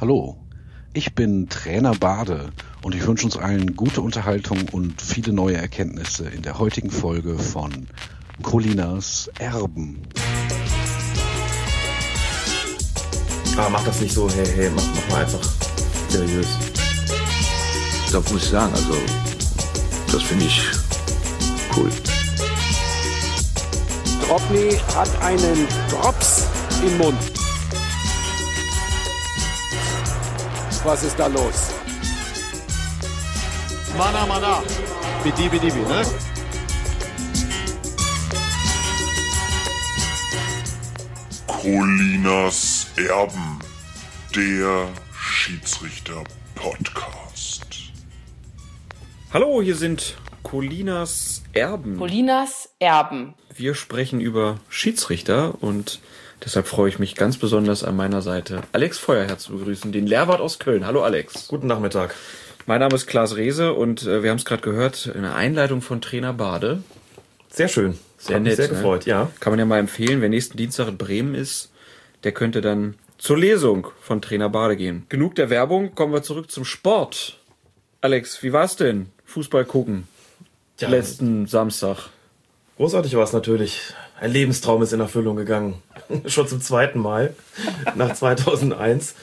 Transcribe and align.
Hallo, 0.00 0.36
ich 0.92 1.14
bin 1.14 1.48
Trainer 1.48 1.94
Bade 1.94 2.50
und 2.82 2.96
ich 2.96 3.06
wünsche 3.06 3.26
uns 3.26 3.36
allen 3.36 3.76
gute 3.76 4.00
Unterhaltung 4.00 4.68
und 4.72 5.00
viele 5.00 5.32
neue 5.32 5.56
Erkenntnisse 5.56 6.26
in 6.26 6.42
der 6.42 6.58
heutigen 6.58 6.90
Folge 6.90 7.38
von 7.38 7.86
Colinas 8.42 9.30
Erben. 9.38 10.02
Aber 13.56 13.70
mach 13.70 13.84
das 13.84 14.00
nicht 14.00 14.12
so, 14.12 14.28
hey, 14.28 14.44
hey, 14.56 14.70
mach, 14.74 14.82
mach 14.96 15.10
mal 15.10 15.22
einfach 15.22 15.48
seriös. 16.08 16.48
Da 18.10 18.18
muss 18.18 18.32
ich 18.32 18.50
sagen, 18.50 18.72
also 18.74 18.94
das 20.10 20.22
finde 20.24 20.46
ich 20.46 20.60
cool. 21.76 21.90
Dropney 24.26 24.76
hat 24.96 25.22
einen 25.22 25.68
Drops 25.88 26.48
im 26.84 26.98
Mund. 26.98 27.43
Was 30.84 31.02
ist 31.02 31.18
da 31.18 31.26
los? 31.28 31.70
Mana 33.96 34.26
Mana. 34.26 34.62
Bidi 35.22 35.48
Bidi 35.48 35.70
Bidi, 35.70 35.80
ne? 35.80 36.02
Colinas 41.46 42.88
Erben, 42.96 43.60
der 44.36 44.88
Schiedsrichter-Podcast. 45.18 47.64
Hallo, 49.32 49.62
hier 49.62 49.76
sind 49.76 50.18
Colinas 50.42 51.42
Erben. 51.54 51.96
Colinas 51.96 52.68
Erben. 52.78 53.32
Wir 53.56 53.74
sprechen 53.74 54.20
über 54.20 54.58
Schiedsrichter 54.68 55.62
und 55.62 56.00
deshalb 56.44 56.66
freue 56.66 56.88
ich 56.88 56.98
mich 56.98 57.14
ganz 57.14 57.38
besonders 57.38 57.84
an 57.84 57.96
meiner 57.96 58.22
Seite 58.22 58.62
Alex 58.72 58.98
Feuerherz 58.98 59.44
zu 59.44 59.52
begrüßen, 59.52 59.92
den 59.92 60.06
Lehrwart 60.06 60.40
aus 60.40 60.58
Köln. 60.58 60.86
Hallo 60.86 61.02
Alex. 61.02 61.48
Guten 61.48 61.66
Nachmittag. 61.66 62.14
Mein 62.66 62.80
Name 62.80 62.94
ist 62.94 63.06
Klaas 63.06 63.36
Rehse 63.36 63.74
und 63.74 64.02
äh, 64.04 64.22
wir 64.22 64.30
haben 64.30 64.38
es 64.38 64.44
gerade 64.44 64.62
gehört, 64.62 65.10
eine 65.14 65.34
Einleitung 65.34 65.82
von 65.82 66.00
Trainer 66.00 66.32
Bade. 66.32 66.82
Sehr 67.50 67.68
schön. 67.68 67.98
Sehr 68.18 68.36
Hat 68.36 68.42
mich 68.42 68.50
nett. 68.50 68.56
Sehr 68.56 68.68
ne? 68.68 68.74
gefreut, 68.74 69.06
ja. 69.06 69.30
Kann 69.40 69.52
man 69.52 69.58
ja 69.58 69.66
mal 69.66 69.78
empfehlen, 69.78 70.20
wer 70.20 70.28
nächsten 70.28 70.56
Dienstag 70.56 70.88
in 70.88 70.96
Bremen 70.96 71.34
ist, 71.34 71.70
der 72.24 72.32
könnte 72.32 72.60
dann 72.60 72.94
zur 73.18 73.38
Lesung 73.38 73.88
von 74.00 74.22
Trainer 74.22 74.48
Bade 74.48 74.76
gehen. 74.76 75.04
Genug 75.08 75.34
der 75.34 75.50
Werbung, 75.50 75.94
kommen 75.94 76.12
wir 76.12 76.22
zurück 76.22 76.50
zum 76.50 76.64
Sport. 76.64 77.38
Alex, 78.00 78.42
wie 78.42 78.52
war's 78.52 78.76
denn? 78.76 79.10
Fußball 79.26 79.64
gucken. 79.64 80.08
Tja, 80.76 80.88
Letzten 80.88 81.46
Samstag. 81.46 82.08
Großartig 82.76 83.14
war 83.14 83.22
es 83.22 83.32
natürlich. 83.32 83.94
Ein 84.18 84.30
Lebenstraum 84.30 84.82
ist 84.82 84.92
in 84.92 85.00
Erfüllung 85.00 85.36
gegangen. 85.36 85.82
Schon 86.26 86.48
zum 86.48 86.60
zweiten 86.60 86.98
Mal 86.98 87.34
nach 87.94 88.14
2001. 88.14 89.14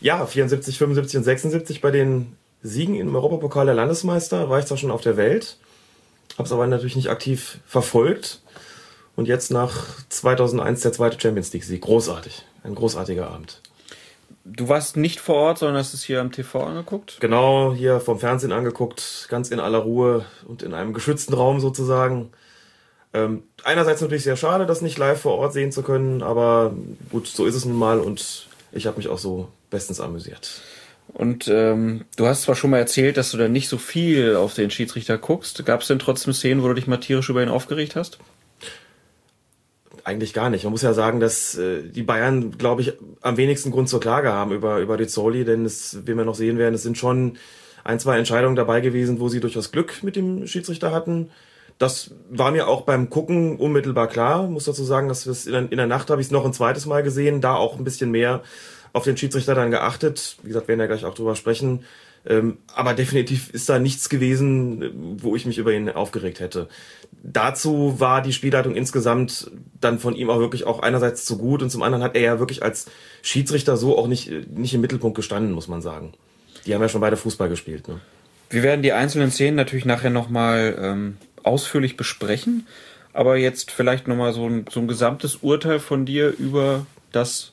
Ja, 0.00 0.24
74, 0.24 0.78
75 0.78 1.18
und 1.18 1.24
76 1.24 1.80
bei 1.80 1.90
den 1.90 2.36
Siegen 2.62 2.94
im 2.96 3.14
Europapokal 3.14 3.66
der 3.66 3.74
Landesmeister 3.74 4.50
war 4.50 4.58
ich 4.58 4.66
zwar 4.66 4.76
schon 4.76 4.90
auf 4.90 5.00
der 5.00 5.16
Welt, 5.16 5.56
habe 6.36 6.44
es 6.44 6.52
aber 6.52 6.66
natürlich 6.66 6.96
nicht 6.96 7.10
aktiv 7.10 7.58
verfolgt. 7.66 8.40
Und 9.14 9.28
jetzt 9.28 9.50
nach 9.50 9.86
2001 10.10 10.82
der 10.82 10.92
zweite 10.92 11.18
Champions 11.18 11.52
League 11.52 11.64
Sieg. 11.64 11.80
Großartig. 11.80 12.44
Ein 12.64 12.74
großartiger 12.74 13.30
Abend. 13.30 13.62
Du 14.44 14.68
warst 14.68 14.96
nicht 14.96 15.20
vor 15.20 15.36
Ort, 15.36 15.58
sondern 15.58 15.78
hast 15.78 15.94
es 15.94 16.04
hier 16.04 16.20
am 16.20 16.30
TV 16.30 16.62
angeguckt? 16.62 17.16
Genau, 17.20 17.72
hier 17.72 17.98
vom 17.98 18.20
Fernsehen 18.20 18.52
angeguckt, 18.52 19.26
ganz 19.28 19.50
in 19.50 19.58
aller 19.58 19.78
Ruhe 19.78 20.26
und 20.46 20.62
in 20.62 20.74
einem 20.74 20.92
geschützten 20.92 21.34
Raum 21.34 21.60
sozusagen. 21.60 22.30
Ähm, 23.12 23.44
einerseits 23.66 24.00
natürlich 24.00 24.22
sehr 24.22 24.36
schade, 24.36 24.64
das 24.64 24.80
nicht 24.80 24.96
live 24.96 25.20
vor 25.20 25.38
Ort 25.38 25.52
sehen 25.52 25.72
zu 25.72 25.82
können, 25.82 26.22
aber 26.22 26.74
gut, 27.10 27.26
so 27.26 27.44
ist 27.46 27.54
es 27.54 27.64
nun 27.64 27.76
mal 27.76 27.98
und 27.98 28.46
ich 28.72 28.86
habe 28.86 28.96
mich 28.96 29.08
auch 29.08 29.18
so 29.18 29.48
bestens 29.70 30.00
amüsiert. 30.00 30.62
Und 31.12 31.48
ähm, 31.48 32.04
du 32.16 32.26
hast 32.26 32.42
zwar 32.42 32.54
schon 32.54 32.70
mal 32.70 32.78
erzählt, 32.78 33.16
dass 33.16 33.30
du 33.30 33.38
da 33.38 33.48
nicht 33.48 33.68
so 33.68 33.78
viel 33.78 34.36
auf 34.36 34.54
den 34.54 34.70
Schiedsrichter 34.70 35.18
guckst. 35.18 35.64
Gab 35.64 35.80
es 35.80 35.88
denn 35.88 35.98
trotzdem 35.98 36.32
Szenen, 36.32 36.62
wo 36.62 36.68
du 36.68 36.74
dich 36.74 36.86
mal 36.86 36.96
tierisch 36.98 37.28
über 37.28 37.42
ihn 37.42 37.48
aufgeregt 37.48 37.96
hast? 37.96 38.18
Eigentlich 40.04 40.34
gar 40.34 40.50
nicht. 40.50 40.64
Man 40.64 40.72
muss 40.72 40.82
ja 40.82 40.92
sagen, 40.92 41.18
dass 41.18 41.56
äh, 41.56 41.82
die 41.82 42.02
Bayern, 42.02 42.58
glaube 42.58 42.82
ich, 42.82 42.92
am 43.22 43.36
wenigsten 43.36 43.70
Grund 43.70 43.88
zur 43.88 44.00
Klage 44.00 44.32
haben 44.32 44.52
über, 44.52 44.78
über 44.78 44.98
Rizzoli, 44.98 45.44
denn 45.44 45.64
es, 45.64 46.06
wie 46.06 46.14
wir 46.14 46.24
noch 46.24 46.34
sehen 46.34 46.58
werden, 46.58 46.74
es 46.74 46.82
sind 46.82 46.98
schon 46.98 47.38
ein, 47.82 47.98
zwei 47.98 48.18
Entscheidungen 48.18 48.56
dabei 48.56 48.80
gewesen, 48.80 49.18
wo 49.18 49.28
sie 49.28 49.40
durchaus 49.40 49.72
Glück 49.72 50.02
mit 50.02 50.16
dem 50.16 50.46
Schiedsrichter 50.46 50.92
hatten. 50.92 51.30
Das 51.78 52.12
war 52.30 52.50
mir 52.52 52.68
auch 52.68 52.82
beim 52.82 53.10
Gucken 53.10 53.56
unmittelbar 53.56 54.08
klar. 54.08 54.46
Muss 54.46 54.64
dazu 54.64 54.82
sagen, 54.84 55.08
dass 55.08 55.26
wir 55.26 55.32
es 55.32 55.46
in, 55.46 55.52
der- 55.52 55.70
in 55.72 55.76
der 55.76 55.86
Nacht 55.86 56.08
habe 56.10 56.20
ich 56.20 56.28
es 56.28 56.30
noch 56.30 56.44
ein 56.46 56.52
zweites 56.54 56.86
Mal 56.86 57.02
gesehen, 57.02 57.40
da 57.40 57.54
auch 57.54 57.76
ein 57.78 57.84
bisschen 57.84 58.10
mehr 58.10 58.42
auf 58.94 59.04
den 59.04 59.16
Schiedsrichter 59.16 59.54
dann 59.54 59.70
geachtet. 59.70 60.36
Wie 60.42 60.48
gesagt, 60.48 60.68
werden 60.68 60.80
ja 60.80 60.86
gleich 60.86 61.04
auch 61.04 61.14
drüber 61.14 61.36
sprechen. 61.36 61.84
Ähm, 62.28 62.56
aber 62.74 62.94
definitiv 62.94 63.50
ist 63.50 63.68
da 63.68 63.78
nichts 63.78 64.08
gewesen, 64.08 65.18
wo 65.22 65.36
ich 65.36 65.46
mich 65.46 65.58
über 65.58 65.72
ihn 65.72 65.88
aufgeregt 65.90 66.40
hätte. 66.40 66.66
Dazu 67.22 68.00
war 68.00 68.22
die 68.22 68.32
Spielleitung 68.32 68.74
insgesamt 68.74 69.50
dann 69.80 69.98
von 69.98 70.14
ihm 70.16 70.30
auch 70.30 70.38
wirklich 70.38 70.64
auch 70.66 70.80
einerseits 70.80 71.24
zu 71.24 71.38
gut 71.38 71.62
und 71.62 71.70
zum 71.70 71.82
anderen 71.82 72.02
hat 72.02 72.16
er 72.16 72.22
ja 72.22 72.38
wirklich 72.38 72.62
als 72.62 72.86
Schiedsrichter 73.22 73.76
so 73.76 73.96
auch 73.98 74.06
nicht, 74.08 74.30
nicht 74.56 74.74
im 74.74 74.80
Mittelpunkt 74.80 75.14
gestanden, 75.14 75.52
muss 75.52 75.68
man 75.68 75.82
sagen. 75.82 76.14
Die 76.66 76.74
haben 76.74 76.82
ja 76.82 76.88
schon 76.88 77.00
beide 77.00 77.16
Fußball 77.16 77.48
gespielt. 77.48 77.86
Ne? 77.86 78.00
Wir 78.50 78.62
werden 78.62 78.82
die 78.82 78.92
einzelnen 78.92 79.30
Szenen 79.30 79.56
natürlich 79.56 79.84
nachher 79.84 80.10
nochmal 80.10 80.76
ähm, 80.80 81.16
ausführlich 81.46 81.96
besprechen. 81.96 82.66
Aber 83.12 83.36
jetzt 83.36 83.70
vielleicht 83.70 84.08
nochmal 84.08 84.32
so 84.32 84.48
ein, 84.48 84.66
so 84.70 84.80
ein 84.80 84.88
gesamtes 84.88 85.36
Urteil 85.36 85.80
von 85.80 86.04
dir 86.04 86.34
über 86.38 86.86
das 87.12 87.52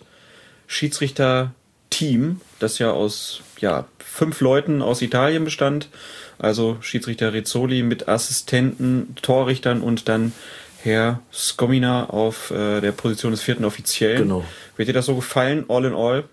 Schiedsrichter-Team, 0.68 2.42
das 2.60 2.80
ja 2.80 2.92
aus 2.92 3.42
ja, 3.60 3.86
fünf 4.00 4.42
Leuten 4.42 4.82
aus 4.82 5.02
Italien 5.02 5.46
bestand. 5.46 5.90
Also 6.38 6.78
Schiedsrichter 6.82 7.32
Rizzoli 7.32 7.84
mit 7.84 8.10
Assistenten, 8.10 9.16
Torrichtern 9.22 9.82
und 9.82 10.10
dann 10.10 10.34
Herr 10.82 11.22
Skomina 11.32 12.10
auf 12.10 12.52
äh, 12.52 12.82
der 12.82 12.92
Position 12.92 13.32
des 13.32 13.42
vierten 13.42 13.64
Offiziellen. 13.64 14.24
Genau. 14.24 14.44
Wird 14.76 14.90
dir 14.90 14.94
das 14.94 15.06
so 15.06 15.16
gefallen, 15.16 15.66
all 15.70 15.86
in 15.86 15.94
all? 15.94 16.26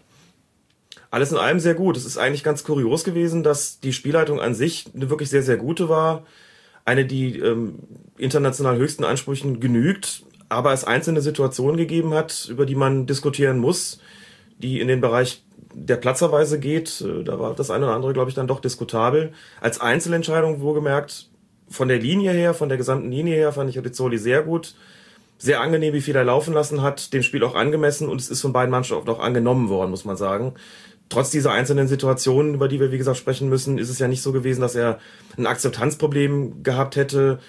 Alles 1.12 1.30
in 1.30 1.38
allem 1.38 1.60
sehr 1.60 1.74
gut. 1.74 1.96
Es 1.96 2.04
ist 2.04 2.18
eigentlich 2.18 2.42
ganz 2.42 2.64
kurios 2.64 3.04
gewesen, 3.04 3.42
dass 3.42 3.80
die 3.80 3.92
Spielleitung 3.92 4.40
an 4.40 4.54
sich 4.54 4.86
eine 4.94 5.10
wirklich 5.10 5.30
sehr, 5.30 5.42
sehr 5.42 5.56
gute 5.56 5.88
war. 5.88 6.24
Eine, 6.90 7.04
die 7.04 7.38
ähm, 7.38 7.78
international 8.18 8.76
höchsten 8.76 9.04
Ansprüchen 9.04 9.60
genügt, 9.60 10.24
aber 10.48 10.72
es 10.72 10.82
einzelne 10.82 11.20
Situationen 11.20 11.76
gegeben 11.76 12.14
hat, 12.14 12.48
über 12.50 12.66
die 12.66 12.74
man 12.74 13.06
diskutieren 13.06 13.58
muss, 13.58 14.00
die 14.58 14.80
in 14.80 14.88
den 14.88 15.00
Bereich 15.00 15.44
der 15.72 15.94
Platzerweise 15.94 16.58
geht. 16.58 17.00
Äh, 17.00 17.22
Da 17.22 17.38
war 17.38 17.54
das 17.54 17.70
eine 17.70 17.84
oder 17.84 17.94
andere, 17.94 18.12
glaube 18.12 18.28
ich, 18.28 18.34
dann 18.34 18.48
doch 18.48 18.58
diskutabel. 18.58 19.32
Als 19.60 19.80
Einzelentscheidung 19.80 20.62
wohlgemerkt, 20.62 21.28
von 21.68 21.86
der 21.86 22.00
Linie 22.00 22.32
her, 22.32 22.54
von 22.54 22.68
der 22.68 22.76
gesamten 22.76 23.12
Linie 23.12 23.36
her, 23.36 23.52
fand 23.52 23.70
ich 23.70 23.78
Rizzoli 23.78 24.18
sehr 24.18 24.42
gut. 24.42 24.74
Sehr 25.38 25.60
angenehm, 25.60 25.94
wie 25.94 26.00
viel 26.00 26.16
er 26.16 26.24
laufen 26.24 26.52
lassen 26.52 26.82
hat, 26.82 27.12
dem 27.12 27.22
Spiel 27.22 27.44
auch 27.44 27.54
angemessen 27.54 28.08
und 28.08 28.20
es 28.20 28.30
ist 28.30 28.40
von 28.42 28.52
beiden 28.52 28.72
Mannschaften 28.72 29.08
auch 29.10 29.20
angenommen 29.20 29.68
worden, 29.68 29.90
muss 29.90 30.04
man 30.04 30.16
sagen 30.16 30.54
trotz 31.10 31.30
dieser 31.30 31.52
einzelnen 31.52 31.88
Situationen, 31.88 32.54
über 32.54 32.68
die 32.68 32.80
wir 32.80 32.90
wie 32.90 32.98
gesagt 32.98 33.18
sprechen 33.18 33.50
müssen, 33.50 33.76
ist 33.76 33.90
es 33.90 33.98
ja 33.98 34.08
nicht 34.08 34.22
so 34.22 34.32
gewesen, 34.32 34.62
dass 34.62 34.74
er 34.74 34.98
ein 35.36 35.46
Akzeptanzproblem 35.46 36.62
gehabt 36.62 36.96
hätte 36.96 37.40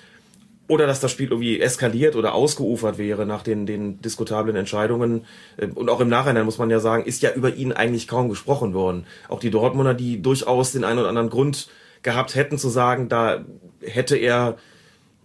oder 0.67 0.87
dass 0.87 0.99
das 0.99 1.11
Spiel 1.11 1.29
irgendwie 1.29 1.59
eskaliert 1.59 2.15
oder 2.15 2.33
ausgeufert 2.33 2.97
wäre 2.97 3.25
nach 3.25 3.43
den, 3.43 3.65
den 3.65 4.01
diskutablen 4.01 4.55
Entscheidungen. 4.55 5.25
Äh, 5.57 5.67
Und 5.67 5.89
auch 5.89 5.99
im 5.99 6.09
Nachhinein 6.09 6.45
muss 6.45 6.57
man 6.57 6.69
ja 6.69 6.79
sagen, 6.79 7.05
ist 7.05 7.21
ja 7.21 7.31
über 7.33 7.53
ihn 7.53 7.71
eigentlich 7.71 8.07
kaum 8.07 8.29
gesprochen 8.29 8.73
worden. 8.73 9.05
Auch 9.29 9.39
die 9.39 9.51
Dortmunder, 9.51 9.93
die 9.93 10.21
durchaus 10.21 10.71
den 10.71 10.83
einen 10.83 10.99
oder 10.99 11.09
anderen 11.09 11.29
Grund 11.29 11.67
gehabt 12.03 12.35
hätten 12.35 12.57
zu 12.57 12.69
sagen, 12.69 13.09
da 13.09 13.45
hätte 13.81 14.15
er 14.15 14.57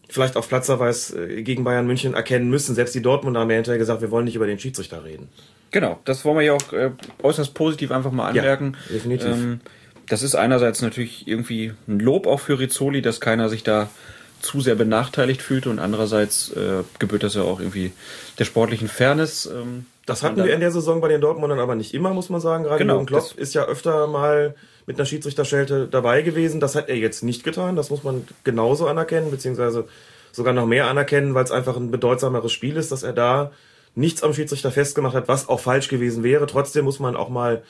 vielleicht 0.09 0.37
auf 0.37 0.49
Platzerweis 0.49 1.13
äh, 1.13 1.43
gegen 1.43 1.65
Bayern 1.65 1.87
München 1.87 2.15
erkennen 2.15 2.51
müssen. 2.51 2.75
Selbst 2.75 2.95
die 2.95 3.03
Dortmunder 3.03 3.41
haben 3.41 3.51
ja 3.51 3.57
hinterher 3.57 3.79
gesagt, 3.79 4.03
wir 4.03 4.11
wollen 4.11 4.25
nicht 4.25 4.37
über 4.37 4.47
den 4.47 4.59
Schiedsrichter 4.59 5.05
reden. 5.05 5.29
Genau, 5.71 5.99
das 6.05 6.25
wollen 6.25 6.39
wir 6.39 6.45
ja 6.45 6.53
auch 6.55 6.73
äh, 6.73 6.91
äußerst 7.23 7.55
positiv 7.55 7.91
einfach 7.91 8.13
mal 8.13 8.29
anmerken. 8.29 8.77
Ja, 8.89 8.95
definitiv. 8.95 9.29
Ähm, 9.29 9.61
das 10.09 10.23
ist 10.23 10.35
einerseits 10.37 10.83
natürlich 10.83 11.27
irgendwie 11.27 11.73
ein 11.89 11.99
Lob 11.99 12.27
auch 12.27 12.41
für 12.41 12.59
Rizzoli, 12.59 13.03
dass 13.03 13.21
keiner 13.21 13.49
sich 13.49 13.63
da 13.65 13.89
zu 14.41 14.61
sehr 14.61 14.75
benachteiligt 14.77 15.43
fühlte 15.43 15.71
und 15.71 15.79
andererseits 15.79 16.53
äh, 16.53 16.85
gebührt 16.99 17.23
das 17.25 17.35
ja 17.35 17.43
auch 17.43 17.59
irgendwie 17.59 17.93
der 18.39 18.45
sportlichen 18.45 18.87
Fairness. 18.87 19.47
Ähm, 19.47 19.87
Das 20.05 20.23
hatten 20.23 20.37
wir 20.37 20.53
in 20.53 20.61
der 20.61 20.71
Saison 20.71 21.01
bei 21.01 21.09
den 21.09 21.21
Dortmundern 21.21 21.59
aber 21.59 21.75
nicht 21.75 21.95
immer, 21.95 22.11
muss 22.11 22.29
man 22.29 22.41
sagen. 22.41 22.65
Gerade 22.65 22.79
Genau, 22.79 22.95
Jürgen 22.95 23.07
Klopp 23.07 23.33
ist 23.37 23.55
ja 23.55 23.65
öfter 23.65 24.07
mal 24.07 24.55
mit 24.87 24.97
einer 24.99 25.07
Schiedsrichterschelte 25.07 25.89
dabei 25.91 26.23
gewesen. 26.23 26.61
Das 26.61 26.77
hat 26.77 26.89
er 26.89 26.97
jetzt 26.97 27.25
nicht 27.25 27.43
getan. 27.43 27.75
Das 27.75 27.91
muss 27.91 28.05
man 28.05 28.29
genauso 28.45 28.87
anerkennen, 28.87 29.33
beziehungsweise 29.33 29.89
sogar 30.31 30.53
noch 30.53 30.67
mehr 30.67 30.87
anerkennen, 30.87 31.35
weil 31.35 31.43
es 31.45 31.51
einfach 31.51 31.77
ein 31.77 31.91
bedeutsameres 31.91 32.53
Spiel 32.53 32.77
ist, 32.77 32.93
dass 32.93 33.03
er 33.03 33.15
da 33.15 33.51
nichts 33.97 34.23
am 34.23 34.33
Schiedsrichter 34.33 34.71
festgemacht 34.71 35.15
hat, 35.15 35.27
was 35.27 35.49
auch 35.49 35.59
falsch 35.59 35.89
gewesen 35.89 36.23
wäre. 36.23 36.47
Trotzdem 36.47 36.85
muss 36.85 37.01
man 37.01 37.17
auch 37.17 37.29
mal, 37.29 37.65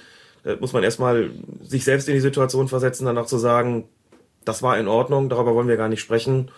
äh, 0.45 0.57
muss 0.57 0.73
man 0.73 0.83
erstmal 0.83 1.31
sich 1.63 1.85
selbst 1.85 2.09
in 2.09 2.15
die 2.15 2.21
Situation 2.21 2.69
versetzen, 2.69 3.07
danach 3.07 3.27
zu 3.27 3.39
sagen, 3.39 3.85
das 4.45 4.63
war 4.63 4.79
in 4.79 4.89
Ordnung, 4.89 5.29
darüber 5.29 5.55
wollen 5.55 5.69
wir 5.69 5.77
gar 5.77 5.89
nicht 5.89 6.01
sprechen. 6.01 6.51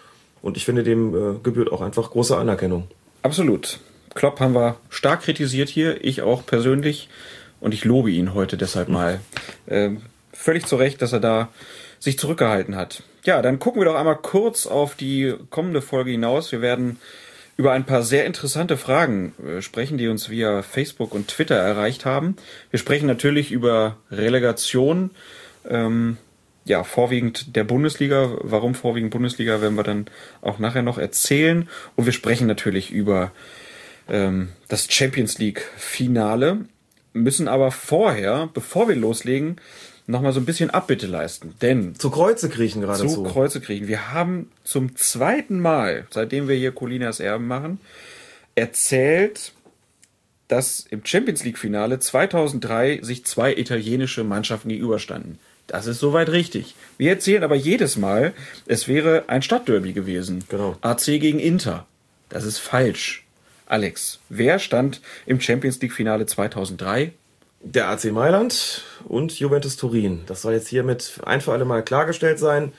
Und 0.43 0.56
ich 0.56 0.65
finde, 0.65 0.82
dem 0.82 1.15
äh, 1.15 1.38
gebührt 1.43 1.70
auch 1.70 1.81
einfach 1.81 2.11
große 2.11 2.37
Anerkennung. 2.37 2.88
Absolut. 3.23 3.81
Klopp 4.15 4.41
haben 4.41 4.55
wir 4.55 4.76
stark 4.88 5.23
kritisiert 5.23 5.69
hier, 5.69 6.05
ich 6.05 6.23
auch 6.23 6.44
persönlich. 6.47 7.09
Und 7.61 7.75
ich 7.75 7.85
lobe 7.85 8.11
ihn 8.11 8.35
heute 8.35 8.56
deshalb 8.56 8.88
mal. 8.88 9.21
Ähm, 9.67 10.03
völlig 10.32 10.67
zu 10.67 10.76
Recht, 10.76 11.03
dass 11.03 11.12
er 11.12 11.21
da 11.21 11.49
sich 11.99 12.19
zurückgehalten 12.19 12.76
hat. 12.76 13.03
Ja, 13.25 13.43
dann 13.43 13.59
gucken 13.59 13.81
wir 13.81 13.87
doch 13.87 13.97
einmal 13.97 14.17
kurz 14.17 14.67
auf 14.67 14.94
die 14.94 15.35
kommende 15.50 15.82
Folge 15.82 16.12
hinaus. 16.12 16.53
Wir 16.53 16.61
werden 16.61 16.99
über 17.58 17.72
ein 17.72 17.84
paar 17.84 18.05
sehr 18.05 18.25
interessante 18.25 18.76
Fragen 18.76 19.34
äh, 19.44 19.60
sprechen, 19.60 19.99
die 19.99 20.08
uns 20.08 20.31
via 20.31 20.62
Facebook 20.62 21.12
und 21.12 21.28
Twitter 21.28 21.56
erreicht 21.56 22.06
haben. 22.06 22.37
Wir 22.70 22.78
sprechen 22.78 23.06
natürlich 23.06 23.50
über 23.50 23.99
Relegation, 24.10 25.10
ähm, 25.69 26.16
ja, 26.64 26.84
vorwiegend 26.84 27.56
der 27.56 27.64
Bundesliga. 27.64 28.38
Warum 28.43 28.75
vorwiegend 28.75 29.10
Bundesliga, 29.10 29.60
werden 29.60 29.76
wir 29.76 29.82
dann 29.82 30.06
auch 30.40 30.60
nachher 30.60 30.82
noch 30.82 30.99
erzählen. 30.99 31.69
Und 31.96 32.06
wir 32.06 32.12
sprechen 32.12 32.46
natürlich 32.46 32.93
über 32.93 33.32
ähm, 34.08 34.50
das 34.69 34.87
Champions 34.88 35.38
League 35.38 35.69
Finale, 35.76 36.61
müssen 37.23 37.49
aber 37.49 37.70
vorher, 37.70 38.49
bevor 38.53 38.88
wir 38.88 38.97
loslegen, 38.97 39.56
nochmal 40.06 40.32
so 40.32 40.41
ein 40.41 40.47
bisschen 40.47 40.70
Abbitte 40.70 41.06
leisten. 41.06 41.55
Denn 41.61 41.94
Zu 41.94 42.11
Kreuze 42.11 42.49
kriechen 42.49 42.81
zu 42.82 42.87
geradezu. 42.87 43.23
Kreuze 43.25 43.61
kriegen. 43.61 43.88
Wir 43.88 44.12
haben 44.12 44.50
zum 44.65 44.97
zweiten 44.97 45.61
Mal, 45.61 46.06
seitdem 46.11 46.49
wir 46.49 46.56
hier 46.56 46.73
Colinas 46.73 47.20
Erben 47.20 47.47
machen, 47.47 47.79
erzählt, 48.55 49.53
dass 50.49 50.87
im 50.91 51.05
Champions 51.05 51.44
League 51.44 51.59
Finale 51.59 51.99
2003 51.99 53.00
sich 53.03 53.25
zwei 53.26 53.55
italienische 53.55 54.25
Mannschaften 54.25 54.71
gegenüberstanden. 54.71 55.38
Das 55.67 55.87
ist 55.87 56.00
soweit 56.00 56.31
richtig. 56.31 56.75
Wir 56.97 57.11
erzählen 57.11 57.44
aber 57.44 57.55
jedes 57.55 57.99
Mal, 57.99 58.32
es 58.67 58.88
wäre 58.88 59.25
ein 59.29 59.43
Stadtderby 59.43 59.93
gewesen. 59.93 60.44
Genau. 60.49 60.76
AC 60.81 61.05
gegen 61.05 61.38
Inter. 61.38 61.87
Das 62.31 62.44
ist 62.44 62.59
falsch. 62.59 63.26
Alex, 63.69 64.19
wer 64.29 64.59
stand 64.59 65.00
im 65.26 65.41
Champions 65.41 65.81
League 65.81 65.93
Finale 65.93 66.26
2003? 66.26 67.12
Der 67.61 67.88
AC 67.88 68.06
Mailand 68.06 68.82
und 69.06 69.38
Juventus 69.38 69.76
Turin. 69.76 70.23
Das 70.26 70.43
soll 70.43 70.55
jetzt 70.55 70.69
hiermit 70.69 71.20
ein 71.25 71.41
für 71.41 71.53
alle 71.53 71.65
Mal 71.65 71.82
klargestellt 71.82 72.38
sein. 72.38 72.73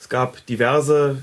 Es 0.00 0.08
gab 0.08 0.44
diverse 0.46 1.22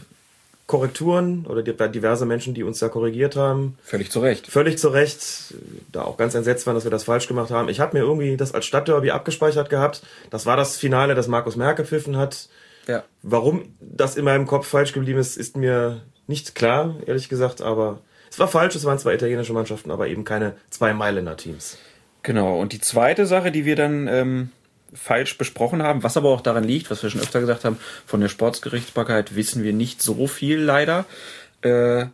Korrekturen 0.68 1.46
oder 1.48 1.62
di- 1.64 1.74
diverse 1.92 2.26
Menschen, 2.26 2.54
die 2.54 2.64
uns 2.64 2.80
da 2.80 2.88
korrigiert 2.88 3.36
haben. 3.36 3.78
Völlig 3.84 4.10
zu 4.12 4.22
Recht. 4.22 4.48
Völlig 4.48 4.78
zu 4.78 4.88
Recht, 4.90 5.54
da 5.92 6.04
auch 6.04 6.16
ganz 6.18 6.36
entsetzt 6.36 6.66
waren, 6.66 6.76
dass 6.76 6.86
wir 6.86 6.92
das 6.92 7.04
falsch 7.04 7.28
gemacht 7.28 7.52
haben. 7.52 7.68
Ich 7.68 7.80
habe 7.82 7.98
mir 7.98 8.04
irgendwie 8.04 8.38
das 8.38 8.54
als 8.54 8.66
Stadtderby 8.66 9.12
abgespeichert 9.12 9.70
gehabt. 9.70 10.02
Das 10.30 10.46
war 10.46 10.56
das 10.56 10.78
Finale, 10.78 11.16
das 11.16 11.28
Markus 11.28 11.56
Merck 11.58 11.78
gepfiffen 11.78 12.16
hat. 12.16 12.48
Ja. 12.88 13.04
Warum 13.24 13.76
das 13.82 14.16
in 14.16 14.24
meinem 14.24 14.48
Kopf 14.48 14.68
falsch 14.68 14.94
geblieben 14.94 15.20
ist, 15.20 15.36
ist 15.36 15.58
mir 15.58 16.02
nicht 16.28 16.56
klar, 16.56 16.96
ehrlich 17.06 17.28
gesagt. 17.28 17.62
Aber 17.62 18.00
es 18.34 18.40
war 18.40 18.48
falsch, 18.48 18.74
es 18.74 18.84
waren 18.84 18.98
zwei 18.98 19.14
italienische 19.14 19.54
Mannschaften, 19.54 19.92
aber 19.92 20.08
eben 20.08 20.26
keine 20.26 20.56
zwei 20.72 20.92
Mailänder 20.92 21.38
Teams. 21.38 21.78
Genau, 22.24 22.60
und 22.60 22.74
die 22.74 22.80
zweite 22.80 23.28
Sache, 23.28 23.52
die 23.52 23.64
wir 23.64 23.76
dann 23.76 24.08
ähm, 24.08 24.50
falsch 24.92 25.38
besprochen 25.38 25.84
haben, 25.84 26.02
was 26.02 26.18
aber 26.18 26.30
auch 26.30 26.42
daran 26.42 26.64
liegt, 26.64 26.90
was 26.90 27.04
wir 27.04 27.12
schon 27.12 27.22
öfter 27.22 27.42
gesagt 27.42 27.64
haben, 27.64 27.78
von 28.08 28.22
der 28.22 28.30
Sportsgerichtsbarkeit 28.30 29.36
wissen 29.36 29.62
wir 29.62 29.72
nicht 29.72 30.02
so 30.02 30.26
viel 30.26 30.58
leider. 30.58 31.06
Äh, 31.62 32.08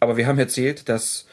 aber 0.00 0.16
wir 0.16 0.26
haben 0.26 0.40
erzählt, 0.40 0.88
dass 0.88 1.28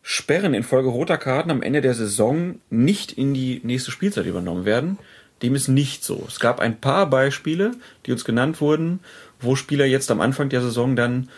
Sperren 0.00 0.54
infolge 0.54 0.88
roter 0.88 1.18
Karten 1.18 1.50
am 1.50 1.60
Ende 1.60 1.82
der 1.82 1.92
Saison 1.92 2.60
nicht 2.70 3.12
in 3.12 3.34
die 3.34 3.60
nächste 3.64 3.90
Spielzeit 3.90 4.24
übernommen 4.24 4.64
werden. 4.64 4.96
Dem 5.42 5.54
ist 5.54 5.68
nicht 5.68 6.04
so. 6.04 6.24
Es 6.26 6.40
gab 6.40 6.58
ein 6.58 6.80
paar 6.80 7.04
Beispiele, 7.10 7.72
die 8.06 8.12
uns 8.12 8.24
genannt 8.24 8.62
wurden, 8.62 9.00
wo 9.40 9.56
Spieler 9.56 9.84
jetzt 9.84 10.10
am 10.10 10.22
Anfang 10.22 10.48
der 10.48 10.62
Saison 10.62 10.96
dann 10.96 11.28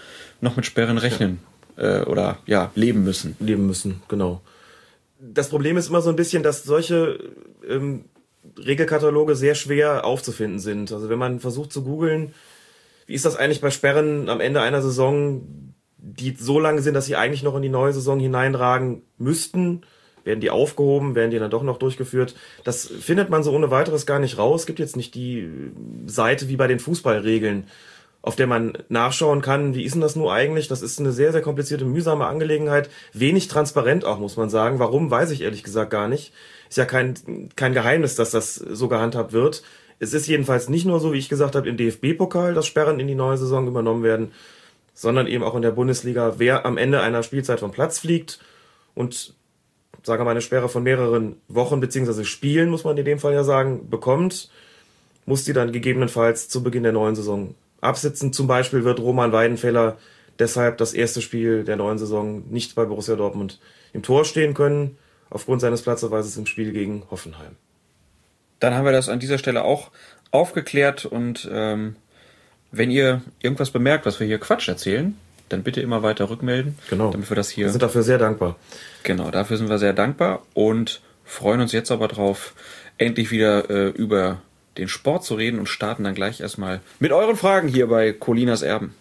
noch 0.40 0.54
mit 0.54 0.64
Sperren 0.64 0.96
rechnen 0.96 1.40
äh, 1.80 2.02
oder 2.02 2.38
ja 2.46 2.70
leben 2.74 3.02
müssen. 3.02 3.36
leben 3.40 3.66
müssen, 3.66 4.02
genau. 4.08 4.42
Das 5.18 5.48
Problem 5.48 5.76
ist 5.76 5.88
immer 5.88 6.02
so 6.02 6.10
ein 6.10 6.16
bisschen, 6.16 6.42
dass 6.42 6.64
solche 6.64 7.18
ähm, 7.68 8.04
Regelkataloge 8.56 9.34
sehr 9.34 9.54
schwer 9.54 10.04
aufzufinden 10.04 10.60
sind. 10.60 10.92
Also 10.92 11.08
wenn 11.08 11.18
man 11.18 11.40
versucht 11.40 11.72
zu 11.72 11.82
googeln, 11.82 12.32
wie 13.06 13.14
ist 13.14 13.24
das 13.24 13.36
eigentlich 13.36 13.60
bei 13.60 13.70
Sperren 13.70 14.28
am 14.28 14.40
Ende 14.40 14.62
einer 14.62 14.82
Saison, 14.82 15.74
die 15.98 16.36
so 16.38 16.58
lange 16.58 16.80
sind, 16.80 16.94
dass 16.94 17.06
sie 17.06 17.16
eigentlich 17.16 17.42
noch 17.42 17.56
in 17.56 17.62
die 17.62 17.68
neue 17.68 17.92
Saison 17.92 18.18
hineinragen 18.20 19.02
müssten, 19.18 19.82
werden 20.24 20.40
die 20.40 20.50
aufgehoben, 20.50 21.14
werden 21.14 21.30
die 21.30 21.38
dann 21.38 21.50
doch 21.50 21.62
noch 21.62 21.78
durchgeführt. 21.78 22.34
Das 22.64 22.86
findet 22.86 23.30
man 23.30 23.42
so 23.42 23.52
ohne 23.52 23.70
weiteres 23.70 24.06
gar 24.06 24.20
nicht 24.20 24.38
raus. 24.38 24.62
Es 24.62 24.66
gibt 24.66 24.78
jetzt 24.78 24.96
nicht 24.96 25.14
die 25.14 25.40
äh, 25.40 25.48
Seite 26.06 26.48
wie 26.48 26.56
bei 26.56 26.66
den 26.66 26.78
Fußballregeln, 26.78 27.64
auf 28.22 28.36
der 28.36 28.46
man 28.46 28.74
nachschauen 28.88 29.40
kann, 29.40 29.74
wie 29.74 29.84
ist 29.84 29.94
denn 29.94 30.02
das 30.02 30.16
nur 30.16 30.32
eigentlich? 30.32 30.68
Das 30.68 30.82
ist 30.82 31.00
eine 31.00 31.12
sehr, 31.12 31.32
sehr 31.32 31.40
komplizierte, 31.40 31.86
mühsame 31.86 32.26
Angelegenheit. 32.26 32.90
Wenig 33.14 33.48
transparent 33.48 34.04
auch, 34.04 34.18
muss 34.18 34.36
man 34.36 34.50
sagen. 34.50 34.78
Warum, 34.78 35.10
weiß 35.10 35.30
ich 35.30 35.40
ehrlich 35.40 35.62
gesagt 35.62 35.90
gar 35.90 36.06
nicht. 36.08 36.32
Ist 36.68 36.76
ja 36.76 36.84
kein, 36.84 37.14
kein 37.56 37.72
Geheimnis, 37.72 38.16
dass 38.16 38.30
das 38.30 38.54
so 38.54 38.88
gehandhabt 38.88 39.32
wird. 39.32 39.62
Es 39.98 40.12
ist 40.12 40.26
jedenfalls 40.26 40.68
nicht 40.68 40.86
nur 40.86 41.00
so, 41.00 41.12
wie 41.12 41.18
ich 41.18 41.28
gesagt 41.28 41.54
habe, 41.54 41.68
im 41.68 41.76
DFB-Pokal, 41.76 42.54
dass 42.54 42.66
Sperren 42.66 43.00
in 43.00 43.06
die 43.06 43.14
neue 43.14 43.38
Saison 43.38 43.66
übernommen 43.66 44.02
werden, 44.02 44.32
sondern 44.94 45.26
eben 45.26 45.44
auch 45.44 45.54
in 45.54 45.62
der 45.62 45.70
Bundesliga, 45.70 46.34
wer 46.38 46.66
am 46.66 46.76
Ende 46.76 47.00
einer 47.00 47.22
Spielzeit 47.22 47.60
vom 47.60 47.70
Platz 47.70 47.98
fliegt 47.98 48.38
und 48.94 49.34
sagen 50.02 50.20
wir 50.20 50.24
mal 50.24 50.30
eine 50.32 50.40
Sperre 50.40 50.68
von 50.68 50.82
mehreren 50.82 51.36
Wochen 51.48 51.80
beziehungsweise 51.80 52.24
Spielen, 52.24 52.70
muss 52.70 52.84
man 52.84 52.96
in 52.96 53.04
dem 53.04 53.18
Fall 53.18 53.32
ja 53.32 53.44
sagen, 53.44 53.88
bekommt, 53.90 54.50
muss 55.26 55.44
die 55.44 55.52
dann 55.52 55.72
gegebenenfalls 55.72 56.48
zu 56.48 56.62
Beginn 56.62 56.82
der 56.82 56.92
neuen 56.92 57.14
Saison 57.14 57.54
absitzen. 57.80 58.32
Zum 58.32 58.46
Beispiel 58.46 58.84
wird 58.84 59.00
Roman 59.00 59.32
Weidenfeller 59.32 59.96
deshalb 60.38 60.78
das 60.78 60.94
erste 60.94 61.20
Spiel 61.20 61.64
der 61.64 61.76
neuen 61.76 61.98
Saison 61.98 62.42
nicht 62.50 62.74
bei 62.74 62.84
Borussia 62.84 63.16
Dortmund 63.16 63.60
im 63.92 64.02
Tor 64.02 64.24
stehen 64.24 64.54
können, 64.54 64.96
aufgrund 65.28 65.60
seines 65.60 65.82
Platzverweises 65.82 66.36
im 66.36 66.46
Spiel 66.46 66.72
gegen 66.72 67.02
Hoffenheim. 67.10 67.56
Dann 68.58 68.74
haben 68.74 68.84
wir 68.84 68.92
das 68.92 69.08
an 69.08 69.20
dieser 69.20 69.38
Stelle 69.38 69.64
auch 69.64 69.90
aufgeklärt 70.30 71.04
und 71.06 71.48
ähm, 71.52 71.96
wenn 72.72 72.90
ihr 72.90 73.22
irgendwas 73.40 73.70
bemerkt, 73.70 74.06
was 74.06 74.20
wir 74.20 74.26
hier 74.26 74.38
Quatsch 74.38 74.68
erzählen, 74.68 75.16
dann 75.48 75.62
bitte 75.64 75.80
immer 75.80 76.02
weiter 76.02 76.30
rückmelden, 76.30 76.78
Genau. 76.88 77.10
damit 77.10 77.28
wir 77.30 77.34
das 77.34 77.50
hier 77.50 77.66
Wir 77.66 77.72
sind 77.72 77.82
dafür 77.82 78.02
sehr 78.04 78.18
dankbar. 78.18 78.56
Genau, 79.02 79.30
dafür 79.30 79.56
sind 79.56 79.68
wir 79.68 79.78
sehr 79.78 79.92
dankbar 79.92 80.42
und 80.54 81.00
freuen 81.24 81.60
uns 81.60 81.72
jetzt 81.72 81.90
aber 81.90 82.06
drauf, 82.06 82.54
endlich 82.98 83.30
wieder 83.32 83.68
äh, 83.70 83.88
über 83.88 84.42
den 84.78 84.88
Sport 84.88 85.24
zu 85.24 85.34
reden 85.34 85.58
und 85.58 85.68
starten 85.68 86.04
dann 86.04 86.14
gleich 86.14 86.40
erstmal 86.40 86.80
mit 86.98 87.12
euren 87.12 87.36
Fragen 87.36 87.68
hier 87.68 87.88
bei 87.88 88.12
Colinas 88.12 88.62
Erben. 88.62 88.94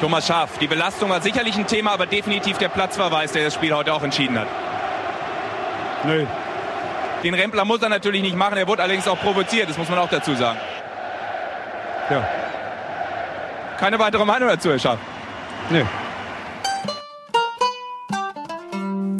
Thomas 0.00 0.26
Schaaf, 0.26 0.58
die 0.58 0.68
Belastung 0.68 1.10
war 1.10 1.20
sicherlich 1.20 1.56
ein 1.56 1.66
Thema, 1.66 1.92
aber 1.92 2.06
definitiv 2.06 2.56
der 2.58 2.68
Platzverweis, 2.68 3.32
der 3.32 3.44
das 3.44 3.54
Spiel 3.54 3.74
heute 3.74 3.92
auch 3.92 4.02
entschieden 4.02 4.38
hat. 4.38 4.46
Nö. 6.04 6.24
Den 7.24 7.34
Rempler 7.34 7.64
muss 7.64 7.82
er 7.82 7.88
natürlich 7.88 8.22
nicht 8.22 8.36
machen, 8.36 8.56
er 8.56 8.68
wurde 8.68 8.82
allerdings 8.82 9.08
auch 9.08 9.18
provoziert, 9.18 9.68
das 9.68 9.76
muss 9.76 9.88
man 9.88 9.98
auch 9.98 10.08
dazu 10.08 10.34
sagen. 10.36 10.58
Ja. 12.10 12.28
Keine 13.78 13.98
weitere 13.98 14.24
Meinung 14.24 14.48
dazu, 14.48 14.70
Herr 14.70 14.78
Schaaf. 14.78 14.98
Nö. 15.70 15.82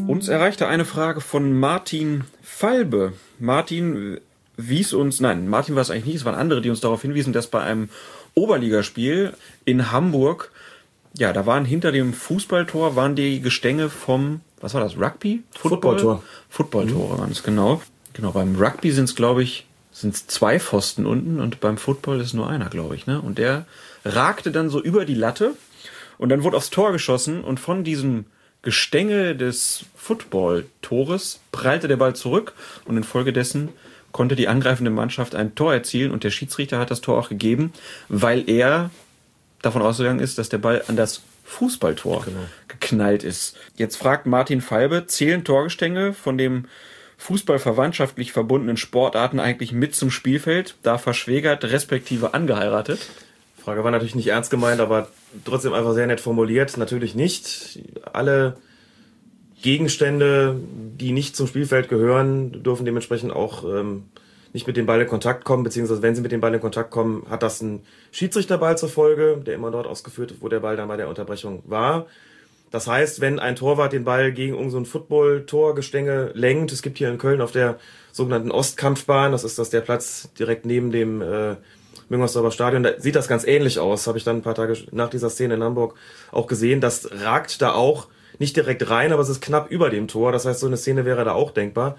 Uns 0.07 0.29
erreichte 0.29 0.69
eine 0.69 0.85
Frage 0.85 1.21
von 1.21 1.59
Martin 1.59 2.25
Falbe. 2.59 3.13
Martin 3.39 4.19
wies 4.57 4.93
uns, 4.93 5.21
nein, 5.21 5.47
Martin 5.47 5.77
war 5.77 5.83
es 5.83 5.93
eigentlich 5.93 6.07
nicht, 6.07 6.17
es 6.17 6.25
waren 6.25 6.35
andere, 6.35 6.61
die 6.61 6.71
uns 6.71 6.81
darauf 6.81 7.03
hinwiesen, 7.03 7.33
dass 7.33 7.47
bei 7.47 7.61
einem 7.61 7.89
Oberligaspiel 8.35 9.35
in 9.65 9.93
Hamburg, 9.93 10.51
ja, 11.17 11.33
da 11.33 11.47
waren 11.47 11.65
hinter 11.65 11.93
dem 11.93 12.13
Fußballtor, 12.13 12.97
waren 12.97 13.15
die 13.15 13.41
Gestänge 13.41 13.89
vom, 13.89 14.41
was 14.61 14.75
war 14.75 14.81
das, 14.81 14.99
Rugby? 14.99 15.45
Footballtor. 15.53 16.25
Footballtore 16.51 17.21
waren 17.21 17.31
es, 17.31 17.45
genau. 17.45 17.81
Genau, 18.13 18.33
beim 18.33 18.57
Rugby 18.57 18.91
sind 18.91 19.05
es, 19.05 19.15
glaube 19.15 19.45
ich, 19.45 19.65
sind 19.93 20.17
es 20.17 20.27
zwei 20.27 20.59
Pfosten 20.59 21.07
unten 21.07 21.39
und 21.39 21.61
beim 21.61 21.79
Football 21.79 22.21
ist 22.21 22.35
nur 22.35 22.51
einer, 22.51 22.71
glaube 22.71 22.97
ich, 22.97 23.07
ne? 23.07 23.21
Und 23.21 23.39
der 23.39 23.67
ragte 24.05 24.51
dann 24.51 24.69
so 24.69 24.83
über 24.83 25.05
die 25.05 25.15
Latte 25.15 25.53
und 26.19 26.31
dann 26.31 26.43
wurde 26.43 26.57
aufs 26.57 26.71
Tor 26.71 26.91
geschossen 26.91 27.45
und 27.45 27.61
von 27.61 27.85
diesem 27.85 28.25
Gestänge 28.69 29.35
des 29.35 29.87
Football-Tores 29.97 31.41
prallte 31.53 31.89
der 31.89 31.97
Ball 31.97 32.15
zurück 32.15 32.53
und 32.85 32.99
infolgedessen 32.99 33.71
konnte 34.13 34.37
die 34.37 34.47
angreifende 34.47 34.91
Mannschaft 34.91 35.35
ein 35.35 35.55
Tor 35.55 35.73
erzielen 35.73 36.11
und 36.11 36.23
der 36.23 36.29
Schiedsrichter 36.29 36.79
hat 36.79 36.91
das 36.91 37.01
Tor 37.01 37.17
auch 37.17 37.31
gegeben, 37.31 37.73
weil 38.11 38.47
er 38.47 38.91
davon 39.63 39.81
ausgegangen 39.81 40.21
ist, 40.21 40.37
dass 40.37 40.51
der 40.51 40.59
Ball 40.59 40.83
an 40.87 40.97
das 40.97 41.23
Fußballtor 41.47 42.27
geknallt 42.69 43.25
ist. 43.25 43.57
Jetzt 43.77 43.97
fragt 43.97 44.27
Martin 44.27 44.61
Falbe, 44.61 45.07
zählen 45.07 45.45
Torgestänge 45.45 46.13
von 46.13 46.37
dem 46.37 46.67
Fußball 47.17 47.59
verwandtschaftlich 47.59 48.33
verbundenen 48.33 48.77
Sportarten 48.77 49.41
eigentlich 49.41 49.73
mit 49.73 49.95
zum 49.95 50.11
Spielfeld, 50.11 50.75
da 50.83 50.99
verschwägert 50.99 51.65
respektive 51.65 52.35
angeheiratet? 52.35 53.09
Frage 53.65 53.83
war 53.83 53.93
natürlich 53.93 54.15
nicht 54.15 54.29
ernst 54.29 54.51
gemeint, 54.51 54.83
aber 54.83 55.09
trotzdem 55.45 55.73
einfach 55.73 55.95
sehr 55.95 56.07
nett 56.07 56.21
formuliert. 56.21 56.77
Natürlich 56.77 57.15
nicht. 57.15 57.81
Alle 58.13 58.57
Gegenstände, 59.63 60.61
die 60.99 61.13
nicht 61.13 61.37
zum 61.37 61.47
Spielfeld 61.47 61.89
gehören, 61.89 62.63
dürfen 62.63 62.85
dementsprechend 62.85 63.33
auch 63.33 63.65
ähm, 63.65 64.05
nicht 64.53 64.67
mit 64.67 64.77
dem 64.77 64.87
Ball 64.87 65.01
in 65.01 65.09
Kontakt 65.09 65.45
kommen, 65.45 65.65
beziehungsweise 65.65 66.03
wenn 66.03 66.15
sie 66.15 66.23
mit 66.23 66.33
dem 66.33 66.41
Ball 66.41 66.55
in 66.55 66.61
Kontakt 66.61 66.91
kommen, 66.91 67.27
hat 67.29 67.43
das 67.43 67.61
einen 67.61 67.81
Schiedsrichterball 68.13 68.79
zur 68.79 68.89
Folge, 68.89 69.43
der 69.45 69.55
immer 69.55 69.71
dort 69.71 69.87
ausgeführt 69.87 70.31
wird, 70.31 70.43
wo 70.43 70.49
der 70.49 70.61
Ball 70.61 70.77
dann 70.77 70.89
bei 70.89 70.97
der 70.97 71.09
Unterbrechung 71.09 71.63
war. 71.67 72.07
Das 72.71 72.87
heißt, 72.87 73.21
wenn 73.21 73.39
ein 73.39 73.57
Torwart 73.57 73.93
den 73.93 74.05
Ball 74.05 74.33
gegen 74.33 74.55
irgendein 74.55 74.85
so 74.85 74.91
Football-Torgestänge 74.91 76.33
lenkt, 76.35 76.71
es 76.71 76.83
gibt 76.83 76.99
hier 76.99 77.09
in 77.09 77.19
Köln 77.19 77.41
auf 77.41 77.53
der 77.53 77.79
sogenannten 78.13 78.51
Ostkampfbahn, 78.51 79.33
das 79.33 79.45
ist 79.45 79.59
das 79.59 79.71
der 79.71 79.81
Platz 79.81 80.29
direkt 80.39 80.67
neben 80.67 80.91
dem 80.91 81.23
äh, 81.23 81.57
Müngersdorfer 82.09 82.51
Stadion, 82.51 82.83
da 82.83 82.99
sieht 82.99 83.17
das 83.17 83.29
ganz 83.29 83.47
ähnlich 83.47 83.79
aus, 83.79 84.07
habe 84.07 84.19
ich 84.19 84.25
dann 84.25 84.37
ein 84.37 84.43
paar 84.43 84.55
Tage 84.55 84.77
nach 84.93 85.11
dieser 85.11 85.31
Szene 85.31 85.55
in 85.55 85.63
Hamburg 85.63 85.95
auch 86.33 86.47
gesehen. 86.47 86.81
Das 86.81 87.11
ragt 87.23 87.61
da 87.61 87.73
auch 87.73 88.09
nicht 88.39 88.57
direkt 88.57 88.89
rein, 88.89 89.13
aber 89.13 89.23
es 89.23 89.29
ist 89.29 89.43
knapp 89.43 89.71
über 89.71 89.91
dem 89.91 90.09
Tor. 90.09 90.33
Das 90.33 90.45
heißt, 90.45 90.61
so 90.61 90.67
eine 90.67 90.77
Szene 90.77 91.05
wäre 91.05 91.25
da 91.25 91.33
auch 91.33 91.51
denkbar. 91.51 91.97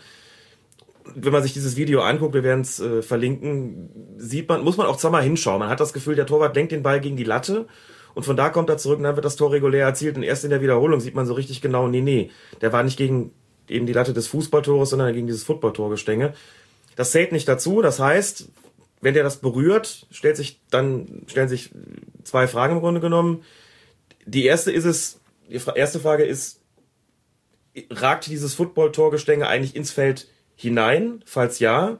Wenn 1.16 1.34
man 1.34 1.44
sich 1.44 1.54
dieses 1.54 1.76
Video 1.76 2.02
anguckt, 2.02 2.34
wir 2.34 2.44
werden 2.44 2.62
es 2.62 2.80
äh, 2.80 3.02
verlinken, 3.02 3.90
sieht 4.18 4.48
man, 4.48 4.64
muss 4.64 4.78
man 4.78 4.88
auch 4.88 4.98
zweimal 4.98 5.24
hinschauen. 5.24 5.60
Man 5.60 5.70
hat 5.70 5.80
das 5.80 5.94
Gefühl, 5.94 6.16
der 6.16 6.28
Torwart 6.28 6.56
lenkt 6.56 6.72
den 6.72 6.84
Ball 6.84 7.00
gegen 7.00 7.18
die 7.18 7.24
Latte 7.24 7.68
und 8.14 8.24
von 8.24 8.38
da 8.38 8.50
kommt 8.50 8.70
er 8.70 8.78
zurück 8.78 8.98
und 8.98 9.04
dann 9.04 9.16
wird 9.16 9.26
das 9.26 9.36
Tor 9.36 9.52
regulär 9.52 9.86
erzielt 9.86 10.18
und 10.18 10.24
erst 10.24 10.44
in 10.44 10.50
der 10.50 10.62
Wiederholung 10.62 11.00
sieht 11.00 11.16
man 11.16 11.26
so 11.26 11.34
richtig 11.34 11.62
genau, 11.62 11.88
nee, 11.88 12.02
nee, 12.02 12.30
der 12.62 12.74
war 12.74 12.84
nicht 12.84 12.98
gegen 12.98 13.32
eben 13.68 13.86
die 13.86 13.94
Latte 13.94 14.14
des 14.14 14.28
Fußballtores, 14.28 14.90
sondern 14.90 15.14
gegen 15.14 15.28
dieses 15.28 15.44
Footballtorgestänge. 15.44 16.34
Das 16.96 17.12
zählt 17.12 17.32
nicht 17.32 17.48
dazu, 17.48 17.82
das 17.82 18.00
heißt, 18.00 18.50
wenn 19.02 19.14
der 19.14 19.24
das 19.24 19.38
berührt, 19.38 20.08
stellt 20.12 20.38
sich 20.38 20.62
dann, 20.70 21.24
stellen 21.28 21.50
sich 21.50 21.72
zwei 22.24 22.48
Fragen 22.48 22.76
im 22.76 22.80
Grunde 22.82 23.00
genommen. 23.00 23.44
Die 24.26 24.46
erste 24.46 24.72
ist 24.72 24.86
es, 24.86 25.22
die 25.48 25.60
erste 25.76 26.00
Frage 26.00 26.26
ist, 26.26 26.62
ragt 27.90 28.28
dieses 28.28 28.54
Football-Torgestänge 28.56 29.48
eigentlich 29.48 29.76
ins 29.76 29.92
Feld 29.92 30.28
hinein? 30.56 31.24
Falls 31.26 31.60
ja, 31.60 32.00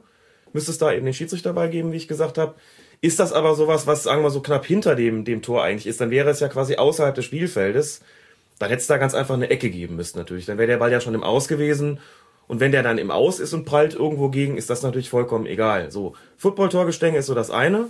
müsste 0.52 0.70
es 0.70 0.78
da 0.78 0.92
eben 0.92 1.04
den 1.04 1.14
Schiedsrichter 1.14 1.50
dabei 1.50 1.68
geben, 1.68 1.92
wie 1.92 1.96
ich 1.96 2.08
gesagt 2.08 2.38
habe. 2.38 2.54
Ist 3.00 3.18
das 3.18 3.32
aber 3.32 3.54
sowas, 3.54 3.86
was, 3.86 4.02
sagen 4.02 4.22
wir 4.22 4.30
so, 4.30 4.42
knapp 4.42 4.66
hinter 4.66 4.94
dem, 4.94 5.24
dem 5.24 5.40
Tor 5.40 5.62
eigentlich 5.62 5.86
ist, 5.86 6.00
dann 6.00 6.10
wäre 6.10 6.28
es 6.28 6.40
ja 6.40 6.48
quasi 6.48 6.76
außerhalb 6.76 7.14
des 7.14 7.24
Spielfeldes. 7.24 8.02
Dann 8.58 8.68
hätte 8.68 8.82
es 8.82 8.86
da 8.86 8.98
ganz 8.98 9.14
einfach 9.14 9.36
eine 9.36 9.48
Ecke 9.48 9.70
geben 9.70 9.96
müssen, 9.96 10.18
natürlich. 10.18 10.44
Dann 10.44 10.58
wäre 10.58 10.68
der 10.68 10.76
Ball 10.76 10.92
ja 10.92 11.00
schon 11.00 11.14
im 11.14 11.22
Aus 11.22 11.48
gewesen. 11.48 11.98
Und 12.50 12.58
wenn 12.58 12.72
der 12.72 12.82
dann 12.82 12.98
im 12.98 13.12
Aus 13.12 13.38
ist 13.38 13.52
und 13.52 13.64
prallt 13.64 13.94
irgendwo 13.94 14.28
gegen, 14.28 14.56
ist 14.56 14.70
das 14.70 14.82
natürlich 14.82 15.08
vollkommen 15.08 15.46
egal. 15.46 15.92
So, 15.92 16.16
Football-Torgestänge 16.36 17.16
ist 17.16 17.26
so 17.26 17.34
das 17.36 17.48
eine. 17.48 17.86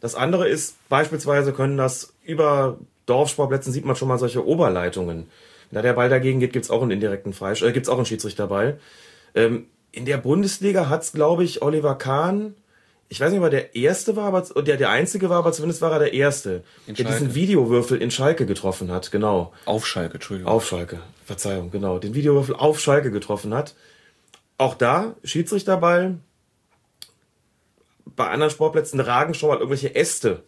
Das 0.00 0.14
andere 0.14 0.48
ist, 0.48 0.76
beispielsweise 0.88 1.52
können 1.52 1.76
das 1.76 2.12
über 2.22 2.78
Dorfsportplätzen 3.06 3.72
sieht 3.72 3.84
man 3.84 3.96
schon 3.96 4.06
mal 4.06 4.20
solche 4.20 4.46
Oberleitungen. 4.46 5.26
Da 5.72 5.82
der 5.82 5.94
Ball 5.94 6.08
dagegen 6.08 6.38
geht, 6.38 6.52
gibt's 6.52 6.70
auch 6.70 6.82
einen 6.82 6.92
indirekten 6.92 7.32
Freistoß, 7.32 7.68
äh, 7.68 7.72
gibt's 7.72 7.88
auch 7.88 7.96
einen 7.96 8.06
Schiedsrichterball. 8.06 8.78
Ähm, 9.34 9.66
in 9.90 10.04
der 10.04 10.18
Bundesliga 10.18 10.88
hat's, 10.88 11.12
glaube 11.12 11.42
ich, 11.42 11.62
Oliver 11.62 11.96
Kahn 11.96 12.54
ich 13.08 13.20
weiß 13.20 13.30
nicht, 13.30 13.38
ob 13.38 13.44
er 13.44 13.50
der 13.50 13.76
erste 13.76 14.16
war, 14.16 14.24
aber 14.26 14.42
der, 14.62 14.76
der 14.76 14.90
einzige 14.90 15.30
war, 15.30 15.38
aber 15.38 15.52
zumindest 15.52 15.80
war 15.80 15.92
er 15.92 16.00
der 16.00 16.12
erste, 16.12 16.64
in 16.86 16.94
der 16.94 17.04
Schalke. 17.04 17.18
diesen 17.18 17.34
Videowürfel 17.34 18.02
in 18.02 18.10
Schalke 18.10 18.46
getroffen 18.46 18.90
hat, 18.90 19.12
genau. 19.12 19.52
Auf 19.64 19.86
Schalke, 19.86 20.14
Entschuldigung. 20.14 20.52
Auf 20.52 20.66
Schalke, 20.66 21.00
Verzeihung, 21.24 21.70
genau. 21.70 21.98
Den 21.98 22.14
Videowürfel 22.14 22.56
auf 22.56 22.80
Schalke 22.80 23.10
getroffen 23.12 23.54
hat. 23.54 23.74
Auch 24.58 24.74
da, 24.74 25.16
Schiedsrichterball. 25.24 26.18
Bei 28.04 28.28
anderen 28.28 28.50
Sportplätzen 28.50 29.00
ragen 29.00 29.34
schon 29.34 29.50
mal 29.50 29.56
irgendwelche 29.56 29.94
Äste 29.94 30.42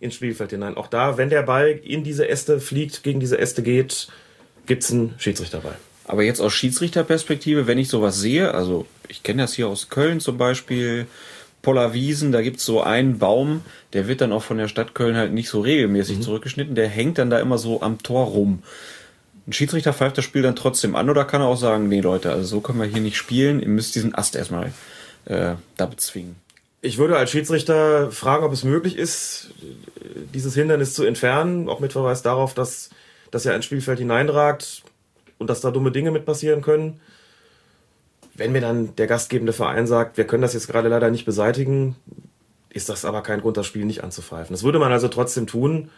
ins 0.00 0.14
Spielfeld 0.14 0.50
hinein. 0.50 0.76
Auch 0.76 0.88
da, 0.88 1.16
wenn 1.16 1.30
der 1.30 1.42
Ball 1.42 1.68
in 1.68 2.02
diese 2.02 2.28
Äste 2.28 2.60
fliegt, 2.60 3.02
gegen 3.02 3.20
diese 3.20 3.38
Äste 3.38 3.62
geht, 3.62 4.08
gibt's 4.66 4.90
einen 4.90 5.14
Schiedsrichterball. 5.18 5.76
Aber 6.06 6.22
jetzt 6.22 6.40
aus 6.40 6.52
Schiedsrichterperspektive, 6.52 7.66
wenn 7.66 7.78
ich 7.78 7.88
sowas 7.88 8.18
sehe, 8.18 8.52
also 8.52 8.86
ich 9.08 9.22
kenne 9.22 9.42
das 9.42 9.54
hier 9.54 9.68
aus 9.68 9.88
Köln 9.88 10.20
zum 10.20 10.36
Beispiel, 10.36 11.06
Pollerwiesen, 11.62 12.30
da 12.30 12.42
gibt's 12.42 12.64
so 12.64 12.82
einen 12.82 13.18
Baum, 13.18 13.62
der 13.94 14.06
wird 14.06 14.20
dann 14.20 14.32
auch 14.32 14.42
von 14.42 14.58
der 14.58 14.68
Stadt 14.68 14.94
Köln 14.94 15.16
halt 15.16 15.32
nicht 15.32 15.48
so 15.48 15.60
regelmäßig 15.60 16.18
mhm. 16.18 16.22
zurückgeschnitten, 16.22 16.74
der 16.74 16.88
hängt 16.88 17.18
dann 17.18 17.30
da 17.30 17.38
immer 17.38 17.56
so 17.56 17.80
am 17.80 18.02
Tor 18.02 18.26
rum. 18.26 18.62
Ein 19.46 19.52
Schiedsrichter 19.52 19.92
pfeift 19.92 20.16
das 20.16 20.24
Spiel 20.24 20.42
dann 20.42 20.56
trotzdem 20.56 20.96
an 20.96 21.10
oder 21.10 21.24
kann 21.24 21.42
er 21.42 21.48
auch 21.48 21.56
sagen, 21.56 21.88
nee 21.88 22.00
Leute, 22.00 22.30
also 22.30 22.44
so 22.44 22.60
können 22.60 22.80
wir 22.80 22.86
hier 22.86 23.02
nicht 23.02 23.16
spielen, 23.16 23.60
ihr 23.60 23.68
müsst 23.68 23.94
diesen 23.94 24.14
Ast 24.14 24.36
erstmal 24.36 24.72
äh, 25.26 25.54
da 25.76 25.86
bezwingen. 25.86 26.36
Ich 26.80 26.98
würde 26.98 27.16
als 27.16 27.30
Schiedsrichter 27.30 28.10
fragen, 28.10 28.44
ob 28.44 28.52
es 28.52 28.64
möglich 28.64 28.96
ist, 28.96 29.50
dieses 30.34 30.54
Hindernis 30.54 30.94
zu 30.94 31.04
entfernen, 31.04 31.68
auch 31.68 31.80
mit 31.80 31.92
Verweis 31.92 32.22
darauf, 32.22 32.54
dass 32.54 32.90
das 33.30 33.44
ja 33.44 33.54
ins 33.54 33.64
Spielfeld 33.64 33.98
hineinragt 33.98 34.82
und 35.38 35.48
dass 35.48 35.60
da 35.60 35.70
dumme 35.70 35.92
Dinge 35.92 36.10
mit 36.10 36.26
passieren 36.26 36.60
können. 36.60 37.00
Wenn 38.34 38.52
mir 38.52 38.60
dann 38.60 38.96
der 38.96 39.06
gastgebende 39.06 39.52
Verein 39.52 39.86
sagt, 39.86 40.16
wir 40.16 40.26
können 40.26 40.42
das 40.42 40.54
jetzt 40.54 40.68
gerade 40.68 40.88
leider 40.88 41.10
nicht 41.10 41.24
beseitigen, 41.24 41.96
ist 42.68 42.88
das 42.88 43.04
aber 43.04 43.22
kein 43.22 43.40
Grund, 43.40 43.56
das 43.56 43.66
Spiel 43.66 43.84
nicht 43.84 44.04
anzupfeifen. 44.04 44.52
Das 44.52 44.62
würde 44.62 44.78
man 44.78 44.92
also 44.92 45.08
trotzdem 45.08 45.46
tun, 45.46 45.90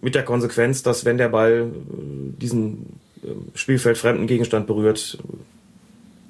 mit 0.00 0.14
der 0.14 0.24
Konsequenz, 0.24 0.82
dass 0.82 1.04
wenn 1.04 1.18
der 1.18 1.28
Ball 1.28 1.70
äh, 1.72 2.40
diesen 2.40 3.00
ähm, 3.24 3.48
spielfeldfremden 3.54 4.26
Gegenstand 4.26 4.66
berührt, 4.66 5.18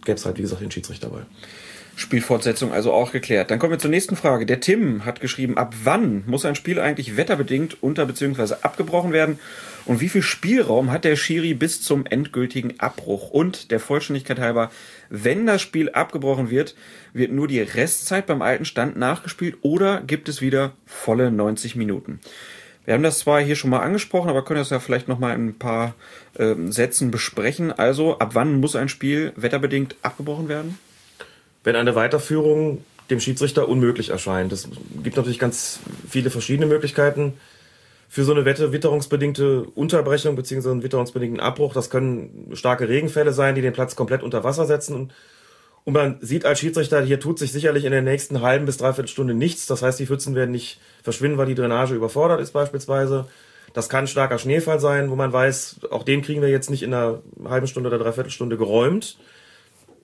gäbe 0.05 0.17
es 0.17 0.27
halt, 0.27 0.39
wie 0.39 0.43
gesagt, 0.43 0.63
den 0.63 0.71
Schiedsrichterball. 0.71 1.27
Spielfortsetzung 1.97 2.73
also 2.73 2.93
auch 2.93 3.13
geklärt. 3.13 3.51
Dann 3.51 3.59
kommen 3.59 3.73
wir 3.73 3.79
zur 3.79 3.91
nächsten 3.91 4.17
Frage. 4.17 4.47
Der 4.47 4.61
Tim 4.61 5.05
hat 5.05 5.21
geschrieben, 5.21 5.59
ab 5.59 5.75
wann 5.85 6.25
muss 6.27 6.47
ein 6.47 6.55
Spiel 6.55 6.81
eigentlich 6.81 7.17
wetterbedingt 7.17 7.83
unter 7.83 8.07
bzw. 8.07 8.55
abgebrochen 8.63 9.13
werden 9.13 9.39
und 9.85 10.01
wie 10.01 10.09
viel 10.09 10.23
Spielraum 10.23 10.91
hat 10.91 11.05
der 11.05 11.17
Schiri 11.17 11.53
bis 11.53 11.83
zum 11.83 12.07
endgültigen 12.07 12.81
Abbruch? 12.81 13.31
Und 13.31 13.71
der 13.71 13.81
Vollständigkeit 13.81 14.39
halber, 14.39 14.71
wenn 15.11 15.47
das 15.47 15.61
Spiel 15.61 15.91
abgebrochen 15.91 16.51
wird, 16.51 16.75
wird 17.13 17.33
nur 17.33 17.49
die 17.49 17.61
Restzeit 17.61 18.27
beim 18.27 18.41
alten 18.41 18.65
Stand 18.65 18.97
nachgespielt 18.97 19.59
oder 19.61 20.01
gibt 20.01 20.29
es 20.29 20.41
wieder 20.41 20.73
volle 20.87 21.31
90 21.31 21.77
Minuten? 21.77 22.21
Wir 22.91 22.95
haben 22.95 23.05
das 23.05 23.21
zwar 23.21 23.41
hier 23.41 23.55
schon 23.55 23.71
mal 23.71 23.79
angesprochen, 23.79 24.29
aber 24.29 24.45
können 24.45 24.59
das 24.59 24.71
ja 24.71 24.81
vielleicht 24.81 25.07
noch 25.07 25.21
mal 25.21 25.33
in 25.33 25.51
ein 25.51 25.59
paar 25.59 25.95
äh, 26.35 26.57
Sätzen 26.71 27.13
besprechen. 27.13 27.71
Also, 27.71 28.19
ab 28.19 28.31
wann 28.35 28.59
muss 28.59 28.75
ein 28.75 28.89
Spiel 28.89 29.33
wetterbedingt 29.37 29.95
abgebrochen 30.03 30.49
werden? 30.49 30.77
wenn 31.65 31.77
eine 31.77 31.95
Weiterführung 31.95 32.85
dem 33.11 33.21
Schiedsrichter 33.21 33.69
unmöglich 33.69 34.11
erscheint. 34.11 34.53
Es 34.53 34.69
gibt 35.03 35.17
natürlich 35.17 35.39
ganz 35.39 35.81
viele 36.09 36.31
verschiedene 36.31 36.67
Möglichkeiten 36.67 37.35
für 38.09 38.25
so 38.25 38.33
eine 38.33 38.45
Wette, 38.45 38.73
witterungsbedingte 38.73 39.63
Unterbrechung 39.75 40.37
beziehungsweise 40.37 40.73
einen 40.73 40.83
witterungsbedingten 40.83 41.41
Abbruch. 41.41 41.75
Das 41.75 41.91
können 41.91 42.51
starke 42.55 42.89
Regenfälle 42.89 43.33
sein, 43.33 43.55
die 43.55 43.63
den 43.63 43.73
Platz 43.73 43.97
komplett 43.97 44.23
unter 44.23 44.43
Wasser 44.43 44.67
setzen. 44.67 45.13
Und, 45.85 45.95
man 45.95 46.19
sieht 46.21 46.45
als 46.45 46.61
Schiedsrichter, 46.61 47.03
hier 47.03 47.21
tut 47.21 47.39
sich 47.39 47.53
sicherlich 47.53 47.85
in 47.85 47.93
der 47.93 48.03
nächsten 48.03 48.43
halben 48.43 48.67
bis 48.67 48.77
dreiviertel 48.77 49.09
Stunde 49.09 49.35
nichts. 49.35 49.67
Das 49.67 49.83
heißt, 49.83 49.99
die 49.99 50.07
Pfützen 50.07 50.35
werden 50.35 50.51
nicht 50.51 50.81
verschwinden, 51.03 51.39
weil 51.39 51.47
die 51.47 51.55
Drainage 51.55 51.95
überfordert 51.95 52.41
ist 52.41 52.53
beispielsweise. 52.53 53.27
Das 53.73 53.89
kann 53.89 54.07
starker 54.07 54.39
Schneefall 54.39 54.81
sein, 54.81 55.11
wo 55.11 55.17
man 55.17 55.33
weiß, 55.33 55.81
auch 55.91 56.03
den 56.03 56.23
kriegen 56.23 56.43
wir 56.43 56.49
jetzt 56.49 56.71
nicht 56.71 56.83
in 56.83 56.93
einer 56.93 57.23
halben 57.45 57.67
Stunde 57.67 57.89
oder 57.89 57.99
dreiviertel 57.99 58.31
Stunde 58.31 58.57
geräumt 58.57 59.17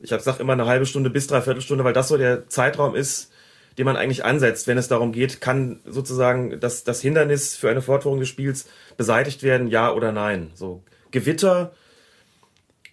ich 0.00 0.12
habe 0.12 0.18
gesagt 0.18 0.40
immer 0.40 0.52
eine 0.52 0.66
halbe 0.66 0.86
Stunde 0.86 1.10
bis 1.10 1.26
dreiviertel 1.26 1.62
Stunde, 1.62 1.84
weil 1.84 1.92
das 1.92 2.08
so 2.08 2.16
der 2.16 2.48
Zeitraum 2.48 2.94
ist, 2.94 3.32
den 3.78 3.84
man 3.84 3.96
eigentlich 3.96 4.24
ansetzt, 4.24 4.66
wenn 4.66 4.78
es 4.78 4.88
darum 4.88 5.12
geht, 5.12 5.40
kann 5.40 5.80
sozusagen 5.84 6.60
das, 6.60 6.84
das 6.84 7.00
Hindernis 7.00 7.56
für 7.56 7.68
eine 7.68 7.82
Fortführung 7.82 8.20
des 8.20 8.28
Spiels 8.28 8.68
beseitigt 8.96 9.42
werden, 9.42 9.68
ja 9.68 9.92
oder 9.92 10.12
nein. 10.12 10.50
So 10.54 10.82
Gewitter 11.10 11.72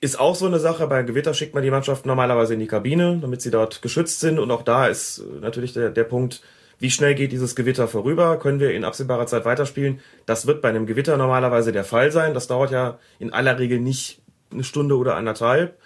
ist 0.03 0.19
auch 0.19 0.36
so 0.36 0.45
eine 0.45 0.60
Sache. 0.60 0.88
Bei 0.88 1.03
Gewitter 1.03 1.33
schickt 1.33 1.53
man 1.53 1.63
die 1.63 1.72
Mannschaft 1.72 2.05
normalerweise 2.05 2.53
in 2.53 2.60
die 2.60 2.67
Kabine, 2.67 3.19
damit 3.22 3.41
sie 3.41 3.51
dort 3.51 3.81
geschützt 3.81 4.19
sind. 4.19 4.39
Und 4.39 4.51
auch 4.51 4.63
da 4.63 4.88
ist 4.88 5.24
natürlich 5.41 5.74
der, 5.74 5.89
der 5.89 6.03
Punkt, 6.03 6.41
wie 6.79 6.91
schnell 6.91 7.15
geht 7.15 7.31
dieses 7.31 7.55
Gewitter 7.55 7.88
vorüber? 7.88 8.38
Können 8.38 8.60
wir 8.60 8.72
in 8.72 8.83
absehbarer 8.83 9.27
Zeit 9.27 9.45
weiterspielen? 9.45 10.00
Das 10.25 10.45
wird 10.45 10.62
bei 10.62 10.69
einem 10.69 10.86
Gewitter 10.86 11.15
normalerweise 11.17 11.72
der 11.72 11.83
Fall 11.83 12.12
sein. 12.12 12.33
Das 12.33 12.48
dauert 12.48 12.72
ja 12.72 13.00
in 13.19 13.31
aller 13.31 13.57
Regel 13.57 13.79
nicht 13.79 14.22
eine 14.51 14.63
Stunde 14.63 14.98
oder 14.98 15.15
anderthalb 15.15 15.77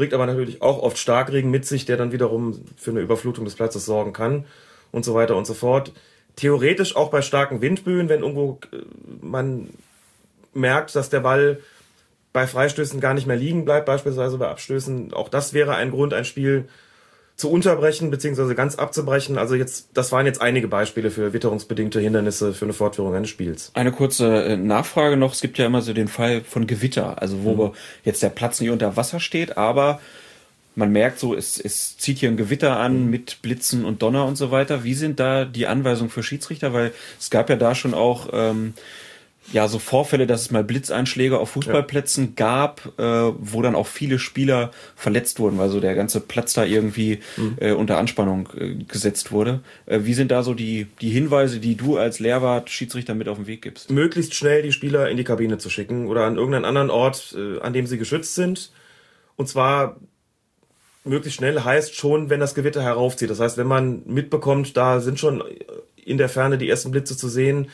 bringt 0.00 0.14
aber 0.14 0.24
natürlich 0.24 0.62
auch 0.62 0.82
oft 0.82 0.96
Starkregen 0.96 1.50
mit 1.50 1.66
sich, 1.66 1.84
der 1.84 1.98
dann 1.98 2.10
wiederum 2.10 2.64
für 2.78 2.90
eine 2.90 3.00
Überflutung 3.00 3.44
des 3.44 3.54
Platzes 3.54 3.84
sorgen 3.84 4.14
kann 4.14 4.46
und 4.92 5.04
so 5.04 5.14
weiter 5.14 5.36
und 5.36 5.46
so 5.46 5.52
fort. 5.52 5.92
Theoretisch 6.36 6.96
auch 6.96 7.10
bei 7.10 7.20
starken 7.20 7.60
Windböen, 7.60 8.08
wenn 8.08 8.22
irgendwo 8.22 8.58
äh, 8.72 8.78
man 9.20 9.68
merkt, 10.54 10.96
dass 10.96 11.10
der 11.10 11.20
Ball 11.20 11.60
bei 12.32 12.46
Freistößen 12.46 13.00
gar 13.00 13.14
nicht 13.14 13.26
mehr 13.26 13.36
liegen 13.36 13.64
bleibt, 13.64 13.86
beispielsweise 13.86 14.38
bei 14.38 14.48
Abstößen, 14.48 15.12
auch 15.12 15.28
das 15.28 15.52
wäre 15.52 15.74
ein 15.74 15.90
Grund, 15.90 16.14
ein 16.14 16.24
Spiel 16.24 16.68
zu 17.40 17.50
unterbrechen 17.50 18.10
beziehungsweise 18.10 18.54
ganz 18.54 18.76
abzubrechen. 18.76 19.38
Also 19.38 19.54
jetzt, 19.54 19.88
das 19.94 20.12
waren 20.12 20.26
jetzt 20.26 20.42
einige 20.42 20.68
Beispiele 20.68 21.10
für 21.10 21.32
witterungsbedingte 21.32 21.98
Hindernisse 21.98 22.52
für 22.52 22.66
eine 22.66 22.74
Fortführung 22.74 23.14
eines 23.14 23.30
Spiels. 23.30 23.70
Eine 23.74 23.92
kurze 23.92 24.44
äh, 24.44 24.56
Nachfrage 24.58 25.16
noch. 25.16 25.32
Es 25.32 25.40
gibt 25.40 25.56
ja 25.56 25.64
immer 25.64 25.80
so 25.80 25.94
den 25.94 26.08
Fall 26.08 26.42
von 26.42 26.66
Gewitter, 26.66 27.20
also 27.20 27.42
wo 27.42 27.68
mhm. 27.68 27.72
jetzt 28.04 28.22
der 28.22 28.28
Platz 28.28 28.60
nicht 28.60 28.70
unter 28.70 28.96
Wasser 28.96 29.20
steht, 29.20 29.56
aber 29.56 30.00
man 30.74 30.92
merkt 30.92 31.18
so, 31.18 31.34
es, 31.34 31.58
es 31.58 31.96
zieht 31.96 32.18
hier 32.18 32.28
ein 32.28 32.36
Gewitter 32.36 32.78
an 32.78 33.04
mhm. 33.04 33.10
mit 33.10 33.42
Blitzen 33.42 33.86
und 33.86 34.02
Donner 34.02 34.26
und 34.26 34.36
so 34.36 34.50
weiter. 34.50 34.84
Wie 34.84 34.94
sind 34.94 35.18
da 35.18 35.46
die 35.46 35.66
Anweisungen 35.66 36.10
für 36.10 36.22
Schiedsrichter? 36.22 36.74
Weil 36.74 36.92
es 37.18 37.30
gab 37.30 37.48
ja 37.48 37.56
da 37.56 37.74
schon 37.74 37.94
auch 37.94 38.28
ähm, 38.32 38.74
ja, 39.52 39.66
so 39.66 39.78
Vorfälle, 39.78 40.26
dass 40.26 40.42
es 40.42 40.50
mal 40.50 40.62
Blitzeinschläge 40.62 41.38
auf 41.38 41.50
Fußballplätzen 41.50 42.24
ja. 42.24 42.32
gab, 42.36 42.98
äh, 42.98 43.02
wo 43.02 43.62
dann 43.62 43.74
auch 43.74 43.86
viele 43.86 44.18
Spieler 44.18 44.70
verletzt 44.94 45.40
wurden, 45.40 45.58
weil 45.58 45.70
so 45.70 45.80
der 45.80 45.94
ganze 45.94 46.20
Platz 46.20 46.52
da 46.52 46.64
irgendwie 46.64 47.18
mhm. 47.36 47.56
äh, 47.58 47.72
unter 47.72 47.98
Anspannung 47.98 48.48
äh, 48.56 48.74
gesetzt 48.84 49.32
wurde. 49.32 49.60
Äh, 49.86 50.00
wie 50.02 50.14
sind 50.14 50.30
da 50.30 50.42
so 50.42 50.54
die, 50.54 50.86
die 51.00 51.10
Hinweise, 51.10 51.58
die 51.58 51.74
du 51.74 51.96
als 51.96 52.20
Lehrwart, 52.20 52.70
Schiedsrichter 52.70 53.14
mit 53.14 53.28
auf 53.28 53.38
den 53.38 53.46
Weg 53.46 53.62
gibst? 53.62 53.90
Möglichst 53.90 54.34
schnell 54.34 54.62
die 54.62 54.72
Spieler 54.72 55.08
in 55.08 55.16
die 55.16 55.24
Kabine 55.24 55.58
zu 55.58 55.68
schicken 55.68 56.06
oder 56.06 56.24
an 56.24 56.36
irgendeinen 56.36 56.64
anderen 56.64 56.90
Ort, 56.90 57.34
äh, 57.36 57.60
an 57.60 57.72
dem 57.72 57.86
sie 57.86 57.98
geschützt 57.98 58.36
sind. 58.36 58.70
Und 59.36 59.48
zwar 59.48 59.96
möglichst 61.04 61.38
schnell 61.38 61.60
heißt 61.60 61.96
schon, 61.96 62.30
wenn 62.30 62.40
das 62.40 62.54
Gewitter 62.54 62.82
heraufzieht. 62.82 63.30
Das 63.30 63.40
heißt, 63.40 63.56
wenn 63.56 63.66
man 63.66 64.02
mitbekommt, 64.06 64.76
da 64.76 65.00
sind 65.00 65.18
schon 65.18 65.42
in 65.96 66.18
der 66.18 66.28
Ferne 66.28 66.58
die 66.58 66.68
ersten 66.68 66.90
Blitze 66.90 67.16
zu 67.16 67.28
sehen, 67.28 67.68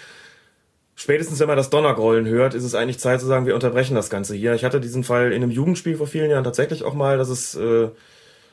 spätestens 0.96 1.38
wenn 1.38 1.46
man 1.46 1.56
das 1.56 1.70
Donnergrollen 1.70 2.26
hört, 2.26 2.54
ist 2.54 2.64
es 2.64 2.74
eigentlich 2.74 2.98
Zeit 2.98 3.20
zu 3.20 3.26
sagen, 3.26 3.46
wir 3.46 3.54
unterbrechen 3.54 3.94
das 3.94 4.10
Ganze 4.10 4.34
hier. 4.34 4.54
Ich 4.54 4.64
hatte 4.64 4.80
diesen 4.80 5.04
Fall 5.04 5.32
in 5.32 5.42
einem 5.42 5.52
Jugendspiel 5.52 5.96
vor 5.96 6.06
vielen 6.06 6.30
Jahren 6.30 6.42
tatsächlich 6.42 6.82
auch 6.82 6.94
mal, 6.94 7.18
dass 7.18 7.28
es 7.28 7.54
äh, 7.54 7.90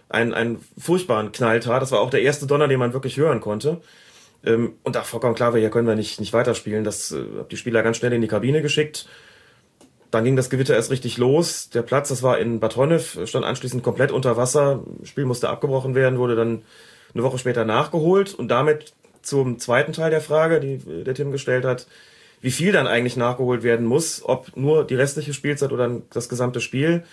einen, 0.10 0.34
einen 0.34 0.64
furchtbaren 0.78 1.32
Knall 1.32 1.62
tat. 1.62 1.82
Das 1.82 1.92
war 1.92 2.02
auch 2.02 2.10
der 2.10 2.22
erste 2.22 2.46
Donner, 2.46 2.68
den 2.68 2.80
man 2.80 2.94
wirklich 2.94 3.18
hören 3.18 3.40
konnte. 3.40 3.82
Ähm, 4.46 4.74
und 4.84 4.96
da 4.96 5.04
vollkommen 5.04 5.36
klar 5.36 5.54
war, 5.54 5.60
hier 5.60 5.70
können 5.70 5.88
wir 5.88 5.96
nicht, 5.96 6.20
nicht 6.20 6.34
weiterspielen. 6.34 6.84
Das 6.84 7.12
äh, 7.14 7.18
habe 7.38 7.48
die 7.50 7.58
Spieler 7.58 7.82
ganz 7.82 7.98
schnell 7.98 8.14
in 8.14 8.22
die 8.22 8.28
Kabine 8.28 8.62
geschickt. 8.62 9.08
Dann 10.12 10.26
ging 10.26 10.36
das 10.36 10.50
Gewitter 10.50 10.76
erst 10.76 10.92
richtig 10.92 11.18
los. 11.18 11.70
Der 11.70 11.82
Platz, 11.82 12.10
das 12.10 12.22
war 12.22 12.38
in 12.38 12.60
Bad 12.60 12.76
Honnef, 12.76 13.18
stand 13.26 13.46
anschließend 13.46 13.82
komplett 13.84 14.12
unter 14.12 14.38
Wasser. 14.38 14.84
Das 15.00 15.10
Spiel 15.10 15.26
musste 15.26 15.50
abgebrochen 15.50 15.96
werden, 15.96 16.20
wurde 16.20 16.36
dann 16.36 16.62
eine 17.14 17.24
Woche 17.24 17.40
später 17.40 17.64
nachgeholt 17.64 18.34
und 18.34 18.50
damit 18.50 18.94
zum 19.22 19.58
zweiten 19.58 19.94
Teil 19.94 20.12
der 20.12 20.22
Frage, 20.22 20.60
die 20.60 20.74
äh, 20.74 21.06
der 21.06 21.16
Tim 21.16 21.32
gestellt 21.32 21.64
hat 21.64 21.88
wie 22.44 22.52
viel 22.52 22.74
dann 22.74 22.88
eigentlich 22.88 23.16
nachgeholt 23.16 23.64
werden 23.64 23.86
muss, 23.86 24.22
ob 24.24 24.56
nur 24.58 24.86
die 24.86 24.96
restliche 24.96 25.34
Spielzeit 25.34 25.72
oder 25.72 26.02
das 26.12 26.28
gesamte 26.28 26.60
Spiel. 26.60 27.06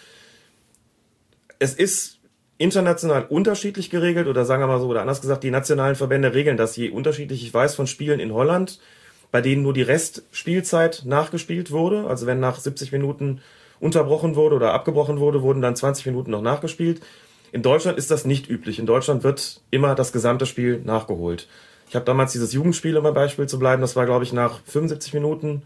Es 1.61 1.73
ist 1.73 2.19
international 2.59 3.27
unterschiedlich 3.29 3.91
geregelt 3.91 4.27
oder 4.27 4.45
sagen 4.45 4.61
wir 4.61 4.67
mal 4.67 4.81
so, 4.81 4.89
oder 4.89 5.03
anders 5.03 5.21
gesagt, 5.21 5.45
die 5.45 5.53
nationalen 5.53 5.95
Verbände 5.95 6.35
regeln 6.35 6.57
das 6.57 6.77
je 6.77 6.91
unterschiedlich. 6.91 7.45
Ich 7.45 7.55
weiß 7.55 7.77
von 7.77 7.87
Spielen 7.87 8.19
in 8.19 8.35
Holland, 8.35 8.81
bei 9.31 9.41
denen 9.41 9.63
nur 9.63 9.73
die 9.73 9.83
Restspielzeit 9.83 11.05
nachgespielt 11.05 11.71
wurde. 11.71 12.09
Also 12.09 12.27
wenn 12.27 12.41
nach 12.41 12.59
70 12.59 12.91
Minuten 12.91 13.41
unterbrochen 13.79 14.35
wurde 14.35 14.57
oder 14.57 14.75
abgebrochen 14.75 15.21
wurde, 15.21 15.43
wurden 15.43 15.63
dann 15.63 15.77
20 15.77 16.07
Minuten 16.07 16.33
noch 16.33 16.43
nachgespielt. 16.43 17.03
In 17.53 17.63
Deutschland 17.63 17.99
ist 17.99 18.11
das 18.11 18.25
nicht 18.25 18.51
üblich. 18.51 18.81
In 18.81 18.87
Deutschland 18.87 19.23
wird 19.23 19.61
immer 19.71 19.95
das 19.95 20.11
gesamte 20.11 20.45
Spiel 20.45 20.81
nachgeholt. 20.85 21.47
Ich 21.91 21.97
habe 21.97 22.05
damals 22.05 22.31
dieses 22.31 22.53
Jugendspiel, 22.53 22.97
um 22.97 23.03
beim 23.03 23.15
Beispiel 23.15 23.49
zu 23.49 23.59
bleiben, 23.59 23.83
das 23.83 23.97
war, 23.97 24.07
glaube 24.07 24.23
ich, 24.23 24.33
nach 24.33 24.61
75 24.65 25.13
Minuten 25.13 25.63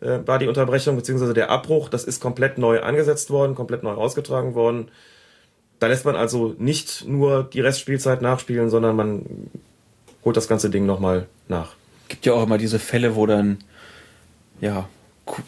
äh, 0.00 0.18
war 0.26 0.40
die 0.40 0.48
Unterbrechung 0.48 0.96
beziehungsweise 0.96 1.34
der 1.34 1.50
Abbruch. 1.50 1.88
Das 1.88 2.02
ist 2.02 2.20
komplett 2.20 2.58
neu 2.58 2.82
angesetzt 2.82 3.30
worden, 3.30 3.54
komplett 3.54 3.84
neu 3.84 3.92
ausgetragen 3.92 4.56
worden. 4.56 4.90
Da 5.78 5.86
lässt 5.86 6.04
man 6.04 6.16
also 6.16 6.56
nicht 6.58 7.06
nur 7.06 7.44
die 7.44 7.60
Restspielzeit 7.60 8.22
nachspielen, 8.22 8.70
sondern 8.70 8.96
man 8.96 9.50
holt 10.24 10.36
das 10.36 10.48
ganze 10.48 10.68
Ding 10.68 10.84
nochmal 10.84 11.28
nach. 11.46 11.76
Gibt 12.08 12.26
ja 12.26 12.32
auch 12.32 12.42
immer 12.42 12.58
diese 12.58 12.80
Fälle, 12.80 13.14
wo 13.14 13.26
dann 13.26 13.58
ja 14.60 14.88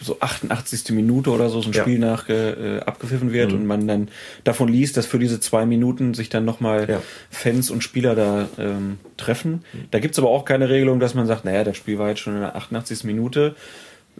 so 0.00 0.18
88. 0.20 0.90
Minute 0.90 1.30
oder 1.30 1.49
so 1.49 1.60
so 1.60 1.68
ein 1.68 1.72
ja. 1.72 1.82
Spiel 1.82 1.99
nach 1.99 2.28
äh, 2.28 2.80
abgepfiffen 2.80 3.32
wird 3.32 3.52
mhm. 3.52 3.58
und 3.58 3.66
man 3.66 3.87
dann 3.87 4.08
davon 4.44 4.68
liest, 4.68 4.96
dass 4.96 5.06
für 5.06 5.18
diese 5.18 5.40
zwei 5.40 5.66
Minuten 5.66 6.14
sich 6.14 6.28
dann 6.28 6.44
nochmal 6.44 6.88
ja. 6.88 7.02
Fans 7.30 7.70
und 7.70 7.82
Spieler 7.82 8.14
da 8.14 8.49
ähm, 8.58 8.99
treffen. 9.16 9.64
Da 9.90 9.99
gibt's 9.99 10.18
aber 10.18 10.28
auch 10.28 10.44
keine 10.44 10.68
Regelung, 10.68 11.00
dass 11.00 11.14
man 11.14 11.26
sagt, 11.26 11.44
naja, 11.44 11.64
das 11.64 11.76
Spiel 11.76 11.99
war 11.99 12.08
jetzt 12.08 12.20
schon 12.20 12.34
in 12.34 12.40
der 12.40 12.56
88. 12.56 13.04
Minute, 13.04 13.54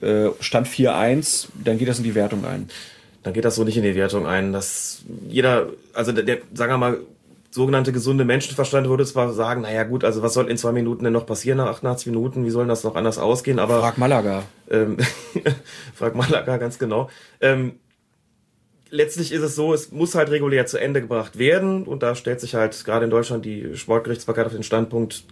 äh, 0.00 0.29
Stand 0.40 0.69
4-1, 0.69 1.49
dann 1.62 1.79
geht 1.79 1.88
das 1.88 1.99
in 1.99 2.05
die 2.05 2.14
Wertung 2.14 2.45
ein. 2.45 2.69
Dann 3.23 3.35
geht 3.35 3.45
das 3.45 3.55
so 3.55 3.64
nicht 3.64 3.76
in 3.76 3.83
die 3.83 3.95
Wertung 3.95 4.26
ein. 4.26 4.52
Dass 4.52 5.02
jeder, 5.29 5.69
also 5.93 6.12
der, 6.12 6.25
der 6.25 6.38
sagen 6.55 6.73
wir 6.73 6.79
mal, 6.79 6.99
sogenannte 7.50 7.92
gesunde 7.92 8.25
Menschenverstand 8.25 8.88
würde 8.88 9.04
zwar 9.04 9.33
sagen, 9.33 9.62
naja 9.62 9.83
gut, 9.83 10.04
also 10.04 10.23
was 10.23 10.35
soll 10.35 10.49
in 10.49 10.57
zwei 10.57 10.73
Minuten 10.73 11.04
denn 11.04 11.12
noch 11.12 11.26
passieren 11.26 11.59
nach 11.59 11.66
88 11.66 12.07
Minuten? 12.07 12.45
Wie 12.45 12.50
soll 12.50 12.66
das 12.66 12.85
noch 12.85 12.95
anders 12.95 13.19
ausgehen? 13.19 13.59
Aber 13.59 13.80
frag 13.80 13.99
Malaga. 13.99 14.45
Ähm, 14.71 14.97
frag 15.95 16.14
Malaga 16.14 16.59
ganz 16.59 16.78
genau. 16.78 17.11
Ähm, 17.41 17.80
letztlich 18.91 19.32
ist 19.32 19.43
es 19.43 19.56
so, 19.56 19.75
es 19.75 19.91
muss 19.91 20.15
halt 20.15 20.30
regulär 20.30 20.67
zu 20.67 20.78
Ende 20.78 21.00
gebracht 21.00 21.39
werden 21.39 21.84
und 21.84 22.04
da 22.04 22.15
stellt 22.15 22.41
sich 22.41 22.54
halt 22.54 22.84
gerade 22.84 23.04
in 23.04 23.10
Deutschland 23.10 23.45
die 23.45 23.76
Sportgerichtsbarkeit 23.76 24.47
auf 24.47 24.52
den 24.52 24.63
Standpunkt, 24.63 25.25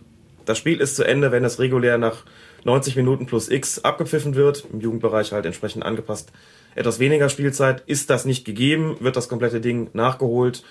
das 0.45 0.59
Spiel 0.59 0.81
ist 0.81 0.97
zu 0.97 1.05
Ende, 1.05 1.31
wenn 1.31 1.45
es 1.45 1.59
regulär 1.59 1.99
nach 1.99 2.25
90 2.65 2.97
Minuten 2.97 3.27
plus 3.27 3.51
X 3.51 3.85
abgepfiffen 3.85 4.35
wird, 4.35 4.65
im 4.73 4.81
Jugendbereich 4.81 5.33
halt 5.33 5.45
entsprechend 5.45 5.85
angepasst. 5.85 6.33
Etwas 6.75 6.99
weniger 6.99 7.29
Spielzeit 7.29 7.83
ist 7.87 8.09
das 8.11 8.25
nicht 8.25 8.45
gegeben, 8.45 8.97
wird 9.01 9.17
das 9.17 9.29
komplette 9.29 9.61
Ding 9.61 9.91
nachgeholt 9.93 10.65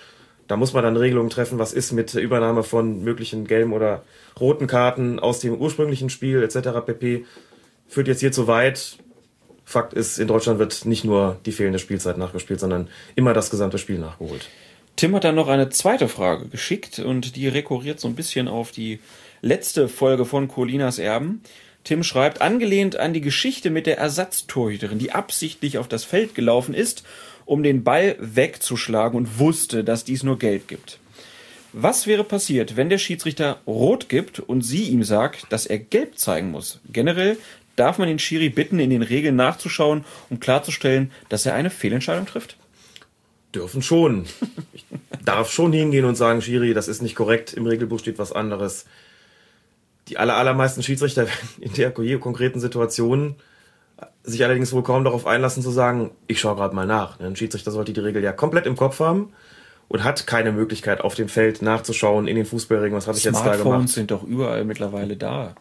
da 0.48 0.56
muss 0.56 0.72
man 0.72 0.82
dann 0.82 0.96
Regelungen 0.96 1.30
treffen, 1.30 1.58
was 1.58 1.72
ist 1.72 1.92
mit 1.92 2.14
Übernahme 2.14 2.62
von 2.62 3.04
möglichen 3.04 3.46
gelben 3.46 3.72
oder 3.72 4.02
roten 4.40 4.66
Karten 4.66 5.18
aus 5.20 5.40
dem 5.40 5.54
ursprünglichen 5.54 6.10
Spiel 6.10 6.42
etc. 6.42 6.84
pp. 6.84 7.26
Führt 7.86 8.08
jetzt 8.08 8.20
hier 8.20 8.32
zu 8.32 8.46
weit. 8.46 8.98
Fakt 9.64 9.92
ist, 9.92 10.18
in 10.18 10.26
Deutschland 10.26 10.58
wird 10.58 10.86
nicht 10.86 11.04
nur 11.04 11.36
die 11.44 11.52
fehlende 11.52 11.78
Spielzeit 11.78 12.16
nachgespielt, 12.16 12.58
sondern 12.58 12.88
immer 13.14 13.34
das 13.34 13.50
gesamte 13.50 13.76
Spiel 13.76 13.98
nachgeholt. 13.98 14.48
Tim 14.96 15.14
hat 15.14 15.24
dann 15.24 15.34
noch 15.34 15.48
eine 15.48 15.68
zweite 15.68 16.08
Frage 16.08 16.48
geschickt 16.48 16.98
und 16.98 17.36
die 17.36 17.46
rekurriert 17.46 18.00
so 18.00 18.08
ein 18.08 18.14
bisschen 18.14 18.48
auf 18.48 18.72
die 18.72 19.00
letzte 19.42 19.88
Folge 19.88 20.24
von 20.24 20.48
Colinas 20.48 20.98
Erben. 20.98 21.42
Tim 21.84 22.02
schreibt, 22.02 22.40
angelehnt 22.40 22.96
an 22.96 23.12
die 23.12 23.20
Geschichte 23.20 23.70
mit 23.70 23.86
der 23.86 23.98
Ersatztorhüterin, 23.98 24.98
die 24.98 25.12
absichtlich 25.12 25.78
auf 25.78 25.88
das 25.88 26.04
Feld 26.04 26.34
gelaufen 26.34 26.74
ist 26.74 27.04
um 27.48 27.62
den 27.62 27.82
Ball 27.82 28.16
wegzuschlagen 28.20 29.16
und 29.16 29.38
wusste, 29.38 29.82
dass 29.82 30.04
dies 30.04 30.22
nur 30.22 30.38
Geld 30.38 30.68
gibt. 30.68 30.98
Was 31.72 32.06
wäre 32.06 32.24
passiert, 32.24 32.76
wenn 32.76 32.90
der 32.90 32.98
Schiedsrichter 32.98 33.60
rot 33.66 34.08
gibt 34.08 34.38
und 34.38 34.62
sie 34.62 34.84
ihm 34.84 35.02
sagt, 35.02 35.46
dass 35.50 35.64
er 35.64 35.78
gelb 35.78 36.18
zeigen 36.18 36.50
muss? 36.50 36.80
Generell 36.92 37.38
darf 37.76 37.98
man 37.98 38.08
den 38.08 38.18
Schiri 38.18 38.50
bitten, 38.50 38.78
in 38.78 38.90
den 38.90 39.02
Regeln 39.02 39.36
nachzuschauen, 39.36 40.04
um 40.28 40.40
klarzustellen, 40.40 41.10
dass 41.30 41.46
er 41.46 41.54
eine 41.54 41.70
Fehlentscheidung 41.70 42.26
trifft? 42.26 42.56
Dürfen 43.54 43.80
schon. 43.80 44.26
Ich 44.72 44.84
darf 45.24 45.50
schon 45.50 45.72
hingehen 45.72 46.04
und 46.04 46.16
sagen, 46.16 46.42
Schiri, 46.42 46.74
das 46.74 46.88
ist 46.88 47.00
nicht 47.00 47.14
korrekt, 47.14 47.54
im 47.54 47.66
Regelbuch 47.66 48.00
steht 48.00 48.18
was 48.18 48.32
anderes. 48.32 48.84
Die 50.08 50.18
aller, 50.18 50.36
allermeisten 50.36 50.82
Schiedsrichter 50.82 51.28
in 51.60 51.72
der 51.72 51.92
konkreten 51.92 52.60
Situation 52.60 53.36
sich 54.28 54.44
allerdings 54.44 54.72
wohl 54.72 54.82
kaum 54.82 55.04
darauf 55.04 55.26
einlassen 55.26 55.62
zu 55.62 55.70
sagen, 55.70 56.10
ich 56.26 56.40
schaue 56.40 56.56
gerade 56.56 56.74
mal 56.74 56.86
nach. 56.86 57.18
Ein 57.20 57.36
Schiedsrichter 57.36 57.70
sollte 57.70 57.92
die 57.92 58.00
Regel 58.00 58.22
ja 58.22 58.32
komplett 58.32 58.66
im 58.66 58.76
Kopf 58.76 59.00
haben 59.00 59.32
und 59.88 60.04
hat 60.04 60.26
keine 60.26 60.52
Möglichkeit 60.52 61.00
auf 61.00 61.14
dem 61.14 61.28
Feld 61.28 61.62
nachzuschauen 61.62 62.28
in 62.28 62.36
den 62.36 62.46
Fußballregeln, 62.46 62.94
was 62.94 63.06
habe 63.06 63.18
ich 63.18 63.24
jetzt 63.24 63.36
da 63.36 63.42
gemacht. 63.42 63.60
Smartphones 63.60 63.94
sind 63.94 64.10
doch 64.10 64.22
überall 64.22 64.64
mittlerweile 64.64 65.16
da. 65.16 65.54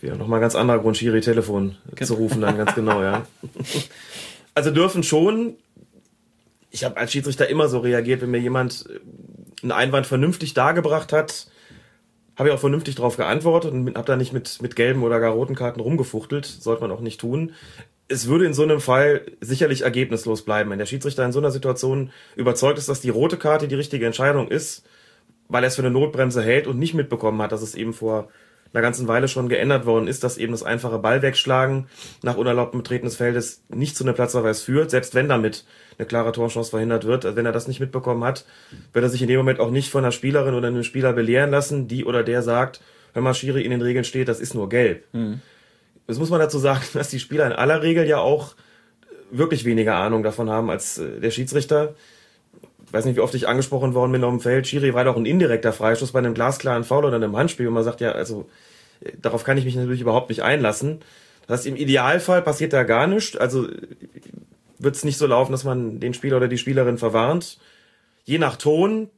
Wieder 0.00 0.16
nochmal 0.16 0.40
ganz 0.40 0.54
anderer 0.54 0.78
Grund, 0.78 0.96
Schiri 0.96 1.20
Telefon 1.20 1.76
genau. 1.94 2.06
zu 2.06 2.14
rufen 2.14 2.40
dann 2.40 2.56
ganz 2.56 2.74
genau, 2.74 3.02
ja. 3.02 3.26
Also 4.54 4.72
dürfen 4.72 5.04
schon, 5.04 5.54
ich 6.70 6.82
habe 6.82 6.96
als 6.96 7.12
Schiedsrichter 7.12 7.48
immer 7.48 7.68
so 7.68 7.78
reagiert, 7.78 8.22
wenn 8.22 8.32
mir 8.32 8.40
jemand 8.40 8.88
einen 9.62 9.70
Einwand 9.70 10.04
vernünftig 10.06 10.52
dargebracht 10.52 11.12
hat, 11.12 11.46
habe 12.38 12.48
ich 12.48 12.54
auch 12.54 12.60
vernünftig 12.60 12.94
darauf 12.94 13.16
geantwortet 13.16 13.72
und 13.72 13.96
habe 13.96 14.06
da 14.06 14.16
nicht 14.16 14.32
mit, 14.32 14.62
mit 14.62 14.76
gelben 14.76 15.02
oder 15.02 15.18
gar 15.18 15.32
roten 15.32 15.56
Karten 15.56 15.80
rumgefuchtelt. 15.80 16.46
Sollte 16.46 16.82
man 16.82 16.92
auch 16.92 17.00
nicht 17.00 17.20
tun. 17.20 17.52
Es 18.08 18.26
würde 18.26 18.46
in 18.46 18.54
so 18.54 18.62
einem 18.62 18.80
Fall 18.80 19.22
sicherlich 19.40 19.82
ergebnislos 19.82 20.42
bleiben. 20.42 20.70
Wenn 20.70 20.78
der 20.78 20.86
Schiedsrichter 20.86 21.24
in 21.24 21.32
so 21.32 21.38
einer 21.38 21.50
Situation 21.50 22.10
überzeugt 22.36 22.78
ist, 22.78 22.88
dass 22.88 23.00
die 23.00 23.10
rote 23.10 23.36
Karte 23.36 23.68
die 23.68 23.74
richtige 23.74 24.06
Entscheidung 24.06 24.48
ist, 24.48 24.84
weil 25.48 25.62
er 25.62 25.68
es 25.68 25.76
für 25.76 25.82
eine 25.82 25.90
Notbremse 25.90 26.42
hält 26.42 26.66
und 26.66 26.78
nicht 26.78 26.94
mitbekommen 26.94 27.40
hat, 27.42 27.52
dass 27.52 27.62
es 27.62 27.74
eben 27.74 27.92
vor 27.92 28.28
einer 28.72 28.82
ganzen 28.82 29.08
Weile 29.08 29.28
schon 29.28 29.48
geändert 29.48 29.86
worden 29.86 30.08
ist, 30.08 30.24
dass 30.24 30.38
eben 30.38 30.52
das 30.52 30.62
einfache 30.62 30.98
Ball 30.98 31.22
wegschlagen 31.22 31.86
nach 32.22 32.36
unerlaubtem 32.36 32.80
Betreten 32.80 33.06
des 33.06 33.16
Feldes 33.16 33.62
nicht 33.68 33.96
zu 33.96 34.04
einem 34.04 34.14
Platzverweis 34.14 34.62
führt, 34.62 34.90
selbst 34.90 35.14
wenn 35.14 35.28
damit 35.28 35.64
eine 35.96 36.06
klare 36.06 36.32
Torchance 36.32 36.70
verhindert 36.70 37.04
wird. 37.04 37.24
Also 37.24 37.36
wenn 37.36 37.46
er 37.46 37.52
das 37.52 37.68
nicht 37.68 37.80
mitbekommen 37.80 38.24
hat, 38.24 38.44
wird 38.92 39.02
er 39.02 39.08
sich 39.08 39.22
in 39.22 39.28
dem 39.28 39.38
Moment 39.38 39.60
auch 39.60 39.70
nicht 39.70 39.90
von 39.90 40.04
einer 40.04 40.12
Spielerin 40.12 40.54
oder 40.54 40.68
einem 40.68 40.84
Spieler 40.84 41.12
belehren 41.12 41.50
lassen, 41.50 41.88
die 41.88 42.04
oder 42.04 42.22
der 42.22 42.42
sagt, 42.42 42.80
wenn 43.14 43.22
mal 43.22 43.34
Schiri 43.34 43.62
in 43.62 43.70
den 43.70 43.82
Regeln 43.82 44.04
steht, 44.04 44.28
das 44.28 44.40
ist 44.40 44.54
nur 44.54 44.68
gelb. 44.68 45.04
Mhm. 45.12 45.40
Das 46.08 46.18
muss 46.18 46.30
man 46.30 46.40
dazu 46.40 46.58
sagen, 46.58 46.82
dass 46.94 47.10
die 47.10 47.20
Spieler 47.20 47.46
in 47.46 47.52
aller 47.52 47.82
Regel 47.82 48.08
ja 48.08 48.18
auch 48.18 48.56
wirklich 49.30 49.64
weniger 49.64 49.94
Ahnung 49.94 50.24
davon 50.24 50.50
haben 50.50 50.70
als 50.70 50.98
äh, 50.98 51.20
der 51.20 51.30
Schiedsrichter. 51.30 51.94
Ich 52.86 52.92
weiß 52.92 53.04
nicht, 53.04 53.16
wie 53.16 53.20
oft 53.20 53.34
ich 53.34 53.46
angesprochen 53.46 53.94
worden 53.94 54.12
bin 54.12 54.24
auf 54.24 54.32
dem 54.32 54.40
Feld. 54.40 54.66
Schiri 54.66 54.94
war 54.94 55.04
doch 55.04 55.16
ein 55.16 55.26
indirekter 55.26 55.74
Freistoß 55.74 56.12
bei 56.12 56.18
einem 56.18 56.32
glasklaren 56.32 56.84
Foul 56.84 57.04
oder 57.04 57.16
einem 57.16 57.36
Handspiel. 57.36 57.68
Und 57.68 57.74
man 57.74 57.84
sagt 57.84 58.00
ja, 58.00 58.12
also 58.12 58.48
äh, 59.00 59.12
darauf 59.20 59.44
kann 59.44 59.58
ich 59.58 59.66
mich 59.66 59.76
natürlich 59.76 60.00
überhaupt 60.00 60.30
nicht 60.30 60.42
einlassen. 60.42 61.00
Das 61.46 61.60
heißt, 61.60 61.66
im 61.66 61.76
Idealfall 61.76 62.42
passiert 62.42 62.72
da 62.72 62.82
gar 62.82 63.06
nichts. 63.06 63.36
Also 63.36 63.68
wird 64.78 64.96
es 64.96 65.04
nicht 65.04 65.18
so 65.18 65.26
laufen, 65.26 65.52
dass 65.52 65.64
man 65.64 66.00
den 66.00 66.14
Spieler 66.14 66.38
oder 66.38 66.48
die 66.48 66.58
Spielerin 66.58 66.98
verwarnt. 66.98 67.58
Je 68.24 68.38
nach 68.38 68.56
Ton 68.56 69.10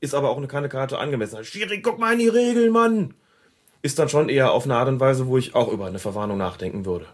ist 0.00 0.14
aber 0.14 0.30
auch 0.30 0.36
eine 0.36 0.46
keine 0.46 0.68
Karte 0.68 0.98
angemessen. 0.98 1.44
Schiri, 1.44 1.82
guck 1.82 1.98
mal 1.98 2.12
in 2.12 2.20
die 2.20 2.28
Regeln, 2.28 2.70
Mann! 2.70 3.14
Ist 3.82 3.98
dann 3.98 4.08
schon 4.08 4.28
eher 4.28 4.52
auf 4.52 4.64
eine 4.64 4.76
Art 4.76 4.88
und 4.88 5.00
Weise, 5.00 5.26
wo 5.26 5.38
ich 5.38 5.54
auch 5.54 5.68
über 5.68 5.86
eine 5.86 5.98
Verwarnung 5.98 6.38
nachdenken 6.38 6.84
würde. 6.84 7.06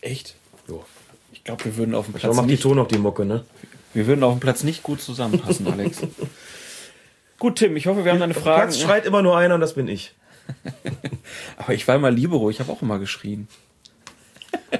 Echt? 0.00 0.34
Jo. 0.66 0.84
Ich 1.32 1.44
glaube, 1.44 1.64
wir 1.64 1.76
würden 1.76 1.94
auf 1.94 2.06
dem 2.06 2.14
Platz 2.14 2.34
macht 2.34 2.46
die 2.46 2.52
nicht, 2.52 2.62
Ton 2.62 2.76
noch 2.76 2.88
die 2.88 2.98
Mucke, 2.98 3.24
ne? 3.24 3.44
wir 3.94 4.06
würden 4.06 4.22
auf 4.22 4.34
dem 4.34 4.40
Platz 4.40 4.62
nicht 4.62 4.82
gut 4.82 5.00
zusammenpassen, 5.00 5.66
Alex. 5.72 6.00
gut, 7.38 7.56
Tim, 7.56 7.76
ich 7.76 7.86
hoffe, 7.86 8.04
wir 8.04 8.12
haben 8.12 8.20
deine 8.20 8.34
Fragen. 8.34 8.68
Platz 8.68 8.78
schreit 8.78 9.06
immer 9.06 9.22
nur 9.22 9.36
einer 9.36 9.54
und 9.54 9.60
das 9.60 9.74
bin 9.74 9.88
ich. 9.88 10.14
Aber 11.56 11.74
ich 11.74 11.86
war 11.86 11.96
immer 11.96 12.10
Libero, 12.10 12.50
ich 12.50 12.60
habe 12.60 12.72
auch 12.72 12.82
immer 12.82 12.98
geschrien. 12.98 13.48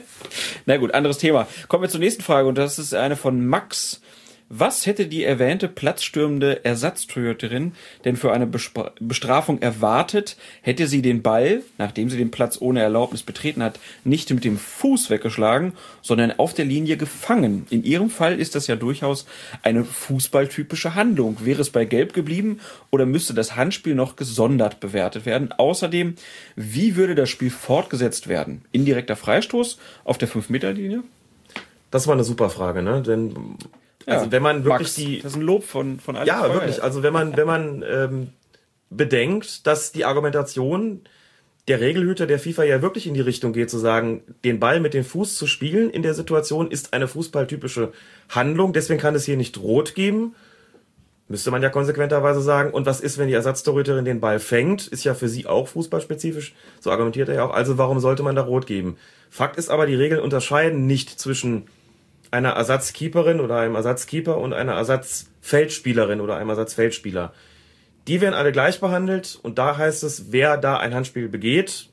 Na 0.67 0.77
gut, 0.77 0.95
anderes 0.95 1.19
Thema. 1.19 1.47
Kommen 1.69 1.83
wir 1.83 1.91
zur 1.91 2.01
nächsten 2.01 2.23
Frage 2.23 2.49
und 2.49 2.57
das 2.57 2.79
ist 2.79 2.95
eine 2.95 3.17
von 3.17 3.47
Max. 3.47 4.01
Was 4.51 4.87
hätte 4.87 5.07
die 5.07 5.25
erwähnte 5.25 5.69
platzstürmende 5.69 6.65
Ersatztorhüterin 6.65 7.73
denn 8.07 8.17
für 8.17 8.33
eine 8.33 8.47
Bespra 8.47 8.93
Bestrafung 8.99 9.61
erwartet, 9.61 10.39
hätte 10.63 10.87
sie 10.87 11.03
den 11.03 11.21
Ball, 11.21 11.63
nachdem 11.77 12.09
sie 12.09 12.17
den 12.17 12.31
Platz 12.31 12.59
ohne 12.59 12.81
Erlaubnis 12.81 13.23
betreten 13.23 13.63
hat, 13.63 13.79
nicht 14.05 14.31
mit 14.31 14.45
dem 14.45 14.57
Fuß 14.57 15.11
weggeschlagen, 15.11 15.75
sondern 16.01 16.39
auf 16.39 16.55
der 16.55 16.65
Linie 16.65 16.97
gefangen? 16.97 17.67
In 17.69 17.85
ihrem 17.85 18.09
Fall 18.09 18.41
ist 18.41 18.55
das 18.55 18.67
ja 18.69 18.77
durchaus 18.77 19.27
eine 19.63 19.85
fußballtypische 19.85 20.95
Handlung. 20.95 21.37
Wäre 21.45 21.61
es 21.61 21.69
bei 21.69 21.85
Gelb 21.85 22.15
geblieben 22.15 22.61
oder 22.91 23.05
müsste 23.05 23.35
das 23.35 23.55
Handspiel 23.55 23.95
noch 23.95 24.17
gesondert 24.17 24.81
bewertet 24.81 25.27
werden? 25.27 25.53
Außerdem, 25.53 26.15
wie 26.57 26.97
würde 26.97 27.15
das 27.15 27.29
Spiel 27.29 27.51
fortgesetzt 27.51 28.29
werden? 28.29 28.65
Indirekter 28.73 29.17
Freistoß 29.17 29.79
auf 30.05 30.17
der 30.17 30.29
5-Meter-Linie? 30.29 31.03
Das 31.91 32.07
war 32.07 32.15
eine 32.15 32.25
super 32.25 32.49
Frage, 32.49 32.83
ne? 32.83 33.03
Denn 33.03 33.35
also 34.09 34.33
wenn 34.33 34.43
man 34.43 34.65
wirklich 34.65 34.81
Max, 34.89 34.95
die 34.95 35.21
Das 35.21 35.33
ist 35.33 35.37
ein 35.39 35.43
Lob 35.43 35.65
von, 35.65 36.01
von 36.01 36.17
Alex 36.17 36.29
Ja, 36.29 36.41
Feuer. 36.45 36.55
wirklich. 36.55 36.83
Also 36.83 37.03
wenn 37.03 37.13
man, 37.13 37.37
wenn 37.37 37.47
man 37.47 37.85
ähm, 37.89 38.29
bedenkt, 38.91 39.67
dass 39.67 39.93
die 39.93 40.05
Argumentation 40.05 41.03
der 41.69 41.81
Regelhüter 41.81 42.27
der 42.27 42.39
FIFA 42.39 42.65
ja 42.65 42.81
wirklich 42.83 43.07
in 43.07 43.13
die 43.15 43.21
Richtung 43.21 43.53
geht, 43.53 43.69
zu 43.69 43.79
sagen, 43.79 44.23
den 44.45 44.59
Ball 44.59 44.81
mit 44.81 44.95
dem 44.95 45.05
Fuß 45.05 45.37
zu 45.37 45.47
spielen 45.47 45.91
in 45.91 46.03
der 46.03 46.15
Situation 46.15 46.71
ist 46.71 46.95
eine 46.95 47.07
fußballtypische 47.09 47.93
Handlung, 48.31 48.73
deswegen 48.73 48.99
kann 48.99 49.15
es 49.15 49.27
hier 49.27 49.37
nicht 49.37 49.59
rot 49.59 49.95
geben. 49.95 50.35
Müsste 51.31 51.51
man 51.51 51.63
ja 51.63 51.69
konsequenterweise 51.69 52.41
sagen. 52.41 52.73
Und 52.73 52.87
was 52.87 53.01
ist, 53.03 53.19
wenn 53.19 53.29
die 53.29 53.35
Ersatztorhüterin 53.35 54.07
den 54.07 54.19
Ball 54.19 54.39
fängt? 54.39 54.87
Ist 54.87 55.05
ja 55.05 55.13
für 55.13 55.29
sie 55.29 55.47
auch 55.47 55.69
fußballspezifisch. 55.69 56.55
So 56.81 56.91
argumentiert 56.91 57.29
er 57.29 57.35
ja 57.35 57.45
auch. 57.45 57.53
Also 57.53 57.77
warum 57.77 58.01
sollte 58.01 58.23
man 58.23 58.35
da 58.35 58.41
rot 58.41 58.67
geben? 58.67 58.97
Fakt 59.29 59.59
ist 59.59 59.69
aber, 59.69 59.85
die 59.85 59.95
Regeln 59.95 60.23
unterscheiden 60.23 60.87
nicht 60.87 61.21
zwischen 61.21 61.67
einer 62.31 62.51
Ersatzkeeperin 62.51 63.41
oder 63.41 63.59
einem 63.59 63.75
Ersatzkeeper 63.75 64.39
und 64.39 64.53
einer 64.53 64.75
Ersatzfeldspielerin 64.75 66.21
oder 66.21 66.37
einem 66.37 66.51
Ersatzfeldspieler. 66.51 67.33
Die 68.07 68.21
werden 68.21 68.35
alle 68.35 68.53
gleich 68.53 68.81
behandelt 68.81 69.39
und 69.43 69.59
da 69.59 69.77
heißt 69.77 70.03
es, 70.03 70.33
wer 70.33 70.57
da 70.57 70.79
ein 70.79 70.95
Handspiel 70.95 71.29
begeht, 71.29 71.91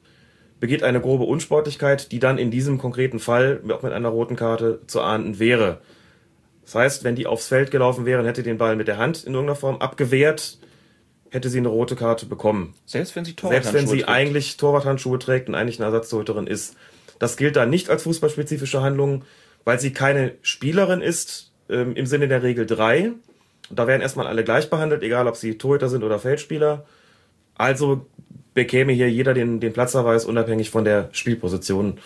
begeht 0.60 0.84
eine 0.84 1.02
grobe 1.02 1.26
Unsportlichkeit, 1.26 2.12
die 2.12 2.20
dann 2.20 2.38
in 2.38 2.52
diesem 2.52 2.78
konkreten 2.78 3.20
Fall 3.20 3.62
auch 3.70 3.84
mit 3.84 3.92
einer 3.92 4.10
roten 4.10 4.36
Karte 4.36 4.80
zu 4.88 5.02
ahnden 5.02 5.40
wäre. 5.40 5.82
Das 6.64 6.76
heißt, 6.76 7.04
wenn 7.04 7.16
die 7.16 7.28
aufs 7.28 7.48
Feld 7.48 7.70
gelaufen 7.70 8.06
wäre 8.06 8.22
und 8.22 8.26
hätte 8.26 8.44
den 8.44 8.58
Ball 8.58 8.76
mit 8.76 8.88
der 8.88 8.98
Hand 8.98 9.24
in 9.24 9.34
irgendeiner 9.34 9.58
Form 9.58 9.78
abgewehrt, 9.78 10.58
hätte 11.30 11.50
sie 11.50 11.60
eine 11.60 11.68
rote 11.68 11.96
Karte 11.96 12.26
bekommen. 12.26 12.74
Selbst 12.86 13.16
wenn 13.16 13.26
sie 13.26 13.36
Selbst 13.40 13.74
wenn 13.74 13.88
sie 13.88 13.98
trägt. 13.98 14.10
eigentlich 14.10 14.58
Torwarthandschuhe 14.58 15.20
trägt 15.20 15.50
und 15.50 15.56
eigentlich 15.56 15.80
eine 15.80 15.88
Ersatztorhüterin 15.88 16.48
ist. 16.48 16.76
Das 17.20 17.38
gilt 17.38 17.56
dann 17.56 17.70
nicht 17.70 17.90
als 17.90 18.04
fußballspezifische 18.04 18.82
Handlung, 18.82 19.24
weil 19.66 19.80
sie 19.80 19.92
keine 19.92 20.36
Spielerin 20.42 21.02
ist, 21.02 21.52
ähm, 21.70 21.96
im 21.96 22.06
Sinne 22.06 22.28
der 22.28 22.44
Regel 22.44 22.66
3. 22.66 23.12
Und 23.70 23.80
da 23.80 23.88
werden 23.88 24.02
erstmal 24.02 24.28
alle 24.28 24.44
gleich 24.44 24.70
behandelt, 24.70 25.04
egal 25.04 25.28
ob 25.28 25.36
sie 25.36 25.58
Torhüter 25.58 25.90
sind 25.90 26.04
oder 26.04 26.20
Feldspieler. 26.20 26.86
Also 27.56 28.06
bekäme 28.54 28.94
hier 28.94 29.10
jeder 29.10 29.34
den, 29.34 29.60
den 29.60 29.74
Platzverweis 29.74 30.26
unabhängig 30.26 30.70
von 30.70 30.86
der 30.86 31.10
Spielposition, 31.12 31.98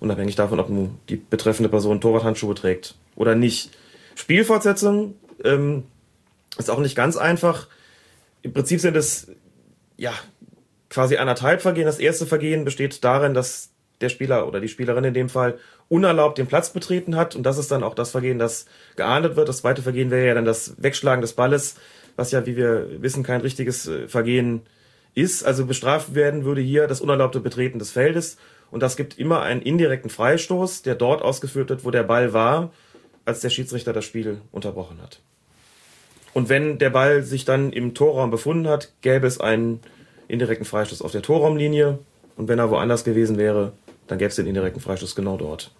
unabhängig 0.00 0.34
davon, 0.34 0.60
ob 0.60 0.68
nun 0.68 0.98
die 1.08 1.16
betreffende 1.16 1.68
Person 1.68 2.00
Torwarthandschuhe 2.00 2.54
trägt 2.54 2.96
oder 3.16 3.34
nicht. 3.34 3.70
Spielfortsetzung 4.16 5.14
ähm, 5.44 5.84
ist 6.58 6.70
auch 6.70 6.80
nicht 6.80 6.96
ganz 6.96 7.16
einfach. 7.16 7.68
Im 8.42 8.52
Prinzip 8.52 8.80
sind 8.80 8.96
es 8.96 9.28
ja 9.96 10.12
quasi 10.90 11.16
anderthalb 11.16 11.62
Vergehen. 11.62 11.86
Das 11.86 11.98
erste 11.98 12.26
Vergehen 12.26 12.64
besteht 12.64 13.04
darin, 13.04 13.34
dass 13.34 13.70
der 14.00 14.08
Spieler 14.08 14.46
oder 14.48 14.60
die 14.60 14.68
Spielerin 14.68 15.04
in 15.04 15.14
dem 15.14 15.28
Fall 15.28 15.58
unerlaubt 15.88 16.38
den 16.38 16.46
Platz 16.46 16.70
betreten 16.70 17.16
hat. 17.16 17.36
Und 17.36 17.44
das 17.44 17.58
ist 17.58 17.70
dann 17.70 17.82
auch 17.82 17.94
das 17.94 18.10
Vergehen, 18.10 18.38
das 18.38 18.66
geahndet 18.96 19.36
wird. 19.36 19.48
Das 19.48 19.58
zweite 19.58 19.82
Vergehen 19.82 20.10
wäre 20.10 20.26
ja 20.26 20.34
dann 20.34 20.44
das 20.44 20.74
Wegschlagen 20.78 21.20
des 21.20 21.34
Balles, 21.34 21.76
was 22.16 22.30
ja, 22.32 22.46
wie 22.46 22.56
wir 22.56 23.02
wissen, 23.02 23.22
kein 23.22 23.40
richtiges 23.40 23.86
äh, 23.86 24.08
Vergehen 24.08 24.62
ist. 25.14 25.44
Also 25.44 25.66
bestraft 25.66 26.14
werden 26.14 26.44
würde 26.44 26.60
hier 26.60 26.86
das 26.86 27.00
unerlaubte 27.00 27.40
Betreten 27.40 27.78
des 27.78 27.92
Feldes. 27.92 28.36
Und 28.70 28.82
das 28.82 28.96
gibt 28.96 29.18
immer 29.18 29.42
einen 29.42 29.62
indirekten 29.62 30.10
Freistoß, 30.10 30.82
der 30.82 30.96
dort 30.96 31.22
ausgeführt 31.22 31.70
wird, 31.70 31.84
wo 31.84 31.90
der 31.90 32.02
Ball 32.02 32.32
war, 32.32 32.72
als 33.24 33.40
der 33.40 33.50
Schiedsrichter 33.50 33.92
das 33.92 34.04
Spiel 34.04 34.40
unterbrochen 34.50 35.00
hat. 35.00 35.20
Und 36.32 36.48
wenn 36.48 36.78
der 36.78 36.90
Ball 36.90 37.22
sich 37.22 37.44
dann 37.44 37.72
im 37.72 37.94
Torraum 37.94 38.30
befunden 38.30 38.68
hat, 38.68 38.92
gäbe 39.02 39.26
es 39.26 39.40
einen 39.40 39.80
indirekten 40.26 40.66
Freistoß 40.66 41.00
auf 41.02 41.12
der 41.12 41.22
Torraumlinie. 41.22 42.00
Und 42.36 42.48
wenn 42.48 42.58
er 42.58 42.70
woanders 42.70 43.04
gewesen 43.04 43.38
wäre, 43.38 43.72
dann 44.06 44.18
gäbe 44.18 44.28
es 44.28 44.36
den 44.36 44.46
indirekten 44.46 44.80
Freistoß 44.80 45.14
genau 45.14 45.36
dort. 45.36 45.70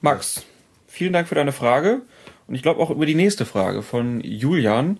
Max, 0.00 0.44
vielen 0.86 1.12
Dank 1.12 1.28
für 1.28 1.34
deine 1.34 1.52
Frage. 1.52 2.02
Und 2.46 2.54
ich 2.54 2.62
glaube 2.62 2.80
auch 2.80 2.90
über 2.90 3.06
die 3.06 3.14
nächste 3.14 3.46
Frage 3.46 3.82
von 3.82 4.20
Julian, 4.20 4.98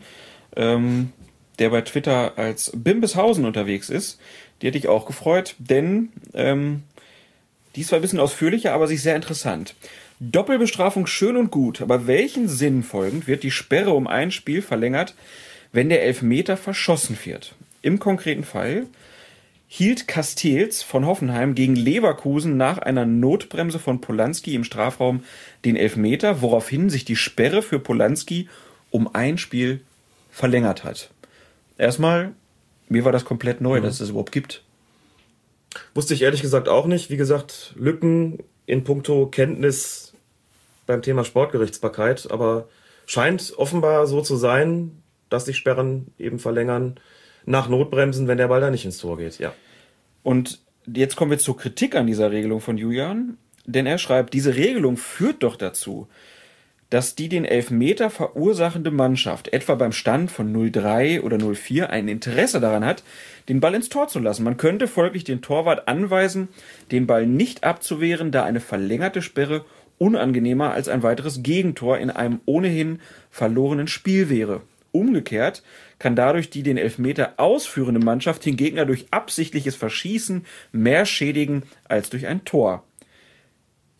ähm, 0.56 1.12
der 1.58 1.70
bei 1.70 1.82
Twitter 1.82 2.32
als 2.36 2.72
Bimbeshausen 2.74 3.44
unterwegs 3.44 3.90
ist. 3.90 4.18
Die 4.60 4.66
hätte 4.66 4.78
ich 4.78 4.88
auch 4.88 5.06
gefreut, 5.06 5.56
denn 5.58 6.10
ähm, 6.32 6.84
die 7.76 7.82
ist 7.82 7.88
zwar 7.88 7.98
ein 7.98 8.02
bisschen 8.02 8.20
ausführlicher, 8.20 8.72
aber 8.72 8.90
ist 8.90 9.02
sehr 9.02 9.16
interessant. 9.16 9.74
Doppelbestrafung 10.20 11.06
schön 11.06 11.36
und 11.36 11.50
gut, 11.50 11.82
aber 11.82 12.06
welchen 12.06 12.48
Sinn 12.48 12.82
folgend 12.82 13.26
wird 13.26 13.42
die 13.42 13.50
Sperre 13.50 13.90
um 13.90 14.06
ein 14.06 14.30
Spiel 14.30 14.62
verlängert, 14.62 15.14
wenn 15.72 15.88
der 15.88 16.02
Elfmeter 16.02 16.56
verschossen 16.56 17.18
wird? 17.24 17.54
Im 17.82 17.98
konkreten 17.98 18.44
Fall 18.44 18.86
hielt 19.76 20.06
Castells 20.06 20.84
von 20.84 21.04
Hoffenheim 21.04 21.56
gegen 21.56 21.74
Leverkusen 21.74 22.56
nach 22.56 22.78
einer 22.78 23.06
Notbremse 23.06 23.80
von 23.80 24.00
Polanski 24.00 24.54
im 24.54 24.62
Strafraum 24.62 25.24
den 25.64 25.74
Elfmeter, 25.74 26.42
woraufhin 26.42 26.90
sich 26.90 27.04
die 27.04 27.16
Sperre 27.16 27.60
für 27.60 27.80
Polanski 27.80 28.48
um 28.92 29.12
ein 29.12 29.36
Spiel 29.36 29.80
verlängert 30.30 30.84
hat. 30.84 31.10
Erstmal, 31.76 32.34
mir 32.88 33.04
war 33.04 33.10
das 33.10 33.24
komplett 33.24 33.60
neu, 33.60 33.80
dass 33.80 33.94
es 33.94 33.98
das 33.98 34.10
überhaupt 34.10 34.30
gibt. 34.30 34.62
Wusste 35.92 36.14
ich 36.14 36.22
ehrlich 36.22 36.42
gesagt 36.42 36.68
auch 36.68 36.86
nicht. 36.86 37.10
Wie 37.10 37.16
gesagt, 37.16 37.74
Lücken 37.76 38.38
in 38.66 38.84
puncto 38.84 39.26
Kenntnis 39.26 40.12
beim 40.86 41.02
Thema 41.02 41.24
Sportgerichtsbarkeit, 41.24 42.30
aber 42.30 42.68
scheint 43.06 43.52
offenbar 43.56 44.06
so 44.06 44.22
zu 44.22 44.36
sein, 44.36 45.02
dass 45.30 45.46
sich 45.46 45.56
Sperren 45.56 46.12
eben 46.16 46.38
verlängern 46.38 47.00
nach 47.46 47.68
Notbremsen, 47.68 48.28
wenn 48.28 48.38
der 48.38 48.48
Ball 48.48 48.60
da 48.60 48.70
nicht 48.70 48.84
ins 48.84 48.98
Tor 48.98 49.18
geht. 49.18 49.38
Ja. 49.38 49.52
Und 50.22 50.60
jetzt 50.86 51.16
kommen 51.16 51.30
wir 51.30 51.38
zur 51.38 51.56
Kritik 51.56 51.94
an 51.94 52.06
dieser 52.06 52.30
Regelung 52.30 52.60
von 52.60 52.78
Julian, 52.78 53.36
denn 53.66 53.86
er 53.86 53.98
schreibt, 53.98 54.34
diese 54.34 54.56
Regelung 54.56 54.96
führt 54.96 55.42
doch 55.42 55.56
dazu, 55.56 56.08
dass 56.90 57.14
die 57.14 57.28
den 57.28 57.44
Elfmeter 57.44 58.10
verursachende 58.10 58.90
Mannschaft 58.90 59.52
etwa 59.52 59.74
beim 59.74 59.92
Stand 59.92 60.30
von 60.30 60.54
0-3 60.54 61.22
oder 61.22 61.38
0-4 61.38 61.86
ein 61.86 62.08
Interesse 62.08 62.60
daran 62.60 62.84
hat, 62.84 63.02
den 63.48 63.60
Ball 63.60 63.74
ins 63.74 63.88
Tor 63.88 64.08
zu 64.08 64.20
lassen. 64.20 64.44
Man 64.44 64.58
könnte 64.58 64.86
folglich 64.86 65.24
den 65.24 65.42
Torwart 65.42 65.88
anweisen, 65.88 66.48
den 66.92 67.06
Ball 67.06 67.26
nicht 67.26 67.64
abzuwehren, 67.64 68.30
da 68.30 68.44
eine 68.44 68.60
verlängerte 68.60 69.22
Sperre 69.22 69.64
unangenehmer 69.98 70.72
als 70.72 70.88
ein 70.88 71.02
weiteres 71.02 71.42
Gegentor 71.42 71.98
in 71.98 72.10
einem 72.10 72.40
ohnehin 72.44 73.00
verlorenen 73.30 73.88
Spiel 73.88 74.28
wäre. 74.28 74.60
Umgekehrt 74.92 75.62
kann 75.98 76.16
dadurch 76.16 76.50
die 76.50 76.62
den 76.62 76.76
Elfmeter 76.76 77.34
ausführende 77.36 78.00
Mannschaft 78.00 78.44
den 78.44 78.56
Gegner 78.56 78.84
durch 78.84 79.06
absichtliches 79.10 79.76
Verschießen 79.76 80.44
mehr 80.72 81.06
schädigen 81.06 81.62
als 81.84 82.10
durch 82.10 82.26
ein 82.26 82.44
Tor. 82.44 82.84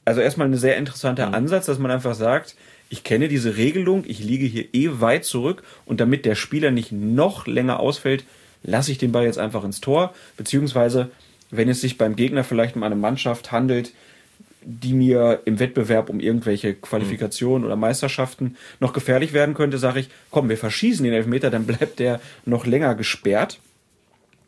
Also 0.05 0.21
erstmal 0.21 0.49
ein 0.49 0.57
sehr 0.57 0.77
interessanter 0.77 1.33
Ansatz, 1.33 1.67
dass 1.67 1.79
man 1.79 1.91
einfach 1.91 2.15
sagt, 2.15 2.57
ich 2.91 3.05
kenne 3.05 3.29
diese 3.29 3.57
Regelung, 3.57 4.05
ich 4.07 4.21
liege 4.21 4.47
hier 4.47 4.67
eh 4.73 5.01
weit 5.01 5.25
zurück 5.25 5.63
und 5.87 6.01
damit 6.01 6.27
der 6.27 6.35
Spieler 6.35 6.71
nicht 6.71 6.93
noch 6.93 7.47
länger 7.47 7.81
ausfällt, 7.81 8.25
lasse 8.63 8.93
ich 8.93 8.99
den 8.99 9.13
Ball 9.13 9.25
jetzt 9.25 9.39
einfach 9.39 9.65
ins 9.65 9.81
Tor, 9.81 10.15
beziehungsweise 10.37 11.11
wenn 11.51 11.69
es 11.69 11.81
sich 11.81 11.99
beim 11.99 12.17
Gegner 12.17 12.45
vielleicht 12.45 12.77
um 12.77 12.83
eine 12.83 12.97
Mannschaft 12.97 13.53
handelt, 13.53 13.93
die 14.65 14.95
mir 14.95 15.43
im 15.45 15.59
Wettbewerb 15.59 16.09
um 16.09 16.21
irgendwelche 16.21 16.75
Qualifikationen 16.75 17.65
oder 17.65 17.77
Meisterschaften 17.77 18.57
noch 18.81 18.93
gefährlich 18.93 19.33
werden 19.33 19.55
könnte, 19.55 19.79
sage 19.79 20.01
ich, 20.01 20.09
komm, 20.31 20.49
wir 20.49 20.57
verschießen 20.57 21.05
den 21.05 21.13
Elfmeter, 21.13 21.51
dann 21.51 21.67
bleibt 21.67 21.99
der 21.99 22.21
noch 22.45 22.67
länger 22.67 22.95
gesperrt. 22.95 23.61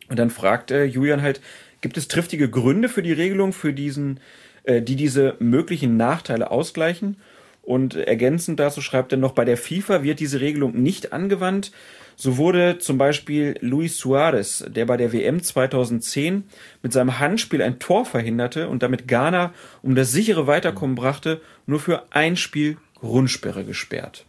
Und 0.09 0.17
dann 0.19 0.29
fragt 0.29 0.71
äh, 0.71 0.85
Julian 0.85 1.21
halt, 1.21 1.41
gibt 1.81 1.97
es 1.97 2.07
triftige 2.07 2.49
Gründe 2.49 2.89
für 2.89 3.03
die 3.03 3.13
Regelung, 3.13 3.53
für 3.53 3.73
diesen, 3.73 4.19
äh, 4.63 4.81
die 4.81 4.95
diese 4.95 5.35
möglichen 5.39 5.97
Nachteile 5.97 6.51
ausgleichen? 6.51 7.17
Und 7.63 7.95
ergänzend 7.95 8.59
dazu 8.61 8.79
schreibt 8.79 9.11
er 9.11 9.17
noch, 9.17 9.33
bei 9.33 9.43
der 9.43 9.57
FIFA 9.57 10.01
wird 10.01 10.21
diese 10.21 10.39
Regelung 10.39 10.81
nicht 10.81 11.11
angewandt. 11.11 11.71
So 12.19 12.37
wurde 12.37 12.79
zum 12.79 12.97
Beispiel 12.97 13.57
Luis 13.61 13.99
Suarez, 13.99 14.65
der 14.67 14.87
bei 14.87 14.97
der 14.97 15.13
WM 15.13 15.43
2010 15.43 16.45
mit 16.81 16.91
seinem 16.91 17.19
Handspiel 17.19 17.61
ein 17.61 17.77
Tor 17.77 18.05
verhinderte 18.05 18.69
und 18.69 18.81
damit 18.81 19.07
Ghana 19.07 19.53
um 19.83 19.93
das 19.93 20.11
sichere 20.11 20.47
Weiterkommen 20.47 20.95
brachte, 20.95 21.39
nur 21.67 21.79
für 21.79 22.05
ein 22.09 22.35
Spiel 22.35 22.77
Grundsperre 22.95 23.63
gesperrt. 23.63 24.25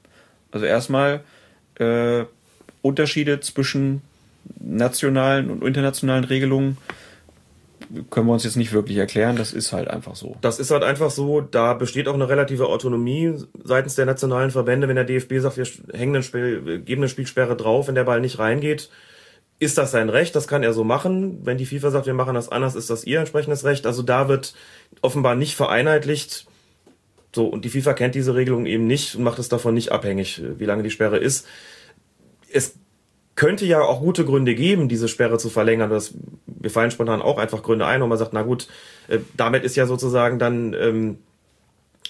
Also 0.53 0.67
erstmal 0.67 1.21
äh, 1.77 2.25
Unterschiede 2.83 3.41
zwischen 3.41 4.03
nationalen 4.61 5.51
und 5.51 5.65
internationalen 5.65 6.25
Regelungen 6.25 6.77
können 8.11 8.27
wir 8.27 8.33
uns 8.33 8.45
jetzt 8.45 8.57
nicht 8.57 8.73
wirklich 8.73 8.99
erklären. 8.99 9.37
Das 9.37 9.53
ist 9.53 9.73
halt 9.73 9.89
einfach 9.89 10.17
so. 10.17 10.37
Das 10.41 10.59
ist 10.59 10.71
halt 10.71 10.83
einfach 10.83 11.11
so. 11.11 11.41
Da 11.41 11.75
besteht 11.75 12.09
auch 12.09 12.15
eine 12.15 12.29
relative 12.29 12.67
Autonomie 12.67 13.35
seitens 13.65 13.95
der 13.95 14.07
nationalen 14.07 14.51
Verbände. 14.51 14.89
Wenn 14.89 14.97
der 14.97 15.05
DFB 15.05 15.39
sagt, 15.39 15.57
wir 15.57 15.67
hängen 15.93 16.17
ein 16.17 16.23
Spiel, 16.23 16.81
geben 16.81 17.03
eine 17.03 17.09
Spielsperre 17.09 17.57
drauf, 17.57 17.89
wenn 17.89 17.95
der 17.95 18.05
Ball 18.05 18.21
nicht 18.21 18.39
reingeht, 18.39 18.91
ist 19.59 19.79
das 19.79 19.91
sein 19.91 20.09
Recht. 20.09 20.37
Das 20.37 20.49
kann 20.49 20.63
er 20.63 20.73
so 20.73 20.85
machen. 20.85 21.41
Wenn 21.45 21.59
die 21.59 21.67
FIFA 21.67 21.91
sagt, 21.91 22.07
wir 22.07 22.15
machen 22.15 22.35
das 22.35 22.51
anders, 22.51 22.75
ist 22.75 22.91
das 22.91 23.05
ihr 23.05 23.19
entsprechendes 23.19 23.65
Recht. 23.65 23.87
Also 23.87 24.03
da 24.03 24.29
wird 24.29 24.55
offenbar 25.03 25.35
nicht 25.35 25.57
vereinheitlicht. 25.57 26.47
So, 27.35 27.47
und 27.47 27.65
die 27.65 27.71
FIFA 27.71 27.95
kennt 27.95 28.15
diese 28.15 28.35
Regelung 28.35 28.67
eben 28.67 28.87
nicht 28.87 29.15
und 29.15 29.23
macht 29.23 29.39
es 29.39 29.49
davon 29.49 29.75
nicht 29.75 29.93
abhängig, 29.93 30.43
wie 30.59 30.65
lange 30.65 30.83
die 30.83 30.91
Sperre 30.91 31.19
ist. 31.19 31.47
Es 32.51 32.75
könnte 33.39 33.67
ja 33.67 33.83
auch 33.83 34.01
gute 34.01 34.25
Gründe 34.25 34.55
geben, 34.57 34.89
diese 34.89 35.07
Sperre 35.07 35.39
zu 35.39 35.49
verlängern. 35.49 35.91
Das, 35.91 36.13
wir 36.69 36.73
fallen 36.73 36.91
spontan 36.91 37.23
auch 37.23 37.39
einfach 37.39 37.63
Gründe 37.63 37.87
ein, 37.87 38.03
wo 38.03 38.07
man 38.07 38.19
sagt, 38.19 38.35
na 38.35 38.43
gut, 38.43 38.69
äh, 39.09 39.21
damit 39.37 39.65
ist 39.65 39.75
ja 39.75 39.87
sozusagen 39.87 40.39
dann 40.39 40.75
ähm, 40.75 41.19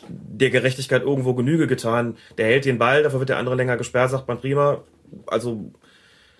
der 0.09 0.51
Gerechtigkeit 0.51 1.03
irgendwo 1.03 1.35
Genüge 1.35 1.69
getan. 1.69 2.17
Der 2.39 2.47
hält 2.47 2.65
den 2.65 2.79
Ball, 2.79 3.05
dafür 3.05 3.21
wird 3.21 3.29
der 3.29 3.39
andere 3.39 3.55
länger 3.55 3.77
gesperrt, 3.77 4.11
sagt 4.11 4.27
man 4.27 4.41
prima. 4.41 4.83
Also 5.27 5.71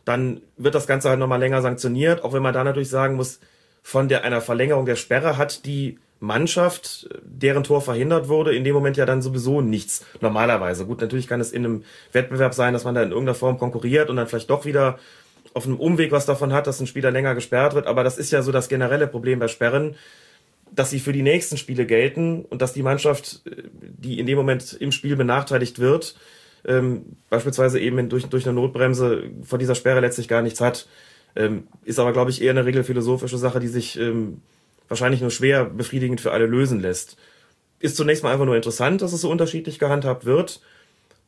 dann 0.05 0.41
wird 0.57 0.75
das 0.75 0.89
Ganze 0.89 1.09
halt 1.11 1.21
nochmal 1.21 1.39
länger 1.39 1.63
sanktioniert, 1.63 2.25
auch 2.25 2.33
wenn 2.33 2.43
man 2.43 2.55
da 2.55 2.65
natürlich 2.65 2.91
sagen 2.91 3.15
muss, 3.15 3.39
von 3.83 4.09
der 4.09 4.25
einer 4.25 4.41
Verlängerung 4.41 4.85
der 4.85 4.97
Sperre 4.97 5.39
hat 5.39 5.65
die 5.65 5.99
Mannschaft, 6.21 7.09
deren 7.23 7.63
Tor 7.63 7.81
verhindert 7.81 8.29
wurde, 8.29 8.53
in 8.53 8.65
dem 8.65 8.75
Moment 8.75 8.97
ja 8.97 9.07
dann 9.07 9.23
sowieso 9.23 9.61
nichts. 9.61 10.05
Normalerweise. 10.21 10.85
Gut, 10.85 11.01
natürlich 11.01 11.29
kann 11.29 11.41
es 11.41 11.53
in 11.53 11.65
einem 11.65 11.85
Wettbewerb 12.11 12.55
sein, 12.55 12.73
dass 12.73 12.83
man 12.83 12.97
da 12.97 13.03
in 13.03 13.11
irgendeiner 13.11 13.37
Form 13.37 13.59
konkurriert 13.59 14.11
und 14.11 14.17
dann 14.17 14.27
vielleicht 14.27 14.51
doch 14.51 14.65
wieder 14.65 14.99
auf 15.55 15.67
einem 15.67 15.79
Umweg 15.79 16.13
was 16.13 16.27
davon 16.27 16.53
hat, 16.53 16.67
dass 16.67 16.81
ein 16.81 16.87
Spieler 16.87 17.11
länger 17.11 17.35
gesperrt 17.35 17.75
wird. 17.75 17.87
Aber 17.87 18.05
das 18.05 18.19
ist 18.19 18.31
ja 18.31 18.43
so 18.43 18.53
das 18.53 18.69
generelle 18.69 19.07
Problem 19.07 19.39
bei 19.39 19.49
Sperren, 19.49 19.97
dass 20.71 20.91
sie 20.91 21.01
für 21.01 21.13
die 21.13 21.23
nächsten 21.23 21.57
Spiele 21.57 21.87
gelten 21.87 22.45
und 22.45 22.63
dass 22.63 22.73
die 22.73 22.83
Mannschaft, 22.83 23.43
die 23.81 24.19
in 24.19 24.27
dem 24.27 24.37
Moment 24.37 24.75
im 24.75 24.93
Spiel 24.93 25.17
benachteiligt 25.17 25.79
wird, 25.79 26.17
ähm, 26.67 27.17
beispielsweise 27.31 27.81
eben 27.81 28.09
durch, 28.09 28.27
durch 28.27 28.47
eine 28.47 28.55
Notbremse 28.55 29.25
von 29.43 29.59
dieser 29.59 29.75
Sperre 29.75 30.01
letztlich 30.01 30.29
gar 30.29 30.43
nichts 30.43 30.61
hat. 30.61 30.87
Ähm, 31.37 31.69
ist 31.85 31.99
aber, 31.99 32.13
glaube 32.13 32.31
ich, 32.31 32.43
eher 32.43 32.51
eine 32.51 32.65
regelphilosophische 32.65 33.39
Sache, 33.39 33.61
die 33.61 33.69
sich 33.69 33.99
ähm, 33.99 34.43
wahrscheinlich 34.89 35.21
nur 35.21 35.31
schwer 35.31 35.65
befriedigend 35.65 36.21
für 36.21 36.33
alle 36.33 36.47
lösen 36.47 36.81
lässt. 36.81 37.17
Ist 37.81 37.97
zunächst 37.97 38.25
mal 38.25 38.33
einfach 38.33 38.47
nur 38.47 38.57
interessant, 38.57 39.03
dass 39.03 39.13
es 39.13 39.21
so 39.21 39.31
unterschiedlich 39.31 39.79
gehandhabt 39.79 40.25
wird. 40.25 40.61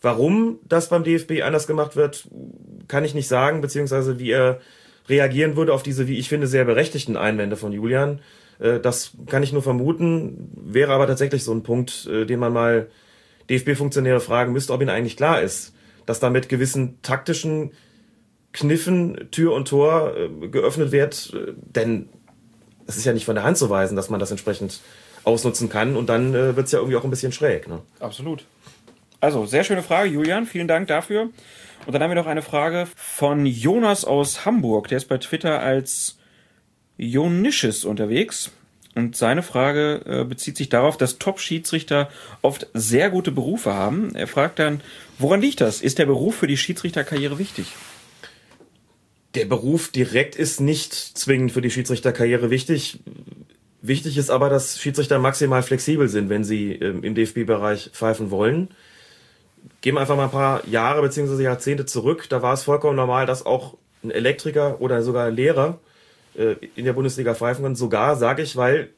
Warum 0.02 0.58
das 0.66 0.88
beim 0.88 1.04
DFB 1.04 1.42
anders 1.42 1.66
gemacht 1.66 1.94
wird, 1.94 2.28
kann 2.88 3.04
ich 3.04 3.14
nicht 3.14 3.28
sagen, 3.28 3.60
beziehungsweise 3.60 4.18
wie 4.18 4.30
er 4.30 4.60
reagieren 5.08 5.56
würde 5.56 5.74
auf 5.74 5.82
diese, 5.82 6.08
wie 6.08 6.18
ich 6.18 6.28
finde, 6.28 6.46
sehr 6.46 6.64
berechtigten 6.64 7.16
Einwände 7.16 7.56
von 7.56 7.72
Julian. 7.72 8.20
Äh, 8.60 8.80
das 8.80 9.12
kann 9.26 9.42
ich 9.42 9.52
nur 9.52 9.62
vermuten, 9.62 10.50
wäre 10.54 10.92
aber 10.92 11.06
tatsächlich 11.06 11.44
so 11.44 11.52
ein 11.52 11.62
Punkt, 11.62 12.06
äh, 12.06 12.24
den 12.24 12.38
man 12.38 12.52
mal 12.52 12.88
DFB-Funktionäre 13.50 14.20
fragen 14.20 14.52
müsste, 14.52 14.72
ob 14.72 14.80
ihnen 14.80 14.90
eigentlich 14.90 15.16
klar 15.16 15.42
ist, 15.42 15.74
dass 16.06 16.20
da 16.20 16.30
mit 16.30 16.48
gewissen 16.48 17.02
taktischen 17.02 17.72
Kniffen 18.52 19.28
Tür 19.30 19.52
und 19.52 19.68
Tor 19.68 20.14
äh, 20.16 20.48
geöffnet 20.48 20.92
wird, 20.92 21.36
denn 21.56 22.08
es 22.86 22.96
ist 22.96 23.04
ja 23.04 23.12
nicht 23.12 23.24
von 23.24 23.34
der 23.34 23.44
Hand 23.44 23.58
zu 23.58 23.70
weisen, 23.70 23.96
dass 23.96 24.10
man 24.10 24.18
das 24.18 24.30
entsprechend 24.30 24.80
ausnutzen 25.22 25.68
kann 25.68 25.96
und 25.96 26.08
dann 26.08 26.32
wird 26.32 26.58
es 26.58 26.72
ja 26.72 26.78
irgendwie 26.78 26.96
auch 26.96 27.04
ein 27.04 27.10
bisschen 27.10 27.30
schräg. 27.30 27.68
Ne? 27.68 27.80
Absolut. 28.00 28.44
Also, 29.20 29.46
sehr 29.46 29.64
schöne 29.64 29.83
Frage, 29.83 30.11
Julian. 30.11 30.46
Vielen 30.46 30.68
Dank 30.68 30.88
dafür. 30.88 31.30
Und 31.87 31.92
dann 31.92 32.02
haben 32.02 32.11
wir 32.11 32.16
noch 32.16 32.26
eine 32.26 32.42
Frage 32.42 32.87
von 32.96 33.46
Jonas 33.46 34.04
aus 34.04 34.44
Hamburg. 34.44 34.88
Der 34.88 34.98
ist 34.98 35.09
bei 35.09 35.18
Twitter 35.18 35.61
als 35.61 36.18
Jonisches 36.96 37.85
unterwegs. 37.85 38.50
Und 38.94 39.16
seine 39.16 39.42
Frage 39.42 40.02
äh, 40.04 40.24
bezieht 40.24 40.56
sich 40.56 40.68
darauf, 40.68 40.96
dass 40.96 41.18
Top-Schiedsrichter 41.18 42.11
oft 42.42 42.66
sehr 42.74 43.09
gute 43.09 43.30
Berufe 43.30 43.72
haben. 43.72 44.14
Er 44.14 44.26
fragt 44.26 44.59
dann, 44.59 44.80
woran 45.18 45.40
liegt 45.40 45.61
das? 45.61 45.80
Ist 45.80 45.98
der 45.98 46.06
Beruf 46.06 46.37
für 46.37 46.48
die 46.48 46.56
Schiedsrichterkarriere 46.56 47.38
wichtig? 47.38 47.66
der 49.35 49.44
Beruf 49.44 49.90
direkt 49.90 50.37
ist 50.37 50.61
nicht 50.61 50.92
zwingend 50.92 51.52
für 51.52 51.61
die 51.61 51.70
Schiedsrichterkarriere 51.70 52.50
wichtig. 52.50 53.00
Wichtig 53.83 54.18
ist 54.18 54.30
aber, 54.30 54.50
dass 54.50 54.78
Schiedsrichter 54.80 55.18
maximal 55.18 55.62
flexibel 55.62 56.09
sind, 56.09 56.28
wenn 56.28 56.44
sie 56.44 56.72
ähm, 56.72 57.02
im 57.04 57.14
DFB-Bereich 57.14 57.90
pfeifen 57.92 58.30
wollen. 58.30 58.68
Gehen 59.80 59.94
wir 59.94 60.00
einfach 60.00 60.16
mal 60.16 60.24
ein 60.24 60.30
paar 60.30 60.66
Jahre 60.66 61.02
bzw. 61.02 61.42
Jahrzehnte 61.42 61.86
zurück. 61.86 62.26
Da 62.28 62.42
war 62.42 62.52
es 62.52 62.64
vollkommen 62.64 62.96
normal, 62.96 63.26
dass 63.26 63.46
auch 63.46 63.76
ein 64.02 64.10
Elektriker 64.10 64.80
oder 64.80 65.02
sogar 65.02 65.26
ein 65.26 65.34
Lehrer 65.34 65.78
äh, 66.36 66.56
in 66.76 66.84
der 66.84 66.92
Bundesliga 66.92 67.34
pfeifen 67.34 67.64
kann. 67.64 67.76
Sogar, 67.76 68.16
sage 68.16 68.42
ich, 68.42 68.56
weil 68.56 68.90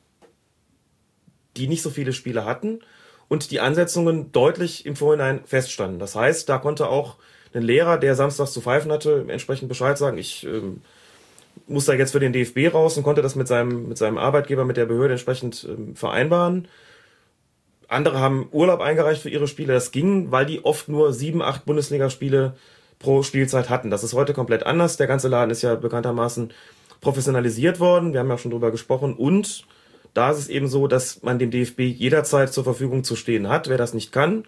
die 1.56 1.68
nicht 1.68 1.82
so 1.82 1.90
viele 1.90 2.12
Spiele 2.12 2.44
hatten 2.44 2.80
und 3.28 3.50
die 3.50 3.60
Ansetzungen 3.60 4.32
deutlich 4.32 4.86
im 4.86 4.96
Vorhinein 4.96 5.40
feststanden. 5.44 5.98
Das 5.98 6.14
heißt, 6.14 6.48
da 6.48 6.58
konnte 6.58 6.88
auch 6.88 7.16
einen 7.54 7.64
Lehrer, 7.64 7.98
der 7.98 8.14
samstags 8.14 8.52
zu 8.52 8.60
pfeifen 8.60 8.90
hatte, 8.90 9.24
entsprechend 9.28 9.68
Bescheid 9.68 9.98
sagen, 9.98 10.18
ich 10.18 10.44
ähm, 10.44 10.80
muss 11.66 11.84
da 11.84 11.92
jetzt 11.92 12.12
für 12.12 12.20
den 12.20 12.32
DFB 12.32 12.72
raus 12.72 12.96
und 12.96 13.02
konnte 13.02 13.22
das 13.22 13.34
mit 13.34 13.48
seinem, 13.48 13.88
mit 13.88 13.98
seinem 13.98 14.18
Arbeitgeber, 14.18 14.64
mit 14.64 14.76
der 14.76 14.86
Behörde 14.86 15.14
entsprechend 15.14 15.66
ähm, 15.68 15.94
vereinbaren. 15.96 16.68
Andere 17.92 18.20
haben 18.20 18.48
Urlaub 18.52 18.80
eingereicht 18.80 19.22
für 19.22 19.30
ihre 19.30 19.48
Spiele. 19.48 19.72
Das 19.72 19.92
ging, 19.92 20.30
weil 20.30 20.46
die 20.46 20.64
oft 20.64 20.88
nur 20.88 21.12
sieben, 21.12 21.42
acht 21.42 21.64
Bundesligaspiele 21.64 22.54
pro 22.98 23.22
Spielzeit 23.22 23.68
hatten. 23.68 23.90
Das 23.90 24.04
ist 24.04 24.14
heute 24.14 24.32
komplett 24.32 24.64
anders. 24.64 24.96
Der 24.96 25.06
ganze 25.06 25.28
Laden 25.28 25.50
ist 25.50 25.62
ja 25.62 25.74
bekanntermaßen 25.74 26.52
professionalisiert 27.00 27.80
worden. 27.80 28.12
Wir 28.12 28.20
haben 28.20 28.30
ja 28.30 28.38
schon 28.38 28.52
drüber 28.52 28.70
gesprochen. 28.70 29.14
Und 29.14 29.66
da 30.14 30.30
ist 30.30 30.38
es 30.38 30.48
eben 30.48 30.68
so, 30.68 30.86
dass 30.86 31.22
man 31.22 31.38
dem 31.38 31.50
DFB 31.50 31.80
jederzeit 31.80 32.52
zur 32.52 32.64
Verfügung 32.64 33.04
zu 33.04 33.16
stehen 33.16 33.48
hat. 33.48 33.68
Wer 33.68 33.78
das 33.78 33.94
nicht 33.94 34.12
kann, 34.12 34.44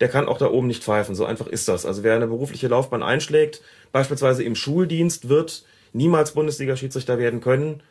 der 0.00 0.08
kann 0.08 0.26
auch 0.28 0.38
da 0.38 0.50
oben 0.50 0.66
nicht 0.66 0.82
pfeifen. 0.82 1.14
So 1.14 1.24
einfach 1.24 1.46
ist 1.46 1.68
das. 1.68 1.86
Also 1.86 2.02
wer 2.02 2.16
eine 2.16 2.26
berufliche 2.26 2.68
Laufbahn 2.68 3.02
einschlägt, 3.02 3.62
beispielsweise 3.92 4.42
im 4.42 4.54
Schuldienst, 4.56 5.28
wird 5.28 5.64
niemals 5.92 6.32
Bundesliga-Schiedsrichter 6.32 7.18
werden 7.18 7.40
können. 7.40 7.82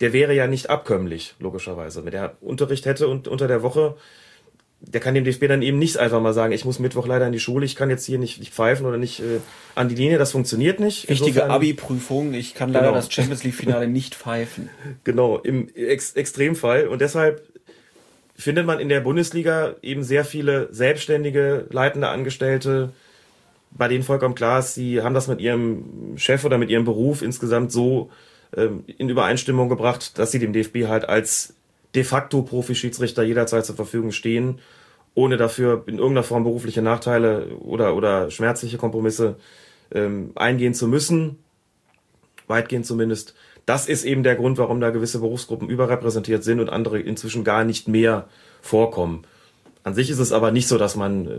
Der 0.00 0.12
wäre 0.12 0.34
ja 0.34 0.46
nicht 0.46 0.70
abkömmlich, 0.70 1.34
logischerweise. 1.38 2.04
Wenn 2.04 2.12
der 2.12 2.36
Unterricht 2.40 2.86
hätte 2.86 3.06
und 3.06 3.28
unter 3.28 3.46
der 3.46 3.62
Woche, 3.62 3.96
der 4.82 5.00
kann 5.00 5.14
dem 5.14 5.24
DFB 5.24 5.46
dann 5.46 5.62
eben 5.62 5.78
nicht 5.78 5.98
einfach 5.98 6.20
mal 6.20 6.32
sagen, 6.32 6.52
ich 6.52 6.64
muss 6.64 6.78
Mittwoch 6.78 7.06
leider 7.06 7.26
in 7.26 7.32
die 7.32 7.40
Schule, 7.40 7.66
ich 7.66 7.76
kann 7.76 7.90
jetzt 7.90 8.06
hier 8.06 8.18
nicht, 8.18 8.38
nicht 8.38 8.52
pfeifen 8.52 8.86
oder 8.86 8.96
nicht 8.96 9.20
äh, 9.20 9.40
an 9.74 9.88
die 9.88 9.94
Linie, 9.94 10.18
das 10.18 10.32
funktioniert 10.32 10.80
nicht. 10.80 11.08
Wichtige 11.08 11.50
Abi-Prüfung, 11.50 12.32
ich 12.32 12.54
kann 12.54 12.72
leider 12.72 12.86
genau. 12.86 12.96
das 12.96 13.12
Champions 13.12 13.44
League-Finale 13.44 13.86
nicht 13.88 14.14
pfeifen. 14.14 14.70
Genau, 15.04 15.38
im 15.38 15.68
Ex 15.74 16.12
Extremfall. 16.12 16.88
Und 16.88 17.00
deshalb 17.00 17.42
findet 18.34 18.66
man 18.66 18.80
in 18.80 18.88
der 18.88 19.00
Bundesliga 19.00 19.74
eben 19.82 20.02
sehr 20.02 20.24
viele 20.24 20.68
selbstständige, 20.72 21.66
leitende 21.70 22.08
Angestellte, 22.08 22.92
bei 23.70 23.88
denen 23.88 24.02
vollkommen 24.02 24.34
klar 24.34 24.60
ist, 24.60 24.74
sie 24.74 25.02
haben 25.02 25.14
das 25.14 25.28
mit 25.28 25.40
ihrem 25.40 26.16
Chef 26.16 26.44
oder 26.44 26.58
mit 26.58 26.70
ihrem 26.70 26.84
Beruf 26.84 27.22
insgesamt 27.22 27.70
so 27.70 28.10
ähm, 28.56 28.84
in 28.86 29.08
Übereinstimmung 29.08 29.68
gebracht, 29.68 30.18
dass 30.18 30.32
sie 30.32 30.38
dem 30.38 30.52
DFB 30.52 30.88
halt 30.88 31.08
als 31.08 31.54
de 31.94 32.04
facto 32.04 32.42
Profi-Schiedsrichter 32.42 33.22
jederzeit 33.22 33.66
zur 33.66 33.76
Verfügung 33.76 34.12
stehen, 34.12 34.60
ohne 35.14 35.36
dafür 35.36 35.84
in 35.86 35.98
irgendeiner 35.98 36.22
Form 36.22 36.44
berufliche 36.44 36.82
Nachteile 36.82 37.56
oder, 37.58 37.96
oder 37.96 38.30
schmerzliche 38.30 38.78
Kompromisse 38.78 39.36
ähm, 39.92 40.32
eingehen 40.36 40.74
zu 40.74 40.86
müssen, 40.86 41.38
weitgehend 42.46 42.86
zumindest 42.86 43.34
das 43.70 43.86
ist 43.86 44.04
eben 44.04 44.24
der 44.24 44.34
Grund, 44.34 44.58
warum 44.58 44.80
da 44.80 44.90
gewisse 44.90 45.20
Berufsgruppen 45.20 45.68
überrepräsentiert 45.68 46.42
sind 46.42 46.58
und 46.58 46.70
andere 46.70 46.98
inzwischen 46.98 47.44
gar 47.44 47.62
nicht 47.62 47.86
mehr 47.86 48.26
vorkommen. 48.60 49.22
An 49.84 49.94
sich 49.94 50.10
ist 50.10 50.18
es 50.18 50.32
aber 50.32 50.50
nicht 50.50 50.66
so, 50.66 50.76
dass 50.76 50.96
man 50.96 51.26
äh, 51.26 51.30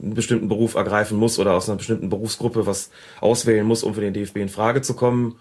einen 0.00 0.14
bestimmten 0.14 0.48
Beruf 0.48 0.74
ergreifen 0.74 1.18
muss 1.18 1.40
oder 1.40 1.54
aus 1.54 1.68
einer 1.68 1.78
bestimmten 1.78 2.10
Berufsgruppe 2.10 2.66
was 2.66 2.90
auswählen 3.20 3.66
muss, 3.66 3.82
um 3.82 3.94
für 3.94 4.00
den 4.02 4.14
DFB 4.14 4.36
in 4.36 4.48
Frage 4.48 4.82
zu 4.82 4.94
kommen. 4.94 5.36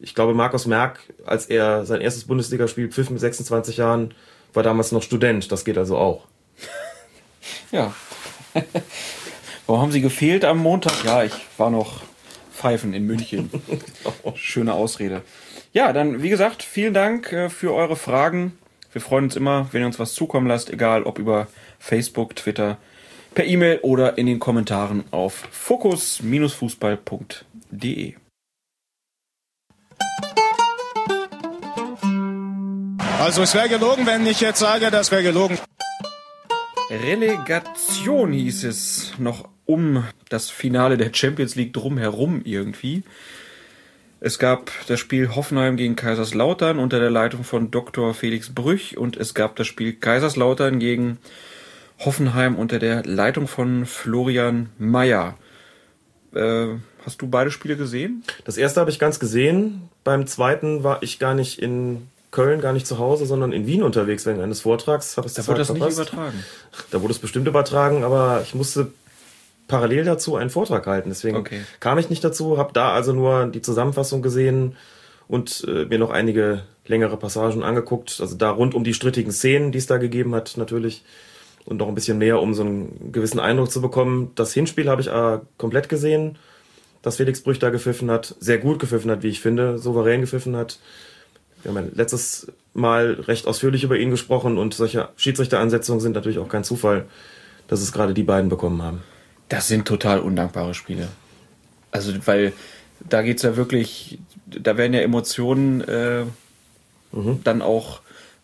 Ich 0.00 0.14
glaube, 0.14 0.34
Markus 0.34 0.66
Merck, 0.66 1.00
als 1.24 1.46
er 1.46 1.86
sein 1.86 2.00
erstes 2.00 2.24
Bundesligaspiel 2.24 2.90
pfiff 2.90 3.10
mit 3.10 3.20
26 3.20 3.76
Jahren, 3.76 4.14
war 4.52 4.62
damals 4.62 4.92
noch 4.92 5.02
Student. 5.02 5.50
Das 5.50 5.64
geht 5.64 5.78
also 5.78 5.96
auch. 5.96 6.26
Ja. 7.72 7.94
Warum 9.66 9.82
haben 9.82 9.92
Sie 9.92 10.00
gefehlt 10.00 10.44
am 10.44 10.58
Montag? 10.58 11.04
Ja, 11.04 11.24
ich 11.24 11.32
war 11.56 11.70
noch 11.70 12.02
pfeifen 12.52 12.92
in 12.92 13.06
München. 13.06 13.50
Schöne 14.34 14.74
Ausrede. 14.74 15.22
Ja, 15.72 15.92
dann, 15.92 16.22
wie 16.22 16.28
gesagt, 16.28 16.62
vielen 16.62 16.94
Dank 16.94 17.32
äh, 17.32 17.50
für 17.50 17.74
eure 17.74 17.96
Fragen, 17.96 18.56
Wir 18.94 19.00
freuen 19.00 19.24
uns 19.24 19.34
immer, 19.34 19.68
wenn 19.72 19.82
ihr 19.82 19.86
uns 19.86 19.98
was 19.98 20.14
zukommen 20.14 20.46
lasst, 20.46 20.70
egal 20.70 21.02
ob 21.02 21.18
über 21.18 21.48
Facebook, 21.80 22.36
Twitter, 22.36 22.78
per 23.34 23.44
E-Mail 23.44 23.80
oder 23.82 24.16
in 24.18 24.26
den 24.26 24.38
Kommentaren 24.38 25.02
auf 25.10 25.48
fokus-fußball.de. 25.50 28.14
Also 33.24 33.40
es 33.40 33.54
wäre 33.54 33.70
gelogen, 33.70 34.04
wenn 34.04 34.26
ich 34.26 34.42
jetzt 34.42 34.58
sage, 34.58 34.90
das 34.90 35.10
wäre 35.10 35.22
gelogen. 35.22 35.58
Relegation 36.90 38.34
hieß 38.34 38.64
es 38.64 39.14
noch 39.16 39.48
um 39.64 40.04
das 40.28 40.50
Finale 40.50 40.98
der 40.98 41.08
Champions 41.10 41.54
League 41.54 41.72
drumherum 41.72 42.42
irgendwie. 42.44 43.02
Es 44.20 44.38
gab 44.38 44.70
das 44.88 45.00
Spiel 45.00 45.34
Hoffenheim 45.34 45.78
gegen 45.78 45.96
Kaiserslautern 45.96 46.78
unter 46.78 47.00
der 47.00 47.08
Leitung 47.08 47.44
von 47.44 47.70
Dr. 47.70 48.12
Felix 48.12 48.54
Brüch 48.54 48.98
und 48.98 49.16
es 49.16 49.32
gab 49.32 49.56
das 49.56 49.68
Spiel 49.68 49.94
Kaiserslautern 49.94 50.78
gegen 50.78 51.16
Hoffenheim 52.00 52.56
unter 52.56 52.78
der 52.78 53.04
Leitung 53.04 53.48
von 53.48 53.86
Florian 53.86 54.68
Mayer. 54.76 55.38
Äh, 56.34 56.74
hast 57.06 57.22
du 57.22 57.28
beide 57.28 57.50
Spiele 57.50 57.78
gesehen? 57.78 58.22
Das 58.44 58.58
erste 58.58 58.80
habe 58.80 58.90
ich 58.90 58.98
ganz 58.98 59.18
gesehen. 59.18 59.88
Beim 60.04 60.26
zweiten 60.26 60.84
war 60.84 61.02
ich 61.02 61.18
gar 61.18 61.32
nicht 61.32 61.58
in 61.58 62.08
Köln, 62.34 62.60
gar 62.60 62.72
nicht 62.72 62.86
zu 62.86 62.98
Hause, 62.98 63.26
sondern 63.26 63.52
in 63.52 63.66
Wien 63.66 63.82
unterwegs 63.82 64.26
wegen 64.26 64.40
eines 64.40 64.60
Vortrags. 64.60 65.16
Hab 65.16 65.24
da 65.24 65.46
wurde 65.46 65.58
das 65.58 65.68
verpasst. 65.68 65.98
nicht 65.98 66.08
übertragen. 66.08 66.44
Da 66.90 67.00
wurde 67.00 67.12
es 67.12 67.18
bestimmt 67.20 67.46
übertragen, 67.46 68.04
aber 68.04 68.42
ich 68.42 68.54
musste 68.54 68.88
parallel 69.68 70.04
dazu 70.04 70.36
einen 70.36 70.50
Vortrag 70.50 70.86
halten. 70.86 71.08
Deswegen 71.08 71.36
okay. 71.36 71.60
kam 71.80 71.96
ich 71.98 72.10
nicht 72.10 72.24
dazu, 72.24 72.58
habe 72.58 72.72
da 72.72 72.92
also 72.92 73.12
nur 73.12 73.46
die 73.46 73.62
Zusammenfassung 73.62 74.20
gesehen 74.20 74.76
und 75.28 75.64
äh, 75.68 75.84
mir 75.86 75.98
noch 75.98 76.10
einige 76.10 76.64
längere 76.86 77.16
Passagen 77.16 77.62
angeguckt. 77.62 78.18
Also 78.20 78.36
da 78.36 78.50
rund 78.50 78.74
um 78.74 78.84
die 78.84 78.94
strittigen 78.94 79.32
Szenen, 79.32 79.72
die 79.72 79.78
es 79.78 79.86
da 79.86 79.96
gegeben 79.96 80.34
hat, 80.34 80.56
natürlich. 80.56 81.04
Und 81.64 81.78
noch 81.78 81.88
ein 81.88 81.94
bisschen 81.94 82.18
mehr, 82.18 82.42
um 82.42 82.52
so 82.52 82.62
einen 82.62 83.12
gewissen 83.12 83.40
Eindruck 83.40 83.70
zu 83.70 83.80
bekommen. 83.80 84.32
Das 84.34 84.52
Hinspiel 84.52 84.90
habe 84.90 85.00
ich 85.00 85.08
äh, 85.08 85.38
komplett 85.56 85.88
gesehen, 85.88 86.36
dass 87.00 87.16
Felix 87.16 87.40
Brüch 87.40 87.58
da 87.58 87.70
gepfiffen 87.70 88.10
hat. 88.10 88.34
Sehr 88.38 88.58
gut 88.58 88.80
gepfiffen 88.80 89.10
hat, 89.10 89.22
wie 89.22 89.28
ich 89.28 89.40
finde. 89.40 89.78
Souverän 89.78 90.20
gepfiffen 90.20 90.56
hat. 90.56 90.78
Wir 91.64 91.74
haben 91.74 91.84
ja 91.84 91.90
letztes 91.94 92.52
Mal 92.74 93.12
recht 93.12 93.46
ausführlich 93.46 93.82
über 93.84 93.98
ihn 93.98 94.10
gesprochen 94.10 94.58
und 94.58 94.74
solche 94.74 95.08
Schiedsrichteransetzungen 95.16 96.00
sind 96.00 96.12
natürlich 96.12 96.38
auch 96.38 96.48
kein 96.48 96.64
Zufall, 96.64 97.06
dass 97.68 97.80
es 97.80 97.92
gerade 97.92 98.14
die 98.14 98.22
beiden 98.22 98.48
bekommen 98.48 98.82
haben. 98.82 99.02
Das 99.48 99.68
sind 99.68 99.86
total 99.86 100.20
undankbare 100.20 100.74
Spiele. 100.74 101.08
Also, 101.90 102.12
weil 102.26 102.52
da 103.08 103.22
geht 103.22 103.38
es 103.38 103.42
ja 103.42 103.56
wirklich, 103.56 104.18
da 104.46 104.76
werden 104.76 104.94
ja 104.94 105.00
Emotionen 105.00 105.80
äh, 105.82 106.24
mhm. 107.12 107.40
dann 107.44 107.62
auch 107.62 108.00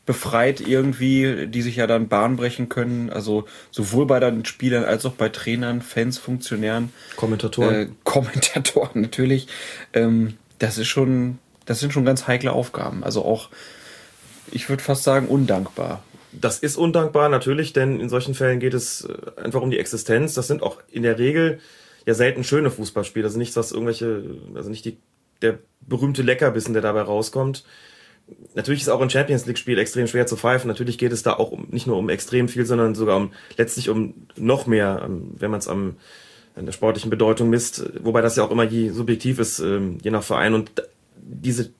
befreit 0.07 0.61
irgendwie, 0.61 1.47
die 1.47 1.63
sich 1.63 1.77
ja 1.77 1.87
dann 1.87 2.09
Bahn 2.09 2.37
brechen 2.37 2.69
können. 2.69 3.11
Also 3.11 3.45
sowohl 3.71 4.07
bei 4.07 4.19
den 4.19 4.45
Spielern 4.45 4.85
als 4.85 5.07
auch 5.07 5.13
bei 5.13 5.29
Trainern, 5.29 5.83
Fans, 5.83 6.19
Funktionären. 6.19 6.93
Kommentatoren. 7.17 7.75
Äh, 7.75 7.89
Kommentatoren 8.05 9.03
natürlich. 9.03 9.47
Ähm, 9.93 10.35
das 10.59 10.79
ist 10.79 10.89
schon, 10.89 11.39
das 11.67 11.81
sind 11.81 11.93
schon 11.93 12.05
ganz 12.05 12.27
heikle 12.27 12.53
Aufgaben. 12.53 13.05
Also 13.05 13.25
auch, 13.25 13.51
ich 14.51 14.69
würde 14.69 14.83
fast 14.83 15.05
sagen, 15.05 15.29
undankbar. 15.29 16.03
Das 16.33 16.59
ist 16.59 16.77
undankbar, 16.77 17.29
natürlich, 17.29 17.73
denn 17.73 17.99
in 17.99 18.09
solchen 18.09 18.35
Fällen 18.35 18.61
geht 18.61 18.75
es 18.75 19.05
äh, 19.05 19.41
einfach 19.41 19.63
um 19.63 19.71
die 19.71 19.79
Existenz. 19.79 20.35
Das 20.35 20.47
sind 20.47 20.63
auch 20.63 20.79
in 20.91 21.03
der 21.03 21.19
Regel 21.19 21.61
ja 22.07 22.15
selten 22.15 22.45
schöne 22.45 22.71
Fußballspiele. 22.71 23.27
Also 23.27 23.39
nichts, 23.39 23.57
was 23.57 23.73
irgendwelche, 23.73 24.23
also 24.55 24.71
nicht 24.71 24.85
die, 24.85 24.99
der 25.43 25.59
berühmte 25.81 26.23
Leckerbissen, 26.23 26.73
der 26.73 26.83
dabei 26.83 27.03
rauskommt. 27.03 27.65
Natürlich 28.55 28.83
ist 28.83 28.89
auch 28.89 29.01
ein 29.01 29.11
Champions 29.11 29.47
League-Spiel 29.47 29.79
extrem 29.79 30.07
schwer 30.07 30.27
zu 30.27 30.37
pfeifen. 30.37 30.69
Natürlich 30.69 30.99
geht 30.99 31.13
es 31.13 31.25
da 31.25 31.33
auch 31.35 31.51
um, 31.51 31.67
nicht 31.71 31.89
nur 31.89 31.97
um 31.97 32.09
extrem 32.09 32.49
viel, 32.49 32.65
sondern 32.65 32.95
sogar 32.95 33.17
um 33.17 33.33
letztlich 33.57 33.89
um 33.89 34.15
noch 34.37 34.67
mehr, 34.67 35.03
ähm, 35.05 35.33
wenn 35.37 35.51
man 35.51 35.59
es 35.59 35.69
an 35.69 35.97
der 36.57 36.73
sportlichen 36.73 37.11
Bedeutung 37.11 37.51
misst, 37.51 37.91
wobei 38.05 38.21
das 38.21 38.37
ja 38.37 38.45
auch 38.45 38.51
immer 38.51 38.65
je 38.65 38.91
subjektiv 38.91 39.39
ist, 39.39 39.61
ähm, 39.61 39.99
je 40.03 40.11
nach 40.11 40.23
Verein. 40.23 40.55
Und 40.55 40.71
diese 41.33 41.71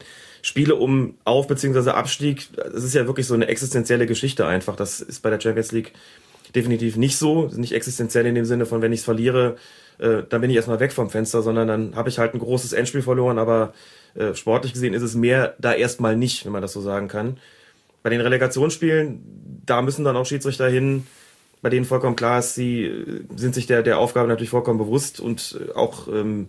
Spiele 0.43 0.77
um 0.77 1.15
Auf- 1.25 1.49
bzw. 1.49 1.91
Abstieg, 1.91 2.49
das 2.57 2.85
ist 2.85 2.95
ja 2.95 3.07
wirklich 3.07 3.27
so 3.27 3.35
eine 3.35 3.49
existenzielle 3.49 4.07
Geschichte 4.07 4.47
einfach. 4.47 4.77
Das 4.77 5.01
ist 5.01 5.21
bei 5.21 5.31
der 5.31 5.41
Champions 5.41 5.73
League 5.73 5.93
definitiv 6.55 6.97
nicht 6.97 7.17
so. 7.17 7.49
Nicht 7.55 7.73
existenziell 7.73 8.27
in 8.27 8.35
dem 8.35 8.45
Sinne 8.45 8.67
von, 8.67 8.83
wenn 8.83 8.93
ich 8.93 9.01
es 9.01 9.05
verliere, 9.05 9.57
äh, 9.99 10.23
dann 10.29 10.41
bin 10.41 10.51
ich 10.51 10.57
erstmal 10.57 10.81
weg 10.81 10.93
vom 10.93 11.11
Fenster, 11.11 11.43
sondern 11.43 11.69
dann 11.69 11.97
habe 11.97 12.09
ich 12.09 12.19
halt 12.19 12.35
ein 12.35 12.41
großes 12.41 12.73
Endspiel 12.73 13.03
verloren, 13.03 13.39
aber 13.39 13.75
äh, 14.15 14.35
sportlich 14.35 14.73
gesehen 14.73 14.95
ist 14.95 15.03
es 15.03 15.15
mehr 15.15 15.55
da 15.59 15.73
erstmal 15.73 16.17
nicht, 16.17 16.45
wenn 16.45 16.53
man 16.53 16.63
das 16.63 16.73
so 16.73 16.81
sagen 16.81 17.09
kann. 17.09 17.37
Bei 18.03 18.11
den 18.11 18.21
Relegationsspielen, 18.21 19.63
da 19.67 19.83
müssen 19.83 20.05
dann 20.05 20.17
auch 20.17 20.27
Schiedsrichter 20.27 20.69
hin, 20.69 21.07
bei 21.63 21.69
denen 21.69 21.85
vollkommen 21.85 22.17
klar 22.17 22.39
ist, 22.39 22.55
sie 22.55 22.85
äh, 22.85 23.25
sind 23.37 23.55
sich 23.55 23.67
der, 23.67 23.83
der 23.83 23.99
Aufgabe 23.99 24.29
natürlich 24.29 24.51
vollkommen 24.51 24.79
bewusst 24.79 25.21
und 25.21 25.61
äh, 25.61 25.73
auch 25.73 26.09
ähm, 26.09 26.49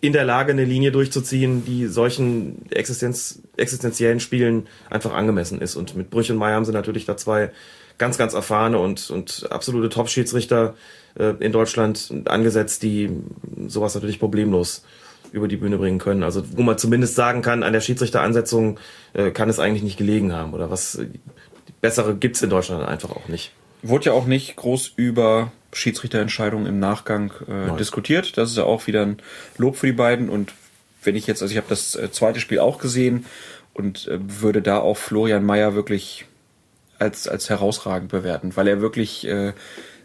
in 0.00 0.12
der 0.12 0.24
Lage, 0.24 0.52
eine 0.52 0.64
Linie 0.64 0.92
durchzuziehen, 0.92 1.64
die 1.64 1.86
solchen 1.86 2.70
Existenz, 2.70 3.40
existenziellen 3.56 4.20
Spielen 4.20 4.66
einfach 4.90 5.12
angemessen 5.12 5.60
ist. 5.60 5.76
Und 5.76 5.96
mit 5.96 6.10
Brüch 6.10 6.30
und 6.30 6.36
Meyer 6.36 6.56
haben 6.56 6.64
sie 6.64 6.72
natürlich 6.72 7.04
da 7.04 7.16
zwei 7.16 7.50
ganz, 7.98 8.18
ganz 8.18 8.34
erfahrene 8.34 8.78
und, 8.78 9.10
und 9.10 9.46
absolute 9.50 9.88
Top-Schiedsrichter 9.88 10.74
äh, 11.18 11.34
in 11.40 11.52
Deutschland 11.52 12.12
angesetzt, 12.26 12.82
die 12.82 13.10
sowas 13.68 13.94
natürlich 13.94 14.18
problemlos 14.18 14.84
über 15.32 15.48
die 15.48 15.56
Bühne 15.56 15.78
bringen 15.78 15.98
können. 15.98 16.22
Also 16.22 16.44
wo 16.56 16.62
man 16.62 16.78
zumindest 16.78 17.14
sagen 17.14 17.42
kann, 17.42 17.62
an 17.62 17.72
der 17.72 17.80
Schiedsrichteransetzung 17.80 18.78
äh, 19.14 19.30
kann 19.30 19.48
es 19.48 19.58
eigentlich 19.58 19.82
nicht 19.82 19.98
gelegen 19.98 20.32
haben. 20.32 20.54
Oder 20.54 20.70
was 20.70 21.00
bessere 21.80 22.14
gibt's 22.14 22.42
in 22.42 22.50
Deutschland 22.50 22.86
einfach 22.86 23.10
auch 23.10 23.28
nicht. 23.28 23.52
Wurde 23.82 24.06
ja 24.06 24.12
auch 24.12 24.26
nicht 24.26 24.56
groß 24.56 24.92
über 24.96 25.52
Schiedsrichterentscheidungen 25.74 26.66
im 26.66 26.78
Nachgang 26.78 27.32
äh, 27.48 27.76
diskutiert. 27.76 28.36
Das 28.36 28.50
ist 28.50 28.56
ja 28.56 28.64
auch 28.64 28.86
wieder 28.86 29.02
ein 29.02 29.18
Lob 29.58 29.76
für 29.76 29.86
die 29.86 29.92
beiden. 29.92 30.28
Und 30.28 30.52
wenn 31.02 31.16
ich 31.16 31.26
jetzt, 31.26 31.42
also 31.42 31.52
ich 31.52 31.58
habe 31.58 31.68
das 31.68 31.94
äh, 31.94 32.10
zweite 32.10 32.40
Spiel 32.40 32.60
auch 32.60 32.78
gesehen 32.78 33.26
und 33.74 34.08
äh, 34.08 34.18
würde 34.20 34.62
da 34.62 34.78
auch 34.78 34.96
Florian 34.96 35.44
Mayer 35.44 35.74
wirklich 35.74 36.26
als, 36.98 37.28
als 37.28 37.50
herausragend 37.50 38.10
bewerten, 38.10 38.56
weil 38.56 38.68
er 38.68 38.80
wirklich 38.80 39.26
äh, 39.26 39.52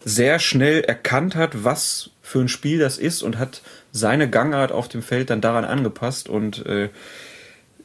sehr 0.04 0.40
schnell 0.40 0.82
erkannt 0.82 1.36
hat, 1.36 1.64
was 1.64 2.10
für 2.22 2.40
ein 2.40 2.48
Spiel 2.48 2.80
das 2.80 2.98
ist 2.98 3.22
und 3.22 3.38
hat 3.38 3.62
seine 3.92 4.30
Gangart 4.30 4.72
auf 4.72 4.88
dem 4.88 5.02
Feld 5.02 5.30
dann 5.30 5.42
daran 5.42 5.66
angepasst 5.66 6.30
und 6.30 6.66
äh, 6.66 6.90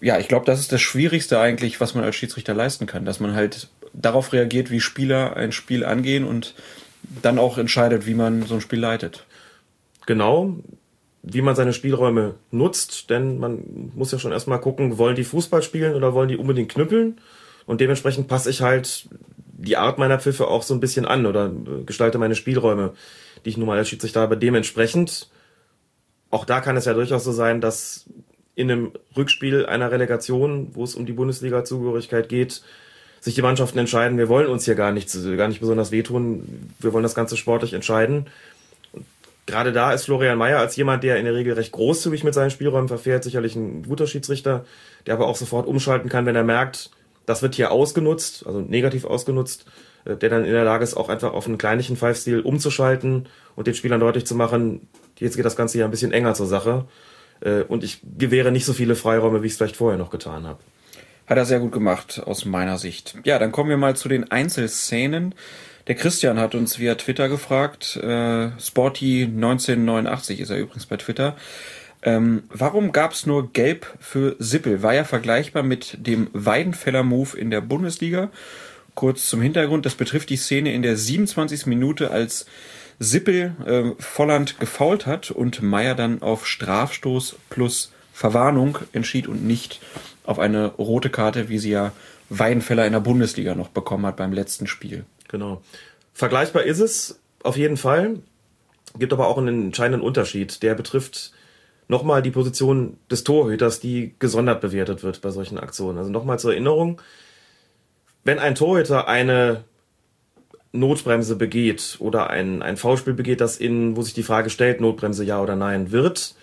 ja, 0.00 0.18
ich 0.18 0.28
glaube, 0.28 0.44
das 0.44 0.60
ist 0.60 0.70
das 0.70 0.82
Schwierigste 0.82 1.40
eigentlich, 1.40 1.80
was 1.80 1.94
man 1.94 2.04
als 2.04 2.16
Schiedsrichter 2.16 2.52
leisten 2.52 2.86
kann, 2.86 3.04
dass 3.04 3.20
man 3.20 3.34
halt 3.34 3.68
darauf 3.94 4.32
reagiert, 4.32 4.70
wie 4.70 4.80
Spieler 4.80 5.36
ein 5.36 5.52
Spiel 5.52 5.84
angehen 5.84 6.24
und 6.24 6.54
dann 7.22 7.38
auch 7.38 7.58
entscheidet, 7.58 8.06
wie 8.06 8.14
man 8.14 8.42
so 8.42 8.54
ein 8.54 8.60
Spiel 8.60 8.80
leitet. 8.80 9.26
Genau, 10.06 10.56
wie 11.22 11.42
man 11.42 11.56
seine 11.56 11.72
Spielräume 11.72 12.34
nutzt, 12.50 13.08
denn 13.08 13.38
man 13.38 13.90
muss 13.94 14.12
ja 14.12 14.18
schon 14.18 14.32
erstmal 14.32 14.60
gucken, 14.60 14.98
wollen 14.98 15.16
die 15.16 15.24
Fußball 15.24 15.62
spielen 15.62 15.94
oder 15.94 16.12
wollen 16.12 16.28
die 16.28 16.36
unbedingt 16.36 16.70
knüppeln? 16.70 17.18
Und 17.64 17.80
dementsprechend 17.80 18.28
passe 18.28 18.50
ich 18.50 18.60
halt 18.60 19.08
die 19.56 19.78
Art 19.78 19.98
meiner 19.98 20.20
Pfiffe 20.20 20.48
auch 20.48 20.62
so 20.62 20.74
ein 20.74 20.80
bisschen 20.80 21.06
an 21.06 21.24
oder 21.24 21.50
gestalte 21.86 22.18
meine 22.18 22.34
Spielräume, 22.34 22.92
die 23.44 23.50
ich 23.50 23.56
nun 23.56 23.66
mal 23.66 23.78
als 23.78 23.88
Schiedsrichter 23.88 24.20
habe, 24.20 24.36
dementsprechend. 24.36 25.30
Auch 26.30 26.44
da 26.44 26.60
kann 26.60 26.76
es 26.76 26.84
ja 26.84 26.92
durchaus 26.92 27.24
so 27.24 27.32
sein, 27.32 27.62
dass 27.62 28.04
in 28.54 28.70
einem 28.70 28.92
Rückspiel 29.16 29.64
einer 29.64 29.90
Relegation, 29.90 30.74
wo 30.74 30.84
es 30.84 30.94
um 30.94 31.06
die 31.06 31.12
Bundesliga-Zugehörigkeit 31.12 32.28
geht, 32.28 32.62
sich 33.24 33.34
die 33.34 33.42
Mannschaften 33.42 33.78
entscheiden, 33.78 34.18
wir 34.18 34.28
wollen 34.28 34.48
uns 34.48 34.66
hier 34.66 34.74
gar 34.74 34.92
nicht, 34.92 35.10
gar 35.38 35.48
nicht 35.48 35.60
besonders 35.60 35.90
wehtun, 35.90 36.68
wir 36.78 36.92
wollen 36.92 37.02
das 37.02 37.14
Ganze 37.14 37.38
sportlich 37.38 37.72
entscheiden. 37.72 38.26
Und 38.92 39.06
gerade 39.46 39.72
da 39.72 39.94
ist 39.94 40.04
Florian 40.04 40.36
Mayer 40.36 40.58
als 40.58 40.76
jemand, 40.76 41.04
der 41.04 41.16
in 41.16 41.24
der 41.24 41.34
Regel 41.34 41.54
recht 41.54 41.72
großzügig 41.72 42.22
mit 42.22 42.34
seinen 42.34 42.50
Spielräumen 42.50 42.86
verfährt, 42.86 43.24
sicherlich 43.24 43.56
ein 43.56 43.84
guter 43.84 44.06
Schiedsrichter, 44.06 44.66
der 45.06 45.14
aber 45.14 45.26
auch 45.26 45.36
sofort 45.36 45.66
umschalten 45.66 46.10
kann, 46.10 46.26
wenn 46.26 46.36
er 46.36 46.44
merkt, 46.44 46.90
das 47.24 47.40
wird 47.40 47.54
hier 47.54 47.70
ausgenutzt, 47.70 48.46
also 48.46 48.60
negativ 48.60 49.06
ausgenutzt, 49.06 49.64
äh, 50.04 50.16
der 50.16 50.28
dann 50.28 50.44
in 50.44 50.52
der 50.52 50.64
Lage 50.64 50.84
ist, 50.84 50.94
auch 50.94 51.08
einfach 51.08 51.32
auf 51.32 51.46
einen 51.46 51.56
kleinlichen 51.56 51.96
Five-Stil 51.96 52.40
umzuschalten 52.40 53.26
und 53.56 53.66
den 53.66 53.74
Spielern 53.74 54.00
deutlich 54.00 54.26
zu 54.26 54.34
machen, 54.34 54.86
jetzt 55.18 55.36
geht 55.36 55.46
das 55.46 55.56
Ganze 55.56 55.78
hier 55.78 55.86
ein 55.86 55.90
bisschen 55.90 56.12
enger 56.12 56.34
zur 56.34 56.46
Sache. 56.46 56.84
Äh, 57.40 57.62
und 57.62 57.84
ich 57.84 58.02
gewähre 58.18 58.52
nicht 58.52 58.66
so 58.66 58.74
viele 58.74 58.96
Freiräume, 58.96 59.42
wie 59.42 59.46
ich 59.46 59.52
es 59.52 59.56
vielleicht 59.56 59.76
vorher 59.76 59.98
noch 59.98 60.10
getan 60.10 60.46
habe. 60.46 60.58
Hat 61.26 61.38
er 61.38 61.44
sehr 61.44 61.60
gut 61.60 61.72
gemacht, 61.72 62.22
aus 62.24 62.44
meiner 62.44 62.78
Sicht. 62.78 63.16
Ja, 63.24 63.38
dann 63.38 63.52
kommen 63.52 63.70
wir 63.70 63.76
mal 63.76 63.96
zu 63.96 64.08
den 64.08 64.30
Einzelszenen. 64.30 65.34
Der 65.86 65.94
Christian 65.94 66.38
hat 66.38 66.54
uns 66.54 66.78
via 66.78 66.94
Twitter 66.94 67.28
gefragt, 67.28 67.98
äh, 68.02 68.06
Sporty1989 68.58 70.38
ist 70.38 70.50
er 70.50 70.58
übrigens 70.58 70.86
bei 70.86 70.96
Twitter. 70.96 71.36
Ähm, 72.02 72.44
warum 72.50 72.92
gab's 72.92 73.24
nur 73.26 73.52
Gelb 73.52 73.86
für 74.00 74.36
Sippel? 74.38 74.82
War 74.82 74.94
ja 74.94 75.04
vergleichbar 75.04 75.62
mit 75.62 75.96
dem 75.98 76.28
Weidenfeller 76.32 77.02
Move 77.02 77.36
in 77.36 77.50
der 77.50 77.62
Bundesliga. 77.62 78.30
Kurz 78.94 79.28
zum 79.28 79.40
Hintergrund, 79.40 79.86
das 79.86 79.94
betrifft 79.94 80.30
die 80.30 80.36
Szene 80.36 80.72
in 80.72 80.82
der 80.82 80.96
27. 80.96 81.66
Minute, 81.66 82.10
als 82.10 82.46
Sippel 82.98 83.54
äh, 83.66 83.90
Volland 83.98 84.60
gefault 84.60 85.06
hat 85.06 85.30
und 85.30 85.62
Meier 85.62 85.94
dann 85.94 86.22
auf 86.22 86.46
Strafstoß 86.46 87.36
plus 87.50 87.92
Verwarnung 88.12 88.78
entschied 88.92 89.26
und 89.26 89.44
nicht 89.44 89.80
auf 90.24 90.38
eine 90.38 90.68
rote 90.72 91.10
Karte, 91.10 91.48
wie 91.48 91.58
sie 91.58 91.70
ja 91.70 91.92
Weidenfeller 92.30 92.86
in 92.86 92.92
der 92.92 93.00
Bundesliga 93.00 93.54
noch 93.54 93.68
bekommen 93.68 94.06
hat 94.06 94.16
beim 94.16 94.32
letzten 94.32 94.66
Spiel. 94.66 95.04
Genau. 95.28 95.62
Vergleichbar 96.12 96.62
ist 96.64 96.80
es 96.80 97.20
auf 97.42 97.56
jeden 97.56 97.76
Fall. 97.76 98.20
Gibt 98.98 99.12
aber 99.12 99.28
auch 99.28 99.38
einen 99.38 99.66
entscheidenden 99.66 100.02
Unterschied. 100.02 100.62
Der 100.62 100.74
betrifft 100.74 101.32
nochmal 101.88 102.22
die 102.22 102.30
Position 102.30 102.96
des 103.10 103.24
Torhüters, 103.24 103.80
die 103.80 104.14
gesondert 104.18 104.60
bewertet 104.60 105.02
wird 105.02 105.20
bei 105.20 105.30
solchen 105.30 105.58
Aktionen. 105.58 105.98
Also 105.98 106.10
nochmal 106.10 106.38
zur 106.38 106.52
Erinnerung, 106.52 107.00
wenn 108.24 108.38
ein 108.38 108.54
Torhüter 108.54 109.06
eine 109.08 109.64
Notbremse 110.72 111.36
begeht 111.36 111.96
oder 112.00 112.30
ein, 112.30 112.62
ein 112.62 112.76
Foulspiel 112.76 113.14
begeht, 113.14 113.40
das 113.40 113.58
in, 113.58 113.96
wo 113.96 114.02
sich 114.02 114.14
die 114.14 114.22
Frage 114.22 114.50
stellt, 114.50 114.80
Notbremse 114.80 115.24
ja 115.24 115.40
oder 115.40 115.56
nein, 115.56 115.92
wird 115.92 116.34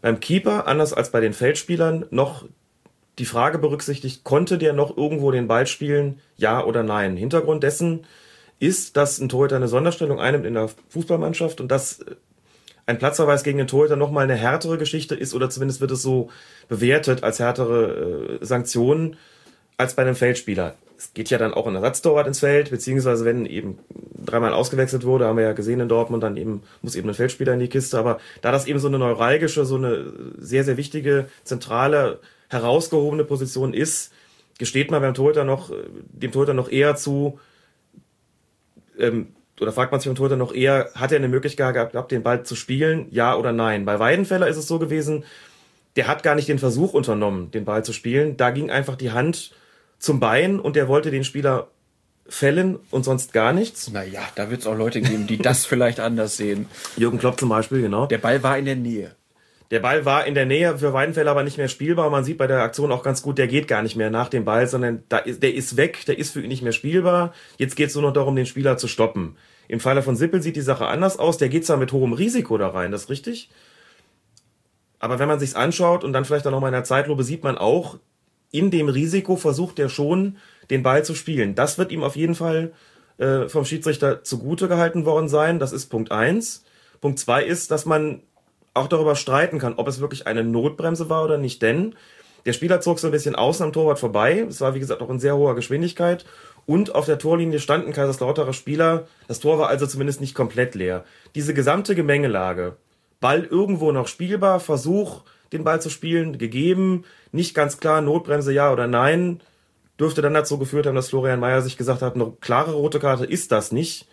beim 0.00 0.20
Keeper, 0.20 0.66
anders 0.66 0.92
als 0.92 1.10
bei 1.10 1.20
den 1.20 1.32
Feldspielern, 1.32 2.06
noch 2.10 2.44
die 3.18 3.24
Frage 3.24 3.58
berücksichtigt, 3.58 4.24
konnte 4.24 4.58
der 4.58 4.72
noch 4.72 4.96
irgendwo 4.96 5.30
den 5.30 5.48
Ball 5.48 5.66
spielen, 5.66 6.20
ja 6.36 6.62
oder 6.62 6.82
nein. 6.82 7.16
Hintergrund 7.16 7.62
dessen 7.62 8.04
ist, 8.58 8.96
dass 8.96 9.18
ein 9.18 9.28
Torhüter 9.28 9.56
eine 9.56 9.68
Sonderstellung 9.68 10.20
einnimmt 10.20 10.46
in 10.46 10.54
der 10.54 10.70
Fußballmannschaft 10.88 11.60
und 11.60 11.68
dass 11.68 12.04
ein 12.86 12.98
Platzverweis 12.98 13.42
gegen 13.42 13.58
den 13.58 13.66
Torhüter 13.66 13.96
nochmal 13.96 14.24
eine 14.24 14.36
härtere 14.36 14.78
Geschichte 14.78 15.14
ist 15.14 15.34
oder 15.34 15.50
zumindest 15.50 15.80
wird 15.80 15.90
es 15.90 16.02
so 16.02 16.30
bewertet 16.68 17.24
als 17.24 17.38
härtere 17.40 18.38
äh, 18.40 18.44
Sanktionen 18.44 19.16
als 19.76 19.94
bei 19.94 20.02
einem 20.02 20.14
Feldspieler. 20.14 20.74
Es 20.96 21.12
geht 21.12 21.28
ja 21.28 21.36
dann 21.36 21.52
auch 21.52 21.66
ein 21.66 21.74
Ersatztorwart 21.74 22.26
ins 22.26 22.38
Feld, 22.40 22.70
beziehungsweise 22.70 23.26
wenn 23.26 23.44
eben 23.44 23.78
dreimal 24.24 24.54
ausgewechselt 24.54 25.04
wurde, 25.04 25.26
haben 25.26 25.36
wir 25.36 25.44
ja 25.44 25.52
gesehen 25.52 25.80
in 25.80 25.88
Dortmund, 25.88 26.22
dann 26.22 26.38
eben 26.38 26.62
muss 26.80 26.96
eben 26.96 27.08
ein 27.08 27.14
Feldspieler 27.14 27.52
in 27.52 27.60
die 27.60 27.68
Kiste. 27.68 27.98
Aber 27.98 28.18
da 28.40 28.50
das 28.50 28.66
eben 28.66 28.78
so 28.78 28.88
eine 28.88 28.98
neuralgische, 28.98 29.66
so 29.66 29.76
eine 29.76 30.12
sehr, 30.38 30.64
sehr 30.64 30.78
wichtige, 30.78 31.28
zentrale, 31.44 32.20
herausgehobene 32.48 33.24
Position 33.24 33.74
ist, 33.74 34.12
gesteht 34.58 34.90
man 34.90 35.02
beim 35.02 35.14
Torhüter 35.14 35.44
noch, 35.44 35.70
dem 36.08 36.32
Torhüter 36.32 36.54
noch 36.54 36.70
eher 36.70 36.96
zu, 36.96 37.38
ähm, 38.98 39.28
oder 39.60 39.72
fragt 39.72 39.92
man 39.92 40.00
sich 40.00 40.08
beim 40.08 40.16
Torhüter 40.16 40.36
noch 40.36 40.54
eher, 40.54 40.90
hat 40.94 41.12
er 41.12 41.18
eine 41.18 41.28
Möglichkeit 41.28 41.74
gehabt, 41.74 42.10
den 42.10 42.22
Ball 42.22 42.44
zu 42.44 42.56
spielen, 42.56 43.06
ja 43.10 43.36
oder 43.36 43.52
nein? 43.52 43.84
Bei 43.84 43.98
Weidenfeller 43.98 44.48
ist 44.48 44.56
es 44.56 44.66
so 44.66 44.78
gewesen, 44.78 45.24
der 45.96 46.08
hat 46.08 46.22
gar 46.22 46.34
nicht 46.34 46.48
den 46.48 46.58
Versuch 46.58 46.92
unternommen, 46.92 47.50
den 47.50 47.64
Ball 47.64 47.84
zu 47.84 47.92
spielen. 47.92 48.36
Da 48.36 48.50
ging 48.50 48.70
einfach 48.70 48.96
die 48.96 49.12
Hand 49.12 49.52
zum 49.98 50.20
Bein 50.20 50.60
und 50.60 50.76
der 50.76 50.88
wollte 50.88 51.10
den 51.10 51.24
Spieler 51.24 51.68
fällen 52.28 52.78
und 52.90 53.04
sonst 53.04 53.32
gar 53.32 53.52
nichts. 53.52 53.90
Naja, 53.90 54.20
da 54.34 54.50
wird 54.50 54.60
es 54.60 54.66
auch 54.66 54.76
Leute 54.76 55.00
geben, 55.00 55.26
die 55.26 55.38
das 55.38 55.64
vielleicht 55.66 56.00
anders 56.00 56.36
sehen. 56.36 56.66
Jürgen 56.96 57.18
Klopp 57.18 57.40
zum 57.40 57.48
Beispiel, 57.48 57.80
genau. 57.80 58.06
Der 58.06 58.18
Ball 58.18 58.42
war 58.42 58.58
in 58.58 58.66
der 58.66 58.76
Nähe. 58.76 59.14
Der 59.70 59.80
Ball 59.80 60.04
war 60.04 60.26
in 60.26 60.34
der 60.34 60.46
Nähe, 60.46 60.78
für 60.78 60.92
Weidenfeller 60.92 61.32
aber 61.32 61.42
nicht 61.42 61.58
mehr 61.58 61.68
spielbar. 61.68 62.08
Man 62.10 62.24
sieht 62.24 62.38
bei 62.38 62.46
der 62.46 62.62
Aktion 62.62 62.92
auch 62.92 63.02
ganz 63.02 63.22
gut, 63.22 63.36
der 63.38 63.48
geht 63.48 63.66
gar 63.66 63.82
nicht 63.82 63.96
mehr 63.96 64.10
nach 64.10 64.28
dem 64.28 64.44
Ball, 64.44 64.66
sondern 64.66 65.02
da 65.08 65.18
ist, 65.18 65.42
der 65.42 65.54
ist 65.54 65.76
weg, 65.76 66.04
der 66.06 66.18
ist 66.18 66.32
für 66.32 66.40
ihn 66.40 66.48
nicht 66.48 66.62
mehr 66.62 66.72
spielbar. 66.72 67.32
Jetzt 67.58 67.74
geht 67.74 67.88
es 67.88 67.94
nur 67.94 68.04
noch 68.04 68.12
darum, 68.12 68.36
den 68.36 68.46
Spieler 68.46 68.76
zu 68.76 68.86
stoppen. 68.86 69.36
Im 69.68 69.80
Falle 69.80 70.02
von 70.02 70.14
Sippel 70.14 70.40
sieht 70.40 70.54
die 70.54 70.60
Sache 70.60 70.86
anders 70.86 71.18
aus. 71.18 71.38
Der 71.38 71.48
geht 71.48 71.66
zwar 71.66 71.78
mit 71.78 71.92
hohem 71.92 72.12
Risiko 72.12 72.56
da 72.58 72.68
rein, 72.68 72.92
das 72.92 73.04
ist 73.04 73.10
richtig. 73.10 73.50
Aber 75.00 75.18
wenn 75.18 75.28
man 75.28 75.40
sich's 75.40 75.54
anschaut 75.54 76.04
und 76.04 76.12
dann 76.12 76.24
vielleicht 76.24 76.46
auch 76.46 76.52
noch 76.52 76.60
mal 76.60 76.68
in 76.68 76.72
der 76.72 76.84
Zeitlupe 76.84 77.24
sieht 77.24 77.42
man 77.42 77.58
auch, 77.58 77.98
in 78.52 78.70
dem 78.70 78.88
Risiko 78.88 79.36
versucht 79.36 79.78
er 79.78 79.88
schon, 79.88 80.36
den 80.70 80.82
Ball 80.82 81.04
zu 81.04 81.14
spielen. 81.14 81.54
Das 81.54 81.76
wird 81.76 81.92
ihm 81.92 82.02
auf 82.02 82.16
jeden 82.16 82.34
Fall 82.34 82.72
äh, 83.18 83.48
vom 83.48 83.64
Schiedsrichter 83.64 84.22
zugute 84.22 84.68
gehalten 84.68 85.04
worden 85.04 85.28
sein. 85.28 85.58
Das 85.58 85.72
ist 85.72 85.86
Punkt 85.86 86.12
eins. 86.12 86.64
Punkt 87.00 87.18
zwei 87.18 87.44
ist, 87.44 87.70
dass 87.70 87.84
man 87.84 88.22
auch 88.76 88.88
darüber 88.88 89.16
streiten 89.16 89.58
kann, 89.58 89.74
ob 89.76 89.88
es 89.88 90.00
wirklich 90.00 90.26
eine 90.26 90.44
Notbremse 90.44 91.08
war 91.08 91.24
oder 91.24 91.38
nicht, 91.38 91.62
denn 91.62 91.94
der 92.46 92.52
Spieler 92.52 92.80
zog 92.80 93.00
so 93.00 93.08
ein 93.08 93.12
bisschen 93.12 93.34
außen 93.34 93.64
am 93.66 93.72
Torwart 93.72 93.98
vorbei. 93.98 94.46
Es 94.48 94.60
war, 94.60 94.74
wie 94.74 94.78
gesagt, 94.80 95.02
auch 95.02 95.10
in 95.10 95.18
sehr 95.18 95.36
hoher 95.36 95.56
Geschwindigkeit. 95.56 96.24
Und 96.64 96.94
auf 96.94 97.04
der 97.04 97.18
Torlinie 97.18 97.58
standen 97.58 97.92
Kaiserslauterer 97.92 98.52
Spieler. 98.52 99.06
Das 99.26 99.40
Tor 99.40 99.58
war 99.58 99.68
also 99.68 99.86
zumindest 99.86 100.20
nicht 100.20 100.34
komplett 100.34 100.76
leer. 100.76 101.04
Diese 101.34 101.54
gesamte 101.54 101.96
Gemengelage, 101.96 102.76
Ball 103.20 103.44
irgendwo 103.44 103.90
noch 103.90 104.06
spielbar, 104.06 104.60
Versuch, 104.60 105.22
den 105.52 105.64
Ball 105.64 105.80
zu 105.80 105.90
spielen, 105.90 106.38
gegeben, 106.38 107.04
nicht 107.32 107.54
ganz 107.54 107.78
klar, 107.78 108.00
Notbremse 108.00 108.52
ja 108.52 108.72
oder 108.72 108.86
nein, 108.86 109.40
dürfte 109.98 110.22
dann 110.22 110.34
dazu 110.34 110.58
geführt 110.58 110.86
haben, 110.86 110.94
dass 110.94 111.08
Florian 111.08 111.40
Mayer 111.40 111.62
sich 111.62 111.76
gesagt 111.76 112.02
hat, 112.02 112.14
eine 112.14 112.32
klare 112.40 112.74
rote 112.74 113.00
Karte 113.00 113.24
ist 113.24 113.50
das 113.50 113.72
nicht. 113.72 114.06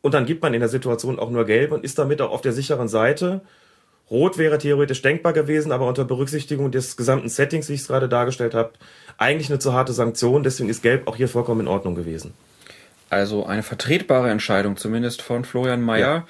Und 0.00 0.14
dann 0.14 0.26
gibt 0.26 0.42
man 0.42 0.54
in 0.54 0.60
der 0.60 0.68
Situation 0.68 1.18
auch 1.18 1.30
nur 1.30 1.44
gelb 1.44 1.70
und 1.70 1.84
ist 1.84 1.98
damit 1.98 2.20
auch 2.20 2.32
auf 2.32 2.40
der 2.40 2.52
sicheren 2.52 2.88
Seite. 2.88 3.42
Rot 4.12 4.36
wäre 4.36 4.58
theoretisch 4.58 5.00
denkbar 5.00 5.32
gewesen, 5.32 5.72
aber 5.72 5.88
unter 5.88 6.04
Berücksichtigung 6.04 6.70
des 6.70 6.98
gesamten 6.98 7.30
Settings, 7.30 7.70
wie 7.70 7.72
ich 7.72 7.80
es 7.80 7.88
gerade 7.88 8.10
dargestellt 8.10 8.54
habe, 8.54 8.72
eigentlich 9.16 9.48
eine 9.48 9.58
zu 9.58 9.72
harte 9.72 9.94
Sanktion. 9.94 10.42
Deswegen 10.42 10.68
ist 10.68 10.82
Gelb 10.82 11.08
auch 11.08 11.16
hier 11.16 11.28
vollkommen 11.28 11.62
in 11.62 11.68
Ordnung 11.68 11.94
gewesen. 11.94 12.34
Also 13.08 13.46
eine 13.46 13.62
vertretbare 13.62 14.30
Entscheidung, 14.30 14.76
zumindest 14.76 15.22
von 15.22 15.46
Florian 15.46 15.80
Mayer. 15.80 16.00
Ja. 16.00 16.26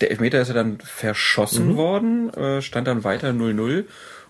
Der 0.00 0.10
Elfmeter 0.10 0.40
ist 0.40 0.48
ja 0.48 0.54
dann 0.54 0.78
verschossen 0.80 1.68
mhm. 1.68 1.76
worden, 1.76 2.34
äh, 2.34 2.60
stand 2.62 2.88
dann 2.88 3.04
weiter 3.04 3.30
0-0. 3.30 3.84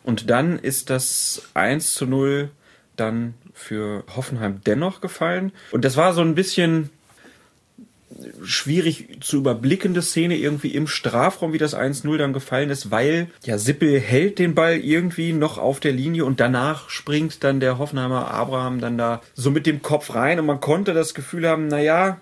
Und 0.05 0.29
dann 0.29 0.59
ist 0.59 0.91
das 0.91 1.43
1 1.55 1.95
zu 1.95 2.05
0 2.07 2.51
dann 2.97 3.33
für 3.55 4.05
Hoffenheim 4.15 4.61
dennoch 4.67 5.01
gefallen. 5.01 5.53
Und 5.71 5.87
das 5.87 5.97
war 5.97 6.13
so 6.13 6.21
ein 6.21 6.35
bisschen 6.35 6.91
schwierig 8.45 9.19
zu 9.21 9.39
überblickende 9.39 10.03
Szene 10.03 10.37
irgendwie 10.37 10.75
im 10.75 10.87
Strafraum, 10.87 11.53
wie 11.53 11.59
das 11.59 11.77
1-0 11.77 12.17
dann 12.17 12.33
gefallen 12.33 12.71
ist, 12.71 12.91
weil 12.91 13.29
ja 13.45 13.59
Sippel 13.59 13.99
hält 14.01 14.39
den 14.39 14.55
Ball 14.55 14.79
irgendwie 14.79 15.33
noch 15.33 15.59
auf 15.59 15.81
der 15.81 15.93
Linie 15.93 16.25
und 16.25 16.41
danach 16.41 16.89
springt 16.91 17.45
dann 17.45 17.61
der 17.61 17.79
Hoffenheimer 17.79 18.31
Abraham 18.31 18.81
dann 18.81 18.99
da 18.99 19.23
so 19.35 19.51
mit 19.51 19.67
dem 19.67 19.83
Kopf 19.83 20.15
rein 20.15 20.39
und 20.39 20.47
man 20.47 20.61
konnte 20.61 20.95
das 20.95 21.15
Gefühl 21.15 21.49
haben, 21.49 21.69
naja, 21.69 22.21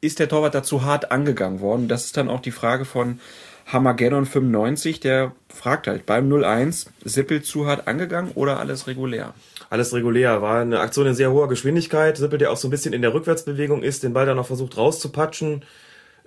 ist 0.00 0.18
der 0.18 0.28
Torwart 0.28 0.54
da 0.54 0.62
zu 0.62 0.84
hart 0.84 1.10
angegangen 1.10 1.60
worden? 1.60 1.88
Das 1.88 2.04
ist 2.04 2.16
dann 2.16 2.28
auch 2.28 2.40
die 2.40 2.52
Frage 2.52 2.84
von 2.84 3.18
Hamageddon 3.66 4.24
95, 4.24 5.00
der 5.00 5.32
fragt 5.48 5.88
halt 5.88 6.06
beim 6.06 6.30
0-1, 6.32 6.86
Sippel 7.04 7.42
zu 7.42 7.66
hart 7.66 7.86
angegangen 7.86 8.32
oder 8.34 8.60
alles 8.60 8.86
regulär? 8.86 9.34
Alles 9.70 9.92
regulär. 9.92 10.42
War 10.42 10.60
eine 10.60 10.80
Aktion 10.80 11.06
in 11.06 11.14
sehr 11.14 11.32
hoher 11.32 11.48
Geschwindigkeit. 11.48 12.16
Sippel, 12.16 12.38
der 12.38 12.50
auch 12.52 12.56
so 12.56 12.68
ein 12.68 12.70
bisschen 12.70 12.92
in 12.92 13.02
der 13.02 13.14
Rückwärtsbewegung 13.14 13.82
ist, 13.82 14.02
den 14.02 14.12
Ball 14.12 14.26
dann 14.26 14.36
noch 14.36 14.46
versucht 14.46 14.76
rauszupatschen, 14.76 15.64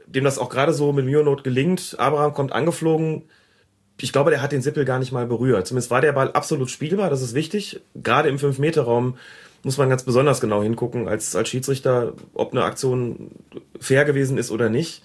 dem 0.05 0.23
das 0.23 0.37
auch 0.37 0.49
gerade 0.49 0.73
so 0.73 0.93
mit 0.93 1.05
Mionot 1.05 1.43
gelingt. 1.43 1.95
Abraham 1.97 2.33
kommt 2.33 2.51
angeflogen. 2.53 3.23
Ich 3.99 4.11
glaube, 4.11 4.31
der 4.31 4.41
hat 4.41 4.51
den 4.51 4.61
Sippel 4.61 4.85
gar 4.85 4.99
nicht 4.99 5.11
mal 5.11 5.27
berührt. 5.27 5.67
Zumindest 5.67 5.91
war 5.91 6.01
der 6.01 6.13
Ball 6.13 6.31
absolut 6.31 6.71
spielbar, 6.71 7.09
das 7.09 7.21
ist 7.21 7.35
wichtig. 7.35 7.81
Gerade 7.95 8.29
im 8.29 8.37
5-Meter-Raum 8.37 9.17
muss 9.63 9.77
man 9.77 9.89
ganz 9.89 10.03
besonders 10.03 10.41
genau 10.41 10.63
hingucken 10.63 11.07
als, 11.07 11.35
als 11.35 11.49
Schiedsrichter, 11.49 12.13
ob 12.33 12.51
eine 12.51 12.63
Aktion 12.63 13.31
fair 13.79 14.05
gewesen 14.05 14.39
ist 14.39 14.49
oder 14.49 14.69
nicht 14.69 15.03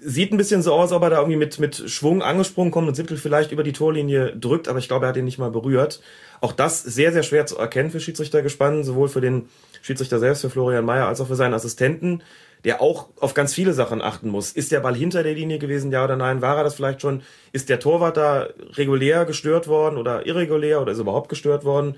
sieht 0.00 0.32
ein 0.32 0.36
bisschen 0.36 0.62
so 0.62 0.72
aus, 0.74 0.92
ob 0.92 1.02
er 1.02 1.10
da 1.10 1.16
irgendwie 1.18 1.36
mit, 1.36 1.58
mit 1.58 1.90
Schwung 1.90 2.22
angesprungen 2.22 2.70
kommt 2.70 2.88
und 2.88 2.94
Sippel 2.94 3.16
vielleicht 3.16 3.52
über 3.52 3.62
die 3.62 3.72
Torlinie 3.72 4.34
drückt, 4.36 4.68
aber 4.68 4.78
ich 4.78 4.88
glaube, 4.88 5.06
er 5.06 5.10
hat 5.10 5.16
ihn 5.16 5.24
nicht 5.24 5.38
mal 5.38 5.50
berührt. 5.50 6.00
Auch 6.40 6.52
das 6.52 6.82
sehr, 6.82 7.12
sehr 7.12 7.22
schwer 7.22 7.46
zu 7.46 7.58
erkennen 7.58 7.90
für 7.90 8.00
Schiedsrichter 8.00 8.42
gespannt, 8.42 8.84
sowohl 8.84 9.08
für 9.08 9.20
den 9.20 9.48
Schiedsrichter 9.82 10.18
selbst, 10.18 10.42
für 10.42 10.50
Florian 10.50 10.84
Mayer, 10.84 11.06
als 11.06 11.20
auch 11.20 11.26
für 11.26 11.36
seinen 11.36 11.54
Assistenten, 11.54 12.22
der 12.64 12.80
auch 12.80 13.08
auf 13.20 13.34
ganz 13.34 13.54
viele 13.54 13.72
Sachen 13.72 14.02
achten 14.02 14.28
muss. 14.28 14.52
Ist 14.52 14.72
der 14.72 14.80
Ball 14.80 14.94
hinter 14.94 15.22
der 15.22 15.34
Linie 15.34 15.58
gewesen, 15.58 15.90
ja 15.92 16.04
oder 16.04 16.16
nein? 16.16 16.42
War 16.42 16.56
er 16.56 16.64
das 16.64 16.74
vielleicht 16.74 17.00
schon? 17.02 17.22
Ist 17.52 17.68
der 17.68 17.80
Torwart 17.80 18.16
da 18.16 18.48
regulär 18.72 19.24
gestört 19.24 19.68
worden 19.68 19.96
oder 19.96 20.26
irregulär 20.26 20.80
oder 20.80 20.92
ist 20.92 20.98
überhaupt 20.98 21.28
gestört 21.28 21.64
worden? 21.64 21.96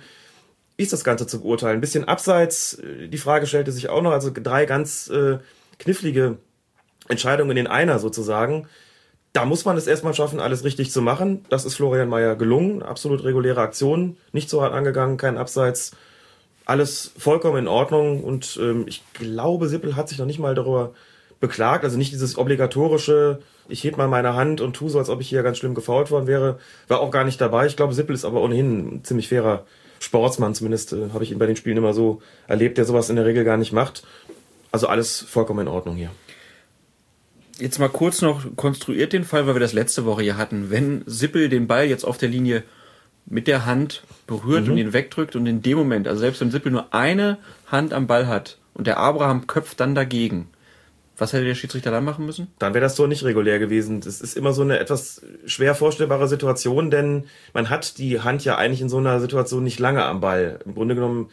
ist 0.81 0.93
das 0.93 1.05
Ganze 1.05 1.27
zu 1.27 1.43
beurteilen? 1.43 1.77
Ein 1.77 1.81
bisschen 1.81 2.05
abseits, 2.05 2.75
äh, 2.75 3.09
die 3.09 3.19
Frage 3.19 3.47
stellte 3.47 3.73
sich 3.73 3.89
auch 3.89 4.03
noch, 4.03 4.13
also 4.13 4.31
drei 4.33 4.65
ganz 4.65 5.09
äh, 5.09 5.39
knifflige 5.79 6.39
Entscheidungen 7.11 7.57
in 7.57 7.67
einer 7.67 7.99
sozusagen. 7.99 8.67
Da 9.33 9.45
muss 9.45 9.65
man 9.65 9.77
es 9.77 9.87
erstmal 9.87 10.15
schaffen, 10.15 10.41
alles 10.41 10.65
richtig 10.65 10.91
zu 10.91 11.03
machen. 11.03 11.45
Das 11.51 11.65
ist 11.65 11.77
Florian 11.77 12.09
Mayer 12.09 12.35
gelungen. 12.35 12.83
Absolut 12.83 13.23
reguläre 13.23 13.61
Aktion, 13.61 14.17
nicht 14.33 14.51
so 14.51 14.61
hart 14.61 14.73
angegangen, 14.73 15.19
kein 15.19 15.39
Abseits. 15.39 15.93
Alles 16.67 17.13
vollkommen 17.17 17.59
in 17.59 17.69
Ordnung. 17.69 18.25
Und 18.25 18.59
ähm, 18.61 18.85
ich 18.89 19.03
glaube, 19.15 19.69
Sippel 19.69 19.95
hat 19.95 20.09
sich 20.09 20.19
noch 20.19 20.27
nicht 20.27 20.41
mal 20.41 20.55
darüber 20.55 20.93
beklagt. 21.39 21.85
Also 21.85 21.97
nicht 21.97 22.13
dieses 22.13 22.37
obligatorische, 22.37 23.41
ich 23.69 23.85
heb 23.85 23.97
mal 23.97 24.09
meine 24.09 24.35
Hand 24.35 24.61
und 24.61 24.75
tu 24.75 24.89
so, 24.89 24.99
als 24.99 25.09
ob 25.09 25.21
ich 25.21 25.29
hier 25.29 25.45
ganz 25.45 25.59
schlimm 25.59 25.75
gefault 25.75 26.11
worden 26.11 26.27
wäre. 26.27 26.59
War 26.89 27.01
auch 27.01 27.13
gar 27.13 27.25
nicht 27.25 27.41
dabei. 27.41 27.67
Ich 27.67 27.77
glaube, 27.77 27.95
Sippel 27.95 28.15
ist 28.15 28.25
aber 28.25 28.43
ohnehin 28.43 28.97
ein 28.97 29.05
ziemlich 29.05 29.29
fairer 29.29 29.65
Sportsmann. 30.01 30.55
Zumindest 30.57 30.93
äh, 30.93 31.11
habe 31.13 31.23
ich 31.23 31.31
ihn 31.31 31.39
bei 31.39 31.47
den 31.47 31.57
Spielen 31.57 31.77
immer 31.77 31.95
so 31.95 32.21
erlebt, 32.49 32.79
der 32.79 32.85
sowas 32.85 33.11
in 33.11 33.17
der 33.17 33.27
Regel 33.27 33.45
gar 33.45 33.57
nicht 33.57 33.73
macht. 33.73 34.03
Also 34.73 34.89
alles 34.89 35.21
vollkommen 35.21 35.61
in 35.61 35.69
Ordnung 35.69 35.95
hier 35.95 36.11
jetzt 37.61 37.79
mal 37.79 37.89
kurz 37.89 38.23
noch 38.23 38.45
konstruiert 38.57 39.13
den 39.13 39.25
Fall, 39.25 39.47
weil 39.47 39.55
wir 39.55 39.61
das 39.61 39.73
letzte 39.73 40.05
Woche 40.05 40.23
hier 40.23 40.37
hatten. 40.37 40.71
Wenn 40.71 41.03
Sippel 41.07 41.49
den 41.49 41.67
Ball 41.67 41.87
jetzt 41.87 42.05
auf 42.05 42.19
der 42.19 42.29
Linie 42.29 42.63
mit 43.27 43.47
der 43.47 43.67
Hand 43.67 44.03
berührt 44.27 44.65
mhm. 44.65 44.73
und 44.73 44.79
ihn 44.79 44.93
wegdrückt 44.93 45.37
und 45.37 45.47
in 45.47 45.63
dem 45.63 45.79
Moment, 45.79 46.09
also 46.09 46.21
selbst 46.21 46.41
wenn 46.41 46.51
Sippel 46.51 46.73
nur 46.73 46.93
eine 46.95 47.39
Hand 47.67 47.93
am 47.93 48.07
Ball 48.07 48.27
hat 48.27 48.59
und 48.75 48.87
der 48.87 48.99
Abraham 48.99 49.47
köpft 49.47 49.81
dann 49.81 49.95
dagegen, 49.95 50.49
Was 51.21 51.35
hätte 51.35 51.45
der 51.45 51.55
Schiedsrichter 51.55 51.91
dann 51.91 52.05
machen 52.05 52.25
müssen? 52.25 52.49
Dann 52.59 52.73
wäre 52.73 52.83
das 52.83 52.97
Tor 52.97 53.07
nicht 53.07 53.25
regulär 53.25 53.59
gewesen. 53.59 54.01
Das 54.01 54.23
ist 54.23 54.39
immer 54.39 54.55
so 54.55 54.63
eine 54.63 54.79
etwas 54.79 55.21
schwer 55.45 55.75
vorstellbare 55.75 56.27
Situation, 56.29 56.91
denn 56.91 57.25
man 57.53 57.69
hat 57.69 57.99
die 57.99 58.21
Hand 58.21 58.43
ja 58.47 58.57
eigentlich 58.57 58.81
in 58.81 58.89
so 58.89 58.97
einer 58.97 59.21
Situation 59.21 59.63
nicht 59.63 59.79
lange 59.79 60.03
am 60.03 60.21
Ball. 60.21 60.61
Im 60.65 60.75
Grunde 60.75 60.95
genommen 60.95 61.29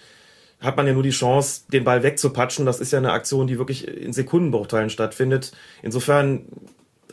hat 0.60 0.76
man 0.76 0.88
ja 0.88 0.94
nur 0.94 1.04
die 1.04 1.12
Chance, 1.12 1.62
den 1.72 1.84
Ball 1.84 2.04
wegzupatschen. 2.04 2.66
Das 2.66 2.80
ist 2.80 2.92
ja 2.92 2.98
eine 2.98 3.12
Aktion, 3.12 3.48
die 3.48 3.58
wirklich 3.58 3.88
in 3.88 4.14
Sekundenbruchteilen 4.14 4.90
stattfindet. 4.90 5.52
Insofern 5.84 6.46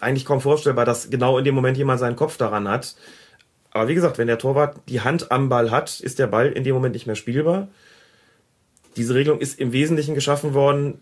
eigentlich 0.00 0.24
kaum 0.24 0.40
vorstellbar, 0.40 0.84
dass 0.84 1.10
genau 1.10 1.38
in 1.38 1.44
dem 1.44 1.54
Moment 1.54 1.76
jemand 1.76 2.00
seinen 2.00 2.16
Kopf 2.16 2.36
daran 2.36 2.68
hat. 2.68 2.96
Aber 3.70 3.88
wie 3.88 3.94
gesagt, 3.94 4.18
wenn 4.18 4.28
der 4.28 4.38
Torwart 4.38 4.76
die 4.88 5.00
Hand 5.00 5.30
am 5.30 5.48
Ball 5.48 5.70
hat, 5.70 6.00
ist 6.00 6.18
der 6.18 6.26
Ball 6.26 6.52
in 6.52 6.64
dem 6.64 6.74
Moment 6.74 6.94
nicht 6.94 7.06
mehr 7.06 7.16
spielbar. 7.16 7.68
Diese 8.96 9.14
Regelung 9.14 9.40
ist 9.40 9.58
im 9.58 9.72
Wesentlichen 9.72 10.14
geschaffen 10.14 10.54
worden 10.54 11.00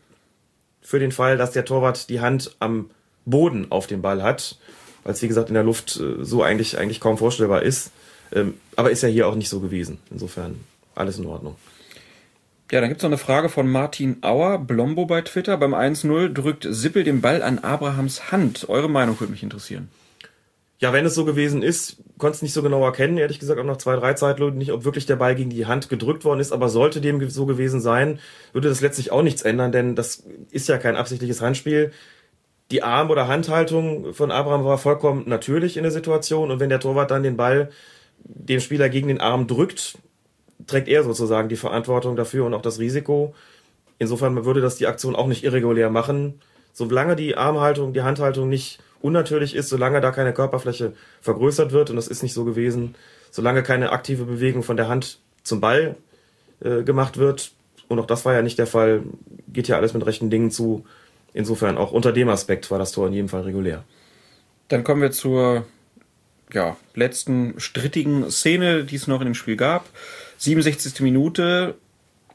für 0.80 0.98
den 0.98 1.12
Fall, 1.12 1.36
dass 1.36 1.52
der 1.52 1.64
Torwart 1.64 2.08
die 2.08 2.20
Hand 2.20 2.56
am 2.58 2.90
Boden 3.24 3.66
auf 3.70 3.86
dem 3.86 4.02
Ball 4.02 4.22
hat, 4.22 4.58
weil 5.04 5.12
es 5.12 5.22
wie 5.22 5.28
gesagt 5.28 5.48
in 5.48 5.54
der 5.54 5.62
Luft 5.62 6.00
äh, 6.00 6.24
so 6.24 6.42
eigentlich, 6.42 6.78
eigentlich 6.78 7.00
kaum 7.00 7.18
vorstellbar 7.18 7.62
ist. 7.62 7.92
Ähm, 8.32 8.54
aber 8.74 8.90
ist 8.90 9.02
ja 9.02 9.08
hier 9.08 9.28
auch 9.28 9.34
nicht 9.34 9.48
so 9.48 9.60
gewesen. 9.60 9.98
Insofern 10.10 10.58
alles 10.94 11.18
in 11.18 11.26
Ordnung. 11.26 11.56
Ja, 12.72 12.80
dann 12.80 12.88
gibt's 12.88 13.02
noch 13.02 13.10
eine 13.10 13.18
Frage 13.18 13.50
von 13.50 13.70
Martin 13.70 14.16
Auer, 14.22 14.56
Blombo 14.56 15.04
bei 15.04 15.20
Twitter. 15.20 15.58
Beim 15.58 15.74
1-0 15.74 16.32
drückt 16.32 16.66
Sippel 16.66 17.04
den 17.04 17.20
Ball 17.20 17.42
an 17.42 17.58
Abrahams 17.58 18.32
Hand. 18.32 18.66
Eure 18.70 18.88
Meinung 18.88 19.20
würde 19.20 19.30
mich 19.30 19.42
interessieren. 19.42 19.90
Ja, 20.78 20.94
wenn 20.94 21.04
es 21.04 21.14
so 21.14 21.26
gewesen 21.26 21.62
ist, 21.62 21.98
konnte 22.16 22.36
es 22.36 22.42
nicht 22.42 22.54
so 22.54 22.62
genau 22.62 22.82
erkennen, 22.82 23.18
ehrlich 23.18 23.38
gesagt, 23.38 23.60
auch 23.60 23.64
nach 23.64 23.76
zwei, 23.76 23.96
drei 23.96 24.14
Zeitlupen 24.14 24.56
nicht, 24.56 24.72
ob 24.72 24.86
wirklich 24.86 25.04
der 25.04 25.16
Ball 25.16 25.34
gegen 25.34 25.50
die 25.50 25.66
Hand 25.66 25.90
gedrückt 25.90 26.24
worden 26.24 26.40
ist, 26.40 26.50
aber 26.50 26.70
sollte 26.70 27.02
dem 27.02 27.28
so 27.28 27.44
gewesen 27.44 27.82
sein, 27.82 28.20
würde 28.54 28.70
das 28.70 28.80
letztlich 28.80 29.12
auch 29.12 29.22
nichts 29.22 29.42
ändern, 29.42 29.70
denn 29.70 29.94
das 29.94 30.24
ist 30.50 30.66
ja 30.66 30.78
kein 30.78 30.96
absichtliches 30.96 31.42
Handspiel. 31.42 31.92
Die 32.70 32.82
Arm- 32.82 33.10
oder 33.10 33.28
Handhaltung 33.28 34.14
von 34.14 34.30
Abraham 34.30 34.64
war 34.64 34.78
vollkommen 34.78 35.24
natürlich 35.28 35.76
in 35.76 35.82
der 35.82 35.92
Situation 35.92 36.50
und 36.50 36.58
wenn 36.58 36.70
der 36.70 36.80
Torwart 36.80 37.10
dann 37.10 37.22
den 37.22 37.36
Ball 37.36 37.70
dem 38.24 38.60
Spieler 38.60 38.88
gegen 38.88 39.08
den 39.08 39.20
Arm 39.20 39.46
drückt, 39.46 39.98
trägt 40.66 40.88
er 40.88 41.04
sozusagen 41.04 41.48
die 41.48 41.56
Verantwortung 41.56 42.16
dafür 42.16 42.46
und 42.46 42.54
auch 42.54 42.62
das 42.62 42.78
Risiko. 42.78 43.34
Insofern 43.98 44.44
würde 44.44 44.60
das 44.60 44.76
die 44.76 44.86
Aktion 44.86 45.16
auch 45.16 45.26
nicht 45.26 45.44
irregulär 45.44 45.90
machen. 45.90 46.40
Solange 46.72 47.16
die 47.16 47.36
Armhaltung, 47.36 47.92
die 47.92 48.02
Handhaltung 48.02 48.48
nicht 48.48 48.80
unnatürlich 49.00 49.54
ist, 49.54 49.68
solange 49.68 50.00
da 50.00 50.10
keine 50.10 50.32
Körperfläche 50.32 50.94
vergrößert 51.20 51.72
wird, 51.72 51.90
und 51.90 51.96
das 51.96 52.08
ist 52.08 52.22
nicht 52.22 52.32
so 52.32 52.44
gewesen, 52.44 52.94
solange 53.30 53.62
keine 53.62 53.90
aktive 53.90 54.24
Bewegung 54.24 54.62
von 54.62 54.76
der 54.76 54.88
Hand 54.88 55.18
zum 55.42 55.60
Ball 55.60 55.96
äh, 56.60 56.82
gemacht 56.82 57.18
wird, 57.18 57.52
und 57.88 57.98
auch 57.98 58.06
das 58.06 58.24
war 58.24 58.32
ja 58.32 58.40
nicht 58.40 58.58
der 58.58 58.66
Fall, 58.66 59.02
geht 59.48 59.68
ja 59.68 59.76
alles 59.76 59.92
mit 59.92 60.06
rechten 60.06 60.30
Dingen 60.30 60.50
zu. 60.50 60.86
Insofern 61.34 61.76
auch 61.76 61.92
unter 61.92 62.12
dem 62.12 62.30
Aspekt 62.30 62.70
war 62.70 62.78
das 62.78 62.92
Tor 62.92 63.06
in 63.06 63.12
jedem 63.12 63.28
Fall 63.28 63.42
regulär. 63.42 63.84
Dann 64.68 64.82
kommen 64.82 65.02
wir 65.02 65.12
zur 65.12 65.66
ja, 66.52 66.76
letzten 66.94 67.60
strittigen 67.60 68.30
Szene, 68.30 68.84
die 68.84 68.96
es 68.96 69.08
noch 69.08 69.20
in 69.20 69.26
dem 69.26 69.34
Spiel 69.34 69.56
gab. 69.56 69.84
67. 70.42 71.02
Minute, 71.02 71.76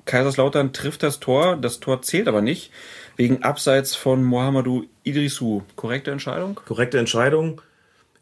Kaiserslautern 0.06 0.72
trifft 0.72 1.04
das 1.04 1.20
Tor, 1.20 1.58
das 1.58 1.82
Tor 1.82 2.02
zählt 2.02 2.30
aber 2.30 2.42
nicht, 2.42 2.72
wegen 3.18 3.44
Abseits 3.44 3.96
von 3.96 4.24
Mohamedou 4.24 4.86
Idrissou. 5.04 5.64
Korrekte 5.76 6.12
Entscheidung? 6.12 6.56
Korrekte 6.66 7.00
Entscheidung. 7.00 7.62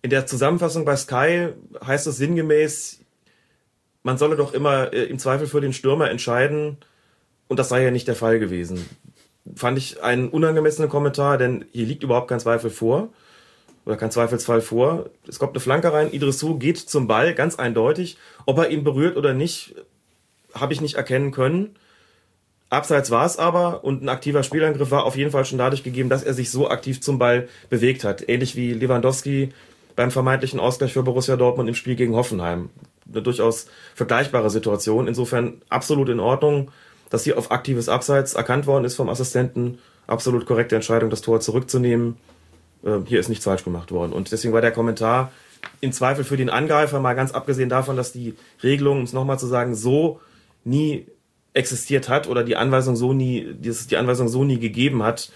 In 0.02 0.10
der 0.10 0.26
Zusammenfassung 0.26 0.86
bei 0.86 0.96
Sky 0.96 1.50
heißt 1.86 2.08
es 2.08 2.18
sinngemäß, 2.18 3.02
man 4.02 4.18
solle 4.18 4.36
doch 4.36 4.56
immer 4.56 4.92
äh, 4.92 5.04
im 5.04 5.20
Zweifel 5.20 5.46
für 5.46 5.62
den 5.62 5.72
Stürmer 5.72 6.10
entscheiden 6.10 6.78
und 7.48 7.60
das 7.60 7.70
sei 7.70 7.84
ja 7.84 7.92
nicht 7.92 8.08
der 8.08 8.16
Fall 8.16 8.40
gewesen. 8.40 8.90
Fand 9.56 9.78
ich 9.78 10.02
einen 10.02 10.30
unangemessenen 10.30 10.90
Kommentar, 10.90 11.38
denn 11.38 11.66
hier 11.74 11.86
liegt 11.86 12.02
überhaupt 12.02 12.30
kein 12.30 12.40
Zweifel 12.40 12.72
vor 12.72 13.10
oder 13.86 13.98
kein 13.98 14.12
Zweifelsfall 14.12 14.62
vor. 14.62 15.10
Es 15.28 15.40
kommt 15.40 15.54
eine 15.54 15.60
Flanke 15.60 15.94
rein, 15.94 16.12
Idrissou 16.12 16.58
geht 16.58 16.78
zum 16.78 17.08
Ball, 17.08 17.34
ganz 17.34 17.56
eindeutig. 17.58 18.18
Ob 18.46 18.58
er 18.58 18.70
ihn 18.70 18.84
berührt 18.84 19.18
oder 19.18 19.34
nicht, 19.34 19.76
habe 20.54 20.74
ich 20.74 20.82
nicht 20.82 20.96
erkennen 20.96 21.32
können. 21.32 21.76
Abseits 22.70 23.12
war 23.12 23.26
es 23.26 23.38
aber 23.38 23.84
und 23.84 24.04
ein 24.04 24.10
aktiver 24.10 24.44
Spielangriff 24.44 24.90
war 24.90 25.06
auf 25.06 25.16
jeden 25.16 25.32
Fall 25.32 25.46
schon 25.46 25.60
dadurch 25.60 25.84
gegeben, 25.84 26.10
dass 26.10 26.24
er 26.24 26.34
sich 26.34 26.50
so 26.50 26.70
aktiv 26.70 27.00
zum 27.00 27.20
Ball 27.20 27.48
bewegt 27.70 28.04
hat. 28.04 28.28
Ähnlich 28.28 28.56
wie 28.56 28.74
Lewandowski 28.74 29.54
beim 29.96 30.12
vermeintlichen 30.12 30.60
Ausgleich 30.60 30.94
für 30.94 31.04
Borussia 31.04 31.38
Dortmund 31.38 31.70
im 31.70 31.76
Spiel 31.76 31.96
gegen 31.96 32.16
Hoffenheim. 32.16 32.70
Eine 33.10 33.22
durchaus 33.22 33.68
vergleichbare 33.94 34.50
Situation. 34.50 35.08
Insofern 35.08 35.62
absolut 35.70 36.10
in 36.10 36.20
Ordnung, 36.20 36.72
dass 37.12 37.24
hier 37.24 37.38
auf 37.38 37.52
aktives 37.52 37.88
Abseits 37.88 38.34
erkannt 38.34 38.66
worden 38.66 38.84
ist 38.84 38.96
vom 38.96 39.10
Assistenten. 39.10 39.78
Absolut 40.08 40.46
korrekte 40.46 40.76
Entscheidung, 40.76 41.10
das 41.10 41.22
Tor 41.22 41.40
zurückzunehmen. 41.40 42.18
Äh, 42.84 43.00
hier 43.06 43.20
ist 43.20 43.30
nichts 43.30 43.46
falsch 43.46 43.64
gemacht 43.64 43.92
worden. 43.92 44.14
Und 44.14 44.32
deswegen 44.32 44.54
war 44.54 44.62
der 44.62 44.72
Kommentar 44.72 45.32
im 45.82 45.92
Zweifel 45.92 46.24
für 46.24 46.38
den 46.38 46.50
Angreifer, 46.50 47.00
mal 47.00 47.14
ganz 47.14 47.32
abgesehen 47.32 47.70
davon, 47.70 47.98
dass 47.98 48.12
die 48.12 48.36
Regelung, 48.64 49.00
um 49.00 49.04
es 49.04 49.14
nochmal 49.14 49.40
zu 49.40 49.48
sagen, 49.48 49.76
so 49.76 50.20
nie 50.64 51.08
existiert 51.54 52.10
hat 52.10 52.28
oder 52.28 52.44
die 52.44 52.56
Anweisung 52.56 52.96
so 52.96 53.14
nie, 53.14 53.54
die 53.54 53.98
Anweisung 53.98 54.28
so 54.28 54.44
nie 54.44 54.60
gegeben 54.60 55.04
hat, 55.04 55.32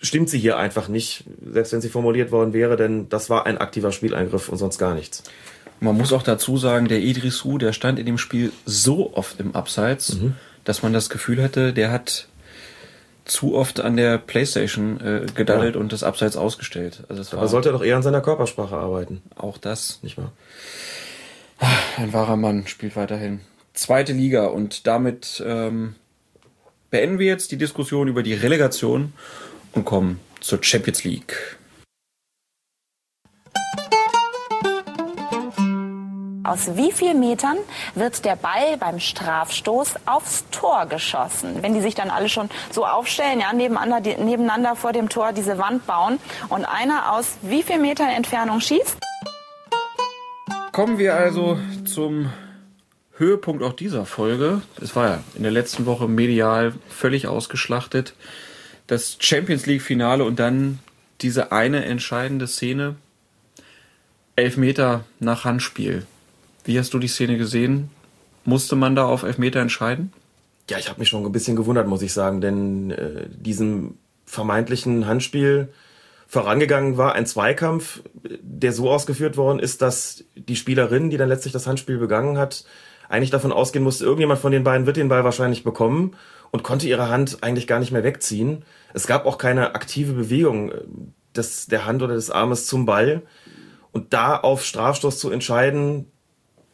stimmt 0.00 0.30
sie 0.30 0.38
hier 0.38 0.56
einfach 0.56 0.88
nicht, 0.88 1.24
selbst 1.52 1.72
wenn 1.72 1.80
sie 1.80 1.88
formuliert 1.88 2.30
worden 2.30 2.52
wäre, 2.52 2.76
denn 2.76 3.08
das 3.08 3.28
war 3.28 3.46
ein 3.46 3.58
aktiver 3.58 3.92
Spieleingriff 3.92 4.48
und 4.48 4.58
sonst 4.58 4.78
gar 4.78 4.94
nichts. 4.94 5.24
Man 5.80 5.96
muss 5.96 6.12
auch 6.12 6.22
dazu 6.22 6.56
sagen, 6.56 6.88
der 6.88 7.00
Idrissou, 7.00 7.58
der 7.58 7.72
stand 7.72 7.98
in 7.98 8.06
dem 8.06 8.18
Spiel 8.18 8.52
so 8.64 9.14
oft 9.14 9.40
im 9.40 9.54
Abseits, 9.54 10.14
mhm. 10.14 10.34
dass 10.64 10.82
man 10.82 10.92
das 10.92 11.10
Gefühl 11.10 11.42
hatte, 11.42 11.72
der 11.72 11.90
hat 11.90 12.28
zu 13.26 13.54
oft 13.54 13.80
an 13.80 13.96
der 13.96 14.18
Playstation 14.18 15.00
äh, 15.00 15.26
gedaddelt 15.34 15.74
ja. 15.74 15.80
und 15.80 15.92
das 15.92 16.02
Abseits 16.02 16.36
ausgestellt. 16.36 17.04
Also 17.08 17.20
es 17.20 17.34
Aber 17.34 17.48
sollte 17.48 17.70
er 17.70 17.72
doch 17.72 17.84
eher 17.84 17.96
an 17.96 18.02
seiner 18.02 18.20
Körpersprache 18.20 18.76
arbeiten. 18.76 19.22
Auch 19.34 19.58
das. 19.58 19.98
Nicht 20.02 20.16
wahr? 20.16 20.32
Ein 21.96 22.12
wahrer 22.12 22.36
Mann 22.36 22.66
spielt 22.66 22.96
weiterhin. 22.96 23.40
Zweite 23.74 24.12
Liga 24.12 24.46
und 24.46 24.86
damit 24.86 25.42
ähm, 25.44 25.96
beenden 26.90 27.18
wir 27.18 27.26
jetzt 27.26 27.50
die 27.52 27.58
Diskussion 27.58 28.08
über 28.08 28.22
die 28.22 28.34
Relegation 28.34 29.12
und 29.72 29.84
kommen 29.84 30.20
zur 30.40 30.62
Champions 30.62 31.04
League. 31.04 31.58
Aus 36.46 36.76
wie 36.76 36.92
vielen 36.92 37.18
Metern 37.18 37.56
wird 37.96 38.24
der 38.24 38.36
Ball 38.36 38.76
beim 38.78 39.00
Strafstoß 39.00 39.94
aufs 40.06 40.44
Tor 40.52 40.86
geschossen? 40.86 41.60
Wenn 41.60 41.74
die 41.74 41.80
sich 41.80 41.96
dann 41.96 42.08
alle 42.08 42.28
schon 42.28 42.48
so 42.70 42.86
aufstellen, 42.86 43.40
ja, 43.40 43.52
nebeneinander, 43.52 44.00
die, 44.00 44.14
nebeneinander 44.22 44.76
vor 44.76 44.92
dem 44.92 45.08
Tor 45.08 45.32
diese 45.32 45.58
Wand 45.58 45.88
bauen 45.88 46.20
und 46.48 46.64
einer 46.64 47.12
aus 47.12 47.38
wie 47.42 47.64
viel 47.64 47.78
Metern 47.78 48.10
Entfernung 48.10 48.60
schießt? 48.60 48.96
Kommen 50.70 50.98
wir 50.98 51.16
also 51.16 51.58
zum 51.84 52.30
Höhepunkt 53.16 53.64
auch 53.64 53.72
dieser 53.72 54.06
Folge. 54.06 54.62
Es 54.80 54.94
war 54.94 55.08
ja 55.08 55.18
in 55.34 55.42
der 55.42 55.52
letzten 55.52 55.84
Woche 55.84 56.06
medial 56.06 56.74
völlig 56.88 57.26
ausgeschlachtet. 57.26 58.14
Das 58.86 59.16
Champions 59.18 59.66
League 59.66 59.82
Finale 59.82 60.22
und 60.22 60.38
dann 60.38 60.78
diese 61.22 61.50
eine 61.50 61.84
entscheidende 61.86 62.46
Szene. 62.46 62.94
Elfmeter 64.36 65.02
nach 65.18 65.44
Handspiel. 65.44 66.06
Wie 66.66 66.78
hast 66.78 66.92
du 66.92 66.98
die 66.98 67.08
Szene 67.08 67.38
gesehen? 67.38 67.90
Musste 68.44 68.74
man 68.74 68.96
da 68.96 69.06
auf 69.06 69.22
Elfmeter 69.22 69.60
entscheiden? 69.60 70.12
Ja, 70.68 70.78
ich 70.78 70.88
habe 70.88 70.98
mich 70.98 71.08
schon 71.08 71.24
ein 71.24 71.30
bisschen 71.30 71.56
gewundert, 71.56 71.86
muss 71.86 72.02
ich 72.02 72.12
sagen, 72.12 72.40
denn 72.40 72.90
äh, 72.90 73.28
diesem 73.30 73.98
vermeintlichen 74.24 75.06
Handspiel 75.06 75.68
vorangegangen 76.26 76.96
war 76.96 77.14
ein 77.14 77.24
Zweikampf, 77.24 78.02
der 78.40 78.72
so 78.72 78.90
ausgeführt 78.90 79.36
worden 79.36 79.60
ist, 79.60 79.80
dass 79.80 80.24
die 80.34 80.56
Spielerin, 80.56 81.08
die 81.08 81.16
dann 81.16 81.28
letztlich 81.28 81.52
das 81.52 81.68
Handspiel 81.68 81.98
begangen 81.98 82.36
hat, 82.36 82.64
eigentlich 83.08 83.30
davon 83.30 83.52
ausgehen 83.52 83.84
musste, 83.84 84.04
irgendjemand 84.04 84.40
von 84.40 84.50
den 84.50 84.64
beiden 84.64 84.86
wird 84.86 84.96
den 84.96 85.08
Ball 85.08 85.22
wahrscheinlich 85.22 85.62
bekommen 85.62 86.16
und 86.50 86.64
konnte 86.64 86.88
ihre 86.88 87.08
Hand 87.08 87.44
eigentlich 87.44 87.68
gar 87.68 87.78
nicht 87.78 87.92
mehr 87.92 88.02
wegziehen. 88.02 88.64
Es 88.92 89.06
gab 89.06 89.24
auch 89.24 89.38
keine 89.38 89.76
aktive 89.76 90.14
Bewegung 90.14 90.72
äh, 90.72 90.82
des, 91.36 91.66
der 91.66 91.86
Hand 91.86 92.02
oder 92.02 92.14
des 92.14 92.32
Armes 92.32 92.66
zum 92.66 92.86
Ball. 92.86 93.22
Und 93.92 94.12
da 94.12 94.36
auf 94.36 94.64
Strafstoß 94.64 95.20
zu 95.20 95.30
entscheiden, 95.30 96.10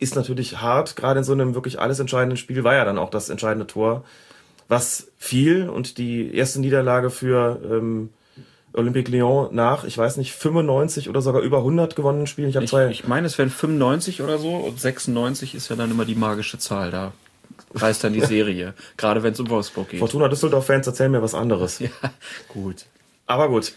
ist 0.03 0.17
natürlich 0.17 0.61
hart, 0.61 0.97
gerade 0.97 1.19
in 1.21 1.25
so 1.25 1.33
einem 1.33 1.55
wirklich 1.55 1.79
alles 1.81 2.01
entscheidenden 2.01 2.37
Spiel 2.37 2.65
war 2.65 2.75
ja 2.75 2.85
dann 2.85 2.99
auch 2.99 3.11
das 3.11 3.29
entscheidende 3.31 3.67
Tor, 3.67 4.05
was 4.69 5.09
fiel 5.17 5.69
und 5.69 5.99
die 5.99 6.35
erste 6.35 6.61
Niederlage 6.61 7.11
für 7.11 7.61
ähm, 7.65 8.11
Olympique 8.73 9.11
Lyon 9.11 9.55
nach, 9.55 9.85
ich 9.85 9.97
weiß 9.97 10.17
nicht, 10.17 10.33
95 10.33 11.09
oder 11.09 11.21
sogar 11.23 11.43
über 11.43 11.59
100 11.59 11.95
gewonnenen 11.95 12.27
Spielen. 12.27 12.49
Ich, 12.49 12.57
ich, 12.57 12.73
ich 12.73 13.07
meine, 13.07 13.27
es 13.27 13.39
wären 13.39 13.51
95 13.51 14.23
oder 14.23 14.39
so 14.39 14.57
und 14.57 14.81
96 14.81 15.55
ist 15.55 15.69
ja 15.69 15.77
dann 15.77 15.91
immer 15.91 16.05
die 16.05 16.15
magische 16.15 16.59
Zahl 16.59 16.91
da. 16.91 17.13
Reißt 17.75 18.03
dann 18.03 18.13
die 18.13 18.21
Serie, 18.27 18.75
gerade 18.97 19.23
wenn 19.23 19.35
es 19.35 19.41
um 19.41 19.49
Wolfsburg 19.51 19.91
geht. 19.91 20.01
Fortuna 20.01 20.29
Düsseldorf-Fans 20.29 20.87
erzählen 20.87 21.13
mir 21.13 21.23
was 21.23 21.35
anderes. 21.35 21.79
Ja, 21.81 21.89
gut. 22.49 22.87
Aber 23.27 23.49
gut. 23.49 23.73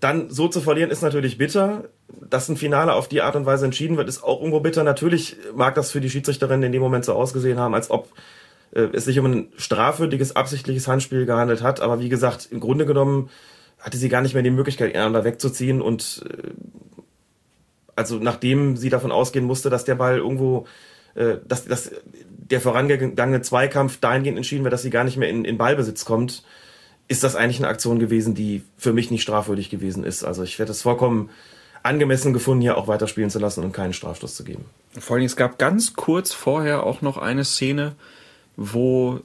Dann 0.00 0.30
so 0.30 0.48
zu 0.48 0.60
verlieren 0.60 0.90
ist 0.90 1.02
natürlich 1.02 1.38
bitter. 1.38 1.84
Dass 2.28 2.48
ein 2.48 2.56
Finale 2.56 2.92
auf 2.92 3.08
die 3.08 3.22
Art 3.22 3.36
und 3.36 3.46
Weise 3.46 3.64
entschieden 3.64 3.96
wird, 3.96 4.08
ist 4.08 4.22
auch 4.22 4.40
irgendwo 4.40 4.60
bitter. 4.60 4.84
Natürlich 4.84 5.36
mag 5.54 5.74
das 5.74 5.90
für 5.90 6.00
die 6.00 6.10
Schiedsrichterin 6.10 6.62
in 6.62 6.72
dem 6.72 6.82
Moment 6.82 7.04
so 7.04 7.14
ausgesehen 7.14 7.58
haben, 7.58 7.74
als 7.74 7.90
ob 7.90 8.12
äh, 8.72 8.88
es 8.92 9.04
sich 9.04 9.18
um 9.18 9.26
ein 9.26 9.48
strafwürdiges, 9.56 10.36
absichtliches 10.36 10.88
Handspiel 10.88 11.26
gehandelt 11.26 11.62
hat. 11.62 11.80
Aber 11.80 12.00
wie 12.00 12.08
gesagt, 12.08 12.48
im 12.50 12.60
Grunde 12.60 12.86
genommen 12.86 13.30
hatte 13.78 13.96
sie 13.96 14.08
gar 14.08 14.22
nicht 14.22 14.34
mehr 14.34 14.42
die 14.42 14.50
Möglichkeit, 14.50 14.94
einander 14.94 15.24
wegzuziehen 15.24 15.80
und 15.82 16.24
äh, 16.28 16.50
also 17.94 18.16
nachdem 18.16 18.76
sie 18.76 18.90
davon 18.90 19.10
ausgehen 19.10 19.46
musste, 19.46 19.70
dass 19.70 19.84
der 19.84 19.94
Ball 19.94 20.18
irgendwo, 20.18 20.66
äh, 21.14 21.36
dass, 21.46 21.64
dass 21.64 21.90
der 22.28 22.60
vorangegangene 22.60 23.40
Zweikampf 23.40 23.98
dahingehend 23.98 24.36
entschieden 24.36 24.64
wird, 24.64 24.72
dass 24.72 24.82
sie 24.82 24.90
gar 24.90 25.04
nicht 25.04 25.16
mehr 25.16 25.30
in, 25.30 25.44
in 25.44 25.58
Ballbesitz 25.58 26.04
kommt, 26.04 26.44
ist 27.08 27.22
das 27.22 27.36
eigentlich 27.36 27.58
eine 27.58 27.68
Aktion 27.68 27.98
gewesen, 27.98 28.34
die 28.34 28.62
für 28.76 28.92
mich 28.92 29.10
nicht 29.10 29.22
strafwürdig 29.22 29.70
gewesen 29.70 30.04
ist. 30.04 30.24
Also 30.24 30.42
ich 30.42 30.58
werde 30.58 30.72
es 30.72 30.82
vollkommen 30.82 31.30
angemessen 31.82 32.32
gefunden, 32.32 32.62
hier 32.62 32.76
auch 32.76 32.88
weiterspielen 32.88 33.30
zu 33.30 33.38
lassen 33.38 33.62
und 33.62 33.72
keinen 33.72 33.92
Strafstoß 33.92 34.34
zu 34.34 34.44
geben. 34.44 34.64
Vor 34.98 35.16
allem, 35.16 35.24
es 35.24 35.36
gab 35.36 35.58
ganz 35.58 35.94
kurz 35.94 36.32
vorher 36.32 36.82
auch 36.82 37.00
noch 37.00 37.16
eine 37.16 37.44
Szene, 37.44 37.94
wo 38.56 39.20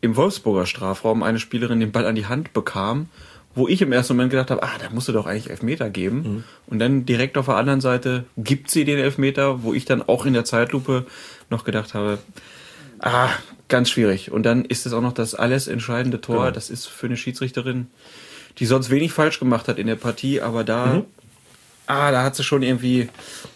im 0.00 0.16
Wolfsburger 0.16 0.66
Strafraum 0.66 1.22
eine 1.22 1.38
Spielerin 1.38 1.80
den 1.80 1.92
Ball 1.92 2.06
an 2.06 2.14
die 2.14 2.26
Hand 2.26 2.52
bekam, 2.52 3.08
wo 3.54 3.68
ich 3.68 3.82
im 3.82 3.92
ersten 3.92 4.14
Moment 4.14 4.30
gedacht 4.30 4.50
habe, 4.50 4.62
ah, 4.62 4.78
da 4.80 4.90
musst 4.90 5.08
du 5.08 5.12
doch 5.12 5.26
eigentlich 5.26 5.50
Elfmeter 5.50 5.90
geben. 5.90 6.16
Mhm. 6.16 6.44
Und 6.66 6.78
dann 6.78 7.04
direkt 7.04 7.36
auf 7.36 7.46
der 7.46 7.56
anderen 7.56 7.80
Seite 7.80 8.24
gibt 8.36 8.70
sie 8.70 8.84
den 8.84 8.98
Elfmeter, 8.98 9.62
wo 9.62 9.74
ich 9.74 9.84
dann 9.84 10.02
auch 10.02 10.24
in 10.24 10.32
der 10.32 10.44
Zeitlupe 10.44 11.06
noch 11.50 11.64
gedacht 11.64 11.94
habe, 11.94 12.18
ah, 13.00 13.28
ganz 13.72 13.88
schwierig. 13.88 14.30
Und 14.30 14.44
dann 14.44 14.66
ist 14.66 14.84
es 14.84 14.92
auch 14.92 15.00
noch 15.00 15.14
das 15.14 15.34
alles 15.34 15.66
entscheidende 15.66 16.20
Tor. 16.20 16.40
Genau. 16.40 16.50
Das 16.50 16.68
ist 16.68 16.86
für 16.86 17.06
eine 17.06 17.16
Schiedsrichterin, 17.16 17.86
die 18.58 18.66
sonst 18.66 18.90
wenig 18.90 19.12
falsch 19.12 19.40
gemacht 19.40 19.66
hat 19.66 19.78
in 19.78 19.86
der 19.86 19.96
Partie, 19.96 20.42
aber 20.42 20.62
da, 20.62 20.86
mhm. 20.86 21.04
ah, 21.86 22.10
da 22.10 22.22
hat 22.22 22.36
sie 22.36 22.44
schon 22.44 22.62
irgendwie 22.62 23.08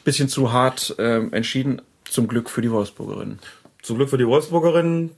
bisschen 0.05 0.29
zu 0.29 0.53
hart 0.53 0.97
äh, 0.99 1.19
entschieden. 1.19 1.83
Zum 2.05 2.29
Glück 2.29 2.49
für 2.49 2.63
die 2.63 2.71
Wolfsburgerin. 2.71 3.39
Zum 3.83 3.99
Glück 3.99 4.09
für 4.09 4.17
die 4.17 4.27
Wolfsburgerin. 4.27 5.11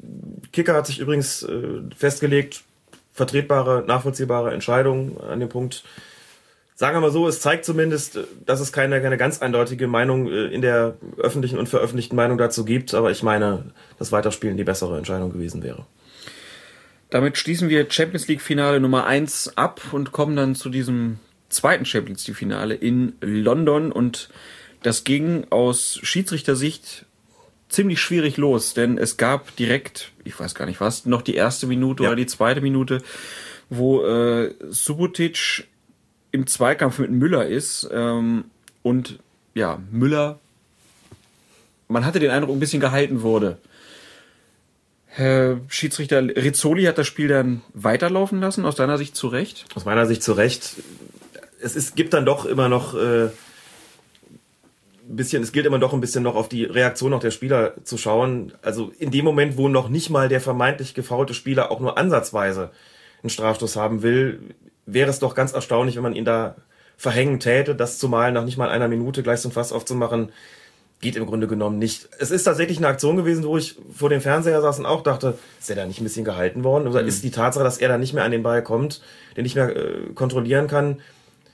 Kicker 0.53 0.74
hat 0.74 0.88
sich 0.88 0.99
übrigens 0.99 1.44
äh, 1.44 1.80
festgelegt, 1.96 2.64
vertretbare, 3.12 3.84
nachvollziehbare 3.86 4.53
Entscheidung 4.53 5.20
an 5.20 5.38
dem 5.38 5.49
Punkt. 5.49 5.84
Sagen 6.78 6.94
wir 6.94 7.00
mal 7.00 7.10
so, 7.10 7.26
es 7.26 7.40
zeigt 7.40 7.64
zumindest, 7.64 8.18
äh, 8.18 8.24
dass 8.46 8.60
es 8.60 8.70
keine, 8.70 9.02
keine 9.02 9.16
ganz 9.16 9.42
eindeutige 9.42 9.88
Meinung 9.88 10.28
äh, 10.28 10.44
in 10.46 10.62
der 10.62 10.96
öffentlichen 11.16 11.58
und 11.58 11.68
veröffentlichten 11.68 12.14
Meinung 12.14 12.38
dazu 12.38 12.64
gibt, 12.64 12.94
aber 12.94 13.10
ich 13.10 13.24
meine, 13.24 13.72
das 13.98 14.12
Weiterspielen 14.12 14.56
die 14.56 14.62
bessere 14.62 14.96
Entscheidung 14.96 15.32
gewesen 15.32 15.64
wäre. 15.64 15.86
Damit 17.10 17.36
schließen 17.36 17.68
wir 17.68 17.90
Champions 17.90 18.28
League 18.28 18.40
Finale 18.40 18.78
Nummer 18.78 19.06
1 19.06 19.56
ab 19.56 19.80
und 19.90 20.12
kommen 20.12 20.36
dann 20.36 20.54
zu 20.54 20.70
diesem 20.70 21.18
zweiten 21.48 21.84
Champions 21.84 22.28
League 22.28 22.36
Finale 22.36 22.76
in 22.76 23.14
London 23.22 23.90
und 23.90 24.28
das 24.84 25.02
ging 25.02 25.48
aus 25.50 25.98
Schiedsrichtersicht 26.04 27.06
ziemlich 27.68 28.00
schwierig 28.00 28.36
los, 28.36 28.74
denn 28.74 28.98
es 28.98 29.16
gab 29.16 29.56
direkt, 29.56 30.12
ich 30.22 30.38
weiß 30.38 30.54
gar 30.54 30.66
nicht 30.66 30.80
was, 30.80 31.06
noch 31.06 31.22
die 31.22 31.34
erste 31.34 31.66
Minute 31.66 32.04
ja. 32.04 32.10
oder 32.10 32.16
die 32.16 32.26
zweite 32.26 32.60
Minute, 32.60 33.02
wo 33.68 34.04
äh, 34.04 34.54
Subotic 34.68 35.66
im 36.30 36.46
Zweikampf 36.46 36.98
mit 36.98 37.10
Müller 37.10 37.46
ist 37.46 37.88
ähm, 37.92 38.44
und 38.82 39.18
ja, 39.54 39.80
Müller, 39.90 40.38
man 41.88 42.04
hatte 42.04 42.20
den 42.20 42.30
Eindruck, 42.30 42.56
ein 42.56 42.60
bisschen 42.60 42.80
gehalten 42.80 43.22
wurde. 43.22 43.58
Herr 45.06 45.60
Schiedsrichter 45.68 46.22
Rizzoli 46.22 46.84
hat 46.84 46.98
das 46.98 47.06
Spiel 47.06 47.28
dann 47.28 47.62
weiterlaufen 47.74 48.40
lassen, 48.40 48.64
aus 48.64 48.76
deiner 48.76 48.98
Sicht 48.98 49.16
zu 49.16 49.28
Recht? 49.28 49.64
Aus 49.74 49.84
meiner 49.84 50.06
Sicht 50.06 50.22
zu 50.22 50.32
Recht. 50.32 50.76
Es 51.60 51.74
ist, 51.74 51.96
gibt 51.96 52.12
dann 52.12 52.24
doch 52.24 52.44
immer 52.44 52.68
noch 52.68 52.94
äh, 52.94 53.30
bisschen, 55.08 55.42
es 55.42 55.52
gilt 55.52 55.66
immer 55.66 55.78
doch 55.78 55.92
ein 55.92 56.00
bisschen 56.00 56.22
noch 56.22 56.36
auf 56.36 56.48
die 56.48 56.64
Reaktion 56.64 57.12
auch 57.14 57.20
der 57.20 57.30
Spieler 57.30 57.72
zu 57.84 57.96
schauen. 57.98 58.52
Also 58.62 58.92
in 58.98 59.10
dem 59.10 59.24
Moment, 59.24 59.56
wo 59.56 59.68
noch 59.68 59.88
nicht 59.88 60.10
mal 60.10 60.28
der 60.28 60.40
vermeintlich 60.40 60.94
gefaulte 60.94 61.34
Spieler 61.34 61.70
auch 61.70 61.80
nur 61.80 61.98
ansatzweise 61.98 62.70
einen 63.22 63.30
Strafstoß 63.30 63.76
haben 63.76 64.02
will, 64.02 64.54
wäre 64.93 65.11
es 65.11 65.18
doch 65.18 65.34
ganz 65.34 65.53
erstaunlich, 65.53 65.97
wenn 65.97 66.03
man 66.03 66.14
ihn 66.14 66.24
da 66.24 66.57
verhängen 66.97 67.41
täte. 67.41 67.74
Das 67.74 67.99
zumal 67.99 68.32
nach 68.32 68.45
nicht 68.45 68.57
mal 68.57 68.68
einer 68.68 68.89
Minute 68.89 69.22
gleich 69.22 69.41
so 69.41 69.49
ein 69.49 69.53
Fass 69.53 69.72
aufzumachen, 69.72 70.32
geht 71.01 71.16
im 71.16 71.26
Grunde 71.26 71.47
genommen 71.47 71.78
nicht. 71.78 72.09
Es 72.18 72.30
ist 72.30 72.45
tatsächlich 72.45 72.78
eine 72.78 72.89
Aktion 72.89 73.16
gewesen, 73.16 73.45
wo 73.45 73.57
ich 73.57 73.76
vor 73.95 74.09
dem 74.09 74.20
Fernseher 74.20 74.61
saß 74.61 74.80
und 74.80 74.86
auch 74.86 75.03
dachte, 75.03 75.39
ist 75.61 75.70
er 75.70 75.76
da 75.76 75.86
nicht 75.86 76.01
ein 76.01 76.05
bisschen 76.05 76.24
gehalten 76.24 76.64
worden? 76.64 76.89
Oder 76.89 77.03
mhm. 77.03 77.09
ist 77.09 77.22
die 77.22 77.30
Tatsache, 77.30 77.62
dass 77.62 77.78
er 77.78 77.89
da 77.89 77.99
nicht 77.99 78.14
mehr 78.14 78.24
an 78.24 78.32
den 78.32 78.43
Ball 78.43 78.62
kommt, 78.62 79.01
den 79.36 79.45
nicht 79.45 79.55
mehr 79.55 79.76
äh, 79.76 80.12
kontrollieren 80.14 80.66
kann, 80.66 81.01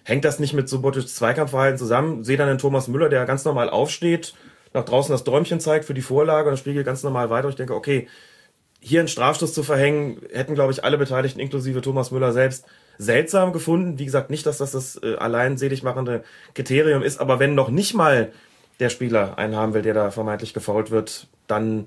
hängt 0.05 0.25
das 0.25 0.39
nicht 0.39 0.55
mit 0.55 0.69
Subotics 0.69 1.15
Zweikampfverhalten 1.15 1.79
zusammen? 1.79 2.25
Sehe 2.25 2.37
dann 2.37 2.49
den 2.49 2.59
Thomas 2.59 2.89
Müller, 2.89 3.09
der 3.09 3.25
ganz 3.27 3.45
normal 3.45 3.69
aufsteht, 3.69 4.35
nach 4.73 4.85
draußen 4.85 5.13
das 5.13 5.25
Däumchen 5.25 5.61
zeigt 5.61 5.85
für 5.85 5.95
die 5.95 6.03
Vorlage 6.03 6.49
und 6.49 6.53
das 6.53 6.61
Spiel 6.61 6.75
geht 6.75 6.87
ganz 6.87 7.03
normal 7.03 7.31
weiter. 7.31 7.49
Ich 7.49 7.57
denke, 7.57 7.75
okay, 7.75 8.09
hier 8.81 9.01
einen 9.01 9.09
Strafstoß 9.09 9.53
zu 9.55 9.63
verhängen, 9.63 10.21
hätten, 10.33 10.55
glaube 10.55 10.73
ich, 10.73 10.85
alle 10.85 10.99
Beteiligten, 10.99 11.41
inklusive 11.41 11.81
Thomas 11.81 12.11
Müller 12.11 12.33
selbst, 12.33 12.67
seltsam 12.99 13.53
gefunden. 13.53 13.99
Wie 13.99 14.05
gesagt, 14.05 14.31
nicht, 14.31 14.47
dass 14.47 14.59
das 14.59 14.73
das 14.73 15.01
äh, 15.03 15.17
allein 15.17 15.57
selig 15.57 15.83
machende 15.83 16.25
Kriterium 16.55 17.03
ist, 17.03 17.21
aber 17.21 17.39
wenn 17.39 17.55
noch 17.55 17.71
nicht 17.71 17.95
mal 17.95 18.33
der 18.81 18.91
Spieler 18.91 19.39
einen 19.39 19.57
haben 19.57 19.75
will, 19.75 19.83
der 19.83 19.95
da 19.95 20.11
vermeintlich 20.11 20.55
gefault 20.55 20.91
wird, 20.91 21.29
dann 21.47 21.87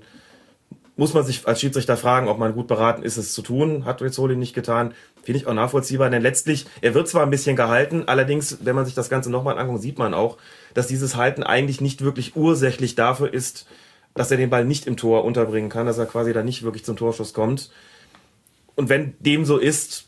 muss 0.96 1.14
man 1.14 1.24
sich 1.24 1.46
als 1.46 1.60
Schiedsrichter 1.60 1.96
fragen, 1.96 2.26
ob 2.26 2.38
man 2.38 2.54
gut 2.54 2.66
beraten 2.66 3.04
ist, 3.04 3.16
es 3.18 3.32
zu 3.32 3.40
tun. 3.40 3.84
Hat 3.84 4.02
Rizzoli 4.02 4.34
nicht 4.34 4.52
getan. 4.52 4.94
Finde 5.22 5.38
ich 5.40 5.46
auch 5.46 5.54
nachvollziehbar, 5.54 6.10
denn 6.10 6.22
letztlich, 6.22 6.66
er 6.80 6.92
wird 6.94 7.06
zwar 7.06 7.22
ein 7.22 7.30
bisschen 7.30 7.54
gehalten, 7.54 8.04
allerdings, 8.06 8.58
wenn 8.64 8.74
man 8.74 8.84
sich 8.84 8.94
das 8.94 9.08
Ganze 9.08 9.30
nochmal 9.30 9.58
anguckt, 9.58 9.80
sieht 9.80 9.98
man 9.98 10.12
auch, 10.12 10.38
dass 10.74 10.88
dieses 10.88 11.14
Halten 11.14 11.44
eigentlich 11.44 11.80
nicht 11.80 12.02
wirklich 12.02 12.34
ursächlich 12.34 12.96
dafür 12.96 13.32
ist, 13.32 13.66
dass 14.14 14.32
er 14.32 14.38
den 14.38 14.50
Ball 14.50 14.64
nicht 14.64 14.86
im 14.88 14.96
Tor 14.96 15.24
unterbringen 15.24 15.70
kann, 15.70 15.86
dass 15.86 15.98
er 15.98 16.06
quasi 16.06 16.32
da 16.32 16.42
nicht 16.42 16.64
wirklich 16.64 16.84
zum 16.84 16.96
Torschuss 16.96 17.32
kommt. 17.32 17.70
Und 18.74 18.88
wenn 18.88 19.14
dem 19.20 19.44
so 19.44 19.58
ist, 19.58 20.07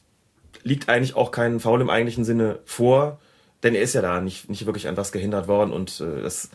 liegt 0.62 0.88
eigentlich 0.88 1.16
auch 1.16 1.30
kein 1.30 1.60
Foul 1.60 1.80
im 1.80 1.90
eigentlichen 1.90 2.24
Sinne 2.24 2.58
vor, 2.64 3.18
denn 3.62 3.74
er 3.74 3.82
ist 3.82 3.94
ja 3.94 4.02
da 4.02 4.20
nicht, 4.20 4.48
nicht 4.48 4.66
wirklich 4.66 4.88
an 4.88 4.96
was 4.96 5.12
gehindert 5.12 5.48
worden 5.48 5.72
und 5.72 6.00
äh, 6.00 6.22
das 6.22 6.50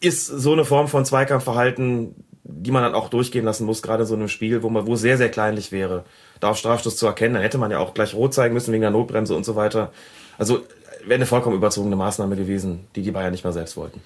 ist 0.00 0.26
so 0.26 0.52
eine 0.52 0.64
Form 0.64 0.88
von 0.88 1.04
Zweikampfverhalten, 1.04 2.14
die 2.42 2.70
man 2.70 2.82
dann 2.82 2.94
auch 2.94 3.08
durchgehen 3.08 3.44
lassen 3.44 3.66
muss, 3.66 3.82
gerade 3.82 4.06
so 4.06 4.14
einem 4.14 4.28
Spiel, 4.28 4.62
wo 4.62 4.70
man, 4.70 4.86
wo 4.86 4.96
sehr, 4.96 5.18
sehr 5.18 5.30
kleinlich 5.30 5.72
wäre, 5.72 6.04
da 6.40 6.50
auf 6.50 6.56
Strafstoß 6.56 6.96
zu 6.96 7.06
erkennen, 7.06 7.34
dann 7.34 7.42
hätte 7.42 7.58
man 7.58 7.70
ja 7.70 7.78
auch 7.78 7.94
gleich 7.94 8.14
rot 8.14 8.34
zeigen 8.34 8.54
müssen 8.54 8.72
wegen 8.72 8.80
der 8.82 8.90
Notbremse 8.90 9.34
und 9.34 9.44
so 9.44 9.56
weiter. 9.56 9.92
Also 10.38 10.60
wäre 11.04 11.14
eine 11.14 11.26
vollkommen 11.26 11.56
überzogene 11.56 11.96
Maßnahme 11.96 12.36
gewesen, 12.36 12.86
die 12.96 13.02
die 13.02 13.10
Bayern 13.10 13.30
nicht 13.30 13.44
mal 13.44 13.52
selbst 13.52 13.76
wollten. 13.76 14.00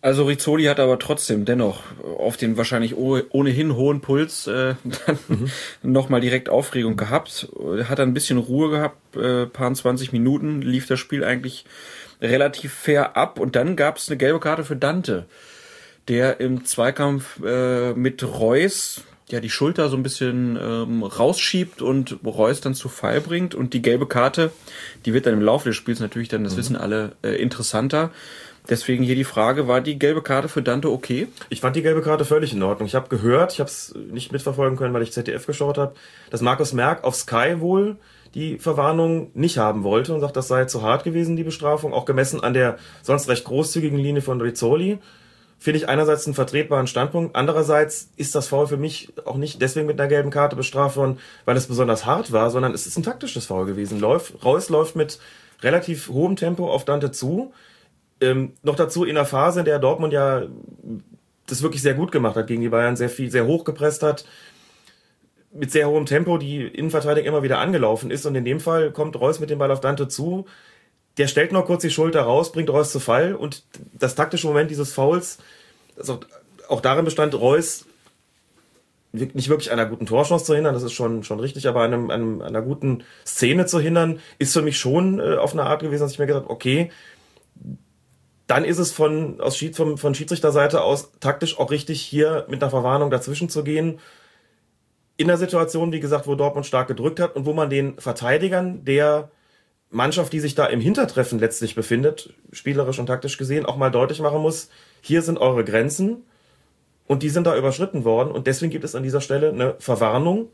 Also 0.00 0.26
Rizzoli 0.26 0.64
hat 0.64 0.78
aber 0.78 0.98
trotzdem 0.98 1.44
dennoch 1.44 1.82
auf 2.18 2.36
den 2.36 2.56
wahrscheinlich 2.56 2.96
ohnehin 2.96 3.74
hohen 3.74 4.00
Puls 4.00 4.46
äh, 4.46 4.74
dann 5.06 5.18
mhm. 5.28 5.50
nochmal 5.82 6.20
direkt 6.20 6.48
Aufregung 6.48 6.96
gehabt. 6.96 7.48
Hat 7.84 7.98
dann 7.98 8.10
ein 8.10 8.14
bisschen 8.14 8.38
Ruhe 8.38 8.70
gehabt, 8.70 9.16
äh, 9.16 9.46
paar 9.46 9.72
20 9.72 10.12
Minuten 10.12 10.62
lief 10.62 10.86
das 10.86 11.00
Spiel 11.00 11.24
eigentlich 11.24 11.64
relativ 12.20 12.72
fair 12.72 13.16
ab 13.16 13.40
und 13.40 13.56
dann 13.56 13.76
gab 13.76 13.96
es 13.96 14.08
eine 14.08 14.16
gelbe 14.16 14.40
Karte 14.40 14.64
für 14.64 14.76
Dante 14.76 15.26
der 16.08 16.40
im 16.40 16.64
Zweikampf 16.64 17.40
äh, 17.44 17.92
mit 17.92 18.22
Reus 18.24 19.02
ja 19.28 19.40
die 19.40 19.50
Schulter 19.50 19.90
so 19.90 19.96
ein 19.96 20.02
bisschen 20.02 20.58
ähm, 20.60 21.02
rausschiebt 21.02 21.82
und 21.82 22.18
Reus 22.24 22.62
dann 22.62 22.74
zu 22.74 22.88
Fall 22.88 23.20
bringt 23.20 23.54
und 23.54 23.74
die 23.74 23.82
gelbe 23.82 24.06
Karte, 24.06 24.50
die 25.04 25.12
wird 25.12 25.26
dann 25.26 25.34
im 25.34 25.42
Laufe 25.42 25.68
des 25.68 25.76
Spiels 25.76 26.00
natürlich 26.00 26.28
dann, 26.28 26.44
das 26.44 26.54
mhm. 26.54 26.58
wissen 26.58 26.76
alle, 26.76 27.12
äh, 27.22 27.34
interessanter. 27.34 28.10
Deswegen 28.68 29.02
hier 29.02 29.14
die 29.14 29.24
Frage, 29.24 29.66
war 29.66 29.80
die 29.80 29.98
gelbe 29.98 30.22
Karte 30.22 30.48
für 30.48 30.62
Dante 30.62 30.90
okay? 30.90 31.28
Ich 31.48 31.60
fand 31.60 31.74
die 31.74 31.82
gelbe 31.82 32.02
Karte 32.02 32.24
völlig 32.24 32.52
in 32.52 32.62
Ordnung. 32.62 32.86
Ich 32.86 32.94
habe 32.94 33.08
gehört, 33.08 33.52
ich 33.52 33.60
habe 33.60 33.70
es 33.70 33.94
nicht 34.10 34.30
mitverfolgen 34.30 34.76
können, 34.76 34.92
weil 34.92 35.02
ich 35.02 35.12
ZDF 35.12 35.46
geschaut 35.46 35.78
habe, 35.78 35.94
dass 36.30 36.42
Markus 36.42 36.72
Merck 36.72 37.04
auf 37.04 37.14
Sky 37.14 37.60
wohl 37.60 37.96
die 38.34 38.58
Verwarnung 38.58 39.30
nicht 39.34 39.56
haben 39.56 39.84
wollte 39.84 40.12
und 40.12 40.20
sagt, 40.20 40.36
das 40.36 40.48
sei 40.48 40.66
zu 40.66 40.82
hart 40.82 41.04
gewesen, 41.04 41.36
die 41.36 41.44
Bestrafung, 41.44 41.94
auch 41.94 42.04
gemessen 42.04 42.42
an 42.42 42.52
der 42.52 42.76
sonst 43.02 43.28
recht 43.28 43.44
großzügigen 43.44 43.98
Linie 43.98 44.20
von 44.20 44.40
Rizzoli 44.40 44.98
finde 45.58 45.78
ich 45.78 45.88
einerseits 45.88 46.26
einen 46.26 46.34
vertretbaren 46.34 46.86
Standpunkt. 46.86 47.34
Andererseits 47.34 48.10
ist 48.16 48.34
das 48.34 48.48
Foul 48.48 48.68
für 48.68 48.76
mich 48.76 49.12
auch 49.24 49.36
nicht 49.36 49.60
deswegen 49.60 49.86
mit 49.86 50.00
einer 50.00 50.08
gelben 50.08 50.30
Karte 50.30 50.56
bestraft 50.56 50.96
worden, 50.96 51.18
weil 51.44 51.56
es 51.56 51.66
besonders 51.66 52.06
hart 52.06 52.32
war, 52.32 52.50
sondern 52.50 52.72
es 52.74 52.86
ist 52.86 52.96
ein 52.96 53.02
taktisches 53.02 53.46
Foul 53.46 53.66
gewesen. 53.66 53.98
Läuft, 53.98 54.44
Reus 54.44 54.68
läuft 54.68 54.94
mit 54.94 55.18
relativ 55.62 56.08
hohem 56.08 56.36
Tempo 56.36 56.70
auf 56.70 56.84
Dante 56.84 57.10
zu. 57.10 57.52
Ähm, 58.20 58.54
noch 58.62 58.76
dazu 58.76 59.04
in 59.04 59.16
einer 59.16 59.26
Phase, 59.26 59.60
in 59.60 59.64
der 59.64 59.78
Dortmund 59.78 60.12
ja 60.12 60.42
das 61.46 61.62
wirklich 61.62 61.82
sehr 61.82 61.94
gut 61.94 62.12
gemacht 62.12 62.36
hat 62.36 62.46
gegen 62.46 62.60
die 62.60 62.68
Bayern, 62.68 62.96
sehr 62.96 63.08
viel, 63.08 63.30
sehr 63.30 63.46
hoch 63.46 63.64
gepresst 63.64 64.02
hat, 64.02 64.24
mit 65.52 65.72
sehr 65.72 65.88
hohem 65.88 66.06
Tempo 66.06 66.36
die 66.36 66.62
Innenverteidigung 66.66 67.28
immer 67.28 67.42
wieder 67.42 67.58
angelaufen 67.58 68.10
ist. 68.10 68.26
Und 68.26 68.34
in 68.34 68.44
dem 68.44 68.60
Fall 68.60 68.92
kommt 68.92 69.18
Reus 69.18 69.40
mit 69.40 69.50
dem 69.50 69.58
Ball 69.58 69.70
auf 69.70 69.80
Dante 69.80 70.08
zu, 70.08 70.46
der 71.16 71.26
stellt 71.26 71.52
noch 71.52 71.66
kurz 71.66 71.82
die 71.82 71.90
Schulter 71.90 72.22
raus, 72.22 72.52
bringt 72.52 72.70
Reus 72.70 72.92
zu 72.92 73.00
Fall. 73.00 73.34
Und 73.34 73.64
das 73.92 74.14
taktische 74.14 74.46
Moment 74.46 74.70
dieses 74.70 74.92
Fouls, 74.92 75.38
auch, 76.06 76.20
auch 76.68 76.80
darin 76.80 77.04
bestand, 77.04 77.34
Reus 77.34 77.86
nicht 79.12 79.48
wirklich 79.48 79.72
einer 79.72 79.86
guten 79.86 80.04
Torchance 80.04 80.44
zu 80.44 80.54
hindern, 80.54 80.74
das 80.74 80.82
ist 80.82 80.92
schon, 80.92 81.24
schon 81.24 81.40
richtig, 81.40 81.66
aber 81.66 81.82
einem, 81.82 82.10
einem, 82.10 82.42
einer 82.42 82.60
guten 82.60 83.04
Szene 83.26 83.64
zu 83.64 83.80
hindern, 83.80 84.20
ist 84.38 84.52
für 84.52 84.60
mich 84.60 84.78
schon 84.78 85.18
äh, 85.18 85.36
auf 85.36 85.54
eine 85.54 85.64
Art 85.64 85.80
gewesen, 85.80 86.02
dass 86.02 86.12
ich 86.12 86.18
mir 86.18 86.26
gesagt 86.26 86.44
habe, 86.44 86.52
okay, 86.52 86.90
dann 88.48 88.64
ist 88.64 88.78
es 88.78 88.92
von, 88.92 89.40
aus 89.40 89.56
Schied, 89.56 89.76
von, 89.76 89.98
von 89.98 90.14
Schiedsrichterseite 90.14 90.82
aus 90.82 91.12
taktisch 91.20 91.58
auch 91.58 91.70
richtig, 91.70 92.00
hier 92.00 92.46
mit 92.48 92.62
einer 92.62 92.70
Verwarnung 92.70 93.10
dazwischen 93.10 93.50
zu 93.50 93.62
gehen. 93.62 94.00
In 95.18 95.28
der 95.28 95.36
Situation, 95.36 95.92
wie 95.92 96.00
gesagt, 96.00 96.26
wo 96.26 96.34
Dortmund 96.34 96.64
stark 96.64 96.88
gedrückt 96.88 97.20
hat 97.20 97.36
und 97.36 97.44
wo 97.44 97.52
man 97.52 97.68
den 97.68 97.98
Verteidigern 97.98 98.84
der 98.86 99.30
Mannschaft, 99.90 100.32
die 100.32 100.40
sich 100.40 100.54
da 100.54 100.64
im 100.64 100.80
Hintertreffen 100.80 101.38
letztlich 101.38 101.74
befindet, 101.74 102.32
spielerisch 102.50 102.98
und 102.98 103.06
taktisch 103.06 103.36
gesehen, 103.36 103.66
auch 103.66 103.76
mal 103.76 103.90
deutlich 103.90 104.20
machen 104.20 104.40
muss, 104.40 104.70
hier 105.02 105.20
sind 105.20 105.38
eure 105.38 105.62
Grenzen 105.62 106.24
und 107.06 107.22
die 107.22 107.30
sind 107.30 107.46
da 107.46 107.54
überschritten 107.54 108.04
worden 108.04 108.30
und 108.30 108.46
deswegen 108.46 108.70
gibt 108.70 108.84
es 108.84 108.94
an 108.94 109.02
dieser 109.02 109.20
Stelle 109.20 109.50
eine 109.50 109.74
Verwarnung, 109.78 110.48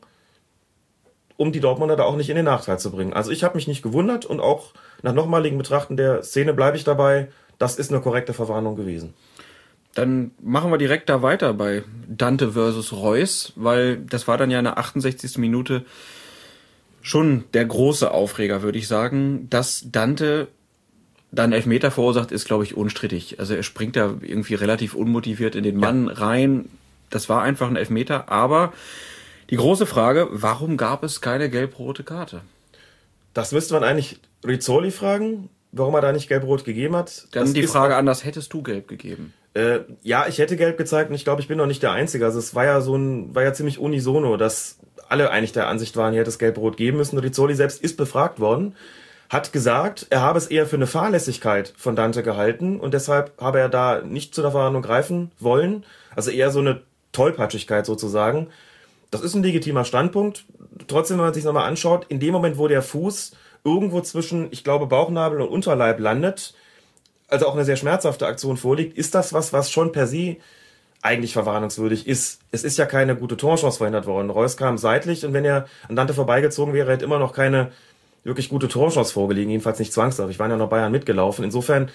um 1.36 1.52
die 1.52 1.60
Dortmunder 1.60 1.96
da 1.96 2.04
auch 2.04 2.16
nicht 2.16 2.30
in 2.30 2.36
den 2.36 2.44
Nachteil 2.44 2.80
zu 2.80 2.90
bringen. 2.90 3.12
Also 3.12 3.30
ich 3.30 3.44
habe 3.44 3.54
mich 3.54 3.68
nicht 3.68 3.82
gewundert 3.82 4.24
und 4.24 4.40
auch 4.40 4.72
nach 5.02 5.12
nochmaligen 5.12 5.58
Betrachten 5.58 5.96
der 5.96 6.24
Szene 6.24 6.54
bleibe 6.54 6.76
ich 6.76 6.84
dabei, 6.84 7.28
das 7.58 7.78
ist 7.78 7.90
eine 7.90 8.00
korrekte 8.00 8.32
Verwarnung 8.32 8.76
gewesen. 8.76 9.14
Dann 9.94 10.32
machen 10.42 10.70
wir 10.70 10.78
direkt 10.78 11.08
da 11.08 11.22
weiter 11.22 11.54
bei 11.54 11.84
Dante 12.08 12.52
versus 12.52 12.92
Reus, 12.92 13.52
weil 13.54 13.98
das 13.98 14.26
war 14.26 14.36
dann 14.36 14.50
ja 14.50 14.58
in 14.58 14.64
der 14.64 14.78
68. 14.78 15.38
Minute 15.38 15.84
schon 17.00 17.44
der 17.54 17.64
große 17.64 18.10
Aufreger, 18.10 18.62
würde 18.62 18.78
ich 18.78 18.88
sagen. 18.88 19.48
Dass 19.50 19.86
Dante 19.92 20.48
dann 21.30 21.52
Elfmeter 21.52 21.90
verursacht, 21.90 22.32
ist, 22.32 22.46
glaube 22.46 22.64
ich, 22.64 22.76
unstrittig. 22.76 23.38
Also 23.38 23.54
er 23.54 23.62
springt 23.62 23.96
da 23.96 24.14
irgendwie 24.20 24.54
relativ 24.54 24.94
unmotiviert 24.94 25.54
in 25.54 25.62
den 25.62 25.76
Mann 25.76 26.06
ja. 26.06 26.14
rein. 26.14 26.68
Das 27.10 27.28
war 27.28 27.42
einfach 27.42 27.68
ein 27.68 27.76
Elfmeter. 27.76 28.30
Aber 28.30 28.72
die 29.50 29.56
große 29.56 29.86
Frage, 29.86 30.28
warum 30.30 30.76
gab 30.76 31.04
es 31.04 31.20
keine 31.20 31.50
gelb-rote 31.50 32.02
Karte? 32.02 32.40
Das 33.32 33.52
müsste 33.52 33.74
man 33.74 33.84
eigentlich 33.84 34.18
Rizzoli 34.44 34.90
fragen 34.90 35.50
warum 35.74 35.94
er 35.94 36.00
da 36.00 36.12
nicht 36.12 36.28
gelb-rot 36.28 36.64
gegeben 36.64 36.96
hat. 36.96 37.26
Dann 37.32 37.52
die 37.52 37.66
Frage 37.66 37.96
anders, 37.96 38.24
hättest 38.24 38.52
du 38.52 38.62
gelb 38.62 38.88
gegeben? 38.88 39.32
Äh, 39.54 39.80
ja, 40.02 40.26
ich 40.28 40.38
hätte 40.38 40.56
gelb 40.56 40.78
gezeigt 40.78 41.10
und 41.10 41.16
ich 41.16 41.24
glaube, 41.24 41.40
ich 41.40 41.48
bin 41.48 41.58
noch 41.58 41.66
nicht 41.66 41.82
der 41.82 41.92
Einzige. 41.92 42.24
Also 42.24 42.38
es 42.38 42.54
war 42.54 42.64
ja 42.64 42.80
so 42.80 42.96
ein, 42.96 43.34
war 43.34 43.42
ja 43.42 43.52
ziemlich 43.52 43.78
unisono, 43.78 44.36
dass 44.36 44.78
alle 45.08 45.30
eigentlich 45.30 45.52
der 45.52 45.68
Ansicht 45.68 45.96
waren, 45.96 46.12
hier 46.12 46.20
hätte 46.20 46.30
es 46.30 46.38
gelb-rot 46.38 46.76
geben 46.76 46.96
müssen. 46.96 47.18
Rizzoli 47.18 47.54
selbst 47.54 47.82
ist 47.82 47.96
befragt 47.96 48.40
worden, 48.40 48.74
hat 49.28 49.52
gesagt, 49.52 50.06
er 50.10 50.22
habe 50.22 50.38
es 50.38 50.46
eher 50.46 50.66
für 50.66 50.76
eine 50.76 50.86
Fahrlässigkeit 50.86 51.72
von 51.76 51.96
Dante 51.96 52.22
gehalten 52.22 52.80
und 52.80 52.94
deshalb 52.94 53.32
habe 53.40 53.58
er 53.58 53.68
da 53.68 54.00
nicht 54.02 54.34
zu 54.34 54.42
der 54.42 54.50
Verhandlung 54.50 54.82
greifen 54.82 55.30
wollen. 55.38 55.84
Also 56.14 56.30
eher 56.30 56.50
so 56.50 56.60
eine 56.60 56.82
Tollpatschigkeit 57.12 57.86
sozusagen. 57.86 58.48
Das 59.10 59.22
ist 59.22 59.34
ein 59.34 59.42
legitimer 59.42 59.84
Standpunkt. 59.84 60.44
Trotzdem, 60.88 61.18
wenn 61.18 61.26
man 61.26 61.34
sich 61.34 61.44
nochmal 61.44 61.68
anschaut, 61.68 62.06
in 62.08 62.18
dem 62.18 62.32
Moment, 62.32 62.58
wo 62.58 62.66
der 62.66 62.82
Fuß 62.82 63.32
irgendwo 63.64 64.00
zwischen, 64.02 64.48
ich 64.50 64.62
glaube, 64.62 64.86
Bauchnabel 64.86 65.40
und 65.40 65.48
Unterleib 65.48 65.98
landet, 65.98 66.54
also 67.28 67.46
auch 67.46 67.54
eine 67.54 67.64
sehr 67.64 67.76
schmerzhafte 67.76 68.26
Aktion 68.26 68.56
vorliegt, 68.56 68.96
ist 68.96 69.14
das 69.14 69.32
was, 69.32 69.52
was 69.52 69.70
schon 69.70 69.92
per 69.92 70.06
se 70.06 70.36
eigentlich 71.02 71.32
verwarnungswürdig 71.32 72.06
ist. 72.06 72.40
Es 72.50 72.64
ist 72.64 72.78
ja 72.78 72.86
keine 72.86 73.16
gute 73.16 73.36
Torchance 73.36 73.78
verhindert 73.78 74.06
worden. 74.06 74.30
Reus 74.30 74.56
kam 74.56 74.78
seitlich 74.78 75.26
und 75.26 75.32
wenn 75.32 75.44
er 75.44 75.66
an 75.88 75.96
Dante 75.96 76.14
vorbeigezogen 76.14 76.72
wäre, 76.72 76.92
hätte 76.92 77.04
immer 77.04 77.18
noch 77.18 77.32
keine 77.32 77.72
wirklich 78.22 78.48
gute 78.48 78.68
Torchance 78.68 79.12
vorgelegen, 79.12 79.50
jedenfalls 79.50 79.78
nicht 79.78 79.92
zwangsläufig. 79.92 80.36
Ich 80.36 80.38
war 80.38 80.48
ja 80.48 80.56
noch 80.56 80.70
Bayern 80.70 80.92
mitgelaufen. 80.92 81.44
Insofern 81.44 81.90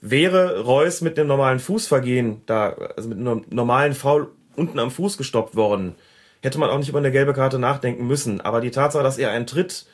wäre 0.00 0.60
Reus 0.60 1.02
mit 1.02 1.18
einem 1.18 1.28
normalen 1.28 1.58
Fußvergehen 1.58 2.42
da, 2.46 2.70
also 2.96 3.08
mit 3.08 3.18
einem 3.18 3.44
normalen 3.50 3.92
Foul 3.92 4.28
unten 4.56 4.78
am 4.78 4.90
Fuß 4.90 5.18
gestoppt 5.18 5.54
worden, 5.54 5.94
hätte 6.42 6.58
man 6.58 6.70
auch 6.70 6.78
nicht 6.78 6.88
über 6.88 6.98
eine 6.98 7.12
gelbe 7.12 7.34
Karte 7.34 7.58
nachdenken 7.58 8.06
müssen. 8.06 8.40
Aber 8.40 8.62
die 8.62 8.70
Tatsache, 8.70 9.02
dass 9.02 9.18
er 9.18 9.30
einen 9.30 9.46
Tritt 9.46 9.86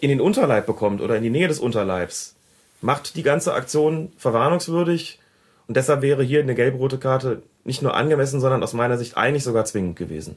in 0.00 0.08
den 0.08 0.20
Unterleib 0.20 0.66
bekommt 0.66 1.00
oder 1.00 1.16
in 1.16 1.22
die 1.22 1.30
Nähe 1.30 1.48
des 1.48 1.58
Unterleibs, 1.58 2.34
macht 2.80 3.16
die 3.16 3.22
ganze 3.22 3.54
Aktion 3.54 4.12
verwarnungswürdig 4.16 5.18
und 5.66 5.76
deshalb 5.76 6.02
wäre 6.02 6.22
hier 6.22 6.40
eine 6.40 6.54
gelb-rote 6.54 6.98
Karte 6.98 7.42
nicht 7.64 7.82
nur 7.82 7.94
angemessen, 7.94 8.40
sondern 8.40 8.62
aus 8.62 8.72
meiner 8.72 8.98
Sicht 8.98 9.16
eigentlich 9.16 9.44
sogar 9.44 9.64
zwingend 9.64 9.96
gewesen. 9.96 10.36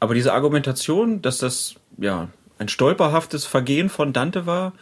Aber 0.00 0.14
diese 0.14 0.32
Argumentation, 0.32 1.22
dass 1.22 1.38
das 1.38 1.74
ja 1.98 2.28
ein 2.58 2.68
stolperhaftes 2.68 3.44
Vergehen 3.44 3.88
von 3.88 4.12
Dante 4.12 4.46
war, 4.46 4.72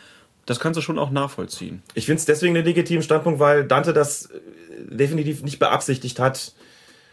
das 0.46 0.60
kannst 0.60 0.78
du 0.78 0.82
schon 0.82 0.98
auch 0.98 1.10
nachvollziehen. 1.10 1.82
Ich 1.94 2.06
finde 2.06 2.18
es 2.18 2.24
deswegen 2.24 2.56
einen 2.56 2.64
legitimen 2.64 3.02
Standpunkt, 3.02 3.40
weil 3.40 3.64
Dante 3.64 3.92
das 3.92 4.26
äh, 4.26 4.40
definitiv 4.78 5.42
nicht 5.42 5.58
beabsichtigt 5.58 6.18
hat. 6.18 6.52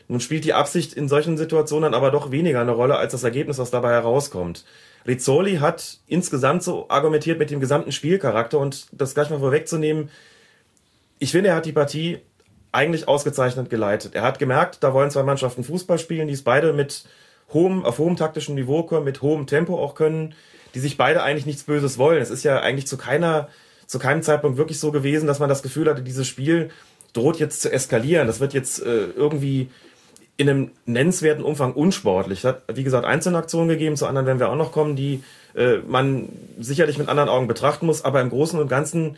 Nun 0.08 0.22
spielt 0.22 0.46
die 0.46 0.54
Absicht 0.54 0.94
in 0.94 1.10
solchen 1.10 1.38
Situationen 1.38 1.94
aber 1.94 2.12
doch 2.12 2.32
weniger 2.32 2.62
eine 2.62 2.72
Rolle 2.72 2.98
als 2.98 3.12
das 3.12 3.24
Ergebnis, 3.24 3.58
was 3.58 3.72
dabei 3.72 3.92
herauskommt. 3.92 4.64
Rizzoli 5.08 5.58
hat 5.58 6.00
insgesamt 6.08 6.64
so 6.64 6.90
argumentiert 6.90 7.40
mit 7.40 7.50
dem 7.50 7.60
gesamten 7.60 7.92
Spielcharakter 7.92 8.60
und 8.60 8.88
das 8.92 9.14
gleich 9.14 9.30
mal 9.30 9.40
vorwegzunehmen. 9.40 10.10
Ich 11.20 11.32
finde, 11.32 11.50
er 11.50 11.56
hat 11.56 11.66
die 11.66 11.72
Partie 11.72 12.20
eigentlich 12.72 13.08
ausgezeichnet 13.08 13.70
geleitet. 13.70 14.14
Er 14.14 14.24
hat 14.24 14.38
gemerkt, 14.38 14.84
da 14.84 14.94
wollen 14.94 15.10
zwei 15.10 15.24
Mannschaften 15.24 15.64
Fußball 15.64 15.98
spielen, 15.98 16.28
die 16.28 16.34
es 16.34 16.44
beide 16.44 16.74
mit 16.74 17.06
hohem, 17.54 17.86
auf 17.86 17.98
hohem 17.98 18.18
taktischen 18.18 18.56
Niveau 18.56 18.84
können, 18.84 19.06
mit 19.06 19.22
hohem 19.22 19.48
Tempo 19.48 19.82
auch 19.82 19.96
können, 19.96 20.36
die 20.76 20.80
sich 20.80 20.98
beide 20.98 21.24
eigentlich 21.24 21.46
nichts 21.46 21.64
Böses 21.64 21.98
wollen. 21.98 22.22
Es 22.22 22.30
ist 22.30 22.44
ja 22.44 22.60
eigentlich 22.60 22.88
zu 22.88 22.98
keiner, 22.98 23.48
zu 23.86 24.00
keinem 24.00 24.22
Zeitpunkt 24.22 24.58
wirklich 24.58 24.80
so 24.80 24.92
gewesen, 24.92 25.28
dass 25.28 25.40
man 25.40 25.50
das 25.50 25.64
Gefühl 25.64 25.90
hatte, 25.90 26.02
dieses 26.02 26.28
Spiel 26.28 26.70
droht 27.14 27.40
jetzt 27.40 27.62
zu 27.62 27.72
eskalieren. 27.72 28.28
Das 28.28 28.42
wird 28.42 28.54
jetzt 28.54 28.86
äh, 28.86 29.06
irgendwie 29.16 29.70
in 30.38 30.50
einem 30.50 30.72
nennenswerten 30.86 31.44
Umfang 31.44 31.74
unsportlich. 31.74 32.40
Es 32.40 32.46
hat, 32.46 32.64
wie 32.72 32.84
gesagt, 32.84 33.06
einzelne 33.06 33.40
Aktionen 33.40 33.70
gegeben, 33.70 33.98
zu 33.98 34.06
anderen 34.06 34.28
werden 34.28 34.40
wir 34.40 34.50
auch 34.50 34.56
noch 34.56 34.72
kommen, 34.72 34.96
die 34.96 35.24
äh, 35.56 35.78
man 35.88 36.30
sicherlich 36.60 37.00
mit 37.00 37.10
anderen 37.10 37.30
Augen 37.30 37.48
betrachten 37.48 37.88
muss, 37.88 38.06
aber 38.06 38.22
im 38.22 38.30
Großen 38.30 38.60
und 38.60 38.68
Ganzen 38.68 39.18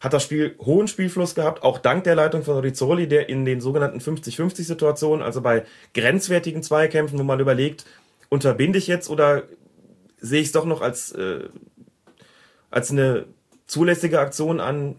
hat 0.00 0.12
das 0.12 0.22
Spiel 0.22 0.54
hohen 0.60 0.88
Spielfluss 0.88 1.34
gehabt, 1.34 1.62
auch 1.62 1.78
dank 1.78 2.04
der 2.04 2.14
Leitung 2.14 2.42
von 2.42 2.58
Rizzoli, 2.58 3.08
der 3.08 3.28
in 3.28 3.44
den 3.44 3.60
sogenannten 3.60 4.00
50-50-Situationen, 4.00 5.24
also 5.24 5.40
bei 5.40 5.64
grenzwertigen 5.94 6.62
Zweikämpfen, 6.62 7.18
wo 7.18 7.24
man 7.24 7.40
überlegt, 7.40 7.84
unterbinde 8.28 8.78
ich 8.78 8.86
jetzt 8.86 9.08
oder 9.10 9.44
sehe 10.20 10.40
ich 10.40 10.48
es 10.48 10.52
doch 10.52 10.64
noch 10.64 10.82
als, 10.82 11.12
äh, 11.12 11.48
als 12.70 12.90
eine 12.90 13.26
zulässige 13.66 14.20
Aktion 14.20 14.60
an, 14.60 14.96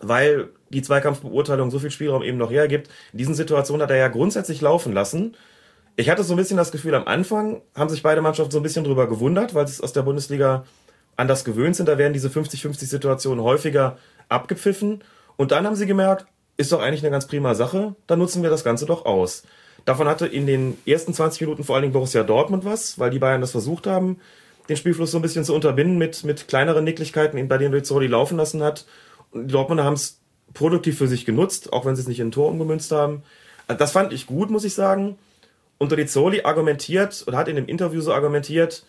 weil 0.00 0.48
die 0.70 0.82
Zweikampfbeurteilung 0.82 1.70
so 1.70 1.78
viel 1.78 1.90
Spielraum 1.90 2.22
eben 2.22 2.38
noch 2.38 2.50
hergibt. 2.50 2.88
In 3.12 3.18
diesen 3.18 3.34
Situationen 3.34 3.82
hat 3.82 3.90
er 3.90 3.96
ja 3.96 4.08
grundsätzlich 4.08 4.60
laufen 4.60 4.92
lassen. 4.92 5.36
Ich 5.96 6.10
hatte 6.10 6.22
so 6.22 6.34
ein 6.34 6.36
bisschen 6.36 6.56
das 6.56 6.72
Gefühl, 6.72 6.94
am 6.94 7.06
Anfang 7.06 7.62
haben 7.74 7.90
sich 7.90 8.02
beide 8.02 8.20
Mannschaften 8.20 8.52
so 8.52 8.58
ein 8.58 8.62
bisschen 8.62 8.84
drüber 8.84 9.08
gewundert, 9.08 9.54
weil 9.54 9.66
sie 9.66 9.72
es 9.72 9.80
aus 9.80 9.92
der 9.92 10.02
Bundesliga 10.02 10.64
anders 11.16 11.44
gewöhnt 11.44 11.76
sind. 11.76 11.88
Da 11.88 11.98
werden 11.98 12.12
diese 12.12 12.28
50-50 12.28 12.86
Situationen 12.86 13.42
häufiger 13.42 13.98
abgepfiffen. 14.28 15.02
Und 15.36 15.52
dann 15.52 15.66
haben 15.66 15.76
sie 15.76 15.86
gemerkt, 15.86 16.26
ist 16.56 16.72
doch 16.72 16.80
eigentlich 16.80 17.02
eine 17.02 17.10
ganz 17.10 17.26
prima 17.26 17.54
Sache, 17.54 17.94
dann 18.06 18.18
nutzen 18.18 18.42
wir 18.42 18.50
das 18.50 18.64
Ganze 18.64 18.84
doch 18.84 19.06
aus. 19.06 19.44
Davon 19.84 20.08
hatte 20.08 20.26
in 20.26 20.46
den 20.46 20.76
ersten 20.84 21.14
20 21.14 21.40
Minuten 21.42 21.64
vor 21.64 21.76
allen 21.76 21.82
Dingen 21.82 21.92
Borussia 21.92 22.24
Dortmund 22.24 22.64
was, 22.64 22.98
weil 22.98 23.10
die 23.10 23.20
Bayern 23.20 23.40
das 23.40 23.52
versucht 23.52 23.86
haben, 23.86 24.18
den 24.68 24.76
Spielfluss 24.76 25.12
so 25.12 25.18
ein 25.18 25.22
bisschen 25.22 25.44
zu 25.44 25.54
unterbinden 25.54 25.96
mit, 25.96 26.24
mit 26.24 26.48
kleineren 26.48 26.84
Nicklichkeiten, 26.84 27.48
bei 27.48 27.58
denen 27.58 27.72
Rizzoli 27.72 28.06
laufen 28.06 28.36
lassen 28.36 28.62
hat. 28.62 28.86
Und 29.30 29.48
die 29.48 29.52
Dortmunder 29.52 29.84
haben 29.84 29.94
es 29.94 30.20
produktiv 30.54 30.98
für 30.98 31.08
sich 31.08 31.24
genutzt, 31.24 31.72
auch 31.72 31.84
wenn 31.84 31.96
sie 31.96 32.02
es 32.02 32.08
nicht 32.08 32.20
in 32.20 32.28
ein 32.28 32.32
Tor 32.32 32.48
umgemünzt 32.48 32.92
haben. 32.92 33.22
Also 33.66 33.78
das 33.78 33.92
fand 33.92 34.12
ich 34.12 34.26
gut, 34.26 34.50
muss 34.50 34.64
ich 34.64 34.74
sagen. 34.74 35.18
Und 35.78 35.92
Rizzoli 35.92 36.42
argumentiert 36.42 37.24
oder 37.26 37.36
hat 37.36 37.48
in 37.48 37.56
dem 37.56 37.66
Interview 37.66 38.00
so 38.00 38.12
argumentiert, 38.12 38.84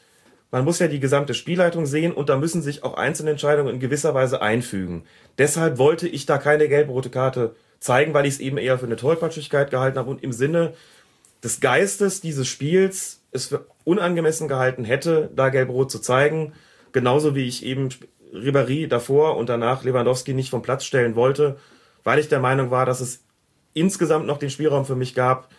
man 0.51 0.65
muss 0.65 0.79
ja 0.79 0.87
die 0.87 0.99
gesamte 0.99 1.35
Spielleitung 1.35 1.85
sehen 1.85 2.11
und 2.11 2.29
da 2.29 2.37
müssen 2.37 2.63
sich 2.63 2.83
auch 2.83 2.95
einzelne 2.95 3.31
Entscheidungen 3.31 3.75
in 3.75 3.79
gewisser 3.79 4.15
Weise 4.15 4.41
einfügen. 4.41 5.03
Deshalb 5.37 5.77
wollte 5.77 6.07
ich 6.07 6.25
da 6.25 6.39
keine 6.39 6.67
gelb-rote 6.67 7.11
Karte 7.11 7.55
zeigen, 7.79 8.15
weil 8.15 8.25
ich 8.25 8.35
es 8.35 8.39
eben 8.39 8.57
eher 8.57 8.79
für 8.79 8.87
eine 8.87 8.95
Tollpatschigkeit 8.95 9.69
gehalten 9.69 9.99
habe 9.99 10.09
und 10.09 10.23
im 10.23 10.31
Sinne 10.31 10.73
des 11.43 11.59
Geistes 11.59 12.19
dieses 12.21 12.47
Spiels 12.47 13.21
es 13.31 13.47
für 13.47 13.67
unangemessen 13.83 14.47
gehalten 14.47 14.85
hätte, 14.85 15.29
da 15.35 15.49
gelb-rot 15.49 15.91
zu 15.91 15.99
zeigen. 15.99 16.53
Genauso 16.91 17.35
wie 17.35 17.47
ich 17.47 17.63
eben 17.63 17.89
Ribéry 18.33 18.87
davor 18.87 19.37
und 19.37 19.49
danach 19.49 19.83
Lewandowski 19.83 20.33
nicht 20.33 20.49
vom 20.49 20.61
Platz 20.61 20.83
stellen 20.83 21.15
wollte, 21.15 21.57
weil 22.03 22.19
ich 22.19 22.27
der 22.27 22.39
Meinung 22.39 22.71
war, 22.71 22.85
dass 22.85 23.01
es 23.01 23.23
insgesamt 23.73 24.27
noch 24.27 24.37
den 24.37 24.49
Spielraum 24.49 24.85
für 24.85 24.95
mich 24.95 25.15
gab, 25.15 25.49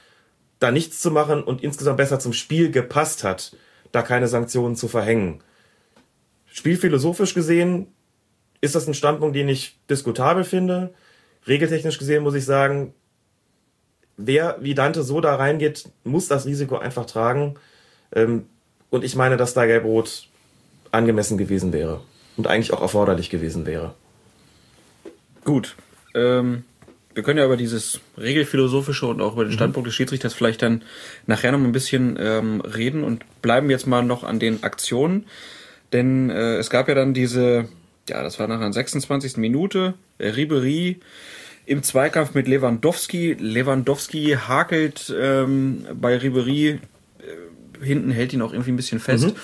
da 0.58 0.70
nichts 0.70 1.00
zu 1.00 1.10
machen 1.10 1.42
und 1.42 1.62
insgesamt 1.62 1.96
besser 1.96 2.18
zum 2.18 2.32
Spiel 2.32 2.70
gepasst 2.70 3.24
hat, 3.24 3.56
da 3.92 4.02
keine 4.02 4.28
Sanktionen 4.28 4.76
zu 4.76 4.88
verhängen. 4.88 5.42
Spielphilosophisch 6.46 7.34
gesehen 7.34 7.86
ist 8.60 8.74
das 8.74 8.86
ein 8.86 8.94
Standpunkt, 8.94 9.36
den 9.36 9.48
ich 9.48 9.78
diskutabel 9.88 10.44
finde. 10.44 10.92
Regeltechnisch 11.46 11.98
gesehen 11.98 12.22
muss 12.22 12.34
ich 12.34 12.44
sagen, 12.44 12.92
wer 14.16 14.58
wie 14.60 14.74
Dante 14.74 15.02
so 15.02 15.20
da 15.20 15.36
reingeht, 15.36 15.88
muss 16.04 16.28
das 16.28 16.46
Risiko 16.46 16.76
einfach 16.76 17.06
tragen. 17.06 17.54
Ähm, 18.12 18.46
und 18.90 19.04
ich 19.04 19.16
meine, 19.16 19.36
dass 19.36 19.54
da 19.54 19.64
Gelb-Rot 19.64 20.28
angemessen 20.90 21.38
gewesen 21.38 21.72
wäre 21.72 22.00
und 22.40 22.46
eigentlich 22.46 22.72
auch 22.72 22.80
erforderlich 22.80 23.28
gewesen 23.28 23.66
wäre. 23.66 23.94
Gut. 25.44 25.76
Ähm, 26.14 26.64
wir 27.12 27.22
können 27.22 27.38
ja 27.38 27.44
über 27.44 27.58
dieses 27.58 28.00
regelphilosophische 28.16 29.06
und 29.06 29.20
auch 29.20 29.34
über 29.34 29.44
den 29.44 29.50
mhm. 29.50 29.56
Standpunkt 29.56 29.86
des 29.86 29.94
Schiedsrichters 29.94 30.32
vielleicht 30.32 30.62
dann 30.62 30.82
nachher 31.26 31.52
noch 31.52 31.58
ein 31.58 31.72
bisschen 31.72 32.16
ähm, 32.18 32.62
reden 32.62 33.04
und 33.04 33.24
bleiben 33.42 33.68
jetzt 33.68 33.86
mal 33.86 34.02
noch 34.02 34.24
an 34.24 34.38
den 34.38 34.62
Aktionen. 34.62 35.26
Denn 35.92 36.30
äh, 36.30 36.56
es 36.56 36.70
gab 36.70 36.88
ja 36.88 36.94
dann 36.94 37.12
diese 37.12 37.68
Ja, 38.08 38.22
das 38.22 38.38
war 38.38 38.48
nach 38.48 38.56
einer 38.56 38.72
26. 38.72 39.36
Minute. 39.36 39.94
Ribery 40.18 41.00
im 41.66 41.82
Zweikampf 41.82 42.32
mit 42.32 42.48
Lewandowski. 42.48 43.36
Lewandowski 43.38 44.38
hakelt 44.48 45.14
ähm, 45.14 45.86
bei 45.92 46.16
Ribery 46.16 46.68
äh, 46.68 47.84
hinten, 47.84 48.10
hält 48.10 48.32
ihn 48.32 48.40
auch 48.40 48.52
irgendwie 48.52 48.72
ein 48.72 48.76
bisschen 48.76 48.98
fest. 48.98 49.26
Mhm. 49.26 49.36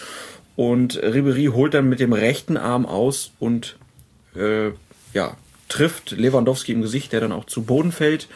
Und 0.56 0.96
Ribery 1.02 1.50
holt 1.52 1.74
dann 1.74 1.88
mit 1.88 2.00
dem 2.00 2.12
rechten 2.12 2.56
Arm 2.56 2.86
aus 2.86 3.32
und 3.38 3.76
äh, 4.34 4.70
ja, 5.12 5.36
trifft 5.68 6.12
Lewandowski 6.12 6.72
im 6.72 6.82
Gesicht, 6.82 7.12
der 7.12 7.20
dann 7.20 7.32
auch 7.32 7.44
zu 7.44 7.62
Boden 7.62 7.92
fällt. 7.92 8.28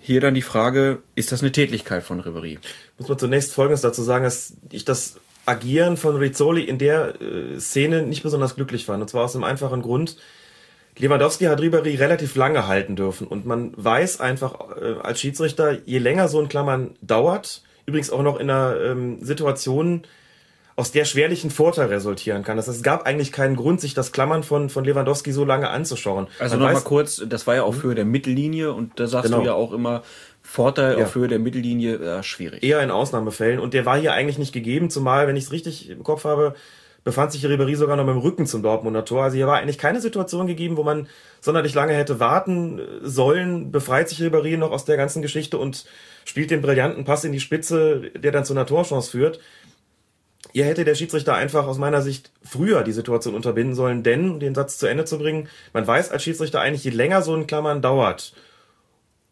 Hier 0.00 0.20
dann 0.20 0.34
die 0.34 0.42
Frage, 0.42 0.98
ist 1.14 1.30
das 1.30 1.42
eine 1.42 1.52
Tätigkeit 1.52 2.02
von 2.02 2.20
Ribery? 2.20 2.58
Muss 2.98 3.08
man 3.08 3.18
zunächst 3.18 3.52
Folgendes 3.52 3.82
dazu 3.82 4.02
sagen, 4.02 4.24
dass 4.24 4.54
ich 4.70 4.84
das 4.84 5.20
Agieren 5.44 5.96
von 5.96 6.16
Rizzoli 6.16 6.62
in 6.62 6.78
der 6.78 7.20
äh, 7.20 7.58
Szene 7.58 8.02
nicht 8.02 8.22
besonders 8.22 8.54
glücklich 8.54 8.84
fand. 8.84 9.02
Und 9.02 9.08
zwar 9.08 9.24
aus 9.24 9.34
einem 9.34 9.44
einfachen 9.44 9.82
Grund. 9.82 10.16
Lewandowski 10.98 11.44
hat 11.44 11.60
Ribery 11.60 11.96
relativ 11.96 12.36
lange 12.36 12.66
halten 12.66 12.96
dürfen. 12.96 13.26
Und 13.26 13.46
man 13.46 13.72
weiß 13.76 14.20
einfach 14.20 14.76
äh, 14.80 14.94
als 15.02 15.20
Schiedsrichter, 15.20 15.78
je 15.84 15.98
länger 15.98 16.28
so 16.28 16.40
ein 16.40 16.48
Klammern 16.48 16.94
dauert, 17.00 17.62
übrigens 17.86 18.10
auch 18.10 18.22
noch 18.22 18.38
in 18.38 18.50
einer 18.50 18.80
ähm, 18.80 19.22
Situation, 19.22 20.02
aus 20.74 20.90
der 20.90 21.04
schwerlichen 21.04 21.50
Vorteil 21.50 21.88
resultieren 21.88 22.42
kann. 22.44 22.56
Das 22.56 22.66
heißt, 22.66 22.78
es 22.78 22.82
gab 22.82 23.06
eigentlich 23.06 23.32
keinen 23.32 23.56
Grund, 23.56 23.80
sich 23.80 23.94
das 23.94 24.12
Klammern 24.12 24.42
von, 24.42 24.70
von 24.70 24.84
Lewandowski 24.84 25.32
so 25.32 25.44
lange 25.44 25.68
anzuschauen. 25.68 26.28
Also 26.38 26.56
nochmal 26.56 26.80
kurz, 26.80 27.22
das 27.26 27.46
war 27.46 27.54
ja 27.54 27.62
auf 27.62 27.82
Höhe 27.82 27.94
der 27.94 28.04
Mittellinie 28.04 28.72
und 28.72 28.98
da 28.98 29.06
sagst 29.06 29.30
genau. 29.30 29.40
du 29.40 29.46
ja 29.46 29.54
auch 29.54 29.72
immer, 29.72 30.02
Vorteil 30.42 30.98
ja. 30.98 31.04
auf 31.04 31.14
Höhe 31.14 31.28
der 31.28 31.38
Mittellinie 31.38 31.96
äh, 31.96 32.22
schwierig. 32.22 32.62
Eher 32.62 32.82
in 32.82 32.90
Ausnahmefällen. 32.90 33.60
Und 33.60 33.74
der 33.74 33.86
war 33.86 33.98
hier 33.98 34.12
eigentlich 34.12 34.38
nicht 34.38 34.52
gegeben, 34.52 34.90
zumal, 34.90 35.28
wenn 35.28 35.36
ich 35.36 35.44
es 35.44 35.52
richtig 35.52 35.88
im 35.88 36.02
Kopf 36.02 36.24
habe, 36.24 36.54
befand 37.04 37.32
sich 37.32 37.44
Ribéry 37.44 37.76
sogar 37.76 37.96
noch 37.96 38.04
mit 38.04 38.14
dem 38.14 38.20
Rücken 38.20 38.46
zum 38.46 38.62
Dortmunder 38.62 39.04
Tor. 39.04 39.24
Also 39.24 39.36
hier 39.36 39.46
war 39.46 39.58
eigentlich 39.58 39.78
keine 39.78 40.00
Situation 40.00 40.46
gegeben, 40.46 40.76
wo 40.76 40.84
man 40.84 41.08
sonderlich 41.40 41.74
lange 41.74 41.94
hätte 41.94 42.20
warten 42.20 42.80
sollen. 43.02 43.72
Befreit 43.72 44.08
sich 44.08 44.20
Ribéry 44.20 44.56
noch 44.56 44.70
aus 44.70 44.84
der 44.84 44.96
ganzen 44.96 45.22
Geschichte 45.22 45.58
und 45.58 45.84
spielt 46.24 46.50
den 46.50 46.62
brillanten 46.62 47.04
Pass 47.04 47.24
in 47.24 47.32
die 47.32 47.40
Spitze, 47.40 48.10
der 48.16 48.30
dann 48.30 48.44
zu 48.44 48.52
einer 48.52 48.66
Torchance 48.66 49.10
führt. 49.10 49.40
Hier 50.52 50.66
hätte 50.66 50.84
der 50.84 50.94
Schiedsrichter 50.94 51.34
einfach 51.34 51.66
aus 51.66 51.78
meiner 51.78 52.02
Sicht 52.02 52.30
früher 52.42 52.82
die 52.82 52.92
Situation 52.92 53.34
unterbinden 53.34 53.74
sollen, 53.74 54.02
denn, 54.02 54.38
den 54.38 54.54
Satz 54.54 54.76
zu 54.78 54.86
Ende 54.86 55.06
zu 55.06 55.18
bringen, 55.18 55.48
man 55.72 55.86
weiß 55.86 56.10
als 56.10 56.22
Schiedsrichter 56.22 56.60
eigentlich, 56.60 56.84
je 56.84 56.90
länger 56.90 57.22
so 57.22 57.34
ein 57.34 57.46
Klammern 57.46 57.80
dauert, 57.80 58.34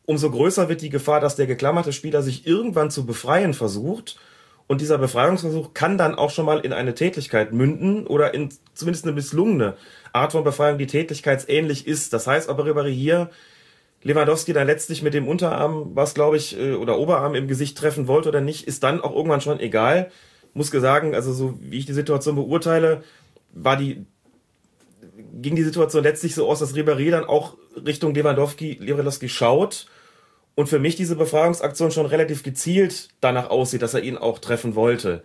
umso 0.06 0.30
größer 0.30 0.68
wird 0.68 0.80
die 0.80 0.88
Gefahr, 0.88 1.20
dass 1.20 1.36
der 1.36 1.46
geklammerte 1.46 1.92
Spieler 1.92 2.22
sich 2.22 2.46
irgendwann 2.46 2.90
zu 2.90 3.06
befreien 3.06 3.54
versucht. 3.54 4.18
Und 4.66 4.80
dieser 4.80 4.98
Befreiungsversuch 4.98 5.74
kann 5.74 5.98
dann 5.98 6.14
auch 6.14 6.30
schon 6.30 6.46
mal 6.46 6.60
in 6.60 6.72
eine 6.72 6.94
Tätigkeit 6.94 7.52
münden 7.52 8.06
oder 8.06 8.34
in 8.34 8.50
zumindest 8.72 9.04
eine 9.04 9.14
misslungene 9.14 9.76
Art 10.12 10.32
von 10.32 10.44
Befreiung, 10.44 10.78
die 10.78 10.86
tätigkeitsähnlich 10.86 11.86
ist. 11.88 12.12
Das 12.12 12.26
heißt 12.26 12.48
aber 12.48 12.64
Ribéry 12.64 12.92
hier 12.92 13.30
Lewandowski 14.02 14.52
dann 14.52 14.66
letztlich 14.66 15.02
mit 15.02 15.12
dem 15.12 15.28
Unterarm, 15.28 15.90
was 15.94 16.14
glaube 16.14 16.36
ich, 16.36 16.58
äh, 16.58 16.74
oder 16.74 16.98
Oberarm 16.98 17.34
im 17.34 17.48
Gesicht 17.48 17.76
treffen 17.76 18.06
wollte 18.06 18.28
oder 18.28 18.40
nicht, 18.40 18.66
ist 18.66 18.82
dann 18.82 19.00
auch 19.00 19.14
irgendwann 19.14 19.40
schon 19.40 19.60
egal 19.60 20.10
muss 20.54 20.70
sagen, 20.70 21.14
also 21.14 21.32
so 21.32 21.58
wie 21.60 21.78
ich 21.78 21.86
die 21.86 21.92
Situation 21.92 22.34
beurteile, 22.34 23.02
war 23.52 23.76
die 23.76 24.06
ging 25.32 25.56
die 25.56 25.62
Situation 25.62 26.02
letztlich 26.02 26.34
so 26.34 26.48
aus, 26.48 26.58
dass 26.58 26.74
Ribéry 26.74 27.10
dann 27.10 27.24
auch 27.24 27.56
Richtung 27.86 28.14
Lewandowski, 28.14 28.78
Lewandowski 28.80 29.28
schaut 29.28 29.86
und 30.54 30.68
für 30.68 30.78
mich 30.78 30.96
diese 30.96 31.16
Befragungsaktion 31.16 31.90
schon 31.90 32.06
relativ 32.06 32.42
gezielt 32.42 33.08
danach 33.20 33.50
aussieht, 33.50 33.82
dass 33.82 33.94
er 33.94 34.02
ihn 34.02 34.18
auch 34.18 34.38
treffen 34.38 34.74
wollte. 34.74 35.22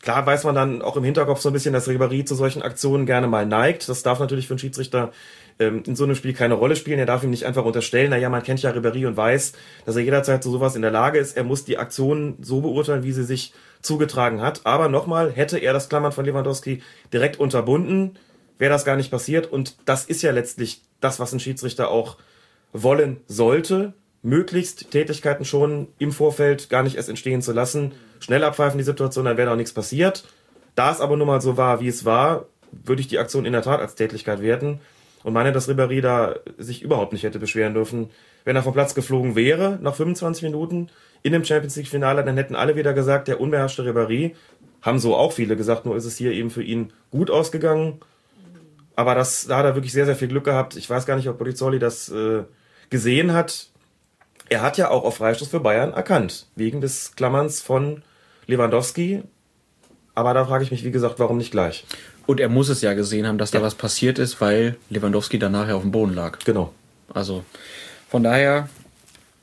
Klar 0.00 0.26
weiß 0.26 0.44
man 0.44 0.54
dann 0.54 0.82
auch 0.82 0.96
im 0.96 1.04
Hinterkopf 1.04 1.40
so 1.40 1.48
ein 1.48 1.52
bisschen, 1.52 1.72
dass 1.72 1.88
Ribéry 1.88 2.24
zu 2.24 2.34
solchen 2.34 2.62
Aktionen 2.62 3.06
gerne 3.06 3.28
mal 3.28 3.46
neigt. 3.46 3.88
Das 3.88 4.02
darf 4.02 4.18
natürlich 4.18 4.48
für 4.48 4.54
einen 4.54 4.58
Schiedsrichter 4.58 5.12
ähm, 5.58 5.82
in 5.86 5.96
so 5.96 6.04
einem 6.04 6.14
Spiel 6.14 6.32
keine 6.32 6.54
Rolle 6.54 6.76
spielen. 6.76 6.98
Er 6.98 7.06
darf 7.06 7.22
ihm 7.22 7.30
nicht 7.30 7.44
einfach 7.44 7.64
unterstellen, 7.64 8.10
naja, 8.10 8.28
man 8.28 8.42
kennt 8.42 8.62
ja 8.62 8.70
Ribéry 8.70 9.06
und 9.06 9.16
weiß, 9.16 9.52
dass 9.84 9.96
er 9.96 10.02
jederzeit 10.02 10.42
zu 10.42 10.50
sowas 10.50 10.76
in 10.76 10.82
der 10.82 10.90
Lage 10.90 11.18
ist. 11.18 11.36
Er 11.36 11.44
muss 11.44 11.64
die 11.64 11.78
Aktionen 11.78 12.36
so 12.40 12.60
beurteilen, 12.60 13.04
wie 13.04 13.12
sie 13.12 13.24
sich 13.24 13.52
zugetragen 13.80 14.40
hat. 14.40 14.62
Aber 14.64 14.88
nochmal, 14.88 15.32
hätte 15.32 15.58
er 15.58 15.72
das 15.72 15.88
Klammern 15.88 16.12
von 16.12 16.24
Lewandowski 16.24 16.82
direkt 17.12 17.38
unterbunden, 17.38 18.18
wäre 18.58 18.72
das 18.72 18.84
gar 18.84 18.96
nicht 18.96 19.10
passiert. 19.10 19.50
Und 19.50 19.76
das 19.84 20.04
ist 20.04 20.22
ja 20.22 20.30
letztlich 20.30 20.82
das, 21.00 21.20
was 21.20 21.32
ein 21.32 21.40
Schiedsrichter 21.40 21.90
auch 21.90 22.16
wollen 22.72 23.20
sollte. 23.26 23.92
Möglichst 24.22 24.92
Tätigkeiten 24.92 25.44
schon 25.44 25.88
im 25.98 26.12
Vorfeld 26.12 26.70
gar 26.70 26.84
nicht 26.84 26.96
erst 26.96 27.08
entstehen 27.08 27.42
zu 27.42 27.52
lassen. 27.52 27.92
Schnell 28.20 28.44
abpfeifen 28.44 28.78
die 28.78 28.84
Situation, 28.84 29.24
dann 29.24 29.36
wäre 29.36 29.50
auch 29.50 29.56
nichts 29.56 29.72
passiert. 29.72 30.24
Da 30.76 30.92
es 30.92 31.00
aber 31.00 31.16
nun 31.16 31.26
mal 31.26 31.40
so 31.40 31.56
war, 31.56 31.80
wie 31.80 31.88
es 31.88 32.04
war, 32.04 32.46
würde 32.70 33.02
ich 33.02 33.08
die 33.08 33.18
Aktion 33.18 33.44
in 33.44 33.52
der 33.52 33.62
Tat 33.62 33.80
als 33.80 33.96
Tätigkeit 33.96 34.40
werten 34.40 34.80
und 35.24 35.32
meine, 35.32 35.52
dass 35.52 35.68
Ribéry 35.68 36.00
da 36.00 36.36
sich 36.58 36.82
überhaupt 36.82 37.12
nicht 37.12 37.22
hätte 37.22 37.38
beschweren 37.38 37.74
dürfen. 37.74 38.10
Wenn 38.44 38.56
er 38.56 38.62
vom 38.62 38.72
Platz 38.72 38.94
geflogen 38.94 39.36
wäre, 39.36 39.78
nach 39.80 39.94
25 39.94 40.42
Minuten, 40.42 40.90
in 41.22 41.32
dem 41.32 41.44
Champions 41.44 41.76
League 41.76 41.88
Finale, 41.88 42.24
dann 42.24 42.36
hätten 42.36 42.56
alle 42.56 42.76
wieder 42.76 42.92
gesagt, 42.92 43.28
der 43.28 43.40
unbeherrschte 43.40 43.82
Ribéry. 43.82 44.34
Haben 44.82 44.98
so 44.98 45.14
auch 45.14 45.32
viele 45.32 45.56
gesagt, 45.56 45.86
nur 45.86 45.96
ist 45.96 46.04
es 46.04 46.16
hier 46.16 46.32
eben 46.32 46.50
für 46.50 46.62
ihn 46.62 46.92
gut 47.10 47.30
ausgegangen. 47.30 48.00
Aber 48.96 49.14
das, 49.14 49.46
da 49.46 49.58
hat 49.58 49.64
er 49.64 49.74
wirklich 49.76 49.92
sehr, 49.92 50.06
sehr 50.06 50.16
viel 50.16 50.28
Glück 50.28 50.44
gehabt. 50.44 50.76
Ich 50.76 50.90
weiß 50.90 51.06
gar 51.06 51.16
nicht, 51.16 51.28
ob 51.28 51.38
Polizzoli 51.38 51.78
das 51.78 52.08
äh, 52.10 52.42
gesehen 52.90 53.32
hat. 53.32 53.68
Er 54.48 54.62
hat 54.62 54.76
ja 54.76 54.90
auch 54.90 55.04
auf 55.04 55.16
Freistoß 55.16 55.48
für 55.48 55.60
Bayern 55.60 55.92
erkannt, 55.92 56.48
wegen 56.56 56.80
des 56.80 57.14
Klammerns 57.14 57.62
von 57.62 58.02
Lewandowski. 58.46 59.22
Aber 60.14 60.34
da 60.34 60.44
frage 60.44 60.64
ich 60.64 60.70
mich, 60.70 60.84
wie 60.84 60.90
gesagt, 60.90 61.18
warum 61.18 61.38
nicht 61.38 61.52
gleich? 61.52 61.86
Und 62.26 62.40
er 62.40 62.48
muss 62.48 62.68
es 62.68 62.82
ja 62.82 62.94
gesehen 62.94 63.26
haben, 63.26 63.38
dass 63.38 63.52
ja. 63.52 63.60
da 63.60 63.66
was 63.66 63.74
passiert 63.74 64.18
ist, 64.18 64.40
weil 64.40 64.76
Lewandowski 64.90 65.38
dann 65.38 65.52
nachher 65.52 65.76
auf 65.76 65.82
dem 65.82 65.90
Boden 65.90 66.14
lag. 66.14 66.38
Genau. 66.44 66.72
Also 67.12 67.44
von 68.08 68.22
daher 68.22 68.68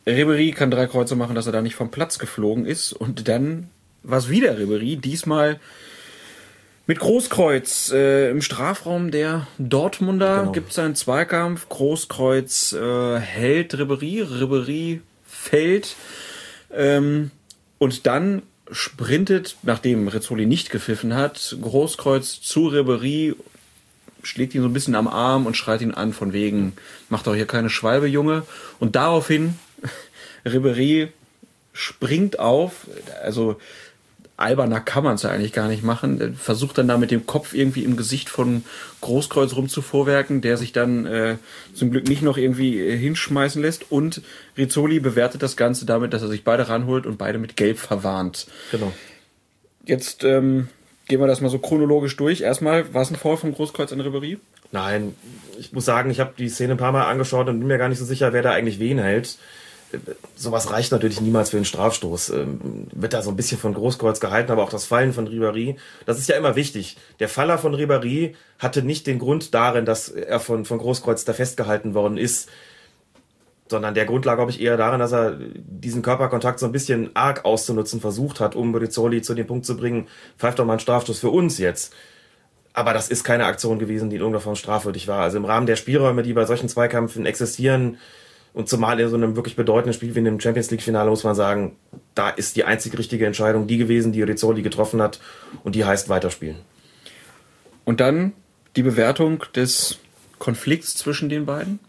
Ribery 0.05 0.51
kann 0.51 0.71
drei 0.71 0.87
Kreuze 0.87 1.15
machen, 1.15 1.35
dass 1.35 1.45
er 1.45 1.51
da 1.51 1.61
nicht 1.61 1.75
vom 1.75 1.91
Platz 1.91 2.19
geflogen 2.19 2.65
ist. 2.65 2.93
Und 2.93 3.27
dann 3.27 3.69
war 4.03 4.17
es 4.17 4.29
wieder 4.29 4.57
Ribery, 4.57 4.95
diesmal 4.95 5.59
mit 6.87 6.99
Großkreuz 6.99 7.91
äh, 7.91 8.31
im 8.31 8.41
Strafraum 8.41 9.11
der 9.11 9.47
Dortmunder 9.59 10.39
genau. 10.39 10.51
gibt 10.51 10.71
es 10.71 10.79
einen 10.79 10.95
Zweikampf. 10.95 11.69
Großkreuz 11.69 12.73
äh, 12.73 13.19
hält 13.19 13.77
Ribery, 13.77 14.21
Ribery 14.21 15.01
fällt. 15.23 15.95
Ähm, 16.73 17.29
und 17.77 18.07
dann 18.07 18.41
sprintet, 18.71 19.57
nachdem 19.63 20.07
Rizzoli 20.07 20.45
nicht 20.45 20.69
gepfiffen 20.69 21.15
hat, 21.15 21.57
Großkreuz 21.61 22.41
zu 22.41 22.67
Ribery, 22.67 23.35
schlägt 24.23 24.53
ihn 24.53 24.61
so 24.61 24.67
ein 24.67 24.73
bisschen 24.73 24.95
am 24.95 25.07
Arm 25.07 25.45
und 25.45 25.57
schreit 25.57 25.81
ihn 25.81 25.93
an 25.93 26.13
von 26.13 26.33
wegen, 26.33 26.73
mach 27.09 27.23
doch 27.23 27.35
hier 27.35 27.47
keine 27.47 27.69
Schwalbe, 27.69 28.07
Junge. 28.07 28.43
Und 28.79 28.95
daraufhin 28.95 29.57
Ribery 30.45 31.09
springt 31.73 32.39
auf, 32.39 32.87
also 33.23 33.59
alberner 34.39 34.79
kann 34.79 35.03
man 35.03 35.15
es 35.15 35.23
ja 35.23 35.29
eigentlich 35.29 35.53
gar 35.53 35.67
nicht 35.67 35.83
machen, 35.83 36.35
versucht 36.35 36.77
dann 36.77 36.87
da 36.87 36.97
mit 36.97 37.11
dem 37.11 37.25
Kopf 37.25 37.53
irgendwie 37.53 37.83
im 37.83 37.97
Gesicht 37.97 38.29
von 38.29 38.63
Großkreuz 39.01 39.55
rumzuvorwerken, 39.55 40.41
der 40.41 40.57
sich 40.57 40.71
dann 40.71 41.05
äh, 41.05 41.37
zum 41.73 41.91
Glück 41.91 42.07
nicht 42.07 42.21
noch 42.21 42.37
irgendwie 42.37 42.79
äh, 42.79 42.97
hinschmeißen 42.97 43.61
lässt 43.61 43.91
und 43.91 44.21
Rizzoli 44.57 44.99
bewertet 44.99 45.43
das 45.43 45.57
Ganze 45.57 45.85
damit, 45.85 46.13
dass 46.13 46.21
er 46.21 46.29
sich 46.29 46.43
beide 46.43 46.69
ranholt 46.69 47.05
und 47.05 47.17
beide 47.17 47.37
mit 47.37 47.57
Gelb 47.57 47.77
verwarnt. 47.77 48.47
Genau. 48.71 48.91
Jetzt 49.85 50.23
ähm, 50.23 50.69
gehen 51.07 51.19
wir 51.19 51.27
das 51.27 51.41
mal 51.41 51.49
so 51.49 51.59
chronologisch 51.59 52.15
durch. 52.15 52.41
Erstmal, 52.41 52.93
war 52.93 53.01
es 53.01 53.11
ein 53.11 53.15
Foul 53.15 53.37
von 53.37 53.53
Großkreuz 53.53 53.91
an 53.91 54.01
Ribery? 54.01 54.39
Nein, 54.71 55.15
ich 55.57 55.73
muss 55.73 55.85
sagen, 55.85 56.11
ich 56.11 56.19
habe 56.19 56.33
die 56.37 56.49
Szene 56.49 56.73
ein 56.73 56.77
paar 56.77 56.91
Mal 56.91 57.05
angeschaut 57.05 57.49
und 57.49 57.59
bin 57.59 57.67
mir 57.67 57.77
gar 57.77 57.89
nicht 57.89 57.99
so 57.99 58.05
sicher, 58.05 58.33
wer 58.33 58.43
da 58.43 58.51
eigentlich 58.51 58.79
wen 58.79 58.99
hält 58.99 59.37
sowas 60.35 60.71
reicht 60.71 60.91
natürlich 60.91 61.21
niemals 61.21 61.49
für 61.49 61.57
einen 61.57 61.65
Strafstoß. 61.65 62.29
Ähm, 62.29 62.87
wird 62.93 63.13
da 63.13 63.21
so 63.21 63.29
ein 63.29 63.35
bisschen 63.35 63.57
von 63.57 63.73
Großkreuz 63.73 64.19
gehalten, 64.19 64.51
aber 64.51 64.63
auch 64.63 64.69
das 64.69 64.85
Fallen 64.85 65.13
von 65.13 65.27
Ribéry, 65.27 65.77
das 66.05 66.19
ist 66.19 66.29
ja 66.29 66.37
immer 66.37 66.55
wichtig. 66.55 66.97
Der 67.19 67.29
Faller 67.29 67.57
von 67.57 67.75
Ribéry 67.75 68.35
hatte 68.59 68.83
nicht 68.83 69.07
den 69.07 69.19
Grund 69.19 69.53
darin, 69.53 69.85
dass 69.85 70.09
er 70.09 70.39
von, 70.39 70.65
von 70.65 70.77
Großkreuz 70.77 71.25
da 71.25 71.33
festgehalten 71.33 71.93
worden 71.93 72.17
ist, 72.17 72.49
sondern 73.69 73.93
der 73.93 74.05
Grund 74.05 74.25
lag, 74.25 74.35
glaube 74.35 74.51
ich, 74.51 74.61
eher 74.61 74.77
darin, 74.77 74.99
dass 74.99 75.11
er 75.11 75.37
diesen 75.39 76.01
Körperkontakt 76.01 76.59
so 76.59 76.65
ein 76.65 76.71
bisschen 76.71 77.15
arg 77.15 77.45
auszunutzen 77.45 78.01
versucht 78.01 78.39
hat, 78.39 78.55
um 78.55 78.73
Rizzoli 78.73 79.21
zu 79.21 79.35
dem 79.35 79.47
Punkt 79.47 79.65
zu 79.65 79.77
bringen, 79.77 80.07
pfeift 80.37 80.59
doch 80.59 80.65
mal 80.65 80.73
einen 80.73 80.79
Strafstoß 80.79 81.19
für 81.19 81.29
uns 81.29 81.57
jetzt. 81.59 81.93
Aber 82.73 82.93
das 82.93 83.09
ist 83.09 83.23
keine 83.23 83.45
Aktion 83.45 83.79
gewesen, 83.79 84.09
die 84.09 84.15
in 84.15 84.21
irgendeiner 84.21 84.41
Form 84.41 84.55
strafwürdig 84.55 85.07
war. 85.07 85.21
Also 85.21 85.37
im 85.37 85.45
Rahmen 85.45 85.65
der 85.65 85.75
Spielräume, 85.75 86.23
die 86.23 86.33
bei 86.33 86.45
solchen 86.45 86.69
Zweikämpfen 86.69 87.25
existieren, 87.25 87.97
und 88.53 88.67
zumal 88.67 88.99
in 88.99 89.07
so 89.09 89.15
einem 89.15 89.35
wirklich 89.35 89.55
bedeutenden 89.55 89.93
Spiel 89.93 90.15
wie 90.15 90.19
in 90.19 90.25
dem 90.25 90.39
Champions 90.39 90.71
League-Finale 90.71 91.09
muss 91.09 91.23
man 91.23 91.35
sagen, 91.35 91.75
da 92.15 92.29
ist 92.29 92.55
die 92.55 92.63
einzig 92.63 92.97
richtige 92.97 93.25
Entscheidung 93.25 93.67
die 93.67 93.77
gewesen, 93.77 94.11
die 94.11 94.23
Rizzoli 94.23 94.61
getroffen 94.61 95.01
hat 95.01 95.19
und 95.63 95.75
die 95.75 95.85
heißt 95.85 96.09
weiterspielen. 96.09 96.57
Und 97.85 97.99
dann 97.99 98.33
die 98.75 98.83
Bewertung 98.83 99.43
des 99.55 99.99
Konflikts 100.39 100.95
zwischen 100.95 101.29
den 101.29 101.45
beiden? 101.45 101.79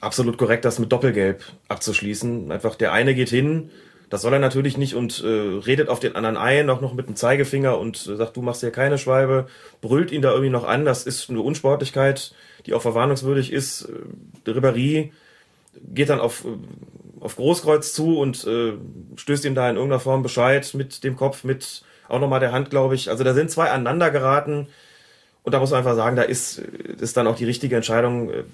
Absolut 0.00 0.36
korrekt, 0.36 0.64
das 0.64 0.78
mit 0.78 0.92
Doppelgelb 0.92 1.42
abzuschließen. 1.68 2.52
Einfach 2.52 2.74
der 2.74 2.92
eine 2.92 3.14
geht 3.14 3.30
hin, 3.30 3.70
Das 4.14 4.22
soll 4.22 4.34
er 4.34 4.38
natürlich 4.38 4.76
nicht 4.76 4.94
und 4.94 5.24
äh, 5.24 5.26
redet 5.26 5.88
auf 5.88 5.98
den 5.98 6.14
anderen 6.14 6.36
ein, 6.36 6.70
auch 6.70 6.80
noch 6.80 6.94
mit 6.94 7.08
dem 7.08 7.16
Zeigefinger 7.16 7.78
und 7.78 8.06
äh, 8.06 8.16
sagt, 8.16 8.36
du 8.36 8.42
machst 8.42 8.60
hier 8.60 8.70
keine 8.70 8.98
Schwalbe, 8.98 9.46
brüllt 9.80 10.12
ihn 10.12 10.22
da 10.22 10.30
irgendwie 10.30 10.50
noch 10.50 10.64
an. 10.64 10.84
Das 10.84 11.04
ist 11.04 11.30
eine 11.30 11.40
Unsportlichkeit, 11.40 12.32
die 12.66 12.74
auch 12.74 12.82
verwarnungswürdig 12.82 13.52
ist. 13.52 13.88
Äh, 14.46 14.50
Ribéry 14.50 15.10
geht 15.82 16.10
dann 16.10 16.20
auf, 16.20 16.44
auf 17.20 17.36
Großkreuz 17.36 17.92
zu 17.92 18.18
und 18.18 18.44
äh, 18.46 18.74
stößt 19.16 19.44
ihm 19.44 19.54
da 19.54 19.68
in 19.68 19.76
irgendeiner 19.76 20.00
Form 20.00 20.22
Bescheid 20.22 20.72
mit 20.74 21.04
dem 21.04 21.16
Kopf, 21.16 21.44
mit 21.44 21.82
auch 22.08 22.20
nochmal 22.20 22.40
der 22.40 22.52
Hand, 22.52 22.70
glaube 22.70 22.94
ich. 22.94 23.10
Also 23.10 23.24
da 23.24 23.34
sind 23.34 23.50
zwei 23.50 23.70
aneinander 23.70 24.10
geraten. 24.10 24.68
Und 25.42 25.52
da 25.52 25.60
muss 25.60 25.70
man 25.70 25.78
einfach 25.78 25.94
sagen, 25.94 26.16
da 26.16 26.22
ist, 26.22 26.58
ist 26.58 27.16
dann 27.16 27.26
auch 27.26 27.36
die 27.36 27.44
richtige 27.44 27.76
Entscheidung, 27.76 28.30
äh, 28.30 28.44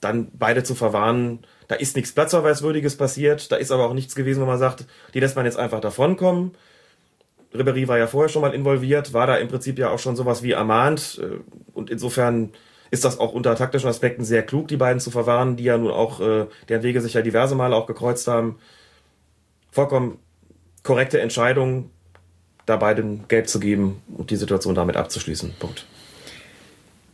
dann 0.00 0.28
beide 0.32 0.62
zu 0.62 0.74
verwarnen. 0.74 1.40
Da 1.68 1.76
ist 1.76 1.96
nichts 1.96 2.12
Platzverweiswürdiges 2.12 2.96
passiert. 2.96 3.50
Da 3.50 3.56
ist 3.56 3.70
aber 3.70 3.88
auch 3.88 3.94
nichts 3.94 4.14
gewesen, 4.14 4.42
wo 4.42 4.46
man 4.46 4.58
sagt, 4.58 4.84
die 5.14 5.20
lässt 5.20 5.36
man 5.36 5.44
jetzt 5.44 5.58
einfach 5.58 5.80
davonkommen. 5.80 6.52
Ribery 7.54 7.86
war 7.86 7.98
ja 7.98 8.08
vorher 8.08 8.28
schon 8.28 8.42
mal 8.42 8.52
involviert, 8.52 9.12
war 9.12 9.28
da 9.28 9.36
im 9.36 9.48
Prinzip 9.48 9.78
ja 9.78 9.90
auch 9.90 10.00
schon 10.00 10.16
sowas 10.16 10.42
wie 10.42 10.52
ermahnt. 10.52 11.20
Äh, 11.22 11.38
und 11.72 11.90
insofern 11.90 12.50
ist 12.94 13.04
das 13.04 13.18
auch 13.18 13.32
unter 13.32 13.54
taktischen 13.56 13.88
Aspekten 13.88 14.24
sehr 14.24 14.44
klug, 14.44 14.68
die 14.68 14.76
beiden 14.76 15.00
zu 15.00 15.10
verwahren, 15.10 15.56
die 15.56 15.64
ja 15.64 15.76
nun 15.76 15.90
auch, 15.90 16.20
äh, 16.20 16.46
deren 16.68 16.82
Wege 16.84 17.00
sich 17.00 17.14
ja 17.14 17.22
diverse 17.22 17.56
Male 17.56 17.74
auch 17.74 17.86
gekreuzt 17.86 18.28
haben. 18.28 18.58
Vollkommen 19.72 20.18
korrekte 20.84 21.20
Entscheidung, 21.20 21.90
da 22.66 22.76
beiden 22.76 23.26
Gelb 23.26 23.48
zu 23.48 23.58
geben 23.58 24.00
und 24.16 24.30
die 24.30 24.36
Situation 24.36 24.76
damit 24.76 24.96
abzuschließen. 24.96 25.54
Punkt. 25.58 25.86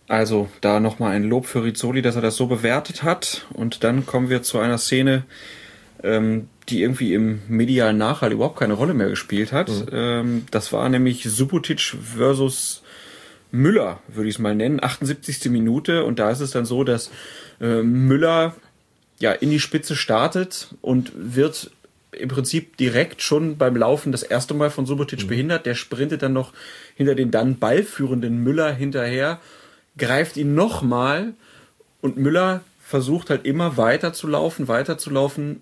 Also 0.06 0.48
da 0.60 0.80
nochmal 0.80 1.12
ein 1.12 1.24
Lob 1.24 1.46
für 1.46 1.64
Rizzoli, 1.64 2.02
dass 2.02 2.16
er 2.16 2.22
das 2.22 2.36
so 2.36 2.46
bewertet 2.46 3.02
hat. 3.02 3.46
Und 3.54 3.82
dann 3.82 4.04
kommen 4.04 4.28
wir 4.28 4.42
zu 4.42 4.58
einer 4.58 4.76
Szene, 4.76 5.24
ähm, 6.02 6.48
die 6.68 6.82
irgendwie 6.82 7.14
im 7.14 7.40
medialen 7.48 7.96
Nachhall 7.96 8.32
überhaupt 8.32 8.58
keine 8.58 8.74
Rolle 8.74 8.92
mehr 8.92 9.08
gespielt 9.08 9.52
hat. 9.52 9.70
Mhm. 9.70 9.86
Ähm, 9.92 10.46
das 10.50 10.72
war 10.74 10.88
nämlich 10.90 11.22
Subotic 11.24 11.80
versus 11.80 12.82
Müller, 13.52 14.00
würde 14.08 14.28
ich 14.28 14.36
es 14.36 14.38
mal 14.38 14.54
nennen. 14.54 14.82
78. 14.82 15.50
Minute. 15.50 16.04
Und 16.04 16.18
da 16.18 16.30
ist 16.30 16.40
es 16.40 16.50
dann 16.50 16.64
so, 16.64 16.84
dass 16.84 17.10
äh, 17.60 17.82
Müller 17.82 18.54
ja 19.18 19.32
in 19.32 19.50
die 19.50 19.60
Spitze 19.60 19.96
startet 19.96 20.68
und 20.80 21.12
wird 21.14 21.70
im 22.12 22.28
Prinzip 22.28 22.76
direkt 22.76 23.22
schon 23.22 23.56
beim 23.56 23.76
Laufen 23.76 24.12
das 24.12 24.22
erste 24.22 24.54
Mal 24.54 24.70
von 24.70 24.86
Subotic 24.86 25.24
mhm. 25.24 25.28
behindert. 25.28 25.66
Der 25.66 25.74
sprintet 25.74 26.22
dann 26.22 26.32
noch 26.32 26.52
hinter 26.94 27.14
den 27.14 27.30
dann 27.30 27.58
ballführenden 27.58 28.42
Müller 28.42 28.72
hinterher 28.72 29.40
greift 30.00 30.36
ihn 30.36 30.54
nochmal 30.54 31.34
und 32.00 32.16
Müller 32.16 32.62
versucht 32.82 33.30
halt 33.30 33.44
immer 33.44 33.76
weiter 33.76 34.12
zu 34.12 34.26
laufen, 34.26 34.66
weiter 34.66 34.98
zu 34.98 35.10
laufen 35.10 35.60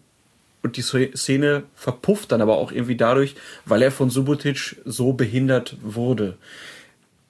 und 0.62 0.76
die 0.76 0.82
Szene 0.82 1.64
verpufft 1.74 2.32
dann 2.32 2.40
aber 2.40 2.56
auch 2.56 2.72
irgendwie 2.72 2.96
dadurch, 2.96 3.34
weil 3.64 3.82
er 3.82 3.90
von 3.90 4.10
Subotic 4.10 4.76
so 4.84 5.12
behindert 5.12 5.76
wurde. 5.82 6.36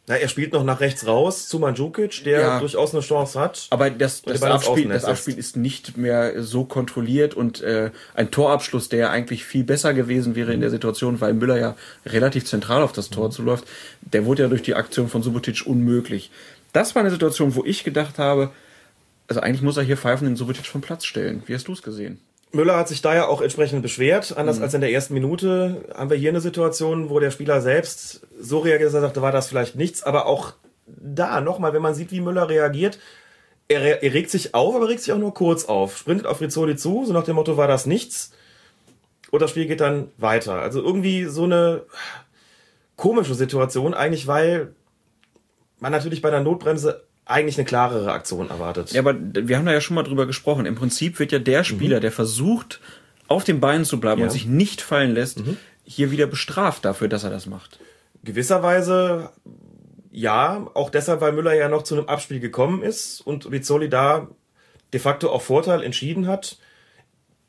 Na, 0.09 0.17
er 0.17 0.29
spielt 0.29 0.53
noch 0.53 0.65
nach 0.65 0.81
rechts 0.81 1.07
raus 1.07 1.49
zu 1.49 1.59
Mandzukic, 1.59 2.25
der 2.25 2.41
ja, 2.41 2.59
durchaus 2.61 2.93
eine 2.95 3.03
Chance 3.03 3.39
hat. 3.39 3.67
Aber 3.71 3.91
das, 3.91 4.23
das, 4.23 4.43
Abspiel, 4.43 4.89
das 4.89 5.05
Abspiel 5.05 5.39
ist 5.39 5.57
nicht 5.57 5.97
mehr 5.97 6.43
so 6.43 6.65
kontrolliert 6.65 7.35
und 7.35 7.61
äh, 7.61 7.91
ein 8.15 8.31
Torabschluss, 8.31 8.89
der 8.89 9.11
eigentlich 9.11 9.45
viel 9.45 9.65
besser 9.65 9.95
gewesen 9.95 10.35
wäre 10.35 10.53
in 10.53 10.61
der 10.61 10.71
Situation, 10.71 11.21
weil 11.21 11.35
Müller 11.35 11.59
ja 11.59 11.77
relativ 12.07 12.47
zentral 12.47 12.83
auf 12.83 12.93
das 12.93 13.11
Tor 13.11 13.27
mhm. 13.27 13.33
zuläuft, 13.33 13.65
der 14.01 14.25
wurde 14.25 14.43
ja 14.43 14.49
durch 14.49 14.63
die 14.63 14.75
Aktion 14.75 15.09
von 15.09 15.23
Subotic 15.23 15.67
unmöglich 15.67 16.31
das 16.73 16.95
war 16.95 17.01
eine 17.01 17.11
Situation, 17.11 17.55
wo 17.55 17.65
ich 17.65 17.85
gedacht 17.85 18.19
habe, 18.19 18.51
also 19.27 19.41
eigentlich 19.41 19.63
muss 19.63 19.77
er 19.77 19.83
hier 19.83 19.97
Pfeifen 19.97 20.27
den 20.27 20.37
Subotic 20.37 20.67
vom 20.67 20.81
Platz 20.81 21.05
stellen. 21.05 21.43
Wie 21.47 21.55
hast 21.55 21.69
du 21.69 21.73
es 21.73 21.83
gesehen? 21.83 22.21
Müller 22.53 22.77
hat 22.77 22.89
sich 22.89 23.03
da 23.03 23.15
ja 23.15 23.27
auch 23.27 23.43
entsprechend 23.43 23.83
beschwert. 23.83 24.37
Anders 24.37 24.59
mhm. 24.59 24.63
als 24.65 24.75
in 24.75 24.81
der 24.81 24.93
ersten 24.93 25.15
Minute 25.15 25.85
haben 25.95 26.11
wir 26.11 26.17
hier 26.17 26.31
eine 26.31 26.41
Situation, 26.41 27.11
wo 27.11 27.21
der 27.21 27.31
Spieler 27.31 27.61
selbst 27.61 28.27
so 28.41 28.61
reagiert, 28.61 28.89
dass 28.89 28.95
er 28.95 29.03
sagte, 29.03 29.23
war 29.23 29.33
das 29.33 29.49
vielleicht 29.49 29.77
nichts. 29.77 30.03
Aber 30.03 30.27
auch 30.27 30.55
da 30.87 31.41
nochmal, 31.41 31.73
wenn 31.75 31.83
man 31.83 31.95
sieht, 31.95 32.11
wie 32.11 32.21
Müller 32.21 32.49
reagiert, 32.49 32.99
er, 33.69 34.03
er, 34.03 34.15
regt 34.15 34.31
sich 34.31 34.55
auf, 34.55 34.75
aber 34.75 34.89
regt 34.89 35.01
sich 35.03 35.13
auch 35.13 35.19
nur 35.19 35.35
kurz 35.35 35.67
auf. 35.67 35.99
Sprintet 35.99 36.27
auf 36.27 36.41
Rizzoli 36.41 36.77
zu, 36.77 37.05
so 37.05 37.13
nach 37.13 37.25
dem 37.25 37.37
Motto, 37.37 37.59
war 37.59 37.69
das 37.69 37.85
nichts. 37.85 38.33
Und 39.31 39.43
das 39.43 39.51
Spiel 39.51 39.67
geht 39.67 39.81
dann 39.81 40.11
weiter. 40.17 40.55
Also 40.55 40.83
irgendwie 40.83 41.25
so 41.25 41.45
eine 41.45 41.83
komische 42.97 43.35
Situation 43.35 43.93
eigentlich, 43.93 44.27
weil 44.27 44.75
man 45.81 45.93
natürlich 45.93 46.23
bei 46.23 46.31
der 46.31 46.41
Notbremse 46.41 47.05
eigentlich 47.29 47.59
eine 47.59 47.67
klarere 47.67 48.11
Aktion 48.11 48.51
erwartet. 48.51 48.93
Ja, 48.93 49.01
aber 49.01 49.15
wir 49.19 49.57
haben 49.57 49.67
da 49.67 49.73
ja 49.73 49.81
schon 49.81 49.95
mal 49.95 50.03
drüber 50.03 50.27
gesprochen. 50.27 50.67
Im 50.67 50.75
Prinzip 50.75 51.19
wird 51.19 51.31
ja 51.31 51.39
der 51.39 51.63
Spieler, 51.63 51.99
mhm. 51.99 52.03
der 52.03 52.13
versucht, 52.13 52.81
auf 53.29 53.45
den 53.45 53.61
Beinen 53.61 53.85
zu 53.85 54.01
bleiben 54.01 54.21
ja. 54.21 54.27
und 54.27 54.33
sich 54.33 54.47
nicht 54.47 54.81
fallen 54.81 55.13
lässt, 55.13 55.47
mhm. 55.47 55.59
hier 55.85 56.11
wieder 56.11 56.27
bestraft 56.27 56.85
dafür, 56.85 57.09
dass 57.09 57.25
er 57.25 57.31
das 57.31 57.47
macht. 57.47 57.79
Gewisserweise 58.25 59.31
ja, 60.11 60.67
auch 60.75 60.91
deshalb, 60.91 61.21
weil 61.21 61.33
Müller 61.33 61.55
ja 61.55 61.69
noch 61.69 61.83
zu 61.83 61.95
einem 61.95 62.07
Abspiel 62.07 62.41
gekommen 62.41 62.83
ist 62.83 63.21
und 63.21 63.51
Rizzoli 63.51 63.89
da 63.89 64.29
de 64.93 65.01
facto 65.01 65.31
auf 65.31 65.45
Vorteil 65.45 65.83
entschieden 65.83 66.27
hat. 66.27 66.59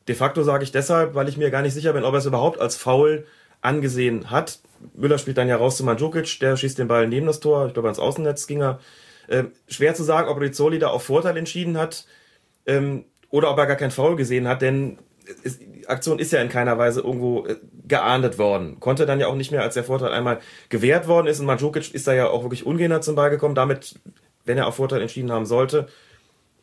De 0.07 0.15
facto 0.15 0.43
sage 0.43 0.63
ich 0.63 0.71
deshalb, 0.71 1.15
weil 1.15 1.29
ich 1.29 1.37
mir 1.37 1.51
gar 1.51 1.61
nicht 1.61 1.73
sicher 1.73 1.93
bin, 1.93 2.03
ob 2.03 2.13
er 2.13 2.19
es 2.19 2.25
überhaupt 2.25 2.59
als 2.59 2.75
Foul 2.75 3.25
angesehen 3.61 4.29
hat. 4.29 4.59
Müller 4.93 5.17
spielt 5.17 5.37
dann 5.37 5.47
ja 5.47 5.55
raus 5.55 5.77
zu 5.77 5.83
Mandzukic, 5.83 6.39
der 6.41 6.57
schießt 6.57 6.77
den 6.77 6.87
Ball 6.87 7.07
neben 7.07 7.27
das 7.27 7.39
Tor, 7.39 7.67
ich 7.67 7.73
glaube 7.73 7.87
ans 7.87 7.99
Außennetz 7.99 8.47
ging 8.47 8.61
er. 8.61 8.79
Ähm, 9.29 9.51
schwer 9.67 9.93
zu 9.93 10.03
sagen, 10.03 10.27
ob 10.27 10.39
Rizzoli 10.39 10.79
da 10.79 10.87
auf 10.87 11.03
Vorteil 11.03 11.37
entschieden 11.37 11.77
hat 11.77 12.05
ähm, 12.65 13.05
oder 13.29 13.51
ob 13.51 13.57
er 13.59 13.67
gar 13.67 13.75
kein 13.75 13.91
Foul 13.91 14.15
gesehen 14.15 14.47
hat, 14.47 14.61
denn 14.61 14.97
es, 15.43 15.59
die 15.59 15.87
Aktion 15.87 16.19
ist 16.19 16.31
ja 16.31 16.41
in 16.41 16.49
keiner 16.49 16.77
Weise 16.77 17.01
irgendwo 17.01 17.45
äh, 17.45 17.57
geahndet 17.87 18.37
worden. 18.37 18.79
Konnte 18.79 19.05
dann 19.05 19.19
ja 19.19 19.27
auch 19.27 19.35
nicht 19.35 19.51
mehr, 19.51 19.61
als 19.61 19.75
der 19.75 19.83
Vorteil 19.83 20.11
einmal 20.11 20.39
gewährt 20.69 21.07
worden 21.07 21.27
ist 21.27 21.39
und 21.39 21.45
Mandzukic 21.45 21.93
ist 21.93 22.07
da 22.07 22.13
ja 22.13 22.27
auch 22.27 22.43
wirklich 22.43 22.65
ungehindert 22.65 23.03
zum 23.03 23.15
Ball 23.15 23.29
gekommen. 23.29 23.55
Damit, 23.55 23.99
wenn 24.45 24.57
er 24.57 24.67
auf 24.67 24.75
Vorteil 24.75 25.01
entschieden 25.01 25.31
haben 25.31 25.45
sollte, 25.45 25.87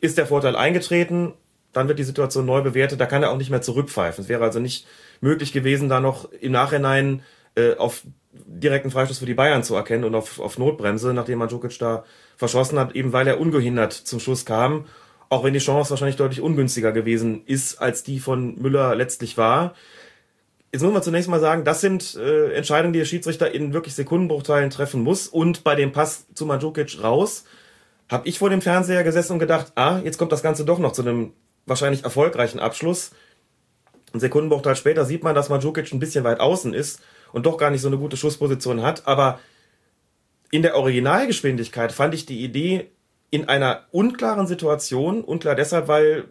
ist 0.01 0.17
der 0.17 0.27
Vorteil 0.27 0.55
eingetreten, 0.55 1.33
dann 1.73 1.87
wird 1.87 1.99
die 1.99 2.03
Situation 2.03 2.45
neu 2.45 2.61
bewertet, 2.61 2.99
da 2.99 3.05
kann 3.05 3.23
er 3.23 3.31
auch 3.31 3.37
nicht 3.37 3.49
mehr 3.49 3.61
zurückpfeifen. 3.61 4.23
Es 4.23 4.29
wäre 4.29 4.43
also 4.43 4.59
nicht 4.59 4.87
möglich 5.21 5.53
gewesen, 5.53 5.89
da 5.89 5.99
noch 5.99 6.31
im 6.31 6.51
Nachhinein 6.51 7.23
äh, 7.55 7.75
auf 7.75 8.03
direkten 8.45 8.91
Freistoß 8.91 9.19
für 9.19 9.25
die 9.25 9.33
Bayern 9.33 9.63
zu 9.63 9.75
erkennen 9.75 10.03
und 10.03 10.15
auf, 10.15 10.39
auf 10.39 10.57
Notbremse, 10.57 11.13
nachdem 11.13 11.39
Mandzukic 11.39 11.77
da 11.79 12.03
verschossen 12.35 12.79
hat, 12.79 12.95
eben 12.95 13.13
weil 13.13 13.27
er 13.27 13.39
ungehindert 13.39 13.93
zum 13.93 14.19
Schuss 14.19 14.45
kam. 14.45 14.85
Auch 15.29 15.43
wenn 15.43 15.53
die 15.53 15.59
Chance 15.59 15.89
wahrscheinlich 15.89 16.15
deutlich 16.15 16.41
ungünstiger 16.41 16.91
gewesen 16.91 17.43
ist, 17.45 17.81
als 17.81 18.03
die 18.03 18.19
von 18.19 18.55
Müller 18.61 18.95
letztlich 18.95 19.37
war. 19.37 19.75
Jetzt 20.71 20.83
muss 20.83 20.93
man 20.93 21.03
zunächst 21.03 21.29
mal 21.29 21.39
sagen, 21.39 21.63
das 21.63 21.81
sind 21.81 22.15
äh, 22.15 22.53
Entscheidungen, 22.53 22.93
die 22.93 22.99
der 22.99 23.05
Schiedsrichter 23.05 23.53
in 23.53 23.73
wirklich 23.73 23.95
Sekundenbruchteilen 23.95 24.69
treffen 24.69 25.01
muss. 25.01 25.27
Und 25.27 25.63
bei 25.63 25.75
dem 25.75 25.91
Pass 25.91 26.27
zu 26.33 26.45
Mandzukic 26.45 27.03
raus, 27.03 27.43
habe 28.09 28.27
ich 28.27 28.39
vor 28.39 28.49
dem 28.49 28.61
Fernseher 28.61 29.03
gesessen 29.03 29.33
und 29.33 29.39
gedacht, 29.39 29.73
ah, 29.75 29.99
jetzt 30.03 30.17
kommt 30.17 30.31
das 30.31 30.43
Ganze 30.43 30.63
doch 30.63 30.79
noch 30.79 30.93
zu 30.93 31.01
einem 31.01 31.33
wahrscheinlich 31.65 32.03
erfolgreichen 32.03 32.59
Abschluss. 32.59 33.11
Ein 34.13 34.21
Sekundenbruchteil 34.21 34.77
später 34.77 35.03
sieht 35.03 35.23
man, 35.23 35.35
dass 35.35 35.49
Mandzukic 35.49 35.91
ein 35.91 35.99
bisschen 35.99 36.23
weit 36.23 36.39
außen 36.39 36.73
ist 36.73 37.01
und 37.31 37.45
doch 37.45 37.57
gar 37.57 37.71
nicht 37.71 37.81
so 37.81 37.87
eine 37.87 37.97
gute 37.97 38.17
Schussposition 38.17 38.81
hat. 38.81 39.07
Aber 39.07 39.39
in 40.51 40.61
der 40.61 40.75
Originalgeschwindigkeit 40.75 41.91
fand 41.91 42.13
ich 42.13 42.25
die 42.25 42.43
Idee 42.43 42.89
in 43.29 43.49
einer 43.49 43.85
unklaren 43.91 44.47
Situation, 44.47 45.23
unklar 45.23 45.55
deshalb, 45.55 45.87
weil 45.87 46.25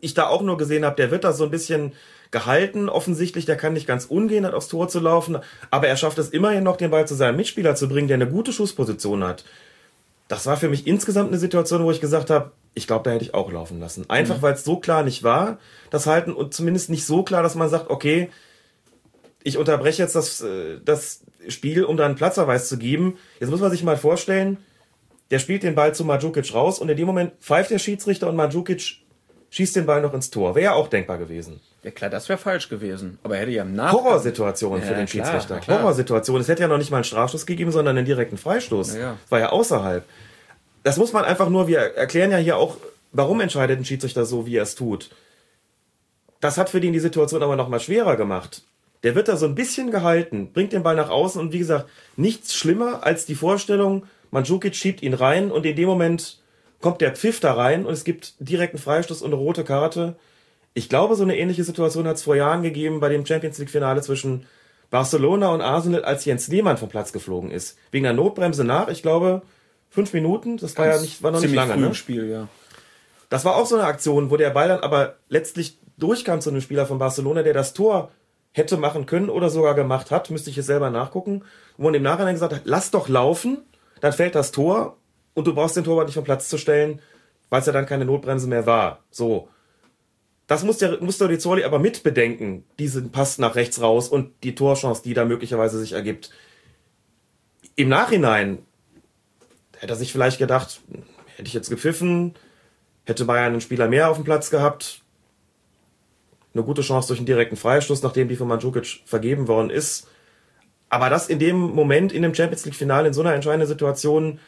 ich 0.00 0.14
da 0.14 0.26
auch 0.26 0.42
nur 0.42 0.58
gesehen 0.58 0.84
habe, 0.84 0.96
der 0.96 1.10
wird 1.10 1.24
da 1.24 1.32
so 1.32 1.44
ein 1.44 1.50
bisschen 1.50 1.92
gehalten, 2.30 2.88
offensichtlich, 2.88 3.46
der 3.46 3.56
kann 3.56 3.72
nicht 3.72 3.86
ganz 3.86 4.04
ungehen, 4.04 4.44
aufs 4.44 4.68
Tor 4.68 4.88
zu 4.88 5.00
laufen, 5.00 5.38
aber 5.70 5.88
er 5.88 5.96
schafft 5.96 6.18
es 6.18 6.28
immerhin 6.28 6.64
noch, 6.64 6.76
den 6.76 6.90
Ball 6.90 7.06
zu 7.06 7.14
seinem 7.14 7.36
Mitspieler 7.36 7.74
zu 7.76 7.88
bringen, 7.88 8.08
der 8.08 8.16
eine 8.16 8.28
gute 8.28 8.52
Schussposition 8.52 9.24
hat. 9.24 9.44
Das 10.28 10.46
war 10.46 10.56
für 10.56 10.68
mich 10.68 10.86
insgesamt 10.86 11.28
eine 11.28 11.38
Situation, 11.38 11.84
wo 11.84 11.90
ich 11.90 12.00
gesagt 12.00 12.30
habe, 12.30 12.50
ich 12.74 12.86
glaube, 12.86 13.04
da 13.04 13.12
hätte 13.12 13.24
ich 13.24 13.34
auch 13.34 13.52
laufen 13.52 13.78
lassen. 13.78 14.08
Einfach, 14.10 14.38
mhm. 14.38 14.42
weil 14.42 14.54
es 14.54 14.64
so 14.64 14.78
klar 14.78 15.04
nicht 15.04 15.22
war, 15.22 15.58
das 15.90 16.06
Halten 16.06 16.32
und 16.32 16.52
zumindest 16.52 16.90
nicht 16.90 17.06
so 17.06 17.22
klar, 17.22 17.42
dass 17.42 17.54
man 17.54 17.68
sagt, 17.68 17.88
okay, 17.88 18.30
ich 19.44 19.58
unterbreche 19.58 20.02
jetzt 20.02 20.16
das, 20.16 20.40
äh, 20.40 20.80
das 20.84 21.20
Spiel, 21.48 21.84
um 21.84 21.96
da 21.96 22.06
einen 22.06 22.16
Platzverweis 22.16 22.68
zu 22.68 22.78
geben. 22.78 23.18
Jetzt 23.38 23.50
muss 23.50 23.60
man 23.60 23.70
sich 23.70 23.84
mal 23.84 23.96
vorstellen, 23.96 24.56
der 25.30 25.38
spielt 25.38 25.62
den 25.62 25.74
Ball 25.74 25.94
zu 25.94 26.04
Mandzukic 26.04 26.52
raus 26.52 26.78
und 26.78 26.88
in 26.88 26.96
dem 26.96 27.06
Moment 27.06 27.34
pfeift 27.40 27.70
der 27.70 27.78
Schiedsrichter 27.78 28.28
und 28.28 28.36
Mandzukic 28.36 29.04
schießt 29.50 29.76
den 29.76 29.86
Ball 29.86 30.00
noch 30.00 30.14
ins 30.14 30.30
Tor. 30.30 30.54
Wäre 30.54 30.64
ja 30.64 30.72
auch 30.72 30.88
denkbar 30.88 31.18
gewesen. 31.18 31.60
Ja 31.82 31.90
klar, 31.90 32.08
das 32.08 32.28
wäre 32.28 32.38
falsch 32.38 32.70
gewesen. 32.70 33.18
Aber 33.22 33.36
er 33.36 33.42
hätte 33.42 33.52
ja 33.52 33.62
im 33.62 33.74
Nachhinein... 33.74 34.04
Horrorsituation 34.04 34.80
ja, 34.80 34.86
für 34.86 34.94
den 34.94 35.06
klar, 35.06 35.40
Schiedsrichter. 35.40 35.60
Horrorsituation. 35.68 36.40
Es 36.40 36.48
hätte 36.48 36.62
ja 36.62 36.68
noch 36.68 36.78
nicht 36.78 36.90
mal 36.90 36.96
einen 36.96 37.04
Strafstoß 37.04 37.44
gegeben, 37.44 37.70
sondern 37.70 37.96
einen 37.96 38.06
direkten 38.06 38.38
Freistoß. 38.38 38.96
Ja. 38.96 39.18
War 39.28 39.38
ja 39.38 39.50
außerhalb. 39.50 40.04
Das 40.82 40.96
muss 40.96 41.12
man 41.12 41.24
einfach 41.24 41.50
nur, 41.50 41.68
wir 41.68 41.78
erklären 41.78 42.30
ja 42.30 42.38
hier 42.38 42.56
auch, 42.56 42.78
warum 43.12 43.40
entscheidet 43.40 43.78
ein 43.78 43.84
Schiedsrichter 43.84 44.24
so, 44.24 44.46
wie 44.46 44.56
er 44.56 44.62
es 44.62 44.74
tut. 44.74 45.10
Das 46.40 46.56
hat 46.56 46.70
für 46.70 46.80
den 46.80 46.94
die 46.94 47.00
Situation 47.00 47.42
aber 47.42 47.56
noch 47.56 47.68
mal 47.68 47.80
schwerer 47.80 48.16
gemacht. 48.16 48.62
Der 49.04 49.14
wird 49.14 49.28
da 49.28 49.36
so 49.36 49.46
ein 49.46 49.54
bisschen 49.54 49.90
gehalten, 49.90 50.50
bringt 50.52 50.72
den 50.72 50.82
Ball 50.82 50.96
nach 50.96 51.10
außen 51.10 51.40
und 51.40 51.52
wie 51.52 51.58
gesagt, 51.58 51.88
nichts 52.16 52.54
schlimmer 52.54 53.04
als 53.04 53.26
die 53.26 53.34
Vorstellung, 53.34 54.06
Mandzukic 54.30 54.74
schiebt 54.74 55.02
ihn 55.02 55.14
rein 55.14 55.52
und 55.52 55.64
in 55.64 55.76
dem 55.76 55.86
Moment 55.86 56.40
kommt 56.80 57.00
der 57.00 57.14
Pfiff 57.14 57.38
da 57.38 57.52
rein 57.52 57.86
und 57.86 57.92
es 57.92 58.02
gibt 58.02 58.34
direkten 58.40 58.78
Freistoß 58.78 59.22
und 59.22 59.28
eine 59.28 59.36
rote 59.36 59.62
Karte. 59.62 60.16
Ich 60.74 60.88
glaube, 60.88 61.14
so 61.14 61.22
eine 61.22 61.38
ähnliche 61.38 61.62
Situation 61.62 62.08
hat 62.08 62.16
es 62.16 62.24
vor 62.24 62.34
Jahren 62.34 62.62
gegeben 62.62 62.98
bei 62.98 63.08
dem 63.08 63.24
Champions 63.24 63.58
League-Finale 63.58 64.02
zwischen 64.02 64.46
Barcelona 64.90 65.48
und 65.50 65.60
Arsenal, 65.60 66.04
als 66.04 66.24
Jens 66.24 66.48
Lehmann 66.48 66.78
vom 66.78 66.88
Platz 66.88 67.12
geflogen 67.12 67.50
ist. 67.50 67.78
Wegen 67.90 68.04
der 68.04 68.12
Notbremse 68.12 68.64
nach, 68.64 68.88
ich 68.88 69.02
glaube, 69.02 69.42
fünf 69.88 70.12
Minuten. 70.12 70.56
Das 70.56 70.76
war 70.76 70.86
ja 70.86 71.00
nicht, 71.00 71.22
war 71.22 71.30
noch 71.30 71.40
nicht 71.40 71.54
lange. 71.54 71.76
Ne? 71.76 71.94
Spiel, 71.94 72.28
ja. 72.28 72.48
Das 73.30 73.44
war 73.44 73.56
auch 73.56 73.66
so 73.66 73.76
eine 73.76 73.84
Aktion, 73.84 74.30
wo 74.30 74.36
der 74.36 74.50
Ball 74.50 74.68
dann 74.68 74.80
aber 74.80 75.16
letztlich 75.28 75.78
durchkam 75.96 76.40
zu 76.40 76.50
einem 76.50 76.60
Spieler 76.60 76.86
von 76.86 76.98
Barcelona, 76.98 77.42
der 77.42 77.54
das 77.54 77.72
Tor 77.72 78.10
hätte 78.54 78.76
machen 78.76 79.04
können 79.04 79.28
oder 79.28 79.50
sogar 79.50 79.74
gemacht 79.74 80.12
hat, 80.12 80.30
müsste 80.30 80.48
ich 80.48 80.56
jetzt 80.56 80.66
selber 80.66 80.88
nachgucken, 80.88 81.42
wo 81.76 81.84
man 81.84 81.94
im 81.94 82.04
Nachhinein 82.04 82.34
gesagt 82.34 82.54
hat, 82.54 82.62
lass 82.64 82.92
doch 82.92 83.08
laufen, 83.08 83.58
dann 84.00 84.12
fällt 84.12 84.36
das 84.36 84.52
Tor 84.52 84.96
und 85.34 85.46
du 85.48 85.54
brauchst 85.54 85.76
den 85.76 85.82
Torwart 85.82 86.06
nicht 86.06 86.14
vom 86.14 86.24
Platz 86.24 86.48
zu 86.48 86.56
stellen, 86.56 87.02
weil 87.50 87.60
es 87.60 87.66
ja 87.66 87.72
dann 87.72 87.84
keine 87.84 88.04
Notbremse 88.04 88.46
mehr 88.46 88.64
war. 88.64 89.00
So. 89.10 89.48
Das 90.46 90.62
muss 90.62 90.78
der, 90.78 91.02
muss 91.02 91.18
der 91.18 91.30
Rizzoli 91.30 91.64
aber 91.64 91.80
mitbedenken, 91.80 92.64
diesen 92.78 93.10
Pass 93.10 93.38
nach 93.38 93.56
rechts 93.56 93.80
raus 93.80 94.08
und 94.08 94.30
die 94.44 94.54
Torchance, 94.54 95.02
die 95.02 95.14
da 95.14 95.24
möglicherweise 95.24 95.78
sich 95.80 95.92
ergibt. 95.92 96.30
Im 97.74 97.88
Nachhinein 97.88 98.58
hätte 99.78 99.94
er 99.94 99.96
sich 99.96 100.12
vielleicht 100.12 100.38
gedacht, 100.38 100.80
hätte 101.36 101.48
ich 101.48 101.54
jetzt 101.54 101.70
gepfiffen, 101.70 102.34
hätte 103.04 103.24
Bayern 103.24 103.52
einen 103.52 103.60
Spieler 103.60 103.88
mehr 103.88 104.10
auf 104.10 104.16
dem 104.16 104.24
Platz 104.24 104.50
gehabt, 104.50 105.00
eine 106.54 106.64
gute 106.64 106.82
Chance 106.82 107.08
durch 107.08 107.18
einen 107.18 107.26
direkten 107.26 107.56
Freistoß, 107.56 108.02
nachdem 108.02 108.28
die 108.28 108.36
von 108.36 108.48
Mandzukic 108.48 109.02
vergeben 109.04 109.48
worden 109.48 109.70
ist. 109.70 110.08
Aber 110.88 111.10
das 111.10 111.28
in 111.28 111.38
dem 111.38 111.56
Moment, 111.56 112.12
in 112.12 112.22
dem 112.22 112.34
Champions 112.34 112.64
League-Finale, 112.64 113.08
in 113.08 113.14
so 113.14 113.20
einer 113.20 113.34
entscheidenden 113.34 113.68
Situation, 113.68 114.38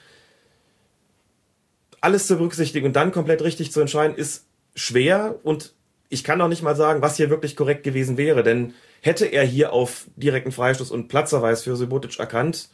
alles 2.01 2.27
zu 2.27 2.37
berücksichtigen 2.37 2.87
und 2.87 2.95
dann 2.95 3.11
komplett 3.11 3.43
richtig 3.43 3.73
zu 3.73 3.81
entscheiden, 3.81 4.17
ist 4.17 4.47
schwer 4.75 5.41
und 5.43 5.75
ich 6.09 6.23
kann 6.23 6.41
auch 6.41 6.49
nicht 6.49 6.63
mal 6.63 6.77
sagen, 6.77 7.03
was 7.03 7.17
hier 7.17 7.31
wirklich 7.31 7.57
korrekt 7.57 7.83
gewesen 7.83 8.17
wäre, 8.17 8.45
denn 8.45 8.75
hätte 9.01 9.27
er 9.27 9.45
hier 9.45 9.73
auf 9.73 10.07
direkten 10.15 10.53
Freistoß 10.53 10.93
und 10.93 11.09
Platzverweis 11.09 11.65
für 11.65 11.75
Subotic 11.75 12.21
erkannt, 12.21 12.69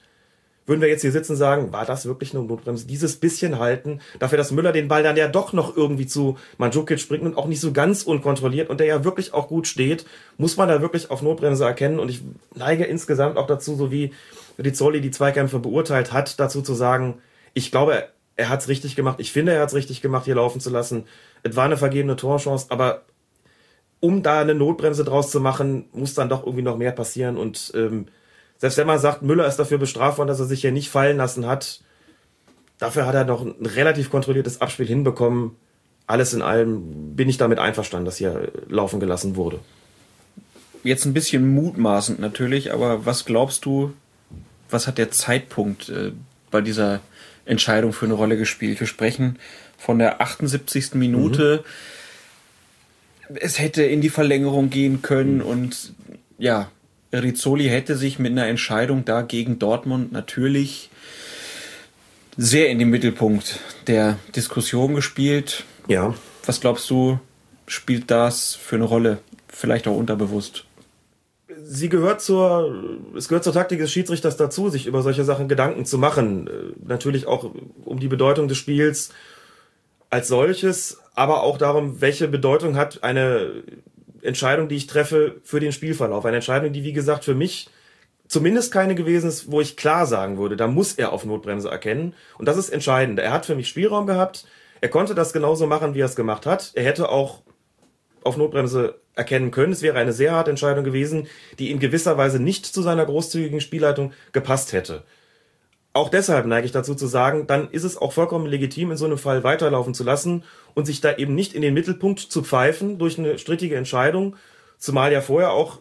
würden 0.67 0.81
wir 0.81 0.89
jetzt 0.89 1.03
hier 1.03 1.13
sitzen 1.13 1.33
und 1.33 1.39
sagen, 1.39 1.73
war 1.73 1.85
das 1.85 2.07
wirklich 2.07 2.35
eine 2.35 2.45
Notbremse? 2.45 2.87
Dieses 2.87 3.17
bisschen 3.17 3.59
halten, 3.59 4.01
dafür, 4.19 4.39
dass 4.39 4.53
Müller 4.53 4.73
den 4.73 4.89
Ball 4.89 5.03
dann 5.03 5.17
ja 5.17 5.29
doch 5.29 5.53
noch 5.53 5.77
irgendwie 5.77 6.07
zu 6.07 6.39
Mandzukic 6.59 7.01
springt 7.01 7.25
und 7.25 7.37
auch 7.37 7.47
nicht 7.47 7.61
so 7.61 7.73
ganz 7.73 8.05
unkontrolliert 8.05 8.71
und 8.71 8.79
der 8.79 8.87
ja 8.87 9.05
wirklich 9.05 9.35
auch 9.35 9.49
gut 9.49 9.67
steht, 9.67 10.07
muss 10.39 10.57
man 10.57 10.69
da 10.69 10.81
wirklich 10.81 11.11
auf 11.11 11.23
Notbremse 11.23 11.65
erkennen 11.65 11.99
und 11.99 12.09
ich 12.09 12.23
neige 12.55 12.85
insgesamt 12.85 13.37
auch 13.37 13.47
dazu, 13.47 13.75
so 13.75 13.91
wie 13.91 14.13
Rizzoli 14.59 15.01
die 15.01 15.11
Zweikämpfe 15.11 15.59
beurteilt 15.59 16.13
hat, 16.13 16.39
dazu 16.39 16.63
zu 16.63 16.75
sagen, 16.75 17.19
ich 17.55 17.71
glaube, 17.71 18.09
er 18.37 18.49
hat's 18.49 18.69
richtig 18.69 18.97
gemacht. 18.97 19.17
Ich 19.19 19.33
finde, 19.33 19.53
er 19.53 19.63
hat's 19.63 19.75
richtig 19.75 20.01
gemacht, 20.01 20.25
hier 20.25 20.37
laufen 20.37 20.61
zu 20.61 20.71
lassen. 20.71 21.05
Es 21.43 21.57
war 21.57 21.65
eine 21.65 21.77
vergebene 21.77 22.17
Torchance, 22.17 22.67
aber 22.71 23.03
um 24.01 24.23
da 24.23 24.41
eine 24.41 24.55
Notbremse 24.55 25.05
draus 25.05 25.31
zu 25.31 25.41
machen, 25.41 25.87
muss 25.93 26.15
dann 26.15 26.29
doch 26.29 26.45
irgendwie 26.45 26.65
noch 26.65 26.77
mehr 26.77 26.93
passieren. 26.93 27.37
Und 27.37 27.73
ähm, 27.75 28.07
selbst 28.63 28.79
wenn 28.79 28.87
man 28.87 29.01
sagt, 29.01 29.23
Müller 29.23 29.49
ist 29.49 29.57
dafür 29.57 29.79
bestraft 29.79 30.19
worden, 30.19 30.29
dass 30.29 30.39
er 30.39 30.47
sich 30.47 30.61
hier 30.61 30.71
nicht 30.71 30.89
fallen 30.89 31.17
lassen 31.17 31.47
hat, 31.47 31.81
dafür 32.79 33.07
hat 33.07 33.15
er 33.17 33.25
noch 33.25 33.45
ein 33.45 33.67
relativ 33.67 34.09
kontrolliertes 34.09 34.61
Abspiel 34.61 34.87
hinbekommen. 34.87 35.57
Alles 36.07 36.33
in 36.33 36.43
allem 36.43 37.17
bin 37.17 37.29
ich 37.29 37.39
damit 37.39 37.59
einverstanden, 37.59 38.05
dass 38.05 38.19
hier 38.19 38.53
laufen 38.69 39.01
gelassen 39.01 39.35
wurde. 39.35 39.59
Jetzt 40.85 41.05
ein 41.07 41.13
bisschen 41.13 41.53
mutmaßend 41.53 42.21
natürlich, 42.21 42.73
aber 42.73 43.05
was 43.05 43.25
glaubst 43.25 43.65
du, 43.65 43.95
was 44.71 44.87
hat 44.87 44.97
der 44.97 45.11
Zeitpunkt 45.11 45.89
äh, 45.89 46.13
bei 46.53 46.61
dieser 46.61 47.01
Entscheidung 47.45 47.93
für 47.93 48.05
eine 48.05 48.15
Rolle 48.15 48.37
gespielt? 48.37 48.79
Wir 48.79 48.87
sprechen 48.87 49.41
von 49.77 49.99
der 49.99 50.21
78. 50.21 50.95
Minute. 50.95 51.65
Mhm. 53.29 53.37
Es 53.41 53.59
hätte 53.59 53.83
in 53.83 54.01
die 54.01 54.09
Verlängerung 54.09 54.71
gehen 54.71 55.03
können 55.03 55.39
mhm. 55.39 55.47
und 55.47 55.95
ja, 56.39 56.71
Rizzoli 57.13 57.65
hätte 57.65 57.97
sich 57.97 58.19
mit 58.19 58.33
einer 58.33 58.47
Entscheidung 58.47 59.05
da 59.05 59.23
gegen 59.23 59.59
Dortmund 59.59 60.13
natürlich 60.13 60.91
sehr 62.37 62.71
in 62.71 62.79
den 62.79 62.89
Mittelpunkt 62.89 63.61
der 63.87 64.19
Diskussion 64.35 64.95
gespielt. 64.95 65.65
Ja. 65.89 66.15
Was 66.47 66.61
glaubst 66.61 66.89
du, 66.89 67.21
spielt 67.67 68.11
das 68.11 68.55
für 68.55 68.77
eine 68.77 68.85
Rolle? 68.85 69.19
Vielleicht 69.49 69.87
auch 69.87 69.97
unterbewusst. 69.97 70.65
Sie 71.65 71.89
gehört 71.89 72.23
zur, 72.23 72.75
es 73.17 73.29
gehört 73.29 73.45
zur 73.45 73.53
Taktik 73.53 73.79
des 73.79 73.93
Schiedsrichters 73.93 74.37
dazu, 74.37 74.71
sich 74.71 74.87
über 74.87 75.03
solche 75.03 75.25
Sachen 75.25 75.49
Gedanken 75.49 75.85
zu 75.85 75.99
machen. 75.99 76.49
Natürlich 76.85 77.27
auch 77.27 77.51
um 77.85 78.01
die 78.01 78.09
Bedeutung 78.09 78.49
des 78.49 78.57
Spiels 78.57 79.11
als 80.09 80.29
solches, 80.29 80.99
aber 81.15 81.43
auch 81.43 81.59
darum, 81.59 82.01
welche 82.01 82.29
Bedeutung 82.29 82.77
hat 82.77 83.05
eine 83.05 83.63
Entscheidung, 84.23 84.68
die 84.68 84.77
ich 84.77 84.87
treffe 84.87 85.41
für 85.43 85.61
den 85.61 85.73
Spielverlauf. 85.73 86.25
Eine 86.25 86.37
Entscheidung, 86.37 86.73
die, 86.73 86.85
wie 86.85 86.93
gesagt, 86.93 87.25
für 87.25 87.35
mich 87.35 87.68
zumindest 88.29 88.73
keine 88.73 88.95
gewesen 88.95 89.29
ist, 89.29 89.51
wo 89.51 89.61
ich 89.61 89.77
klar 89.77 90.07
sagen 90.07 90.39
würde, 90.39 90.57
da 90.57 90.66
muss 90.66 90.95
er 90.95 91.12
auf 91.12 91.25
Notbremse 91.25 91.68
erkennen. 91.68 92.14
Und 92.39 92.47
das 92.47 92.57
ist 92.57 92.70
entscheidend. 92.70 93.18
Er 93.18 93.33
hat 93.33 93.47
für 93.47 93.55
mich 93.55 93.68
Spielraum 93.68 94.07
gehabt. 94.07 94.47
Er 94.81 94.89
konnte 94.89 95.14
das 95.14 95.33
genauso 95.33 95.66
machen, 95.66 95.95
wie 95.95 96.01
er 96.01 96.07
es 96.07 96.16
gemacht 96.16 96.47
hat. 96.47 96.73
Er 96.75 96.85
hätte 96.85 97.09
auch 97.09 97.43
auf 98.25 98.37
Notbremse 98.37 99.01
erkennen 99.14 99.51
können. 99.51 99.73
Es 99.73 99.83
wäre 99.83 99.99
eine 99.99 100.12
sehr 100.12 100.33
harte 100.33 100.51
Entscheidung 100.51 100.85
gewesen, 100.85 101.29
die 101.59 101.70
in 101.70 101.79
gewisser 101.79 102.16
Weise 102.16 102.41
nicht 102.41 102.66
zu 102.66 102.83
seiner 102.83 103.05
großzügigen 103.05 103.61
Spielleitung 103.61 104.12
gepasst 104.33 104.73
hätte. 104.73 105.05
Auch 105.95 106.09
deshalb 106.09 106.47
neige 106.47 106.64
ich 106.64 106.72
dazu 106.72 106.95
zu 106.95 107.07
sagen, 107.07 107.47
dann 107.47 107.70
ist 107.70 107.84
es 107.84 107.99
auch 107.99 108.12
vollkommen 108.12 108.47
legitim, 108.47 108.90
in 108.90 108.97
so 108.97 109.05
einem 109.05 109.18
Fall 109.18 109.45
weiterlaufen 109.45 109.93
zu 109.93 110.05
lassen 110.05 110.43
und 110.74 110.86
sich 110.86 111.03
da 111.03 111.16
eben 111.16 111.34
nicht 111.34 111.55
in 111.55 111.61
den 111.61 111.74
Mittelpunkt 111.74 112.20
zu 112.20 112.43
pfeifen 112.43 112.99
durch 112.99 113.18
eine 113.18 113.38
strittige 113.38 113.76
Entscheidung, 113.76 114.36
zumal 114.78 115.12
ja 115.12 115.20
vorher 115.20 115.53
auch 115.53 115.80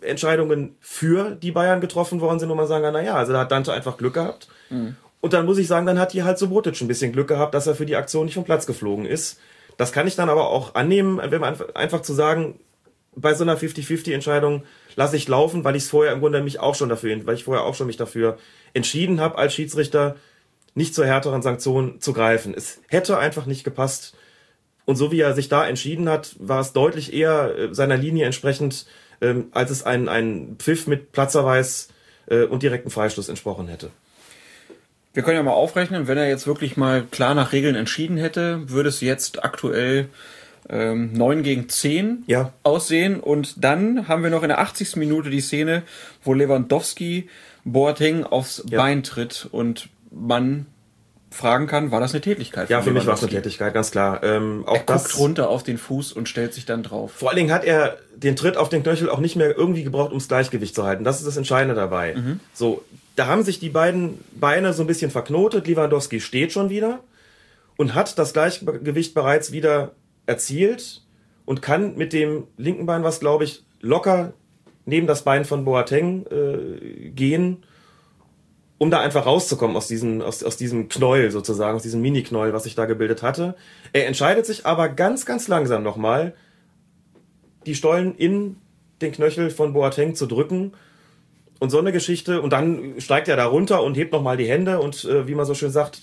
Entscheidungen 0.00 0.76
für 0.80 1.36
die 1.36 1.52
Bayern 1.52 1.80
getroffen 1.80 2.20
worden 2.20 2.40
sind, 2.40 2.48
wo 2.48 2.54
man 2.54 2.66
sagen 2.66 2.84
kann, 2.84 2.94
na 2.94 3.02
ja, 3.02 3.14
also 3.14 3.32
da 3.32 3.40
hat 3.40 3.52
Dante 3.52 3.72
einfach 3.72 3.96
Glück 3.96 4.14
gehabt. 4.14 4.48
Mhm. 4.70 4.96
Und 5.20 5.32
dann 5.32 5.46
muss 5.46 5.58
ich 5.58 5.68
sagen, 5.68 5.86
dann 5.86 5.98
hat 5.98 6.12
hier 6.12 6.24
halt 6.24 6.36
Subotic 6.36 6.80
ein 6.80 6.88
bisschen 6.88 7.12
Glück 7.12 7.28
gehabt, 7.28 7.54
dass 7.54 7.66
er 7.66 7.74
für 7.74 7.86
die 7.86 7.96
Aktion 7.96 8.26
nicht 8.26 8.34
vom 8.34 8.44
Platz 8.44 8.66
geflogen 8.66 9.06
ist. 9.06 9.38
Das 9.76 9.92
kann 9.92 10.06
ich 10.06 10.16
dann 10.16 10.28
aber 10.28 10.48
auch 10.48 10.74
annehmen, 10.74 11.20
wenn 11.22 11.40
man 11.40 11.56
einfach 11.74 12.02
zu 12.02 12.12
sagen, 12.12 12.60
bei 13.16 13.34
so 13.34 13.44
einer 13.44 13.56
50-50-Entscheidung 13.56 14.64
lasse 14.96 15.16
ich 15.16 15.28
laufen, 15.28 15.64
weil 15.64 15.76
ich 15.76 15.84
es 15.84 15.90
vorher 15.90 16.12
im 16.12 16.20
Grunde 16.20 16.42
mich 16.42 16.60
auch 16.60 16.74
schon 16.74 16.88
dafür, 16.88 17.26
weil 17.26 17.34
ich 17.34 17.44
vorher 17.44 17.64
auch 17.64 17.74
schon 17.74 17.86
mich 17.86 17.96
dafür 17.96 18.38
entschieden 18.72 19.20
habe, 19.20 19.38
als 19.38 19.54
Schiedsrichter 19.54 20.16
nicht 20.74 20.94
zur 20.94 21.06
härteren 21.06 21.42
Sanktion 21.42 22.00
zu 22.00 22.12
greifen. 22.12 22.54
Es 22.54 22.80
hätte 22.88 23.18
einfach 23.18 23.46
nicht 23.46 23.64
gepasst. 23.64 24.14
Und 24.86 24.96
so 24.96 25.12
wie 25.12 25.20
er 25.20 25.34
sich 25.34 25.48
da 25.48 25.66
entschieden 25.66 26.08
hat, 26.08 26.36
war 26.38 26.60
es 26.60 26.72
deutlich 26.72 27.12
eher 27.12 27.56
äh, 27.56 27.74
seiner 27.74 27.96
Linie 27.96 28.26
entsprechend, 28.26 28.86
ähm, 29.20 29.46
als 29.52 29.70
es 29.70 29.82
ein, 29.82 30.08
ein 30.08 30.56
Pfiff 30.58 30.86
mit 30.86 31.12
Platzerweis 31.12 31.88
äh, 32.26 32.42
und 32.42 32.62
direkten 32.62 32.90
Freistoß 32.90 33.28
entsprochen 33.28 33.68
hätte. 33.68 33.90
Wir 35.14 35.22
können 35.22 35.36
ja 35.36 35.42
mal 35.44 35.52
aufrechnen, 35.52 36.08
wenn 36.08 36.18
er 36.18 36.28
jetzt 36.28 36.46
wirklich 36.46 36.76
mal 36.76 37.04
klar 37.04 37.34
nach 37.34 37.52
Regeln 37.52 37.76
entschieden 37.76 38.16
hätte, 38.16 38.68
würde 38.68 38.88
es 38.88 39.00
jetzt 39.00 39.44
aktuell 39.44 40.08
ähm, 40.68 41.12
9 41.12 41.42
gegen 41.42 41.68
10 41.68 42.24
ja. 42.26 42.52
aussehen. 42.62 43.20
Und 43.20 43.64
dann 43.64 44.08
haben 44.08 44.22
wir 44.22 44.30
noch 44.30 44.42
in 44.42 44.48
der 44.48 44.60
80. 44.60 44.96
Minute 44.96 45.30
die 45.30 45.40
Szene, 45.40 45.82
wo 46.22 46.32
Lewandowski 46.32 47.28
Boateng 47.64 48.24
aufs 48.24 48.62
ja. 48.68 48.78
Bein 48.78 49.02
tritt 49.02 49.48
und 49.50 49.88
man 50.10 50.66
fragen 51.30 51.66
kann, 51.66 51.90
war 51.90 52.00
das 52.00 52.12
eine 52.12 52.20
Tätigkeit? 52.20 52.70
Ja, 52.70 52.80
für 52.80 52.92
mich 52.92 53.06
war 53.06 53.14
es 53.14 53.22
eine 53.22 53.30
Tätigkeit, 53.30 53.74
ganz 53.74 53.90
klar. 53.90 54.22
Ähm, 54.22 54.64
auch 54.66 54.76
er 54.76 54.82
das, 54.86 55.04
guckt 55.04 55.18
runter 55.18 55.48
auf 55.48 55.64
den 55.64 55.78
Fuß 55.78 56.12
und 56.12 56.28
stellt 56.28 56.54
sich 56.54 56.64
dann 56.64 56.82
drauf. 56.82 57.12
Vor 57.12 57.30
allen 57.30 57.36
Dingen 57.36 57.52
hat 57.52 57.64
er 57.64 57.98
den 58.14 58.36
Tritt 58.36 58.56
auf 58.56 58.68
den 58.68 58.82
Knöchel 58.82 59.10
auch 59.10 59.18
nicht 59.18 59.34
mehr 59.34 59.56
irgendwie 59.56 59.82
gebraucht, 59.82 60.10
ums 60.10 60.28
Gleichgewicht 60.28 60.74
zu 60.74 60.84
halten. 60.84 61.02
Das 61.02 61.18
ist 61.18 61.26
das 61.26 61.36
Entscheidende 61.36 61.74
dabei. 61.74 62.14
Mhm. 62.14 62.40
So, 62.52 62.84
da 63.16 63.26
haben 63.26 63.42
sich 63.42 63.58
die 63.58 63.68
beiden 63.68 64.20
Beine 64.38 64.72
so 64.72 64.84
ein 64.84 64.86
bisschen 64.86 65.10
verknotet. 65.10 65.66
Lewandowski 65.66 66.20
steht 66.20 66.52
schon 66.52 66.70
wieder 66.70 67.00
und 67.76 67.94
hat 67.94 68.16
das 68.18 68.32
Gleichgewicht 68.32 69.14
bereits 69.14 69.50
wieder 69.50 69.92
erzielt 70.26 71.02
und 71.44 71.62
kann 71.62 71.96
mit 71.96 72.12
dem 72.12 72.46
linken 72.56 72.86
Bein, 72.86 73.04
was 73.04 73.20
glaube 73.20 73.44
ich 73.44 73.64
locker 73.80 74.32
neben 74.86 75.06
das 75.06 75.22
Bein 75.24 75.44
von 75.44 75.64
Boateng 75.64 76.26
äh, 76.26 77.10
gehen 77.10 77.64
um 78.78 78.90
da 78.90 79.00
einfach 79.00 79.26
rauszukommen 79.26 79.76
aus 79.76 79.86
diesem, 79.86 80.20
aus, 80.20 80.42
aus 80.42 80.56
diesem 80.56 80.88
Knäuel 80.88 81.30
sozusagen, 81.30 81.76
aus 81.76 81.82
diesem 81.82 82.00
Mini-Knäuel, 82.02 82.52
was 82.52 82.64
sich 82.64 82.74
da 82.74 82.86
gebildet 82.86 83.22
hatte. 83.22 83.54
Er 83.92 84.06
entscheidet 84.06 84.46
sich 84.46 84.66
aber 84.66 84.88
ganz, 84.88 85.26
ganz 85.26 85.48
langsam 85.48 85.82
nochmal, 85.82 86.34
die 87.66 87.74
Stollen 87.74 88.14
in 88.16 88.56
den 89.00 89.12
Knöchel 89.12 89.50
von 89.50 89.72
Boateng 89.72 90.14
zu 90.14 90.26
drücken. 90.26 90.72
Und 91.60 91.70
so 91.70 91.78
eine 91.78 91.92
Geschichte, 91.92 92.42
und 92.42 92.52
dann 92.52 93.00
steigt 93.00 93.28
er 93.28 93.36
da 93.36 93.46
runter 93.46 93.82
und 93.82 93.96
hebt 93.96 94.12
nochmal 94.12 94.36
die 94.36 94.48
Hände 94.48 94.80
und 94.80 95.04
äh, 95.04 95.26
wie 95.28 95.34
man 95.34 95.46
so 95.46 95.54
schön 95.54 95.70
sagt, 95.70 96.02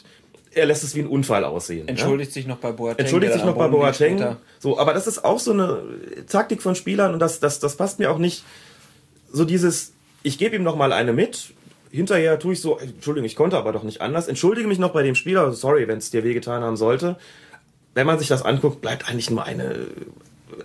er 0.53 0.65
lässt 0.65 0.84
es 0.84 0.95
wie 0.95 0.99
ein 0.99 1.07
Unfall 1.07 1.45
aussehen. 1.45 1.88
Entschuldigt 1.88 2.32
ja? 2.32 2.34
sich 2.34 2.48
noch 2.48 2.57
bei 2.57 2.72
Boateng. 2.72 2.99
Entschuldigt 2.99 3.34
sich 3.34 3.44
noch 3.44 3.56
bei 3.56 3.68
Boateng. 3.68 4.38
So, 4.60 4.78
aber 4.78 4.94
das 4.94 5.07
ist 5.07 5.23
auch 5.23 5.40
so 5.40 5.52
eine 5.52 5.84
Taktik 6.28 6.61
von 6.61 6.76
Spielern 6.76 7.14
und 7.14 7.19
das, 7.19 7.40
das, 7.40 7.60
das 7.60 7.78
passt 7.78 7.99
mir 7.99 8.11
auch 8.11 8.18
nicht. 8.18 8.44
So 9.32 9.45
dieses, 9.45 9.94
ich 10.23 10.38
gebe 10.38 10.56
ihm 10.56 10.64
noch 10.64 10.76
mal 10.76 10.91
eine 10.91 11.14
mit, 11.14 11.53
hinterher 11.90 12.38
tue 12.38 12.53
ich 12.53 12.61
so, 12.61 12.78
Entschuldigung, 12.78 13.26
ich 13.26 13.36
konnte 13.36 13.57
aber 13.57 13.72
doch 13.72 13.84
nicht 13.84 14.02
anders. 14.02 14.28
Entschuldige 14.28 14.68
mich 14.68 14.80
noch 14.80 14.91
bei 14.91 15.03
dem 15.03 15.15
Spieler, 15.15 15.53
sorry, 15.53 15.88
wenn 15.88 15.99
es 15.99 16.11
dir 16.11 16.23
wehgetan 16.23 16.64
haben 16.64 16.78
sollte. 16.78 17.15
Wenn 17.94 18.07
man 18.07 18.19
sich 18.19 18.28
das 18.28 18.44
anguckt, 18.44 18.82
bleibt 18.82 19.10
eigentlich 19.10 19.30
nur 19.30 19.44
eine 19.44 19.88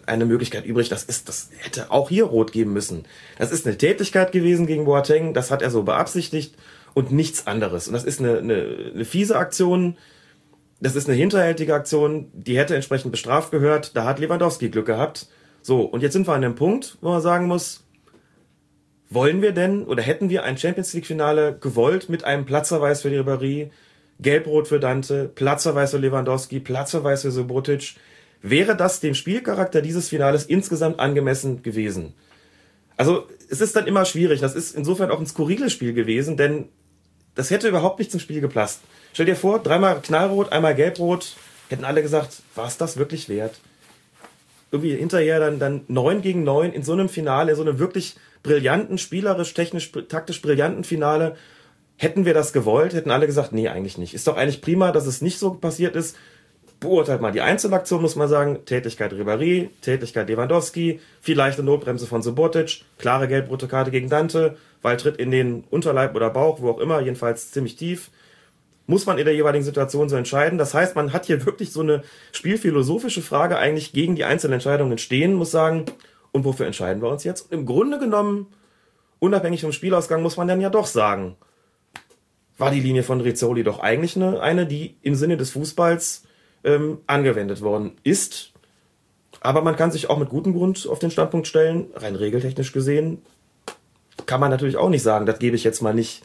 eine 0.05 0.27
Möglichkeit 0.27 0.67
übrig. 0.67 0.89
Das 0.89 1.05
ist, 1.05 1.29
das 1.29 1.51
hätte 1.59 1.91
auch 1.91 2.09
hier 2.09 2.25
rot 2.25 2.53
geben 2.53 2.73
müssen. 2.73 3.05
Das 3.39 3.53
ist 3.53 3.67
eine 3.67 3.79
Tätigkeit 3.79 4.33
gewesen 4.33 4.67
gegen 4.67 4.85
Boateng. 4.85 5.33
Das 5.33 5.51
hat 5.51 5.63
er 5.63 5.71
so 5.71 5.85
beabsichtigt 5.85 6.55
und 6.97 7.13
nichts 7.13 7.47
anderes. 7.47 7.89
Und 7.89 7.93
das 7.93 8.05
ist 8.05 8.21
eine, 8.21 8.39
eine, 8.39 8.93
eine 8.95 9.05
fiese 9.05 9.37
Aktion. 9.37 9.99
Das 10.81 10.97
ist 10.97 11.07
eine 11.07 11.17
hinterhältige 11.17 11.75
Aktion. 11.75 12.31
Die 12.33 12.57
hätte 12.57 12.75
entsprechend 12.75 13.11
bestraft 13.11 13.51
gehört. 13.51 13.95
Da 13.95 14.05
hat 14.05 14.19
Lewandowski 14.19 14.71
Glück 14.71 14.87
gehabt. 14.87 15.29
So. 15.61 15.83
Und 15.83 16.03
jetzt 16.03 16.15
sind 16.15 16.27
wir 16.27 16.33
an 16.33 16.41
dem 16.41 16.55
Punkt, 16.55 16.97
wo 17.03 17.11
man 17.11 17.21
sagen 17.21 17.49
muss, 17.49 17.85
wollen 19.11 19.43
wir 19.43 19.53
denn 19.53 19.85
oder 19.85 20.03
hätten 20.03 20.31
wir 20.31 20.45
ein 20.45 20.57
Champions 20.57 20.95
League 20.95 21.05
Finale 21.05 21.59
gewollt 21.61 22.09
mit 22.09 22.25
einem 22.25 22.47
Platzverweis 22.47 23.03
für 23.03 23.11
die 23.11 23.19
Ribéry, 23.19 23.69
Gelbrot 24.19 24.67
für 24.67 24.81
Dante, 24.81 25.31
Platzverweis 25.35 25.91
für 25.91 25.99
Lewandowski, 25.99 26.61
Platzverweis 26.61 27.23
für 27.23 27.31
Subotic? 27.31 27.97
Wäre 28.41 28.75
das 28.75 29.01
dem 29.01 29.15
Spielcharakter 29.15 29.83
dieses 29.83 30.09
Finales 30.09 30.47
insgesamt 30.47 30.99
angemessen 30.99 31.63
gewesen? 31.63 32.15
Also, 32.97 33.27
es 33.51 33.61
ist 33.61 33.77
dann 33.77 33.87
immer 33.87 34.07
schwierig. 34.07 34.41
Das 34.41 34.55
ist 34.55 34.75
insofern 34.75 35.11
auch 35.11 35.21
ein 35.21 35.27
skurriles 35.27 35.75
Spiel 35.75 35.93
gewesen, 35.93 36.39
denn 36.39 36.71
das 37.37 37.51
hätte 37.51 37.69
überhaupt 37.69 38.01
nicht 38.01 38.11
zum 38.11 38.19
Spiel 38.19 38.41
gepasst. 38.41 38.81
Stell 39.13 39.27
dir 39.27 39.37
vor, 39.37 39.61
dreimal 39.61 40.01
Knallrot, 40.03 40.51
einmal 40.53 40.75
Gelbrot, 40.75 41.37
hätten 41.69 41.85
alle 41.85 42.03
gesagt, 42.03 42.43
war 42.55 42.67
es 42.67 42.77
das 42.77 42.97
wirklich 42.97 43.29
wert? 43.29 43.55
Irgendwie 44.73 44.97
hinterher 44.97 45.39
dann, 45.39 45.59
dann 45.59 45.83
neun 45.87 46.23
gegen 46.23 46.43
neun 46.43 46.73
in 46.73 46.83
so 46.83 46.93
einem 46.93 47.09
Finale, 47.09 47.53
in 47.53 47.57
so 47.57 47.63
einem 47.63 47.79
wirklich 47.79 48.17
brillanten, 48.43 48.99
spielerisch, 48.99 49.55
technisch, 49.55 49.93
taktisch 50.09 50.43
brillanten 50.43 50.85
Finale. 50.85 51.37
Hätten 51.97 52.25
wir 52.25 52.35
das 52.35 52.53
gewollt, 52.53 52.95
hätten 52.95 53.11
alle 53.11 53.27
gesagt, 53.27 53.53
nee, 53.53 53.69
eigentlich 53.69 53.97
nicht. 53.97 54.13
Ist 54.13 54.27
doch 54.27 54.37
eigentlich 54.37 54.61
prima, 54.61 54.93
dass 54.93 55.07
es 55.07 55.23
nicht 55.23 55.39
so 55.39 55.55
passiert 55.55 55.97
ist. 55.97 56.17
Beurteilt 56.79 57.23
mal 57.23 57.33
die 57.33 57.41
Einzelaktion, 57.41 58.03
muss 58.03 58.17
man 58.17 58.29
sagen. 58.29 58.65
Tätigkeit 58.67 59.13
Ribéry, 59.13 59.71
Tätigkeit 59.81 60.29
Lewandowski, 60.29 61.01
viel 61.23 61.37
leichte 61.37 61.63
Notbremse 61.63 62.07
von 62.07 62.23
Subotic, 62.23 62.83
klare 62.99 63.29
gelb-rote 63.29 63.67
Karte 63.67 63.91
gegen 63.91 64.11
Dante, 64.11 64.57
weil 64.87 64.99
Tritt 64.99 65.17
in 65.17 65.33
den 65.33 65.65
Unterleib 65.69 66.15
oder 66.15 66.31
Bauch, 66.31 66.61
wo 66.61 66.71
auch 66.71 66.79
immer, 66.79 67.01
jedenfalls 67.01 67.51
ziemlich 67.51 67.75
tief. 67.75 68.13
Muss 68.87 69.05
man 69.05 69.19
in 69.19 69.25
der 69.25 69.35
jeweiligen 69.35 69.65
Situation 69.65 70.09
so 70.09 70.15
entscheiden. 70.15 70.59
Das 70.59 70.75
heißt, 70.75 70.95
man 70.95 71.13
hat 71.13 71.27
hier 71.27 71.45
wirklich 71.45 71.73
so 71.73 71.81
eine 71.81 72.05
spielphilosophische 72.31 73.21
Frage 73.21 73.59
eigentlich 73.59 73.93
gegen 73.93 74.15
die 74.15 74.23
einzelnen 74.23 74.55
Entscheidungen 74.55 74.99
stehen, 74.99 75.35
muss 75.35 75.51
sagen, 75.51 75.87
und 76.31 76.45
wofür 76.45 76.67
entscheiden 76.67 77.03
wir 77.03 77.09
uns 77.09 77.25
jetzt? 77.25 77.41
Und 77.41 77.53
im 77.53 77.67
Grunde 77.67 77.99
genommen, 77.99 78.47
unabhängig 79.19 79.63
vom 79.63 79.73
Spielausgang, 79.73 80.23
muss 80.23 80.37
man 80.37 80.47
dann 80.47 80.61
ja 80.61 80.71
doch 80.71 80.87
sagen, 80.87 81.35
war 82.57 82.71
die 82.71 82.79
Linie 82.79 83.03
von 83.03 83.21
Rizzoli 83.21 83.65
doch 83.65 83.81
eigentlich 83.81 84.15
eine, 84.15 84.41
eine 84.41 84.67
die 84.67 84.99
im 85.03 85.17
Sinne 85.17 85.37
des 85.37 85.51
Fußballs 85.51 86.23
ähm, 86.63 86.99
angewendet 87.09 87.61
worden 87.61 87.97
ist. 88.05 88.53
Aber 89.41 89.63
man 89.63 89.75
kann 89.75 89.91
sich 89.91 90.09
auch 90.09 90.19
mit 90.19 90.29
gutem 90.29 90.53
Grund 90.53 90.87
auf 90.89 91.01
den 91.01 91.11
Standpunkt 91.11 91.49
stellen, 91.49 91.89
rein 91.97 92.15
regeltechnisch 92.15 92.71
gesehen, 92.71 93.23
kann 94.27 94.41
man 94.41 94.51
natürlich 94.51 94.77
auch 94.77 94.89
nicht 94.89 95.03
sagen, 95.03 95.27
das 95.27 95.39
gebe 95.39 95.57
ich 95.57 95.65
jetzt 95.65 95.83
mal 95.83 95.95
nicht, 95.95 96.23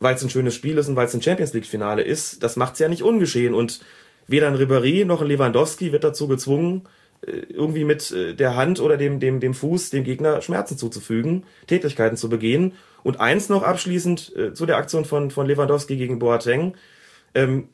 weil 0.00 0.14
es 0.14 0.22
ein 0.22 0.30
schönes 0.30 0.54
Spiel 0.54 0.78
ist 0.78 0.88
und 0.88 0.96
weil 0.96 1.06
es 1.06 1.14
ein 1.14 1.22
Champions 1.22 1.52
League-Finale 1.52 2.02
ist. 2.02 2.42
Das 2.42 2.56
macht 2.56 2.74
es 2.74 2.78
ja 2.78 2.88
nicht 2.88 3.02
ungeschehen. 3.02 3.54
Und 3.54 3.80
weder 4.26 4.48
ein 4.48 4.56
Ribéry 4.56 5.04
noch 5.04 5.20
ein 5.20 5.28
Lewandowski 5.28 5.92
wird 5.92 6.04
dazu 6.04 6.28
gezwungen, 6.28 6.88
äh, 7.26 7.30
irgendwie 7.30 7.84
mit 7.84 8.10
äh, 8.12 8.34
der 8.34 8.56
Hand 8.56 8.80
oder 8.80 8.96
dem, 8.96 9.20
dem, 9.20 9.40
dem 9.40 9.54
Fuß 9.54 9.90
dem 9.90 10.04
Gegner 10.04 10.40
Schmerzen 10.42 10.78
zuzufügen, 10.78 11.44
Tätigkeiten 11.66 12.16
zu 12.16 12.28
begehen. 12.28 12.74
Und 13.02 13.20
eins 13.20 13.48
noch 13.48 13.62
abschließend 13.62 14.36
äh, 14.36 14.54
zu 14.54 14.66
der 14.66 14.76
Aktion 14.76 15.04
von, 15.04 15.30
von 15.30 15.46
Lewandowski 15.46 15.96
gegen 15.96 16.18
Boateng. 16.18 16.74
Ähm, 17.34 17.68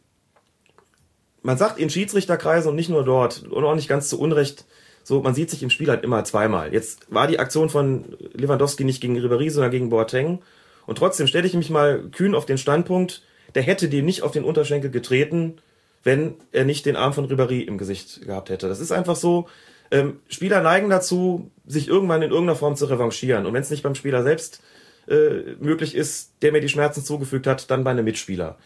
man 1.42 1.58
sagt 1.58 1.78
in 1.78 1.90
Schiedsrichterkreisen 1.90 2.70
und 2.70 2.76
nicht 2.76 2.88
nur 2.88 3.04
dort 3.04 3.42
und 3.42 3.64
auch 3.64 3.74
nicht 3.74 3.88
ganz 3.88 4.08
zu 4.08 4.18
Unrecht, 4.18 4.64
so, 5.04 5.20
man 5.20 5.34
sieht 5.34 5.50
sich 5.50 5.62
im 5.62 5.70
Spiel 5.70 5.88
halt 5.88 6.02
immer 6.02 6.24
zweimal. 6.24 6.72
Jetzt 6.72 7.06
war 7.12 7.26
die 7.26 7.38
Aktion 7.38 7.68
von 7.68 8.16
Lewandowski 8.32 8.84
nicht 8.84 9.02
gegen 9.02 9.16
Ribéry, 9.18 9.50
sondern 9.50 9.70
gegen 9.70 9.90
Boateng. 9.90 10.40
Und 10.86 10.98
trotzdem 10.98 11.26
stelle 11.26 11.46
ich 11.46 11.54
mich 11.54 11.70
mal 11.70 12.04
kühn 12.10 12.34
auf 12.34 12.46
den 12.46 12.58
Standpunkt, 12.58 13.22
der 13.54 13.62
hätte 13.62 13.88
dem 13.88 14.06
nicht 14.06 14.22
auf 14.22 14.32
den 14.32 14.44
Unterschenkel 14.44 14.90
getreten, 14.90 15.58
wenn 16.02 16.34
er 16.52 16.64
nicht 16.64 16.86
den 16.86 16.96
Arm 16.96 17.12
von 17.12 17.28
Ribéry 17.30 17.66
im 17.66 17.76
Gesicht 17.76 18.22
gehabt 18.26 18.48
hätte. 18.48 18.66
Das 18.66 18.80
ist 18.80 18.92
einfach 18.92 19.16
so. 19.16 19.46
Ähm, 19.90 20.20
Spieler 20.28 20.62
neigen 20.62 20.88
dazu, 20.88 21.50
sich 21.66 21.86
irgendwann 21.86 22.22
in 22.22 22.30
irgendeiner 22.30 22.56
Form 22.56 22.74
zu 22.74 22.86
revanchieren. 22.86 23.44
Und 23.44 23.52
wenn 23.52 23.62
es 23.62 23.70
nicht 23.70 23.82
beim 23.82 23.94
Spieler 23.94 24.22
selbst 24.22 24.62
äh, 25.06 25.54
möglich 25.60 25.94
ist, 25.94 26.32
der 26.40 26.52
mir 26.52 26.60
die 26.60 26.68
Schmerzen 26.70 27.04
zugefügt 27.04 27.46
hat, 27.46 27.70
dann 27.70 27.84
bei 27.84 27.90
einem 27.90 28.06
Mitspieler. 28.06 28.56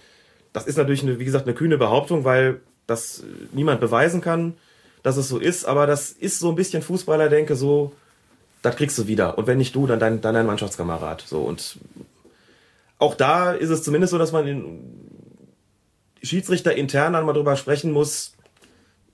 Das 0.52 0.66
ist 0.66 0.76
natürlich, 0.76 1.02
eine, 1.02 1.18
wie 1.18 1.24
gesagt, 1.24 1.46
eine 1.46 1.54
kühne 1.54 1.78
Behauptung, 1.78 2.24
weil 2.24 2.60
das 2.86 3.24
niemand 3.52 3.80
beweisen 3.80 4.20
kann, 4.20 4.54
dass 5.02 5.16
es 5.16 5.28
so 5.28 5.38
ist. 5.38 5.64
Aber 5.64 5.86
das 5.86 6.10
ist 6.10 6.38
so 6.38 6.48
ein 6.48 6.56
bisschen 6.56 6.82
Fußballer-Denke, 6.82 7.56
so, 7.56 7.92
das 8.62 8.76
kriegst 8.76 8.98
du 8.98 9.06
wieder. 9.06 9.38
Und 9.38 9.46
wenn 9.46 9.58
nicht 9.58 9.74
du, 9.74 9.86
dann 9.86 10.00
dein, 10.00 10.20
dann 10.20 10.34
dein 10.34 10.46
Mannschaftskamerad. 10.46 11.22
So 11.26 11.42
und 11.42 11.78
auch 12.98 13.14
da 13.14 13.52
ist 13.52 13.70
es 13.70 13.82
zumindest 13.82 14.10
so, 14.10 14.18
dass 14.18 14.32
man 14.32 14.46
in 14.46 14.80
Schiedsrichter 16.22 16.74
intern 16.74 17.14
einmal 17.14 17.34
drüber 17.34 17.56
sprechen 17.56 17.92
muss, 17.92 18.32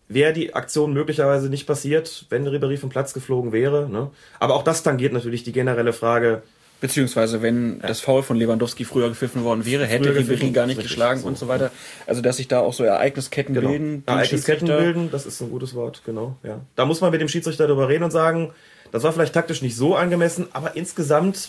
wäre 0.08 0.32
die 0.32 0.54
Aktion 0.54 0.92
möglicherweise 0.92 1.48
nicht 1.48 1.66
passiert, 1.66 2.26
wenn 2.30 2.46
Ribéry 2.46 2.78
vom 2.78 2.90
Platz 2.90 3.12
geflogen 3.12 3.52
wäre. 3.52 3.88
Ne? 3.88 4.10
Aber 4.40 4.54
auch 4.54 4.62
das 4.62 4.82
tangiert 4.82 5.12
natürlich 5.12 5.44
die 5.44 5.52
generelle 5.52 5.92
Frage. 5.92 6.42
Beziehungsweise, 6.84 7.40
wenn 7.40 7.80
ja. 7.80 7.86
das 7.86 8.00
Foul 8.00 8.22
von 8.22 8.36
Lewandowski 8.36 8.84
früher 8.84 9.08
gepfiffen 9.08 9.42
worden 9.42 9.64
wäre, 9.64 9.86
hätte 9.86 10.10
Ribéry 10.10 10.52
gar 10.52 10.66
nicht 10.66 10.82
geschlagen 10.82 11.20
so. 11.20 11.26
und 11.26 11.38
so 11.38 11.48
weiter. 11.48 11.70
Also, 12.06 12.20
dass 12.20 12.36
sich 12.36 12.46
da 12.46 12.60
auch 12.60 12.74
so 12.74 12.84
Ereignisketten 12.84 13.54
genau. 13.54 13.70
bilden. 13.70 14.02
Ereignisketten 14.04 14.68
bilden, 14.68 15.08
das 15.10 15.24
ist 15.24 15.40
ein 15.40 15.48
gutes 15.48 15.74
Wort, 15.74 16.02
genau. 16.04 16.36
Ja. 16.42 16.60
Da 16.76 16.84
muss 16.84 17.00
man 17.00 17.10
mit 17.10 17.22
dem 17.22 17.28
Schiedsrichter 17.28 17.66
drüber 17.68 17.88
reden 17.88 18.04
und 18.04 18.10
sagen, 18.10 18.52
das 18.92 19.02
war 19.02 19.14
vielleicht 19.14 19.32
taktisch 19.32 19.62
nicht 19.62 19.76
so 19.76 19.96
angemessen, 19.96 20.48
aber 20.52 20.76
insgesamt, 20.76 21.48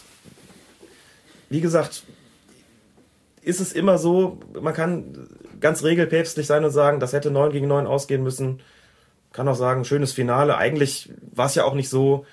wie 1.49 1.60
gesagt, 1.60 2.03
ist 3.41 3.60
es 3.60 3.74
immer 3.74 3.98
so, 3.98 4.40
man 4.62 4.74
kann 4.74 5.28
ganz 5.60 5.84
regelpäpstlich 5.84 6.48
sein 6.48 6.64
und 6.64 6.72
sagen, 6.72 7.02
das 7.02 7.12
hätte 7.12 7.30
9 7.30 7.52
gegen 7.52 7.68
9 7.68 7.88
ausgehen 7.88 8.24
müssen. 8.24 8.62
Kann 9.34 9.49
auch 9.49 9.56
sagen, 9.56 9.84
schönes 9.84 10.14
Finale. 10.14 10.56
Eigentlich 10.56 11.10
war 11.34 11.48
es 11.48 11.56
ja 11.56 11.66
auch 11.66 11.74
nicht 11.74 11.90
so, 11.90 12.26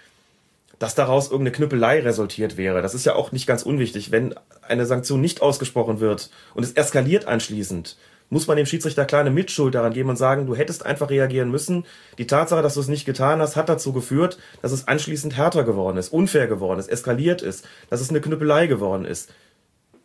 dass 0.83 0.97
daraus 0.97 1.27
irgendeine 1.27 1.53
Knüppelei 1.53 2.01
resultiert 2.01 2.57
wäre. 2.57 2.83
Das 2.83 2.93
ist 2.93 3.07
ja 3.07 3.15
auch 3.15 3.31
nicht 3.31 3.47
ganz 3.47 3.63
unwichtig. 3.63 4.11
Wenn 4.11 4.35
eine 4.63 4.85
Sanktion 4.85 5.21
nicht 5.21 5.41
ausgesprochen 5.41 6.01
wird 6.01 6.29
und 6.55 6.65
es 6.65 6.73
eskaliert 6.73 7.27
anschließend, 7.27 7.97
muss 8.31 8.49
man 8.49 8.57
dem 8.57 8.67
Schiedsrichter 8.67 9.05
kleine 9.05 9.31
Mitschuld 9.31 9.77
daran 9.77 9.93
geben 9.93 10.09
und 10.09 10.17
sagen, 10.17 10.45
du 10.45 10.57
hättest 10.57 10.85
einfach 10.85 11.09
reagieren 11.09 11.53
müssen. 11.53 11.85
Die 12.19 12.27
Tatsache, 12.27 12.63
dass 12.63 12.75
du 12.75 12.81
es 12.81 12.89
nicht 12.89 13.05
getan 13.05 13.41
hast, 13.41 13.55
hat 13.55 13.69
dazu 13.69 13.93
geführt, 13.93 14.39
dass 14.61 14.73
es 14.73 14.89
anschließend 14.89 15.37
härter 15.37 15.63
geworden 15.63 15.99
ist, 15.99 16.13
unfair 16.13 16.49
geworden 16.49 16.81
ist, 16.81 16.89
eskaliert 16.89 17.43
ist, 17.43 17.65
dass 17.89 18.01
es 18.01 18.11
eine 18.11 18.21
Knüppelei 18.21 18.67
geworden 18.67 19.05
ist. 19.05 19.33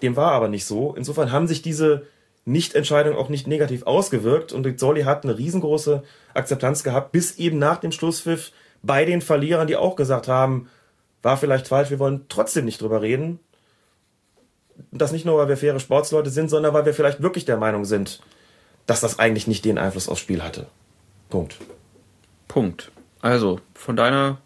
Dem 0.03 0.15
war 0.15 0.31
aber 0.33 0.47
nicht 0.47 0.65
so. 0.65 0.93
Insofern 0.95 1.31
haben 1.31 1.47
sich 1.47 1.63
diese 1.63 2.05
Nichtentscheidung 2.45 3.15
auch 3.15 3.29
nicht 3.29 3.47
negativ 3.47 3.81
ausgewirkt 3.87 4.53
und 4.53 4.63
Rizzoli 4.63 5.03
hat 5.03 5.23
eine 5.23 5.39
riesengroße 5.39 6.03
Akzeptanz 6.35 6.83
gehabt, 6.83 7.13
bis 7.13 7.39
eben 7.39 7.57
nach 7.57 7.77
dem 7.77 7.91
Schlusspfiff 7.91 8.51
bei 8.83 9.05
den 9.05 9.21
Verlierern, 9.21 9.67
die 9.67 9.75
auch 9.75 9.95
gesagt 9.95 10.27
haben, 10.27 10.69
war 11.21 11.37
vielleicht 11.37 11.67
falsch, 11.67 11.89
wir 11.89 11.99
wollen 11.99 12.25
trotzdem 12.29 12.65
nicht 12.65 12.81
drüber 12.81 13.01
reden. 13.01 13.39
Das 14.91 15.11
nicht 15.11 15.25
nur, 15.25 15.37
weil 15.37 15.49
wir 15.49 15.57
faire 15.57 15.79
Sportsleute 15.79 16.29
sind, 16.29 16.49
sondern 16.49 16.73
weil 16.73 16.85
wir 16.85 16.93
vielleicht 16.93 17.21
wirklich 17.21 17.45
der 17.45 17.57
Meinung 17.57 17.85
sind, 17.85 18.21
dass 18.85 19.01
das 19.01 19.19
eigentlich 19.19 19.47
nicht 19.47 19.65
den 19.65 19.77
Einfluss 19.77 20.07
aufs 20.07 20.21
Spiel 20.21 20.43
hatte. 20.43 20.67
Punkt. 21.29 21.57
Punkt. 22.47 22.91
Also, 23.21 23.59
von 23.73 23.95
deiner, 23.95 24.37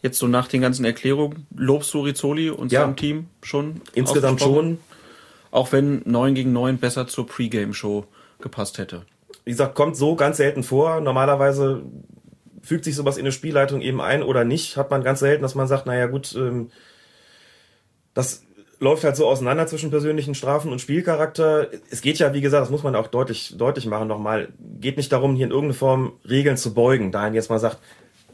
jetzt 0.00 0.18
so 0.18 0.26
nach 0.28 0.48
den 0.48 0.62
ganzen 0.62 0.84
Erklärungen, 0.84 1.46
lobst 1.54 1.92
du 1.92 2.00
Rizzoli 2.00 2.50
und 2.50 2.72
ja. 2.72 2.82
seinem 2.82 2.96
Team 2.96 3.26
schon? 3.42 3.82
Insgesamt 3.94 4.40
schon. 4.40 4.78
Auch 5.50 5.72
wenn 5.72 6.02
9 6.06 6.34
gegen 6.34 6.52
9 6.52 6.78
besser 6.78 7.08
zur 7.08 7.26
Pre-Game-Show 7.26 8.06
gepasst 8.40 8.78
hätte. 8.78 9.04
Wie 9.44 9.50
gesagt, 9.50 9.74
kommt 9.74 9.96
so 9.96 10.14
ganz 10.16 10.38
selten 10.38 10.62
vor. 10.62 11.00
Normalerweise 11.00 11.82
fügt 12.62 12.84
sich 12.84 12.94
sowas 12.94 13.16
in 13.16 13.24
eine 13.24 13.32
Spielleitung 13.32 13.80
eben 13.80 14.00
ein 14.00 14.22
oder 14.22 14.44
nicht. 14.44 14.76
Hat 14.76 14.90
man 14.90 15.02
ganz 15.02 15.20
selten, 15.20 15.42
dass 15.42 15.54
man 15.54 15.68
sagt, 15.68 15.86
naja 15.86 16.06
gut, 16.06 16.34
ähm, 16.36 16.70
das 18.14 18.44
läuft 18.78 19.04
halt 19.04 19.16
so 19.16 19.26
auseinander 19.26 19.66
zwischen 19.66 19.90
persönlichen 19.90 20.34
Strafen 20.34 20.72
und 20.72 20.80
Spielcharakter. 20.80 21.68
Es 21.90 22.00
geht 22.00 22.18
ja, 22.18 22.34
wie 22.34 22.40
gesagt, 22.40 22.62
das 22.62 22.70
muss 22.70 22.82
man 22.82 22.96
auch 22.96 23.06
deutlich, 23.06 23.54
deutlich 23.56 23.86
machen 23.86 24.08
nochmal, 24.08 24.48
geht 24.80 24.96
nicht 24.96 25.12
darum, 25.12 25.36
hier 25.36 25.46
in 25.46 25.52
irgendeiner 25.52 25.78
Form 25.78 26.12
Regeln 26.28 26.56
zu 26.56 26.74
beugen. 26.74 27.12
Dahin 27.12 27.34
jetzt 27.34 27.48
mal 27.48 27.60
sagt, 27.60 27.78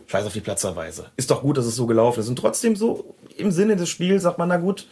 scheiß 0.07 0.27
auf 0.27 0.33
die 0.33 0.41
Platzerweise. 0.41 1.11
Ist 1.17 1.31
doch 1.31 1.43
gut, 1.43 1.59
dass 1.59 1.67
es 1.67 1.77
so 1.77 1.87
gelaufen 1.87 2.21
ist. 2.21 2.29
Und 2.29 2.39
trotzdem 2.39 2.77
so 2.77 3.15
im 3.37 3.51
Sinne 3.51 3.77
des 3.77 3.89
Spiels 3.89 4.23
sagt 4.23 4.39
man, 4.39 4.49
na 4.49 4.57
gut, 4.57 4.87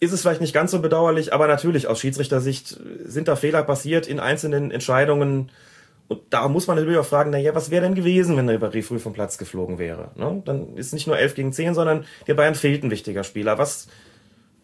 ist 0.00 0.12
es 0.12 0.22
vielleicht 0.22 0.40
nicht 0.40 0.54
ganz 0.54 0.72
so 0.72 0.80
bedauerlich, 0.80 1.32
aber 1.32 1.46
natürlich 1.46 1.86
aus 1.86 2.00
Schiedsrichtersicht 2.00 2.80
sind 3.04 3.28
da 3.28 3.36
Fehler 3.36 3.62
passiert 3.62 4.06
in 4.08 4.18
einzelnen 4.18 4.70
Entscheidungen. 4.70 5.50
Und 6.10 6.22
da 6.30 6.48
muss 6.48 6.66
man 6.66 6.76
natürlich 6.76 6.98
auch 6.98 7.06
fragen, 7.06 7.30
naja, 7.30 7.54
was 7.54 7.70
wäre 7.70 7.82
denn 7.82 7.94
gewesen, 7.94 8.36
wenn 8.36 8.50
Ribéry 8.50 8.82
früh 8.82 8.98
vom 8.98 9.12
Platz 9.12 9.38
geflogen 9.38 9.78
wäre? 9.78 10.10
Ne? 10.16 10.42
Dann 10.44 10.76
ist 10.76 10.92
nicht 10.92 11.06
nur 11.06 11.16
11 11.16 11.36
gegen 11.36 11.52
10, 11.52 11.74
sondern 11.74 12.04
der 12.26 12.34
Bayern 12.34 12.56
fehlt 12.56 12.82
ein 12.82 12.90
wichtiger 12.90 13.22
Spieler. 13.22 13.58
Was 13.58 13.86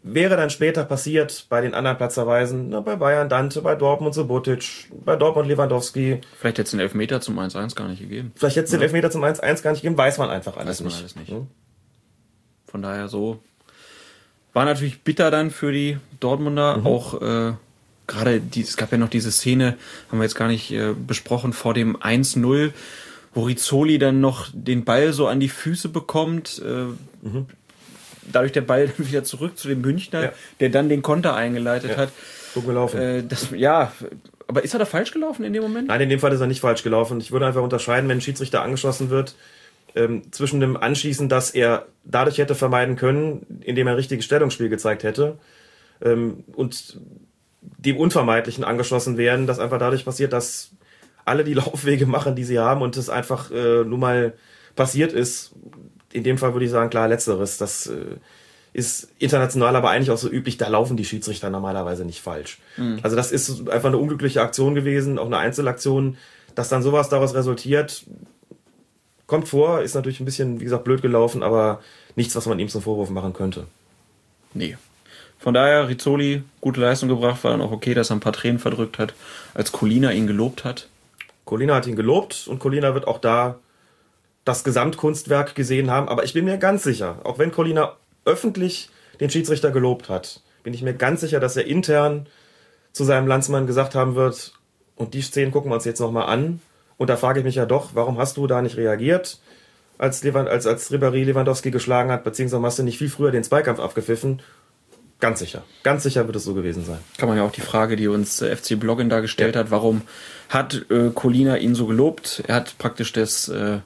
wäre 0.02 0.36
dann 0.36 0.51
später 0.51 0.85
passiert 0.85 1.47
bei 1.48 1.60
den 1.60 1.73
anderen 1.73 1.98
Platzerweisen, 1.98 2.70
na, 2.70 2.81
bei 2.81 2.97
Bayern 2.97 3.28
Dante, 3.28 3.62
bei 3.62 3.77
Dortmund 3.77 4.12
Subotic, 4.12 4.89
bei 5.05 5.14
Dortmund 5.14 5.47
Lewandowski. 5.47 6.20
Vielleicht 6.36 6.59
hätte 6.59 6.66
es 6.66 6.70
den 6.73 6.81
Elfmeter 6.81 7.20
zum 7.20 7.39
1-1 7.39 7.77
gar 7.77 7.86
nicht 7.86 8.01
gegeben. 8.01 8.32
Vielleicht 8.35 8.56
hätte 8.56 8.64
es 8.64 8.70
den 8.73 8.82
Elfmeter 8.82 9.12
zum 9.12 9.23
1-1 9.23 9.62
gar 9.62 9.70
nicht 9.70 9.82
gegeben, 9.82 9.97
weiß 9.97 10.18
man 10.18 10.31
einfach 10.31 10.56
alles 10.56 10.78
Weiß 10.78 10.81
man 10.81 10.89
nicht. 10.89 10.98
alles 10.98 11.14
nicht. 11.16 11.31
Hm? 11.31 11.47
Von 12.66 12.82
daher 12.82 13.06
so. 13.06 13.39
War 14.52 14.64
natürlich 14.64 15.02
bitter 15.05 15.31
dann 15.31 15.52
für 15.52 15.70
die 15.70 15.98
Dortmunder. 16.18 16.78
Mhm. 16.78 16.86
Auch 16.89 17.23
äh, 17.23 17.52
gerade, 18.07 18.41
die, 18.41 18.61
es 18.62 18.77
gab 18.77 18.93
ja 18.93 18.99
noch 18.99 19.09
diese 19.09 19.33
Szene, 19.33 19.77
haben 20.11 20.19
wir 20.19 20.24
jetzt 20.24 20.37
gar 20.37 20.49
nicht 20.49 20.70
äh, 20.73 20.93
besprochen, 20.95 21.53
vor 21.53 21.74
dem 21.74 21.97
1-0, 21.97 22.73
wo 23.35 23.43
Rizzoli 23.45 23.99
dann 23.99 24.20
noch 24.20 24.49
den 24.53 24.85
Ball 24.85 25.12
so 25.12 25.27
an 25.27 25.41
die 25.41 25.49
Füße 25.49 25.89
bekommt. 25.89 26.62
Äh, 26.65 26.87
Dadurch 28.33 28.53
der 28.53 28.62
Ball 28.62 28.89
dann 28.97 29.07
wieder 29.09 29.24
zurück 29.24 29.57
zu 29.59 29.69
dem 29.69 29.81
Münchner, 29.83 30.19
Mhm. 30.20 30.24
Ja. 30.27 30.33
der 30.61 30.69
dann 30.70 30.89
den 30.89 31.03
Konter 31.03 31.35
eingeleitet 31.37 31.91
Ja. 31.93 31.97
hat. 31.97 32.09
So 32.55 32.62
gelaufen. 32.62 33.01
Äh, 33.01 33.23
das, 33.23 33.49
ja, 33.55 33.93
aber 34.49 34.65
ist 34.65 34.73
er 34.74 34.78
da 34.78 34.85
falsch 34.87 35.12
gelaufen 35.12 35.45
in 35.45 35.53
dem 35.53 35.62
Moment? 35.62 35.89
Nein, 35.89 36.01
in 36.01 36.09
dem 36.09 36.20
Fall 36.20 36.33
ist 36.33 36.41
er 36.41 36.47
nicht 36.47 36.61
falsch 36.61 36.83
gelaufen. 36.83 37.20
Ich 37.20 37.31
würde 37.33 37.47
einfach 37.47 37.62
unterscheiden, 37.62 38.09
wenn 38.09 38.19
ein 38.19 38.23
Schiedsrichter 38.23 38.62
angeschossen 38.62 39.11
wird, 39.11 39.35
ähm, 39.95 40.23
zwischen 40.33 40.61
dem 40.61 40.77
Anschießen, 40.77 41.28
das 41.28 41.51
er 41.51 41.87
dadurch 42.05 42.39
hätte 42.39 42.55
vermeiden 42.55 42.97
können, 42.97 43.45
indem 43.61 43.87
er 43.87 43.93
ein 43.93 43.97
richtiges 43.97 44.24
Stellungsspiel 44.24 44.69
gezeigt 44.69 45.03
hätte, 45.05 45.39
ähm, 46.03 46.45
und 46.55 46.99
dem 47.78 47.97
Unvermeidlichen 47.97 48.64
angeschossen 48.64 49.16
werden, 49.16 49.47
das 49.47 49.59
einfach 49.59 49.78
dadurch 49.78 50.05
passiert, 50.05 50.32
dass 50.32 50.70
alle 51.24 51.44
die 51.44 51.55
Laufwege 51.55 52.06
machen, 52.06 52.36
die 52.36 52.44
sie 52.44 52.59
haben 52.59 52.82
und 52.82 52.97
es 52.97 53.10
einfach 53.10 53.51
äh, 53.51 53.84
nun 53.84 54.01
mal 54.01 54.34
passiert 54.74 55.12
ist. 55.12 55.52
In 56.12 56.24
dem 56.24 56.38
Fall 56.38 56.55
würde 56.55 56.64
ich 56.64 56.70
sagen, 56.70 56.90
klar, 56.90 57.09
letzteres. 57.09 57.59
Das 57.59 57.86
äh, 57.88 58.16
ist 58.72 59.09
international 59.18 59.74
aber 59.74 59.90
eigentlich 59.90 60.10
auch 60.10 60.18
so 60.18 60.28
üblich, 60.30 60.59
da 60.59 60.68
laufen 60.68 60.97
die 60.97 61.05
Schiedsrichter 61.05 61.48
normalerweise 61.48 62.05
nicht 62.05 62.20
falsch. 62.20 62.59
Also 63.02 63.16
das 63.16 63.32
ist 63.32 63.70
einfach 63.70 63.88
eine 63.88 63.97
unglückliche 63.97 64.43
Aktion 64.43 64.74
gewesen, 64.74 65.18
auch 65.18 65.26
eine 65.26 65.38
Einzelaktion, 65.38 66.18
dass 66.55 66.68
dann 66.68 66.82
sowas 66.82 67.09
daraus 67.09 67.34
resultiert, 67.34 68.05
kommt 69.26 69.48
vor, 69.48 69.82
ist 69.82 69.94
natürlich 69.94 70.20
ein 70.20 70.26
bisschen, 70.26 70.60
wie 70.60 70.64
gesagt, 70.64 70.84
blöd 70.84 71.01
gelaufen, 71.01 71.43
aber 71.43 71.80
nichts, 72.16 72.36
was 72.36 72.47
man 72.47 72.59
ihm 72.59 72.68
zum 72.68 72.82
Vorwurf 72.82 73.10
machen 73.10 73.32
könnte. 73.32 73.66
Nee. 74.55 74.76
Von 75.47 75.55
daher, 75.55 75.89
Rizzoli, 75.89 76.43
gute 76.60 76.81
Leistung 76.81 77.09
gebracht, 77.09 77.44
war 77.44 77.52
dann 77.52 77.60
auch 77.60 77.70
okay, 77.70 77.94
dass 77.94 78.10
er 78.10 78.16
ein 78.16 78.20
paar 78.20 78.32
Tränen 78.32 78.59
verdrückt 78.59 78.98
hat, 78.98 79.14
als 79.55 79.70
Colina 79.70 80.10
ihn 80.10 80.27
gelobt 80.27 80.64
hat. 80.64 80.89
Colina 81.44 81.77
hat 81.77 81.86
ihn 81.86 81.94
gelobt 81.94 82.48
und 82.48 82.59
Colina 82.59 82.94
wird 82.94 83.06
auch 83.06 83.18
da 83.18 83.60
das 84.44 84.64
Gesamtkunstwerk 84.64 85.55
gesehen 85.55 85.89
haben, 85.89 86.09
aber 86.09 86.24
ich 86.24 86.32
bin 86.32 86.47
mir 86.47 86.59
ganz 86.59 86.82
sicher, 86.82 87.20
auch 87.23 87.39
wenn 87.39 87.52
Colina 87.52 87.93
öffentlich 88.24 88.90
den 89.20 89.31
Schiedsrichter 89.31 89.70
gelobt 89.70 90.09
hat, 90.09 90.40
bin 90.64 90.74
ich 90.74 90.82
mir 90.82 90.94
ganz 90.94 91.20
sicher, 91.20 91.39
dass 91.39 91.56
er 91.56 91.68
intern 91.68 92.27
zu 92.90 93.05
seinem 93.05 93.28
Landsmann 93.28 93.68
gesagt 93.68 93.94
haben 93.94 94.16
wird, 94.16 94.52
und 94.97 95.14
die 95.14 95.23
Szenen 95.23 95.52
gucken 95.52 95.70
wir 95.70 95.77
uns 95.77 95.85
jetzt 95.85 96.01
nochmal 96.01 96.27
an. 96.27 96.60
Und 96.97 97.09
da 97.09 97.16
frage 97.16 97.39
ich 97.39 97.44
mich 97.44 97.55
ja 97.55 97.66
doch, 97.66 97.90
warum 97.94 98.18
hast 98.18 98.36
du 98.36 98.48
da 98.48 98.62
nicht 98.62 98.78
reagiert, 98.78 99.39
als, 99.97 100.24
Lewand, 100.24 100.48
als, 100.48 100.66
als 100.66 100.90
Ribéry 100.90 101.23
Lewandowski 101.23 101.70
geschlagen 101.70 102.10
hat, 102.10 102.24
beziehungsweise 102.24 102.64
hast 102.64 102.81
du 102.81 102.82
nicht 102.82 102.98
viel 102.98 103.10
früher 103.10 103.31
den 103.31 103.44
Zweikampf 103.44 103.78
abgepfiffen? 103.78 104.43
Ganz 105.18 105.38
sicher. 105.38 105.64
Ganz 105.82 106.02
sicher 106.02 106.26
wird 106.26 106.36
es 106.36 106.44
so 106.44 106.52
gewesen 106.55 106.84
sein. 106.84 106.98
Kann 107.16 107.28
man 107.28 107.38
ja 107.38 107.44
auch 107.44 107.51
die 107.52 107.62
Frage, 107.62 107.97
die 107.97 108.06
uns 108.09 108.43
äh, 108.43 108.55
FC 108.55 108.78
Bloggen 108.78 109.09
da 109.09 109.20
gestellt 109.20 109.56
hat, 109.56 109.70
warum 109.70 110.02
hat 110.51 110.84
äh, 110.90 111.09
Colina 111.14 111.56
ihn 111.56 111.74
so 111.74 111.86
gelobt? 111.86 112.43
Er 112.47 112.56
hat 112.56 112.76
praktisch 112.78 113.12
das, 113.14 113.48
äh, 113.48 113.78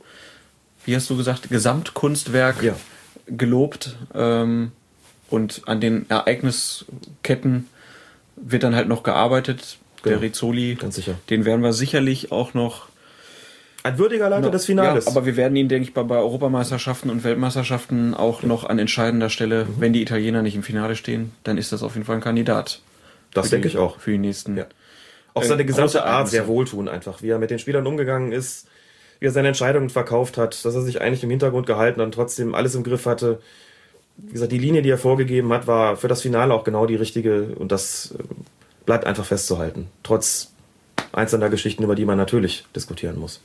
wie 0.84 0.96
hast 0.96 1.08
du 1.08 1.16
gesagt, 1.16 1.48
Gesamtkunstwerk 1.48 2.62
Ja. 2.62 2.74
gelobt. 3.28 3.96
Ähm, 4.14 4.72
und 5.28 5.62
an 5.66 5.80
den 5.80 6.10
Ereignisketten 6.10 7.68
wird 8.36 8.62
dann 8.64 8.74
halt 8.74 8.88
noch 8.88 9.02
gearbeitet. 9.04 9.78
Der 10.04 10.12
Genau. 10.12 10.22
Rizzoli, 10.22 10.74
Ganz 10.76 10.96
sicher. 10.96 11.14
den 11.28 11.44
werden 11.44 11.62
wir 11.62 11.72
sicherlich 11.74 12.32
auch 12.32 12.54
noch 12.54 12.88
Ein 13.82 13.98
würdiger 13.98 14.28
Leiter 14.28 14.50
des 14.50 14.66
Finales. 14.66 15.06
Ja, 15.06 15.10
aber 15.12 15.24
wir 15.24 15.36
werden 15.36 15.56
ihn, 15.56 15.68
denke 15.68 15.88
ich, 15.88 15.94
bei, 15.94 16.02
bei 16.02 16.16
Europameisterschaften 16.16 17.08
und 17.10 17.24
Weltmeisterschaften 17.24 18.14
auch 18.14 18.42
noch 18.42 18.64
an 18.64 18.78
entscheidender 18.78 19.30
Stelle, 19.30 19.64
Mhm. 19.64 19.74
wenn 19.78 19.92
die 19.92 20.02
Italiener 20.02 20.42
nicht 20.42 20.54
im 20.54 20.62
Finale 20.62 20.96
stehen, 20.96 21.32
dann 21.44 21.56
ist 21.56 21.72
das 21.72 21.82
auf 21.82 21.94
jeden 21.94 22.04
Fall 22.06 22.16
ein 22.16 22.20
Kandidat. 22.22 22.80
das 23.32 23.48
denke 23.50 23.68
die- 23.68 23.74
ich 23.74 23.78
auch. 23.80 23.98
Für 24.00 24.10
die 24.10 24.18
nächsten. 24.18 24.56
Ja. 24.56 24.66
Auch 25.34 25.42
Äh, 25.42 25.46
seine 25.46 25.64
gesamte 25.64 25.98
große 25.98 26.04
Art 26.04 26.28
sehr 26.28 26.48
wohltun 26.48 26.88
einfach, 26.88 27.22
wie 27.22 27.28
er 27.28 27.38
mit 27.38 27.50
den 27.50 27.60
Spielern 27.60 27.86
umgegangen 27.86 28.32
ist, 28.32 28.66
wie 29.20 29.26
er 29.26 29.30
seine 29.30 29.46
Entscheidungen 29.48 29.88
verkauft 29.88 30.36
hat, 30.36 30.64
dass 30.64 30.74
er 30.74 30.82
sich 30.82 31.00
eigentlich 31.00 31.22
im 31.22 31.30
Hintergrund 31.30 31.66
gehalten 31.68 32.00
hat 32.00 32.06
und 32.06 32.12
trotzdem 32.14 32.54
alles 32.56 32.74
im 32.74 32.82
Griff 32.82 33.06
hatte. 33.06 33.40
Wie 34.16 34.32
gesagt, 34.32 34.50
die 34.50 34.58
Linie, 34.58 34.82
die 34.82 34.90
er 34.90 34.98
vorgegeben 34.98 35.52
hat, 35.52 35.66
war 35.68 35.96
für 35.96 36.08
das 36.08 36.22
Finale 36.22 36.52
auch 36.52 36.64
genau 36.64 36.86
die 36.86 36.96
richtige 36.96 37.54
und 37.56 37.70
das 37.70 38.14
äh, 38.18 38.22
bleibt 38.84 39.06
einfach 39.06 39.24
festzuhalten. 39.24 39.86
Trotz 40.02 40.52
einzelner 41.12 41.48
Geschichten, 41.50 41.84
über 41.84 41.94
die 41.94 42.04
man 42.04 42.18
natürlich 42.18 42.64
diskutieren 42.74 43.16
muss. 43.18 43.40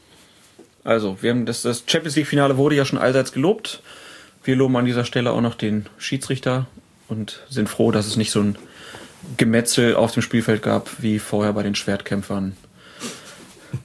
Also, 0.86 1.18
wir 1.22 1.32
haben 1.32 1.46
das, 1.46 1.64
das 1.64 1.84
Champions 1.88 2.16
League 2.16 2.28
Finale 2.28 2.56
wurde 2.58 2.76
ja 2.76 2.86
schon 2.86 3.00
allseits 3.00 3.34
gelobt. 3.34 3.82
Wir 4.44 4.56
loben 4.56 4.78
an 4.78 4.86
dieser 4.86 5.04
Stelle 5.04 5.32
auch 5.32 5.42
noch 5.42 5.56
den 5.56 5.88
Schiedsrichter 5.98 6.68
und 7.08 7.42
sind 7.50 7.68
froh, 7.68 7.92
dass 7.92 8.06
es 8.06 8.16
nicht 8.16 8.32
so 8.32 8.40
ein 8.42 8.56
Gemetzel 9.38 9.96
auf 9.96 10.12
dem 10.14 10.22
Spielfeld 10.22 10.62
gab, 10.62 11.02
wie 11.02 11.18
vorher 11.20 11.54
bei 11.54 11.64
den 11.64 11.74
Schwertkämpfern 11.76 12.56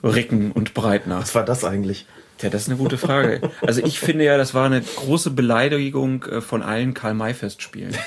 Ricken 0.05 0.53
und 0.53 0.75
Breitner. 0.75 1.19
Was 1.21 1.35
war 1.35 1.45
das 1.45 1.65
eigentlich? 1.65 2.07
Ja, 2.43 2.51
das 2.51 2.63
ist 2.63 2.69
eine 2.69 2.77
gute 2.77 2.99
Frage. 2.99 3.41
Also 3.63 3.83
ich 3.85 3.99
finde 3.99 4.25
ja, 4.25 4.37
das 4.39 4.55
war 4.55 4.67
eine 4.67 4.81
große 4.83 5.31
Beleidigung 5.31 6.25
äh, 6.25 6.41
von 6.41 6.63
allen 6.63 6.95
Karl-May-Festspielen. 6.95 7.97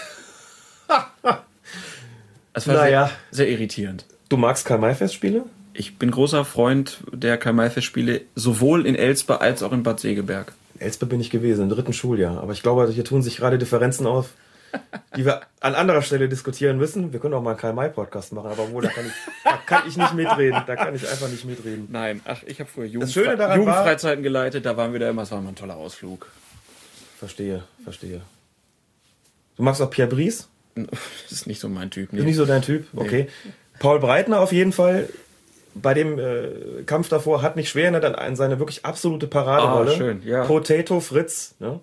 Das 2.56 2.68
war 2.68 2.76
Naja. 2.76 3.08
sehr, 3.08 3.46
sehr 3.48 3.50
irritierend. 3.50 4.06
Du 4.30 4.38
magst 4.38 4.66
Karl-May-Festspiele? 4.66 5.44
Ich 5.74 5.98
bin 5.98 6.12
großer 6.12 6.46
Freund 6.46 7.00
der 7.12 7.38
Karl-May-Festspiele, 7.38 8.22
sowohl 8.36 8.86
in 8.86 8.96
Elspe 8.96 9.42
als 9.42 9.64
auch 9.64 9.72
in 9.72 9.84
Bad 9.84 10.00
Segeberg. 10.00 10.54
In 10.76 10.82
Elsbeth 10.82 11.10
bin 11.10 11.20
ich 11.20 11.30
gewesen, 11.30 11.64
im 11.64 11.70
dritten 11.70 11.94
Schuljahr. 11.94 12.42
Aber 12.42 12.54
ich 12.54 12.62
glaube, 12.62 12.88
hier 12.92 13.04
tun 13.04 13.24
sich 13.24 13.38
gerade 13.38 13.58
Differenzen 13.58 14.06
auf, 14.06 14.30
die 15.16 15.26
wir 15.26 15.42
an 15.62 15.74
anderer 15.74 16.04
Stelle 16.04 16.30
diskutieren 16.30 16.78
müssen. 16.78 17.12
Wir 17.12 17.20
können 17.20 17.34
auch 17.34 17.42
mal 17.42 17.52
einen 17.52 17.60
Karl-May-Podcast 17.60 18.34
machen, 18.34 18.52
aber 18.52 18.72
wohl, 18.72 18.84
da 18.84 18.90
kann, 18.90 19.06
ich, 19.06 19.14
da 19.44 19.58
kann 19.66 19.88
ich 19.88 19.98
nicht 19.98 20.14
mitreden. 20.14 20.62
Da 20.68 20.76
kann 20.76 20.94
ich 20.96 21.08
einfach 21.08 21.30
nicht 21.30 21.46
mitreden. 21.46 21.88
Nein, 21.92 22.22
ach, 22.26 22.44
ich 22.46 22.60
habe 22.60 22.70
früher 22.72 22.86
Jugend 22.86 23.14
Jugendfreizeiten 23.14 24.24
geleitet, 24.24 24.66
da 24.66 24.78
waren 24.78 24.94
wir 24.94 25.00
da 25.00 25.10
immer, 25.10 25.24
es 25.24 25.32
war 25.32 25.40
immer 25.40 25.50
ein 25.50 25.56
toller 25.56 25.76
Ausflug. 25.76 26.28
Verstehe, 27.18 27.64
verstehe. 27.84 28.22
Du 29.56 29.64
magst 29.64 29.82
auch 29.82 29.90
Pierre 29.90 30.10
Brice? 30.10 30.50
Das 31.24 31.32
ist 31.32 31.48
nicht 31.48 31.60
so 31.60 31.70
mein 31.70 31.90
Typ. 31.92 32.14
Ist 32.14 32.26
nicht 32.26 32.36
so 32.36 32.46
dein 32.46 32.62
Typ? 32.62 32.88
Okay. 32.96 33.28
Paul 33.80 34.00
Breitner 34.00 34.40
auf 34.40 34.52
jeden 34.52 34.72
Fall. 34.72 35.08
Bei 35.76 35.94
dem 35.94 36.20
äh, 36.20 36.84
Kampf 36.86 37.10
davor 37.10 37.42
hat 37.42 37.56
mich 37.56 37.70
schwer 37.70 37.86
erinnert 37.86 38.18
an 38.18 38.36
seine 38.36 38.60
wirklich 38.60 38.86
absolute 38.86 39.28
Paraderolle. 39.28 39.92
Ah, 39.92 39.96
schön, 39.96 40.22
ja. 40.24 40.46
Potato 40.46 41.00
Fritz, 41.00 41.56
ne? 41.60 41.80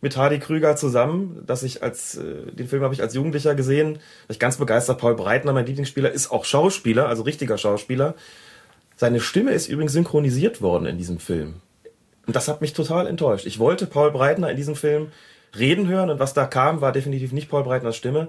mit 0.00 0.16
Hardy 0.16 0.38
Krüger 0.38 0.76
zusammen, 0.76 1.42
dass 1.46 1.62
ich 1.62 1.82
als 1.82 2.16
äh, 2.16 2.52
den 2.52 2.68
Film 2.68 2.82
habe 2.82 2.94
ich 2.94 3.02
als 3.02 3.14
Jugendlicher 3.14 3.54
gesehen, 3.54 3.98
ich 4.28 4.38
ganz 4.38 4.56
begeistert. 4.56 4.98
Paul 4.98 5.14
Breitner, 5.14 5.52
mein 5.52 5.66
Lieblingsspieler, 5.66 6.10
ist 6.10 6.30
auch 6.30 6.44
Schauspieler, 6.44 7.08
also 7.08 7.22
richtiger 7.22 7.58
Schauspieler. 7.58 8.14
Seine 8.96 9.20
Stimme 9.20 9.52
ist 9.52 9.68
übrigens 9.68 9.92
synchronisiert 9.92 10.62
worden 10.62 10.86
in 10.86 10.98
diesem 10.98 11.18
Film. 11.18 11.54
Und 12.26 12.36
das 12.36 12.48
hat 12.48 12.60
mich 12.60 12.72
total 12.72 13.06
enttäuscht. 13.06 13.46
Ich 13.46 13.58
wollte 13.58 13.86
Paul 13.86 14.10
Breitner 14.10 14.50
in 14.50 14.56
diesem 14.56 14.76
Film 14.76 15.08
reden 15.58 15.88
hören 15.88 16.10
und 16.10 16.18
was 16.18 16.34
da 16.34 16.46
kam, 16.46 16.80
war 16.80 16.92
definitiv 16.92 17.32
nicht 17.32 17.48
Paul 17.48 17.64
Breitners 17.64 17.96
Stimme. 17.96 18.28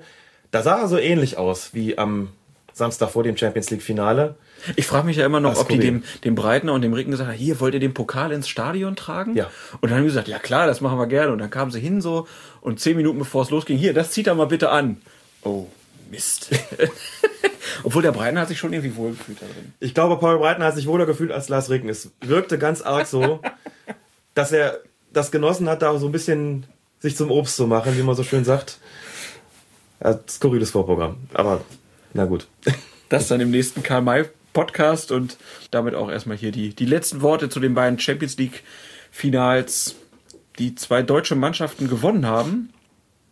Da 0.50 0.64
sah 0.64 0.82
er 0.82 0.88
so 0.88 0.98
ähnlich 0.98 1.38
aus 1.38 1.74
wie 1.74 1.98
am 1.98 2.30
Samstag 2.74 3.12
vor 3.12 3.24
dem 3.24 3.38
Champions 3.38 3.70
League 3.70 3.84
Finale. 3.84 4.36
Ich 4.76 4.86
frage 4.86 5.06
mich 5.06 5.18
ja 5.18 5.26
immer 5.26 5.40
noch, 5.40 5.58
ob 5.58 5.70
die 5.70 5.80
dem, 5.80 6.04
dem 6.24 6.36
Breitner 6.36 6.74
und 6.74 6.82
dem 6.82 6.94
Ricken 6.94 7.12
gesagt 7.12 7.30
haben, 7.30 7.38
hier, 7.38 7.60
wollt 7.60 7.74
ihr 7.74 7.80
den 7.80 7.94
Pokal 7.94 8.32
ins 8.32 8.48
Stadion 8.48 8.96
tragen? 8.96 9.36
Ja. 9.36 9.50
Und 9.80 9.90
dann 9.90 9.98
haben 9.98 10.04
die 10.04 10.10
gesagt, 10.10 10.28
ja 10.28 10.40
klar, 10.40 10.68
das 10.68 10.82
machen 10.82 10.98
wir 10.98 11.08
gerne. 11.08 11.32
Und 11.32 11.40
dann 11.40 11.50
kamen 11.50 11.72
sie 11.72 11.80
hin 11.80 12.02
so 12.02 12.28
und 12.62 12.80
zehn 12.80 12.98
Minuten 12.98 13.20
bevor 13.20 13.44
es 13.44 13.50
losging, 13.50 13.78
hier, 13.78 13.94
das 13.94 14.12
zieht 14.12 14.28
er 14.28 14.36
mal 14.36 14.48
bitte 14.48 14.70
an. 14.70 15.02
Oh, 15.44 15.68
Mist. 16.10 16.50
Obwohl 17.84 18.02
der 18.02 18.12
Breitner 18.12 18.42
hat 18.42 18.50
sich 18.50 18.60
schon 18.60 18.74
irgendwie 18.74 18.96
wohlgefühlt 18.96 19.42
da 19.42 19.46
drin. 19.46 19.74
Ich 19.80 19.94
glaube, 19.94 20.18
Paul 20.18 20.38
Breitner 20.38 20.66
hat 20.66 20.76
sich 20.76 20.88
wohler 20.88 21.06
gefühlt 21.06 21.32
als 21.32 21.50
Lars 21.50 21.70
Ricken. 21.70 21.90
Es 21.90 22.12
wirkte 22.22 22.60
ganz 22.60 22.82
arg 22.82 23.08
so, 23.08 23.40
dass 24.36 24.52
er 24.52 24.80
das 25.14 25.32
genossen 25.32 25.70
hat, 25.70 25.82
da 25.82 25.98
so 25.98 26.08
ein 26.08 26.12
bisschen 26.12 26.66
sich 27.00 27.16
zum 27.16 27.32
Obst 27.32 27.56
zu 27.56 27.68
machen, 27.68 27.98
wie 27.98 28.04
man 28.04 28.16
so 28.16 28.24
schön 28.24 28.46
sagt. 28.46 28.80
Ja, 30.04 30.20
skurriles 30.28 30.72
Vorprogramm. 30.72 31.18
Aber 31.34 31.62
na 32.14 32.26
gut. 32.26 32.48
Das 33.10 33.28
dann 33.28 33.42
im 33.42 33.52
nächsten 33.52 33.84
Karl 33.84 34.02
May 34.02 34.26
Podcast 34.54 35.12
und 35.12 35.38
damit 35.72 35.96
auch 35.96 36.10
erstmal 36.10 36.38
hier 36.38 36.52
die, 36.52 36.74
die 36.74 36.86
letzten 36.86 37.22
Worte 37.22 37.50
zu 37.50 37.60
den 37.60 37.74
beiden 37.74 38.00
Champions 38.00 38.38
League 38.38 38.64
Finals, 39.12 39.96
die 40.60 40.76
zwei 40.76 41.02
deutsche 41.02 41.36
Mannschaften 41.36 41.90
gewonnen 41.90 42.26
haben. 42.26 42.70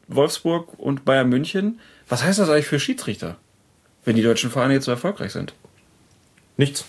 Wolfsburg 0.08 0.78
und 0.80 1.06
Bayern 1.06 1.30
München. 1.30 1.80
Was 2.08 2.24
heißt 2.24 2.40
das 2.40 2.50
eigentlich 2.50 2.66
für 2.66 2.80
Schiedsrichter? 2.80 3.38
Wenn 4.04 4.16
die 4.16 4.24
deutschen 4.24 4.50
Vereine 4.50 4.74
jetzt 4.74 4.86
so 4.86 4.92
erfolgreich 4.92 5.32
sind? 5.32 5.54
Nichts. 6.58 6.86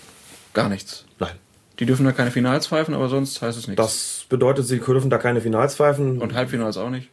Gar 0.54 0.68
nichts. 0.68 1.04
Nein. 1.18 1.34
Die 1.78 1.86
dürfen 1.86 2.04
da 2.04 2.12
keine 2.12 2.30
Finals 2.30 2.66
pfeifen, 2.66 2.94
aber 2.94 3.08
sonst 3.08 3.40
heißt 3.40 3.58
es 3.58 3.66
nichts. 3.66 3.82
Das 3.82 4.26
bedeutet, 4.28 4.66
sie 4.66 4.80
dürfen 4.80 5.10
da 5.10 5.18
keine 5.18 5.40
Finals 5.40 5.76
pfeifen. 5.76 6.20
und 6.20 6.34
Halbfinals 6.34 6.76
auch 6.76 6.90
nicht. 6.90 7.08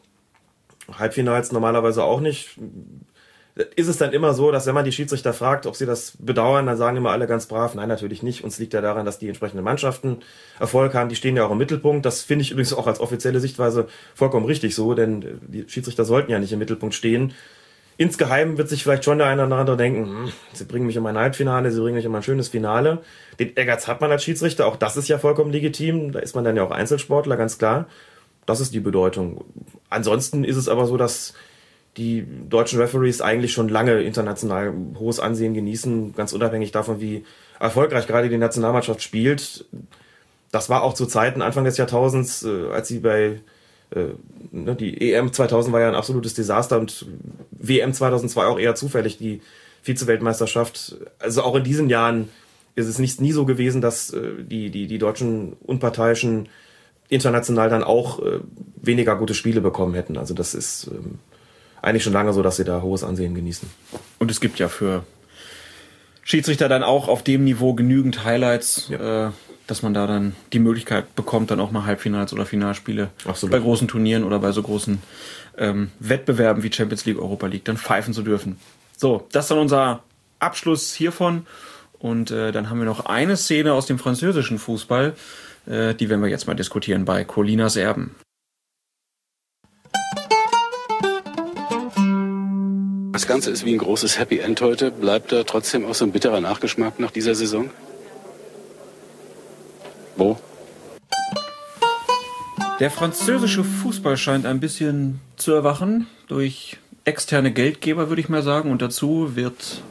Halbfinals 0.91 1.52
normalerweise 1.52 2.03
auch 2.03 2.22
nicht. 2.22 2.57
Ist 3.76 3.88
es 3.88 3.98
dann 3.98 4.14
immer 4.14 4.34
so, 4.34 4.52
dass 4.52 4.68
wenn 4.68 4.76
man 4.76 4.86
die 4.86 4.92
Schiedsrichter 4.92 5.34
fragt, 5.34 5.66
ob 5.66 5.76
sie 5.76 5.86
das 5.86 6.14
bedauern, 6.20 6.68
dann 6.68 6.78
sagen 6.78 6.98
immer 6.98 7.12
alle 7.12 7.26
ganz 7.26 7.48
brav, 7.48 7.74
nein, 7.74 7.88
natürlich 7.88 8.22
nicht. 8.22 8.44
Uns 8.44 8.60
liegt 8.60 8.74
ja 8.74 8.82
daran, 8.82 9.06
dass 9.06 9.18
die 9.18 9.28
entsprechenden 9.28 9.64
Mannschaften 9.64 10.18
Erfolg 10.60 10.94
haben. 10.94 11.10
Die 11.10 11.16
stehen 11.16 11.36
ja 11.36 11.46
auch 11.46 11.52
im 11.52 11.58
Mittelpunkt. 11.58 12.06
Das 12.06 12.22
finde 12.22 12.44
ich 12.44 12.52
übrigens 12.52 12.74
auch 12.74 12.86
als 12.86 13.00
offizielle 13.00 13.40
Sichtweise 13.40 13.88
vollkommen 14.14 14.46
richtig 14.46 14.76
so, 14.76 14.94
denn 14.94 15.40
die 15.48 15.66
Schiedsrichter 15.68 16.06
sollten 16.06 16.32
ja 16.32 16.40
nicht 16.40 16.52
im 16.52 16.60
Mittelpunkt 16.60 16.94
stehen. 16.94 17.34
Insgeheim 17.98 18.60
wird 18.60 18.70
sich 18.70 18.84
vielleicht 18.84 19.04
schon 19.04 19.18
der 19.18 19.28
eine 19.28 19.46
oder 19.46 19.56
andere 19.56 19.76
denken, 19.76 20.06
hm, 20.06 20.32
sie 20.54 20.66
bringen 20.66 20.86
mich 20.86 20.96
in 20.96 21.04
mein 21.04 21.18
Halbfinale, 21.18 21.72
sie 21.72 21.82
bringen 21.82 21.96
mich 21.96 22.06
in 22.06 22.12
mein 22.12 22.22
schönes 22.22 22.50
Finale. 22.50 23.00
Den 23.40 23.56
Ehrgeiz 23.56 23.88
hat 23.88 24.02
man 24.02 24.12
als 24.12 24.24
Schiedsrichter, 24.24 24.68
auch 24.68 24.76
das 24.76 24.98
ist 24.98 25.08
ja 25.08 25.18
vollkommen 25.18 25.52
legitim. 25.52 26.12
Da 26.12 26.20
ist 26.20 26.36
man 26.36 26.44
dann 26.44 26.56
ja 26.56 26.64
auch 26.64 26.72
Einzelsportler, 26.72 27.38
ganz 27.38 27.58
klar. 27.58 27.88
Das 28.46 28.60
ist 28.60 28.74
die 28.74 28.80
Bedeutung. 28.80 29.44
Ansonsten 29.90 30.44
ist 30.44 30.58
es 30.58 30.70
aber 30.70 30.86
so, 30.86 30.96
dass 30.96 31.34
die 31.98 32.26
deutschen 32.48 32.80
Referees 32.80 33.22
eigentlich 33.22 33.53
schon 33.53 33.69
lange 33.69 34.02
international 34.02 34.74
hohes 34.99 35.19
Ansehen 35.19 35.53
genießen, 35.53 36.14
ganz 36.15 36.32
unabhängig 36.32 36.72
davon, 36.72 37.02
wie 37.02 37.26
erfolgreich 37.60 38.06
gerade 38.06 38.30
die 38.30 38.38
Nationalmannschaft 38.38 39.02
spielt. 39.02 39.65
Das 40.52 40.69
war 40.69 40.84
auch 40.84 40.94
zu 40.94 41.07
Zeiten 41.07 41.41
Anfang 41.41 41.65
des 41.65 41.78
Jahrtausends, 41.78 42.44
äh, 42.44 42.69
als 42.72 42.88
sie 42.88 42.99
bei 42.99 43.41
äh, 43.90 44.06
ne, 44.52 44.76
die 44.76 45.11
EM 45.11 45.34
2000 45.34 45.74
war 45.74 45.82
ja 45.82 45.88
ein 45.88 45.95
absolutes 45.95 46.36
Desaster 46.36 46.80
und 46.80 47.06
WM 47.52 47.94
2002 47.94 48.45
auch 48.45 48.60
eher 48.60 48.76
zufällig 48.76 49.18
die 49.18 49.41
Vize-Weltmeisterschaft. 49.82 50.98
Also 51.19 51.41
auch 51.41 51.56
in 51.56 51.64
diesen 51.64 51.90
Jahren 51.90 52.30
ist 52.76 52.88
es 52.88 52.99
nicht 52.99 53.19
nie 53.22 53.32
so 53.32 53.45
gewesen, 53.45 53.82
dass 53.82 54.14
äh, 54.14 54.44
die, 54.44 54.69
die, 54.69 54.86
die 54.86 54.99
deutschen 54.99 55.53
Unparteiischen 55.65 56.48
international 57.10 57.69
dann 57.69 57.84
auch 57.84 58.22
weniger 58.82 59.15
gute 59.15 59.34
Spiele 59.34 59.61
bekommen 59.61 59.94
hätten. 59.94 60.18
Also 60.18 60.34
das 60.34 60.53
ist 60.53 60.88
ähm, 60.91 61.19
eigentlich 61.82 62.04
schon 62.04 62.14
lange 62.14 62.34
so, 62.34 62.41
dass 62.41 62.58
sie 62.58 62.64
da 62.64 62.82
hohes 62.82 63.04
Ansehen 63.04 63.36
genießen. 63.36 63.70
Und 64.20 64.32
es 64.32 64.40
gibt 64.40 64.60
ja 64.60 64.68
für 64.68 65.04
Schiedsrichter 66.24 66.68
dann 66.68 66.84
auch 66.84 67.08
auf 67.08 67.24
dem 67.24 67.44
Niveau 67.44 67.74
genügend 67.74 68.26
Highlights, 68.26 68.88
ja. 68.90 69.28
äh, 69.28 69.32
dass 69.68 69.82
man 69.82 69.94
da 69.94 70.08
dann 70.08 70.36
die 70.54 70.60
Möglichkeit 70.60 71.16
bekommt, 71.16 71.52
dann 71.52 71.60
auch 71.60 71.72
mal 71.72 71.86
Halbfinals 71.86 72.34
oder 72.34 72.45
Finalspiele 72.45 73.10
Absolut. 73.26 73.52
bei 73.52 73.60
großen 73.60 73.88
Turnieren 73.88 74.24
oder 74.24 74.40
bei 74.40 74.52
so 74.52 74.62
großen 74.62 75.02
ähm, 75.58 75.91
Wettbewerben 75.99 76.64
wie 76.64 76.72
Champions 76.72 77.06
League, 77.06 77.20
Europa 77.20 77.48
League 77.48 77.66
dann 77.66 77.78
pfeifen 77.78 78.14
zu 78.14 78.24
dürfen. 78.24 78.60
So, 78.95 79.28
das 79.32 79.45
ist 79.45 79.52
dann 79.52 79.60
unser 79.60 80.04
Abschluss 80.40 80.94
hiervon. 80.94 81.45
Und 81.99 82.32
äh, 82.32 82.52
dann 82.52 82.70
haben 82.70 82.80
wir 82.80 82.86
noch 82.86 83.06
eine 83.06 83.38
Szene 83.38 83.74
aus 83.74 83.88
dem 83.88 83.98
französischen 83.98 84.60
Fußball, 84.60 85.16
äh, 85.66 85.95
die 85.95 86.10
werden 86.10 86.22
wir 86.22 86.30
jetzt 86.30 86.48
mal 86.48 86.56
diskutieren 86.56 87.06
bei 87.06 87.24
Colinas 87.24 87.76
Erben. 87.76 88.16
Das 93.18 93.26
Ganze 93.26 93.49
ist 93.49 93.65
wie 93.65 93.73
ein 93.73 93.80
großes 93.80 94.19
Happy 94.19 94.38
End 94.38 94.61
heute. 94.61 94.91
Bleibt 94.91 95.31
da 95.31 95.44
trotzdem 95.44 95.88
auch 95.88 95.95
so 95.95 96.06
ein 96.06 96.11
bitterer 96.11 96.39
Nachgeschmack 96.39 96.99
nach 96.99 97.10
dieser 97.10 97.34
Saison? 97.34 97.72
Wo? 100.15 100.38
Der 102.80 102.91
französische 102.91 103.64
Fußball 103.64 104.18
scheint 104.18 104.45
ein 104.45 104.60
bisschen 104.60 105.19
zu 105.35 105.52
erwachen 105.52 106.06
durch 106.27 106.77
externe 107.06 107.52
Geldgeber, 107.52 108.10
würde 108.10 108.22
ich 108.22 108.30
mal 108.30 108.44
sagen. 108.44 108.69
Und 108.69 108.84
dazu 108.84 109.35
wird 109.35 109.81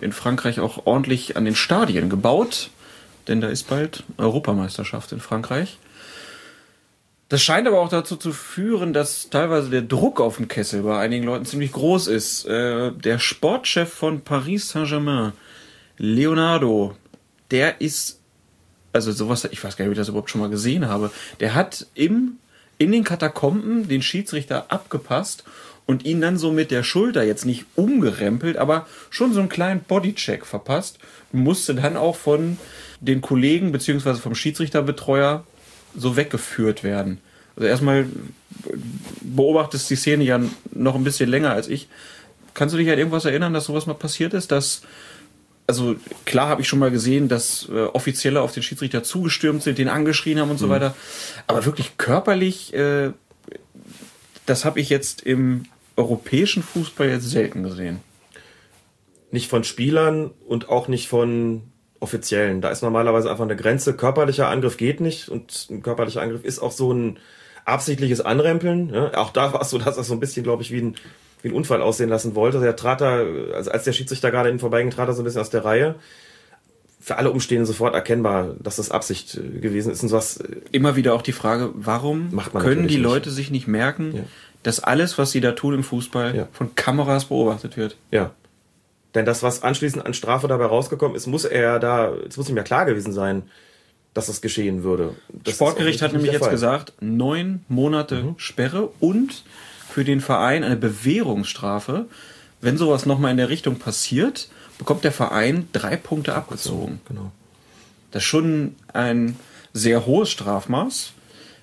in 0.00 0.12
Frankreich 0.12 0.60
auch 0.60 0.86
ordentlich 0.86 1.36
an 1.36 1.44
den 1.44 1.56
Stadien 1.56 2.08
gebaut, 2.08 2.70
denn 3.26 3.40
da 3.40 3.48
ist 3.48 3.64
bald 3.64 4.04
Europameisterschaft 4.16 5.10
in 5.10 5.18
Frankreich. 5.18 5.78
Das 7.28 7.42
scheint 7.42 7.66
aber 7.66 7.80
auch 7.80 7.88
dazu 7.88 8.16
zu 8.16 8.32
führen, 8.32 8.92
dass 8.92 9.30
teilweise 9.30 9.68
der 9.68 9.82
Druck 9.82 10.20
auf 10.20 10.36
dem 10.36 10.46
Kessel 10.46 10.82
bei 10.82 10.98
einigen 10.98 11.24
Leuten 11.24 11.44
ziemlich 11.44 11.72
groß 11.72 12.06
ist. 12.06 12.44
Äh, 12.46 12.92
der 12.92 13.18
Sportchef 13.18 13.92
von 13.92 14.20
Paris 14.20 14.70
Saint-Germain, 14.70 15.32
Leonardo, 15.98 16.94
der 17.50 17.80
ist, 17.80 18.20
also 18.92 19.10
sowas, 19.10 19.48
ich 19.50 19.62
weiß 19.62 19.76
gar 19.76 19.84
nicht, 19.84 19.90
ob 19.90 19.92
ich 19.94 19.98
das 19.98 20.08
überhaupt 20.08 20.30
schon 20.30 20.40
mal 20.40 20.50
gesehen 20.50 20.86
habe, 20.86 21.10
der 21.40 21.54
hat 21.54 21.86
im, 21.94 22.38
in 22.78 22.92
den 22.92 23.02
Katakomben 23.02 23.88
den 23.88 24.02
Schiedsrichter 24.02 24.66
abgepasst 24.68 25.42
und 25.84 26.04
ihn 26.04 26.20
dann 26.20 26.36
so 26.36 26.52
mit 26.52 26.70
der 26.70 26.84
Schulter 26.84 27.24
jetzt 27.24 27.44
nicht 27.44 27.64
umgerempelt, 27.74 28.56
aber 28.56 28.86
schon 29.10 29.32
so 29.32 29.40
einen 29.40 29.48
kleinen 29.48 29.80
Bodycheck 29.80 30.46
verpasst 30.46 30.98
musste 31.32 31.74
dann 31.74 31.96
auch 31.96 32.16
von 32.16 32.56
den 33.00 33.20
Kollegen 33.20 33.72
beziehungsweise 33.72 34.20
vom 34.20 34.34
Schiedsrichterbetreuer 34.34 35.44
so 35.94 36.16
weggeführt 36.16 36.84
werden. 36.84 37.18
Also 37.56 37.68
erstmal 37.68 38.06
beobachtest 39.22 39.88
die 39.90 39.96
Szene 39.96 40.24
ja 40.24 40.40
noch 40.72 40.94
ein 40.94 41.04
bisschen 41.04 41.30
länger 41.30 41.52
als 41.52 41.68
ich. 41.68 41.88
Kannst 42.54 42.74
du 42.74 42.78
dich 42.78 42.90
an 42.90 42.98
irgendwas 42.98 43.24
erinnern, 43.24 43.52
dass 43.52 43.64
sowas 43.64 43.86
mal 43.86 43.94
passiert 43.94 44.34
ist, 44.34 44.50
dass 44.50 44.82
also 45.66 45.96
klar 46.24 46.48
habe 46.48 46.62
ich 46.62 46.68
schon 46.68 46.78
mal 46.78 46.90
gesehen, 46.90 47.28
dass 47.28 47.68
äh, 47.68 47.86
Offizielle 47.86 48.40
auf 48.40 48.52
den 48.52 48.62
Schiedsrichter 48.62 49.02
zugestürmt 49.02 49.62
sind, 49.62 49.78
den 49.78 49.88
angeschrien 49.88 50.38
haben 50.38 50.50
und 50.50 50.58
so 50.58 50.66
mhm. 50.66 50.70
weiter. 50.70 50.94
Aber 51.46 51.64
wirklich 51.64 51.96
körperlich, 51.98 52.72
äh, 52.72 53.10
das 54.46 54.64
habe 54.64 54.80
ich 54.80 54.88
jetzt 54.90 55.22
im 55.22 55.64
europäischen 55.96 56.62
Fußball 56.62 57.08
jetzt 57.08 57.28
selten 57.28 57.62
gesehen. 57.62 58.00
Nicht 59.32 59.50
von 59.50 59.64
Spielern 59.64 60.30
und 60.46 60.68
auch 60.68 60.88
nicht 60.88 61.08
von 61.08 61.62
offiziellen. 62.00 62.60
Da 62.60 62.70
ist 62.70 62.82
normalerweise 62.82 63.30
einfach 63.30 63.44
eine 63.44 63.56
Grenze. 63.56 63.94
Körperlicher 63.94 64.48
Angriff 64.48 64.76
geht 64.76 65.00
nicht 65.00 65.28
und 65.28 65.68
ein 65.70 65.82
körperlicher 65.82 66.22
Angriff 66.22 66.44
ist 66.44 66.58
auch 66.58 66.72
so 66.72 66.92
ein 66.92 67.18
absichtliches 67.64 68.20
Anrempeln. 68.20 68.92
Ja? 68.92 69.14
Auch 69.14 69.30
da 69.30 69.52
war 69.52 69.60
es 69.60 69.70
so, 69.70 69.78
dass 69.78 69.96
das 69.96 70.06
so 70.06 70.14
ein 70.14 70.20
bisschen, 70.20 70.42
glaube 70.42 70.62
ich, 70.62 70.70
wie 70.70 70.80
ein, 70.80 70.94
wie 71.42 71.48
ein 71.48 71.54
Unfall 71.54 71.82
aussehen 71.82 72.08
lassen 72.08 72.34
wollte. 72.34 72.60
Der 72.60 72.76
trat 72.76 73.00
da, 73.00 73.24
also 73.54 73.70
als 73.70 73.84
der 73.84 73.92
Schiedsrichter 73.92 74.30
gerade 74.30 74.48
in 74.48 74.58
vorbeiging, 74.58 74.90
trat 74.90 75.08
er 75.08 75.14
so 75.14 75.22
ein 75.22 75.24
bisschen 75.24 75.40
aus 75.40 75.50
der 75.50 75.64
Reihe. 75.64 75.96
Für 77.00 77.18
alle 77.18 77.30
Umstehenden 77.30 77.66
sofort 77.66 77.94
erkennbar, 77.94 78.56
dass 78.58 78.76
das 78.76 78.90
Absicht 78.90 79.36
äh, 79.36 79.60
gewesen 79.60 79.92
ist 79.92 80.02
und 80.02 80.08
sowas. 80.08 80.38
Äh, 80.38 80.56
Immer 80.72 80.96
wieder 80.96 81.14
auch 81.14 81.22
die 81.22 81.32
Frage, 81.32 81.70
warum 81.74 82.36
können 82.58 82.88
die 82.88 82.96
Leute 82.96 83.28
nicht. 83.28 83.36
sich 83.36 83.50
nicht 83.50 83.68
merken, 83.68 84.16
ja. 84.16 84.22
dass 84.64 84.80
alles, 84.80 85.16
was 85.16 85.30
sie 85.30 85.40
da 85.40 85.52
tun 85.52 85.74
im 85.74 85.84
Fußball, 85.84 86.34
ja. 86.34 86.48
von 86.52 86.74
Kameras 86.74 87.26
beobachtet 87.26 87.76
wird? 87.76 87.96
Ja, 88.10 88.32
denn 89.16 89.24
das, 89.24 89.42
was 89.42 89.62
anschließend 89.62 90.04
an 90.04 90.14
Strafe 90.14 90.46
dabei 90.46 90.66
rausgekommen 90.66 91.16
ist, 91.16 91.26
muss 91.26 91.44
er 91.44 91.80
da, 91.80 92.12
es 92.28 92.36
muss 92.36 92.48
ihm 92.48 92.56
ja 92.56 92.62
klar 92.62 92.84
gewesen 92.84 93.12
sein, 93.12 93.42
dass 94.14 94.26
das 94.26 94.40
geschehen 94.40 94.82
würde. 94.82 95.14
Das 95.28 95.54
Sportgericht 95.54 96.02
hat 96.02 96.12
nämlich 96.12 96.32
jetzt 96.32 96.50
gesagt, 96.50 96.92
neun 97.00 97.64
Monate 97.68 98.22
mhm. 98.22 98.34
Sperre 98.38 98.90
und 99.00 99.42
für 99.90 100.04
den 100.04 100.20
Verein 100.20 100.64
eine 100.64 100.76
Bewährungsstrafe. 100.76 102.06
Wenn 102.60 102.76
sowas 102.78 103.06
nochmal 103.06 103.30
in 103.30 103.36
der 103.38 103.48
Richtung 103.48 103.78
passiert, 103.78 104.48
bekommt 104.78 105.04
der 105.04 105.12
Verein 105.12 105.68
drei 105.72 105.96
Punkte 105.96 106.34
abgezogen. 106.34 107.00
Genau. 107.08 107.32
Das 108.10 108.22
ist 108.22 108.28
schon 108.28 108.74
ein 108.92 109.36
sehr 109.72 110.06
hohes 110.06 110.30
Strafmaß. 110.30 111.12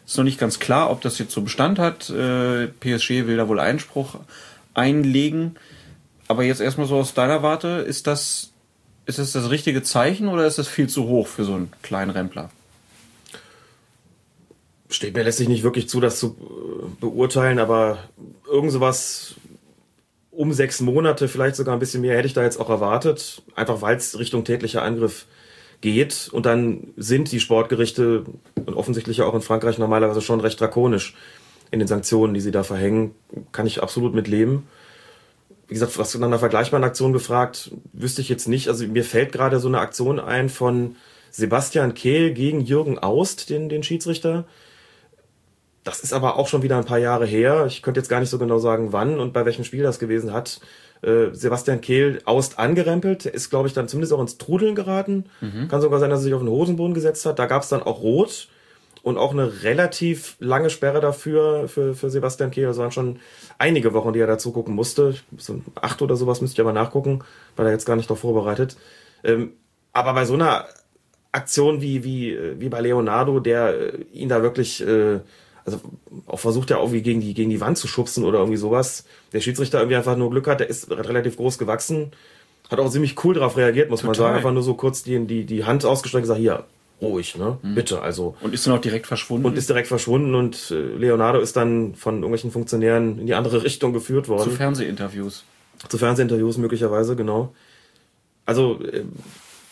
Ist 0.06 0.18
noch 0.18 0.24
nicht 0.24 0.40
ganz 0.40 0.60
klar, 0.60 0.92
ob 0.92 1.02
das 1.02 1.20
jetzt 1.20 1.34
so 1.34 1.42
Bestand 1.42 1.80
hat. 1.80 2.10
Äh, 2.10 2.68
PSG 2.68 3.28
will 3.28 3.38
da 3.38 3.48
wohl 3.48 3.60
Einspruch 3.60 4.20
einlegen. 4.74 5.56
Aber 6.28 6.44
jetzt 6.44 6.62
erstmal 6.62 6.88
so 6.88 6.98
aus 6.98 7.14
deiner 7.14 7.44
Warte, 7.44 7.68
ist 7.68 8.08
das, 8.08 8.52
ist 9.06 9.20
das 9.20 9.34
das 9.34 9.50
richtige 9.50 9.84
Zeichen 9.84 10.28
oder 10.28 10.46
ist 10.46 10.58
das 10.58 10.68
viel 10.68 10.88
zu 10.88 11.08
hoch 11.08 11.28
für 11.28 11.44
so 11.44 11.54
einen 11.54 11.72
kleinen 11.82 12.12
Rempler? 12.12 12.50
Steht 14.90 15.16
mir 15.16 15.24
letztlich 15.24 15.50
nicht 15.50 15.64
wirklich 15.64 15.90
zu, 15.90 16.00
das 16.00 16.20
zu 16.20 16.36
äh, 16.40 17.02
beurteilen, 17.02 17.60
aber 17.60 17.98
irgend 18.48 18.72
sowas 18.72 19.36
um 20.32 20.52
sechs 20.52 20.82
Monate, 20.82 21.28
vielleicht 21.28 21.56
sogar 21.56 21.76
ein 21.76 21.80
bisschen 21.80 22.02
mehr, 22.02 22.18
hätte 22.18 22.28
ich 22.28 22.34
da 22.34 22.42
jetzt 22.42 22.60
auch 22.60 22.70
erwartet. 22.70 23.44
Einfach 23.56 23.82
weil 23.82 23.98
es 23.98 24.18
Richtung 24.18 24.44
täglicher 24.44 24.82
Angriff 24.82 25.26
geht. 25.82 26.30
Und 26.32 26.46
dann 26.46 26.88
sind 26.98 27.32
die 27.32 27.40
Sportgerichte 27.40 28.24
und 28.66 28.74
offensichtlich 28.74 29.22
auch 29.22 29.36
in 29.36 29.42
Frankreich 29.42 29.78
normalerweise 29.78 30.22
schon 30.22 30.40
recht 30.40 30.60
drakonisch 30.60 31.16
in 31.70 31.80
den 31.80 31.88
Sanktionen, 31.88 32.34
die 32.34 32.42
sie 32.42 32.52
da 32.52 32.64
verhängen. 32.64 33.14
Kann 33.52 33.68
ich 33.68 33.84
absolut 33.84 34.16
mit 34.16 34.28
leben 34.28 34.68
wie 35.68 35.74
gesagt, 35.74 35.98
was 35.98 36.14
nach 36.16 36.28
einer 36.28 36.40
vergleichbaren 36.40 36.84
Aktion 36.84 37.14
befragt, 37.14 37.72
wüsste 37.94 38.22
ich 38.22 38.30
jetzt 38.30 38.48
nicht. 38.48 38.68
Also 38.68 38.86
mir 38.88 39.04
fällt 39.04 39.32
gerade 39.32 39.60
so 39.60 39.68
eine 39.68 39.80
Aktion 39.80 40.20
ein 40.20 40.50
von 40.50 40.96
Sebastian 41.32 41.94
Kehl 41.94 42.34
gegen 42.34 42.62
Jürgen 42.62 43.00
Aust, 43.00 43.50
den, 43.50 43.70
den 43.70 43.84
Schiedsrichter. 43.84 44.46
Das 45.84 46.02
ist 46.02 46.14
aber 46.14 46.38
auch 46.38 46.48
schon 46.48 46.64
wieder 46.64 46.78
ein 46.78 46.86
paar 46.86 47.00
Jahre 47.00 47.26
her. 47.26 47.66
Ich 47.68 47.82
könnte 47.82 48.00
jetzt 48.00 48.10
gar 48.10 48.20
nicht 48.20 48.30
so 48.30 48.38
genau 48.38 48.60
sagen, 48.60 48.94
wann 48.94 49.20
und 49.20 49.34
bei 49.34 49.46
welchem 49.46 49.64
Spiel 49.64 49.84
das 49.84 50.00
gewesen 50.00 50.32
hat. 50.32 50.62
Äh, 51.02 51.34
Sebastian 51.34 51.82
Kehl 51.82 52.22
Aust 52.26 52.60
angerempelt, 52.60 53.26
ist, 53.26 53.50
glaube 53.50 53.68
ich, 53.68 53.74
dann 53.74 53.88
zumindest 53.88 54.14
auch 54.14 54.22
ins 54.22 54.38
Trudeln 54.38 54.76
geraten. 54.76 55.26
Mhm. 55.42 55.68
Kann 55.68 55.82
sogar 55.82 56.00
sein, 56.00 56.10
dass 56.10 56.20
er 56.20 56.24
sich 56.24 56.34
auf 56.34 56.42
den 56.42 56.50
Hosenboden 56.50 56.94
gesetzt 56.94 57.26
hat. 57.26 57.40
Da 57.40 57.46
gab 57.46 57.64
es 57.64 57.70
dann 57.70 57.84
auch 57.84 58.02
Rot 58.02 58.48
und 59.04 59.18
auch 59.18 59.32
eine 59.32 59.64
relativ 59.64 60.38
lange 60.40 60.70
Sperre 60.70 61.02
dafür 61.02 61.68
für, 61.68 61.94
für 61.94 62.10
Sebastian 62.10 62.52
Kehl. 62.52 62.66
Das 62.66 62.78
waren 62.78 62.92
schon 62.92 63.20
einige 63.60 63.94
Wochen, 63.94 64.14
die 64.14 64.20
er 64.20 64.28
dazu 64.28 64.52
gucken 64.52 64.74
musste. 64.74 65.16
So 65.38 65.62
acht 65.76 66.02
oder 66.02 66.16
sowas 66.16 66.42
müsste 66.42 66.56
ich 66.56 66.62
aber 66.66 66.74
nachgucken, 66.74 67.20
weil 67.56 67.68
er 67.68 67.74
jetzt 67.74 67.86
gar 67.86 67.98
nicht 67.98 68.10
darauf 68.10 68.22
vorbereitet. 68.22 68.78
Ähm, 69.24 69.52
aber 69.92 70.14
bei 70.14 70.26
so 70.26 70.34
einer 70.34 70.66
Aktion 71.34 71.82
wie, 71.82 72.04
wie, 72.04 72.38
wie 72.60 72.70
bei 72.70 72.80
Leonardo, 72.80 73.40
der 73.40 73.94
äh, 73.94 74.04
ihn 74.14 74.30
da 74.30 74.42
wirklich 74.42 74.86
äh, 74.88 75.20
also 75.66 75.80
auch 76.26 76.40
versucht 76.40 76.70
ja 76.70 76.78
irgendwie 76.78 77.02
gegen 77.02 77.22
die, 77.22 77.34
gegen 77.34 77.50
die 77.50 77.62
Wand 77.62 77.78
zu 77.78 77.88
schubsen 77.88 78.24
oder 78.24 78.40
irgendwie 78.40 78.58
sowas. 78.58 79.06
Der 79.32 79.42
Schiedsrichter 79.42 79.80
irgendwie 79.80 79.98
einfach 79.98 80.18
nur 80.18 80.30
Glück 80.30 80.48
hat, 80.48 80.60
der 80.60 80.70
ist 80.70 80.90
relativ 80.92 81.38
groß 81.38 81.58
gewachsen, 81.58 82.12
hat 82.70 82.80
auch 82.80 82.90
ziemlich 82.90 83.22
cool 83.24 83.34
darauf 83.34 83.58
reagiert, 83.58 83.90
muss 83.90 84.04
man 84.04 84.14
Total. 84.14 84.28
sagen. 84.28 84.38
Einfach 84.38 84.54
nur 84.54 84.64
so 84.64 84.74
kurz 84.74 85.04
die, 85.04 85.20
die, 85.26 85.46
die 85.46 85.64
Hand 85.66 85.86
ausgestreckt 85.86 86.24
und 86.24 86.36
gesagt, 86.36 86.40
hier, 86.40 86.66
ruhig, 87.02 87.36
ne? 87.38 87.58
Bitte, 87.62 88.02
also. 88.02 88.36
Und 88.42 88.54
ist 88.54 88.66
dann 88.66 88.74
auch 88.76 88.82
direkt 88.82 89.08
verschwunden. 89.08 89.46
Und 89.46 89.58
ist 89.58 89.70
direkt 89.70 89.88
verschwunden 89.88 90.36
und 90.36 90.72
äh, 90.72 90.76
Leonardo 90.98 91.40
ist 91.40 91.56
dann 91.58 91.96
von 91.96 92.16
irgendwelchen 92.16 92.52
Funktionären 92.52 93.20
in 93.20 93.28
die 93.28 93.34
andere 93.34 93.64
Richtung 93.64 93.94
geführt 93.94 94.28
worden. 94.28 94.44
zu 94.44 94.52
Fernsehinterviews. 94.52 95.44
Zu 95.90 95.98
Fernsehinterviews 95.98 96.58
möglicherweise, 96.58 97.16
genau. 97.16 97.54
Also 98.46 98.80
äh, 98.84 99.04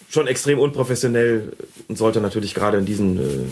schon 0.09 0.27
extrem 0.27 0.59
unprofessionell 0.59 1.53
und 1.87 1.97
sollte 1.97 2.19
natürlich 2.19 2.53
gerade 2.53 2.77
in 2.77 2.85
diesen, 2.85 3.17
äh, 3.17 3.43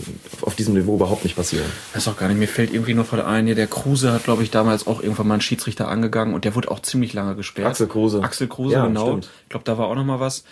auf 0.42 0.54
diesem 0.56 0.74
Niveau 0.74 0.96
überhaupt 0.96 1.24
nicht 1.24 1.36
passieren. 1.36 1.64
Weiß 1.94 2.06
auch 2.08 2.18
gar 2.18 2.28
nicht, 2.28 2.38
mir 2.38 2.48
fällt 2.48 2.72
irgendwie 2.74 2.92
nur 2.92 3.06
voll 3.06 3.22
ein, 3.22 3.46
hier 3.46 3.54
der 3.54 3.66
Kruse 3.66 4.12
hat, 4.12 4.24
glaube 4.24 4.42
ich, 4.42 4.50
damals 4.50 4.86
auch 4.86 5.02
irgendwann 5.02 5.26
mal 5.28 5.34
einen 5.34 5.40
Schiedsrichter 5.40 5.88
angegangen 5.88 6.34
und 6.34 6.44
der 6.44 6.54
wurde 6.54 6.70
auch 6.70 6.80
ziemlich 6.80 7.14
lange 7.14 7.34
gesperrt. 7.34 7.68
Axel 7.68 7.86
Kruse. 7.86 8.22
Axel 8.22 8.46
Kruse, 8.48 8.74
Ja, 8.74 8.86
genau. 8.86 9.06
stimmt. 9.06 9.30
Ich 9.44 9.48
glaube, 9.48 9.64
da 9.64 9.78
war 9.78 9.86
auch 9.86 9.94
noch 9.94 10.04
mal 10.04 10.20
was. 10.20 10.44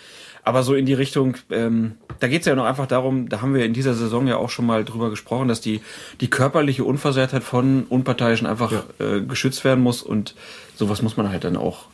Aber 0.43 0.63
so 0.63 0.73
in 0.75 0.85
die 0.85 0.93
Richtung, 0.93 1.35
ähm, 1.51 1.93
da 2.19 2.27
geht's 2.27 2.45
ja 2.45 2.55
noch 2.55 2.65
einfach 2.65 2.87
darum, 2.87 3.29
da 3.29 3.41
haben 3.41 3.53
wir 3.53 3.65
in 3.65 3.73
dieser 3.73 3.93
Saison 3.93 4.27
ja 4.27 4.37
auch 4.37 4.49
schon 4.49 4.65
mal 4.65 4.83
drüber 4.85 5.09
gesprochen, 5.09 5.47
dass 5.47 5.61
die, 5.61 5.81
die 6.21 6.29
körperliche 6.29 6.83
Unversehrtheit 6.83 7.43
von 7.43 7.83
Unparteiischen 7.89 8.47
einfach 8.47 8.71
äh, 8.99 9.21
geschützt 9.21 9.63
werden 9.63 9.83
muss. 9.83 10.01
Und 10.01 10.35
sowas 10.75 11.01
muss 11.01 11.17
man 11.17 11.29
halt 11.29 11.43
dann 11.43 11.57
auch, 11.57 11.85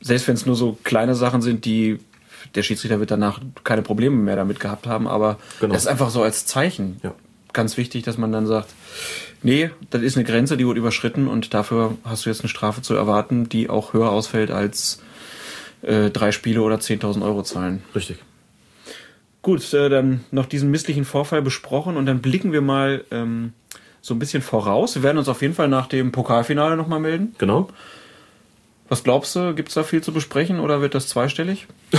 selbst 0.00 0.28
wenn 0.28 0.34
es 0.34 0.46
nur 0.46 0.56
so 0.56 0.78
kleine 0.84 1.14
Sachen 1.14 1.42
sind, 1.42 1.64
die 1.64 1.98
der 2.54 2.62
Schiedsrichter 2.62 3.00
wird 3.00 3.10
danach 3.10 3.40
keine 3.64 3.82
Probleme 3.82 4.16
mehr 4.16 4.36
damit 4.36 4.60
gehabt 4.60 4.86
haben, 4.86 5.08
aber 5.08 5.38
Genau. 5.60 5.72
das 5.74 5.82
ist 5.82 5.88
einfach 5.88 6.10
so 6.10 6.22
als 6.22 6.46
Zeichen. 6.46 7.00
Ja. 7.02 7.12
ganz 7.52 7.76
wichtig, 7.78 8.02
dass 8.04 8.18
man 8.18 8.30
dann 8.32 8.46
sagt, 8.46 8.68
nee, 9.42 9.70
das 9.90 10.02
ist 10.02 10.16
eine 10.16 10.24
Grenze, 10.24 10.56
die 10.58 10.66
wurde 10.66 10.78
überschritten. 10.78 11.26
Und 11.26 11.54
dafür 11.54 11.96
hast 12.04 12.24
du 12.26 12.30
jetzt 12.30 12.40
eine 12.42 12.50
Strafe 12.50 12.82
zu 12.82 12.94
erwarten, 12.94 13.48
die 13.48 13.70
auch 13.70 13.94
höher 13.94 14.10
ausfällt 14.10 14.50
als 14.50 15.00
äh, 15.82 16.10
drei 16.10 16.32
Spiele 16.32 16.62
oder 16.62 16.76
10.000 16.76 17.22
Euro 17.24 17.42
zahlen. 17.42 17.82
Richtig. 17.94 18.18
Gut, 19.42 19.72
äh, 19.74 19.88
dann 19.88 20.24
noch 20.30 20.46
diesen 20.46 20.70
misslichen 20.70 21.04
Vorfall 21.04 21.42
besprochen 21.42 21.96
und 21.96 22.06
dann 22.06 22.20
blicken 22.20 22.52
wir 22.52 22.60
mal 22.62 23.04
ähm, 23.10 23.52
so 24.00 24.14
ein 24.14 24.18
bisschen 24.18 24.42
voraus. 24.42 24.94
Wir 24.96 25.02
werden 25.02 25.18
uns 25.18 25.28
auf 25.28 25.42
jeden 25.42 25.54
Fall 25.54 25.68
nach 25.68 25.86
dem 25.86 26.10
Pokalfinale 26.12 26.76
nochmal 26.76 27.00
melden. 27.00 27.34
Genau. 27.38 27.68
Was 28.88 29.02
glaubst 29.04 29.34
du, 29.36 29.54
gibt's 29.54 29.74
da 29.74 29.82
viel 29.82 30.00
zu 30.02 30.12
besprechen 30.12 30.60
oder 30.60 30.80
wird 30.80 30.94
das 30.94 31.08
zweistellig? 31.08 31.66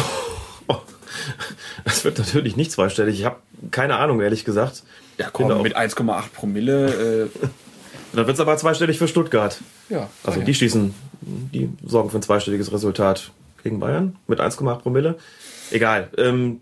Das 1.84 2.04
wird 2.06 2.18
natürlich 2.18 2.56
nicht 2.56 2.72
zweistellig. 2.72 3.20
Ich 3.20 3.26
habe 3.26 3.38
keine 3.72 3.98
Ahnung, 3.98 4.22
ehrlich 4.22 4.46
gesagt. 4.46 4.84
Ja, 5.18 5.30
Bin 5.30 5.48
da 5.50 5.56
auch- 5.56 5.64
mit 5.64 5.76
1,8 5.76 6.30
Promille. 6.34 7.26
Äh, 7.26 7.48
Dann 8.14 8.26
wird 8.28 8.36
es 8.36 8.40
aber 8.40 8.56
zweistellig 8.58 8.98
für 8.98 9.08
Stuttgart. 9.08 9.60
ja, 9.90 10.10
Also 10.24 10.42
die 10.42 10.54
schießen, 10.54 10.94
die 11.22 11.70
sorgen 11.86 12.10
für 12.10 12.18
ein 12.18 12.22
zweistelliges 12.22 12.72
Resultat 12.72 13.32
gegen 13.64 13.80
Bayern 13.80 14.18
mit 14.28 14.40
1,8 14.40 14.80
Promille. 14.80 15.16
Egal. 15.72 16.10
Ähm, 16.18 16.62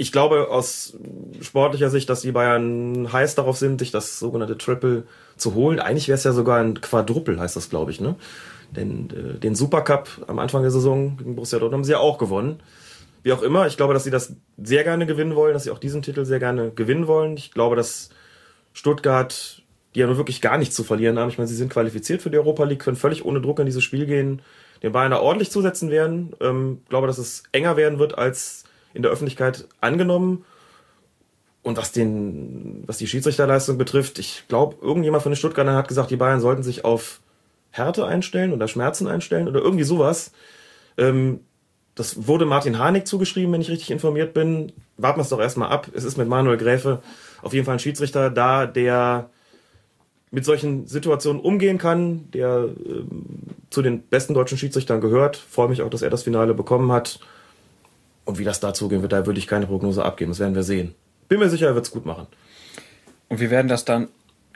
ich 0.00 0.12
glaube 0.12 0.48
aus 0.48 0.96
sportlicher 1.40 1.90
Sicht, 1.90 2.08
dass 2.08 2.20
die 2.20 2.32
Bayern 2.32 3.12
heiß 3.12 3.34
darauf 3.34 3.56
sind, 3.56 3.80
sich 3.80 3.90
das 3.90 4.20
sogenannte 4.20 4.56
Triple 4.56 5.04
zu 5.36 5.54
holen. 5.54 5.80
Eigentlich 5.80 6.06
wäre 6.06 6.16
es 6.16 6.24
ja 6.24 6.32
sogar 6.32 6.60
ein 6.60 6.80
Quadruple, 6.80 7.38
heißt 7.38 7.56
das, 7.56 7.68
glaube 7.68 7.90
ich. 7.90 8.00
Ne? 8.00 8.14
Denn 8.70 9.10
äh, 9.10 9.38
den 9.38 9.56
Supercup 9.56 10.08
am 10.28 10.38
Anfang 10.38 10.62
der 10.62 10.70
Saison 10.70 11.16
gegen 11.16 11.34
Borussia 11.34 11.58
Dortmund 11.58 11.80
haben 11.80 11.84
sie 11.84 11.92
ja 11.92 11.98
auch 11.98 12.18
gewonnen. 12.18 12.60
Wie 13.24 13.32
auch 13.32 13.42
immer, 13.42 13.66
ich 13.66 13.76
glaube, 13.76 13.92
dass 13.92 14.04
sie 14.04 14.12
das 14.12 14.34
sehr 14.56 14.84
gerne 14.84 15.04
gewinnen 15.04 15.34
wollen, 15.34 15.52
dass 15.52 15.64
sie 15.64 15.70
auch 15.70 15.78
diesen 15.78 16.02
Titel 16.02 16.24
sehr 16.24 16.38
gerne 16.38 16.70
gewinnen 16.70 17.08
wollen. 17.08 17.36
Ich 17.36 17.50
glaube, 17.50 17.74
dass 17.74 18.10
Stuttgart, 18.72 19.62
die 19.94 20.00
ja 20.00 20.06
nun 20.06 20.16
wirklich 20.16 20.40
gar 20.40 20.58
nichts 20.58 20.76
zu 20.76 20.84
verlieren 20.84 21.18
haben, 21.18 21.28
ich 21.28 21.38
meine, 21.38 21.48
sie 21.48 21.56
sind 21.56 21.72
qualifiziert 21.72 22.22
für 22.22 22.30
die 22.30 22.38
Europa 22.38 22.62
League, 22.62 22.78
können 22.78 22.96
völlig 22.96 23.24
ohne 23.24 23.40
Druck 23.40 23.58
in 23.58 23.66
dieses 23.66 23.82
Spiel 23.82 24.06
gehen, 24.06 24.42
den 24.82 24.92
Bayern 24.92 25.10
da 25.10 25.20
ordentlich 25.20 25.50
zusetzen 25.50 25.90
werden. 25.90 26.34
Ähm, 26.40 26.82
glaube, 26.88 27.06
dass 27.06 27.18
es 27.18 27.42
enger 27.52 27.76
werden 27.76 27.98
wird 27.98 28.16
als 28.16 28.64
in 28.94 29.02
der 29.02 29.10
Öffentlichkeit 29.10 29.66
angenommen. 29.80 30.44
Und 31.62 31.76
was 31.76 31.92
den, 31.92 32.84
was 32.86 32.98
die 32.98 33.06
Schiedsrichterleistung 33.06 33.78
betrifft, 33.78 34.18
ich 34.18 34.44
glaube, 34.48 34.76
irgendjemand 34.80 35.22
von 35.22 35.32
den 35.32 35.36
Stuttgartern 35.36 35.74
hat 35.76 35.88
gesagt, 35.88 36.10
die 36.10 36.16
Bayern 36.16 36.40
sollten 36.40 36.62
sich 36.62 36.84
auf 36.84 37.20
Härte 37.70 38.06
einstellen 38.06 38.52
oder 38.52 38.68
Schmerzen 38.68 39.06
einstellen 39.06 39.48
oder 39.48 39.60
irgendwie 39.60 39.84
sowas. 39.84 40.32
Ähm, 40.96 41.40
das 41.94 42.28
wurde 42.28 42.46
Martin 42.46 42.78
Harnik 42.78 43.06
zugeschrieben, 43.06 43.52
wenn 43.52 43.60
ich 43.60 43.70
richtig 43.70 43.90
informiert 43.90 44.32
bin. 44.32 44.72
Warten 44.96 45.18
wir 45.18 45.22
es 45.22 45.30
doch 45.30 45.40
erstmal 45.40 45.70
ab. 45.70 45.88
Es 45.92 46.04
ist 46.04 46.16
mit 46.16 46.28
Manuel 46.28 46.56
Gräfe 46.56 47.02
auf 47.42 47.52
jeden 47.52 47.66
Fall 47.66 47.74
ein 47.74 47.80
Schiedsrichter 47.80 48.30
da, 48.30 48.66
der 48.66 49.30
mit 50.30 50.44
solchen 50.44 50.86
Situationen 50.86 51.40
umgehen 51.40 51.78
kann, 51.78 52.30
der 52.32 52.68
ähm, 52.86 53.26
zu 53.70 53.82
den 53.82 54.02
besten 54.02 54.34
deutschen 54.34 54.58
Schiedsrichtern 54.58 55.00
gehört. 55.00 55.36
Freue 55.36 55.68
mich 55.68 55.82
auch, 55.82 55.90
dass 55.90 56.02
er 56.02 56.10
das 56.10 56.22
Finale 56.22 56.54
bekommen 56.54 56.92
hat. 56.92 57.20
Und 58.24 58.38
wie 58.38 58.44
das 58.44 58.60
da 58.60 58.74
zugehen 58.74 59.02
wird, 59.02 59.12
da 59.12 59.24
würde 59.26 59.38
ich 59.38 59.46
keine 59.46 59.66
Prognose 59.66 60.04
abgeben. 60.04 60.30
Das 60.30 60.38
werden 60.38 60.54
wir 60.54 60.62
sehen. 60.62 60.94
Bin 61.28 61.38
mir 61.38 61.48
sicher, 61.48 61.68
er 61.68 61.74
wird 61.74 61.86
es 61.86 61.90
gut 61.90 62.04
machen. 62.04 62.26
Und 63.28 63.40
wir 63.40 63.50
werden 63.50 63.68
das 63.68 63.84
dann 63.84 64.08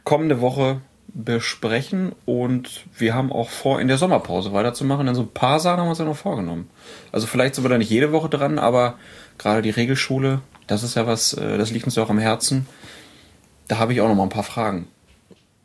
kommende 0.05 0.41
Woche 0.41 0.81
besprechen 1.15 2.13
und 2.25 2.85
wir 2.97 3.15
haben 3.15 3.33
auch 3.33 3.51
vor, 3.51 3.81
in 3.81 3.89
der 3.89 3.99
Sommerpause 3.99 4.53
weiterzumachen, 4.53 5.07
denn 5.07 5.15
so 5.15 5.23
ein 5.23 5.29
paar 5.29 5.61
Sachen 5.61 5.81
haben 5.81 5.87
wir 5.87 5.91
uns 5.91 5.99
ja 5.99 6.07
noch 6.07 6.17
vorgenommen. 6.17 6.71
Also 7.13 7.27
vielleicht 7.27 7.55
sind 7.55 7.65
wir 7.65 7.69
da 7.69 7.77
nicht 7.77 7.91
jede 7.91 8.13
Woche 8.13 8.31
dran, 8.31 8.59
aber 8.59 8.95
gerade 9.37 9.61
die 9.61 9.71
Regelschule, 9.71 10.41
das 10.67 10.83
ist 10.83 10.95
ja 10.95 11.07
was, 11.07 11.35
äh, 11.35 11.59
das 11.59 11.71
liegt 11.71 11.85
uns 11.85 11.97
ja 11.97 12.03
auch 12.03 12.11
am 12.11 12.19
Herzen. 12.19 12.67
Da 13.69 13.79
habe 13.79 13.93
ich 13.93 14.01
auch 14.01 14.09
noch 14.09 14.15
mal 14.15 14.23
ein 14.23 14.31
paar 14.31 14.43
Fragen. 14.43 14.89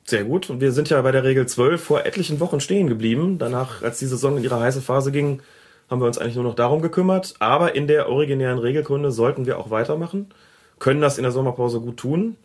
Sehr 0.10 0.24
gut. 0.24 0.50
Und 0.50 0.62
wir 0.62 0.72
sind 0.72 0.90
ja 0.90 1.02
bei 1.02 1.12
der 1.12 1.26
Regel 1.26 1.46
12 1.46 1.84
vor 1.84 2.06
etlichen 2.06 2.40
Wochen 2.40 2.62
stehen 2.62 2.88
geblieben. 2.88 3.38
Danach, 3.40 3.84
als 3.84 4.00
die 4.00 4.06
Saison 4.06 4.38
in 4.38 4.44
ihre 4.44 4.58
heiße 4.58 4.82
Phase 4.82 5.12
ging, 5.12 5.42
haben 5.90 6.00
wir 6.00 6.08
uns 6.08 6.18
eigentlich 6.18 6.36
nur 6.36 6.46
noch 6.46 6.56
darum 6.56 6.82
gekümmert. 6.82 7.36
Aber 7.40 7.76
in 7.76 7.88
der 7.88 8.08
originären 8.08 8.58
Regelkunde 8.58 9.12
sollten 9.12 9.46
wir 9.46 9.60
auch 9.60 9.70
weitermachen. 9.70 10.28
Können 10.80 11.02
das 11.02 11.18
in 11.18 11.24
der 11.24 11.34
Sommerpause 11.34 11.82
gut 11.82 11.98
tun. 11.98 12.38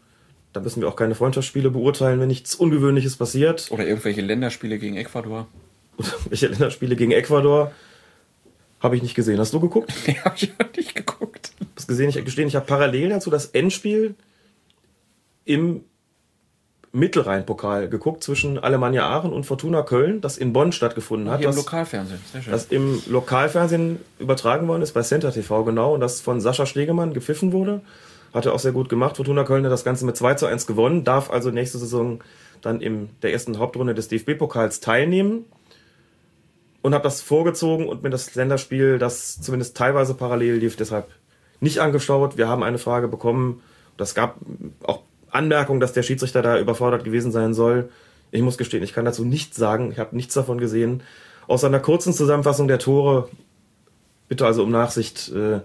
Da 0.52 0.60
müssen 0.60 0.80
wir 0.80 0.89
auch 0.89 0.97
keine 0.97 1.14
Freundschaftsspiele 1.14 1.70
beurteilen, 1.70 2.18
wenn 2.18 2.26
nichts 2.26 2.56
Ungewöhnliches 2.56 3.16
passiert. 3.16 3.68
Oder 3.70 3.86
irgendwelche 3.86 4.22
Länderspiele 4.22 4.78
gegen 4.78 4.97
Ecuador. 4.97 5.47
Welche 6.28 6.48
Länderspiele 6.48 6.97
gegen 6.97 7.12
Ecuador 7.12 7.70
habe 8.80 8.97
ich 8.97 9.02
nicht 9.02 9.14
gesehen. 9.14 9.39
Hast 9.39 9.55
du 9.55 9.60
geguckt? 9.60 9.93
Nee, 10.09 10.18
habe 10.24 10.34
ich 10.36 10.52
nicht 10.76 10.97
geguckt. 10.97 11.52
Hast 11.76 11.86
gesehen, 11.86 12.09
ich 12.09 12.24
gestehen, 12.24 12.48
ich 12.48 12.56
habe 12.56 12.66
parallel 12.66 13.10
dazu 13.10 13.30
das 13.30 13.47
Endspiel 13.47 14.16
im 15.44 15.84
Mittelrhein-Pokal 16.93 17.89
geguckt 17.89 18.23
zwischen 18.23 18.59
Alemannia 18.59 19.09
Aachen 19.09 19.32
und 19.32 19.44
Fortuna 19.44 19.82
Köln, 19.82 20.20
das 20.20 20.36
in 20.36 20.52
Bonn 20.52 20.73
stattgefunden 20.73 21.31
hat. 21.31 21.39
Hier 21.39 21.48
im 21.48 21.55
das, 21.55 21.64
Lokalfernsehen. 21.64 22.20
Sehr 22.31 22.43
schön. 22.43 22.52
das 22.52 22.66
im 22.66 23.02
Lokalfernsehen 23.06 23.98
übertragen 24.19 24.69
worden 24.69 24.82
ist, 24.82 24.93
bei 24.93 25.02
Center 25.02 25.32
TV 25.32 25.64
genau, 25.64 25.94
und 25.94 26.01
das 26.01 26.20
von 26.20 26.40
Sascha 26.40 26.66
Stegemann 26.66 27.14
gepfiffen 27.14 27.52
wurde. 27.52 27.81
Hat 28.35 28.47
er 28.47 28.52
auch 28.55 28.59
sehr 28.59 28.73
gut 28.73 28.89
gemacht. 28.89 29.16
Fortuna 29.16 29.44
Köln 29.44 29.64
hat 29.64 29.73
das 29.73 29.85
Ganze 29.85 30.05
mit 30.05 30.16
2 30.16 30.35
zu 30.35 30.47
1 30.47 30.66
gewonnen, 30.66 31.05
darf 31.05 31.31
also 31.31 31.51
nächste 31.51 31.78
Saison 31.78 32.20
dann 32.60 32.81
in 32.81 33.10
der 33.23 33.32
ersten 33.32 33.59
Hauptrunde 33.59 33.94
des 33.94 34.09
DFB-Pokals 34.09 34.81
teilnehmen. 34.81 35.47
Und 36.82 36.94
habe 36.94 37.05
das 37.05 37.23
vorgezogen 37.23 37.89
und 37.89 38.02
mir 38.02 38.10
das 38.10 38.35
Länderspiel, 38.35 38.98
das 38.98 39.40
zumindest 39.40 39.77
teilweise 39.77 40.14
parallel 40.14 40.56
lief, 40.56 40.74
deshalb 40.77 41.06
nicht 41.60 41.78
angeschaut. 41.78 42.36
Wir 42.36 42.48
haben 42.48 42.64
eine 42.64 42.78
Frage 42.78 43.06
bekommen. 43.06 43.62
Das 43.97 44.16
gab 44.16 44.36
auch 44.82 45.02
Anmerkungen, 45.33 45.81
dass 45.81 45.93
der 45.93 46.03
Schiedsrichter 46.03 46.43
da 46.43 46.59
überfordert 46.59 47.05
gewesen 47.05 47.33
sein 47.33 47.55
soll. 47.55 47.89
Ich 48.31 48.43
muss 48.43 48.59
gestehen, 48.59 48.83
ich 48.83 48.93
kann 48.95 49.05
dazu 49.05 49.25
nichts 49.25 49.57
sagen. 49.57 49.91
Ich 49.93 49.99
habe 49.99 50.15
nichts 50.17 50.35
davon 50.35 50.59
gesehen. 50.59 51.03
Aus 51.49 51.65
einer 51.65 51.81
kurzen 51.81 52.13
Zusammenfassung 52.13 52.69
der 52.69 52.79
Tore, 52.79 53.29
bitte 54.29 54.47
also 54.47 54.63
um 54.63 54.71
Nachsicht, 54.71 55.31
äh, 55.33 55.61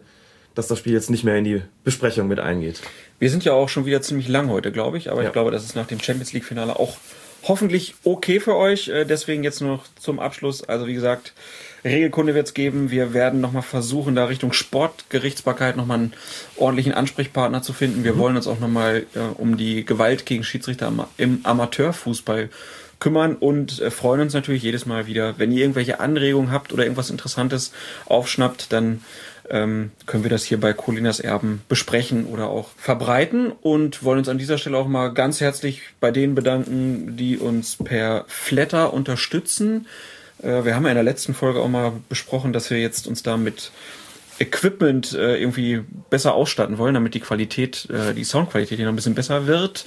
dass 0.56 0.68
das 0.68 0.80
Spiel 0.80 0.94
jetzt 0.94 1.10
nicht 1.10 1.24
mehr 1.24 1.38
in 1.38 1.44
die 1.44 1.62
Besprechung 1.84 2.28
mit 2.28 2.40
eingeht. 2.40 2.82
Wir 3.20 3.30
sind 3.30 3.46
ja 3.46 3.54
auch 3.54 3.70
schon 3.70 3.86
wieder 3.86 4.02
ziemlich 4.02 4.28
lang 4.28 4.50
heute, 4.50 4.72
glaube 4.72 4.98
ich, 4.98 5.12
aber 5.12 5.22
Ja. 5.22 5.28
ich 5.28 5.34
glaube, 5.34 5.52
das 5.52 5.64
ist 5.64 5.76
nach 5.76 5.88
dem 5.88 6.00
Champions 6.00 6.34
League 6.34 6.46
Finale 6.46 6.78
auch 6.78 6.98
hoffentlich 7.44 7.96
okay 8.04 8.40
für 8.40 8.56
euch. 8.56 8.88
Äh, 8.90 9.06
Deswegen 9.06 9.44
jetzt 9.44 9.62
noch 9.62 9.86
zum 10.00 10.20
Abschluss. 10.20 10.64
Also 10.64 10.88
wie 10.88 10.94
gesagt, 10.94 11.34
Regelkunde 11.84 12.36
wird 12.36 12.48
es 12.48 12.54
geben. 12.54 12.92
Wir 12.92 13.14
werden 13.14 13.42
nochmal 13.42 13.62
versuchen, 13.62 14.16
da 14.16 14.26
Richtung 14.26 14.54
Sportgerichtsbarkeit 14.54 15.78
nochmal 15.78 16.00
einen 16.00 16.14
ordentlichen 16.58 16.94
Ansprechpartner 16.94 17.62
zu 17.62 17.74
finden. 17.74 18.04
Wir 18.04 18.18
wollen 18.18 18.36
uns 18.36 18.48
auch 18.48 18.60
nochmal 18.60 19.06
äh, 19.16 19.20
um 19.20 19.58
die 19.58 19.86
Gewalt 19.86 20.26
gegen 20.26 20.44
Schiedsrichter 20.44 20.92
im 21.18 21.40
Amateurfußball 21.44 22.50
kümmern 23.00 23.36
und 23.36 23.80
äh, 23.80 23.92
freuen 23.92 24.22
uns 24.22 24.34
natürlich 24.34 24.64
jedes 24.64 24.86
Mal 24.86 25.08
wieder. 25.08 25.36
Wenn 25.38 25.52
ihr 25.52 25.62
irgendwelche 25.62 26.00
Anregungen 26.00 26.52
habt 26.52 26.74
oder 26.74 26.84
irgendwas 26.84 27.10
Interessantes 27.10 27.72
aufschnappt, 28.06 28.74
dann 28.74 29.04
ähm, 29.50 29.92
können 30.06 30.24
wir 30.24 30.30
das 30.30 30.44
hier 30.44 30.60
bei 30.60 30.74
Colinas 30.74 31.20
Erben 31.20 31.62
besprechen 31.70 32.26
oder 32.26 32.48
auch 32.48 32.70
verbreiten 32.78 33.52
und 33.52 34.04
wollen 34.04 34.20
uns 34.20 34.30
an 34.30 34.38
dieser 34.38 34.58
Stelle 34.58 34.78
auch 34.78 34.88
mal 34.88 35.10
ganz 35.14 35.42
herzlich 35.42 35.82
bei 36.00 36.12
denen 36.12 36.36
bedanken, 36.36 37.18
die 37.18 37.38
uns 37.38 37.78
per 37.78 38.26
Flatter 38.28 38.94
unterstützen. 38.94 39.88
Äh, 40.42 40.66
wir 40.66 40.76
haben 40.76 40.84
ja 40.84 40.92
in 40.92 40.96
der 40.96 41.04
letzten 41.04 41.34
Folge 41.34 41.60
auch 41.60 41.70
mal 41.70 41.94
besprochen, 42.10 42.54
dass 42.54 42.70
wir 42.70 42.80
jetzt 42.80 43.08
uns 43.08 43.24
da 43.24 43.38
mit 43.38 43.72
Equipment 44.40 45.14
äh, 45.14 45.38
irgendwie 45.38 45.82
besser 46.10 46.34
ausstatten 46.34 46.78
wollen, 46.78 46.94
damit 46.94 47.14
die 47.14 47.20
Qualität, 47.20 47.88
äh, 47.90 48.14
die 48.14 48.24
Soundqualität 48.24 48.78
hier 48.78 48.86
noch 48.86 48.94
ein 48.94 48.98
bisschen 48.98 49.16
besser 49.16 49.48
wird. 49.48 49.86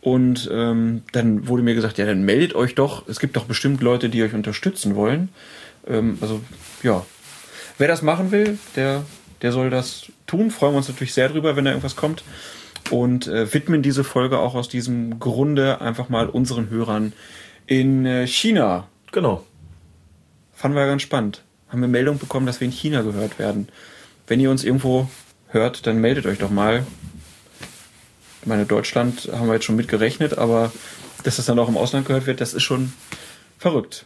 Und 0.00 0.50
ähm, 0.52 1.02
dann 1.12 1.48
wurde 1.48 1.62
mir 1.62 1.74
gesagt, 1.74 1.96
ja, 1.96 2.04
dann 2.04 2.24
meldet 2.24 2.54
euch 2.54 2.74
doch. 2.74 3.08
Es 3.08 3.20
gibt 3.20 3.36
doch 3.36 3.46
bestimmt 3.46 3.80
Leute, 3.80 4.10
die 4.10 4.22
euch 4.22 4.34
unterstützen 4.34 4.96
wollen. 4.96 5.30
Ähm, 5.86 6.18
also 6.20 6.42
ja, 6.82 7.06
wer 7.78 7.88
das 7.88 8.02
machen 8.02 8.30
will, 8.30 8.58
der, 8.76 9.04
der 9.42 9.52
soll 9.52 9.70
das 9.70 10.06
tun. 10.26 10.50
Freuen 10.50 10.74
wir 10.74 10.78
uns 10.78 10.88
natürlich 10.88 11.14
sehr 11.14 11.28
drüber, 11.28 11.56
wenn 11.56 11.64
da 11.64 11.70
irgendwas 11.70 11.96
kommt. 11.96 12.24
Und 12.90 13.26
äh, 13.26 13.52
widmen 13.52 13.82
diese 13.82 14.04
Folge 14.04 14.38
auch 14.38 14.54
aus 14.54 14.68
diesem 14.68 15.18
Grunde 15.18 15.80
einfach 15.80 16.08
mal 16.08 16.28
unseren 16.28 16.68
Hörern 16.68 17.14
in 17.66 18.04
äh, 18.04 18.26
China. 18.26 18.88
Genau. 19.10 19.44
Fanden 20.52 20.76
wir 20.76 20.86
ganz 20.86 21.02
spannend. 21.02 21.42
Haben 21.68 21.80
wir 21.80 21.88
Meldung 21.88 22.18
bekommen, 22.18 22.46
dass 22.46 22.60
wir 22.60 22.66
in 22.66 22.72
China 22.72 23.02
gehört 23.02 23.38
werden. 23.38 23.68
Wenn 24.26 24.40
ihr 24.40 24.50
uns 24.50 24.64
irgendwo 24.64 25.08
hört, 25.48 25.86
dann 25.86 25.98
meldet 25.98 26.26
euch 26.26 26.38
doch 26.38 26.50
mal. 26.50 26.86
Ich 28.42 28.46
meine, 28.46 28.66
Deutschland 28.66 29.30
haben 29.32 29.46
wir 29.46 29.54
jetzt 29.54 29.64
schon 29.64 29.76
mitgerechnet, 29.76 30.36
aber 30.36 30.70
dass 31.22 31.36
das 31.36 31.46
dann 31.46 31.58
auch 31.58 31.68
im 31.68 31.78
Ausland 31.78 32.06
gehört 32.06 32.26
wird, 32.26 32.40
das 32.40 32.52
ist 32.52 32.62
schon 32.62 32.92
verrückt. 33.58 34.04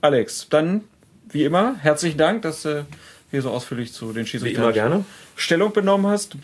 Alex, 0.00 0.46
dann 0.48 0.82
wie 1.28 1.44
immer 1.44 1.76
herzlichen 1.80 2.18
Dank, 2.18 2.42
dass 2.42 2.62
du 2.62 2.86
hier 3.30 3.42
so 3.42 3.50
ausführlich 3.50 3.92
zu 3.92 4.12
den 4.12 4.26
Schiedsrichtern 4.26 4.62
Wie 4.62 4.64
immer 4.64 4.72
gerne. 4.72 5.04
Stellung 5.36 5.72
benommen 5.72 6.06
hast. 6.06 6.36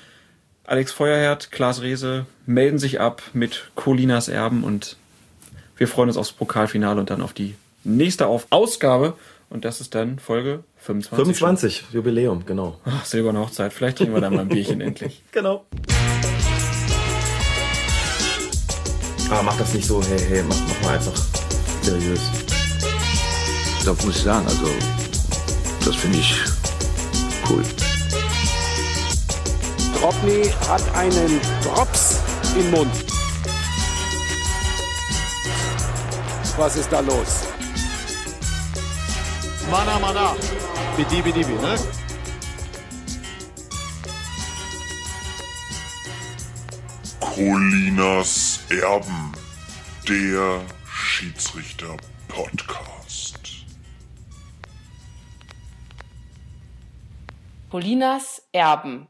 Alex 0.64 0.92
Feuerherd, 0.92 1.52
Klaas 1.52 1.82
Rehse 1.82 2.26
melden 2.44 2.78
sich 2.78 3.00
ab 3.00 3.22
mit 3.32 3.70
Colinas 3.74 4.28
Erben 4.28 4.64
und 4.64 4.96
wir 5.76 5.88
freuen 5.88 6.08
uns 6.08 6.16
aufs 6.16 6.32
Pokalfinale 6.32 6.98
und 6.98 7.10
dann 7.10 7.22
auf 7.22 7.32
die 7.32 7.54
nächste 7.84 8.26
auf 8.26 8.46
Ausgabe 8.50 9.14
und 9.48 9.64
das 9.64 9.80
ist 9.80 9.94
dann 9.94 10.18
Folge 10.18 10.64
25. 10.78 11.16
25, 11.16 11.84
Jubiläum, 11.92 12.46
genau. 12.46 12.80
Ach, 12.84 13.04
silberne 13.04 13.38
Hochzeit. 13.40 13.72
Vielleicht 13.72 13.98
trinken 13.98 14.14
wir 14.14 14.20
dann 14.20 14.34
mal 14.34 14.40
ein 14.40 14.48
Bierchen 14.48 14.80
endlich. 14.82 15.22
Genau. 15.32 15.66
Aber 19.30 19.42
mach 19.42 19.56
das 19.58 19.74
nicht 19.74 19.86
so, 19.86 20.02
hey, 20.02 20.18
hey, 20.18 20.44
mach, 20.48 20.56
mach 20.68 20.82
mal 20.82 20.94
einfach 20.94 21.16
seriös. 21.82 22.20
Da 23.84 23.92
muss 23.92 24.16
ich 24.16 24.22
sagen, 24.22 24.46
also 24.46 24.68
das 25.84 25.94
finde 25.94 26.18
ich 26.18 26.55
cool. 27.48 27.62
Drobny 29.98 30.50
hat 30.68 30.82
einen 30.94 31.40
Drops 31.62 32.16
im 32.58 32.70
Mund. 32.70 32.92
Was 36.56 36.76
ist 36.76 36.90
da 36.90 37.00
los? 37.00 37.42
Mana 39.70 39.98
Mana. 39.98 40.34
Bidi 40.96 41.20
Bidi 41.22 41.44
Bidi, 41.44 41.60
ne? 41.60 41.76
Colinas 47.20 48.60
Erben, 48.70 49.32
der 50.08 50.62
Schiedsrichter-Podcast. 50.90 52.95
Colinas 57.76 58.40
Erben 58.54 59.06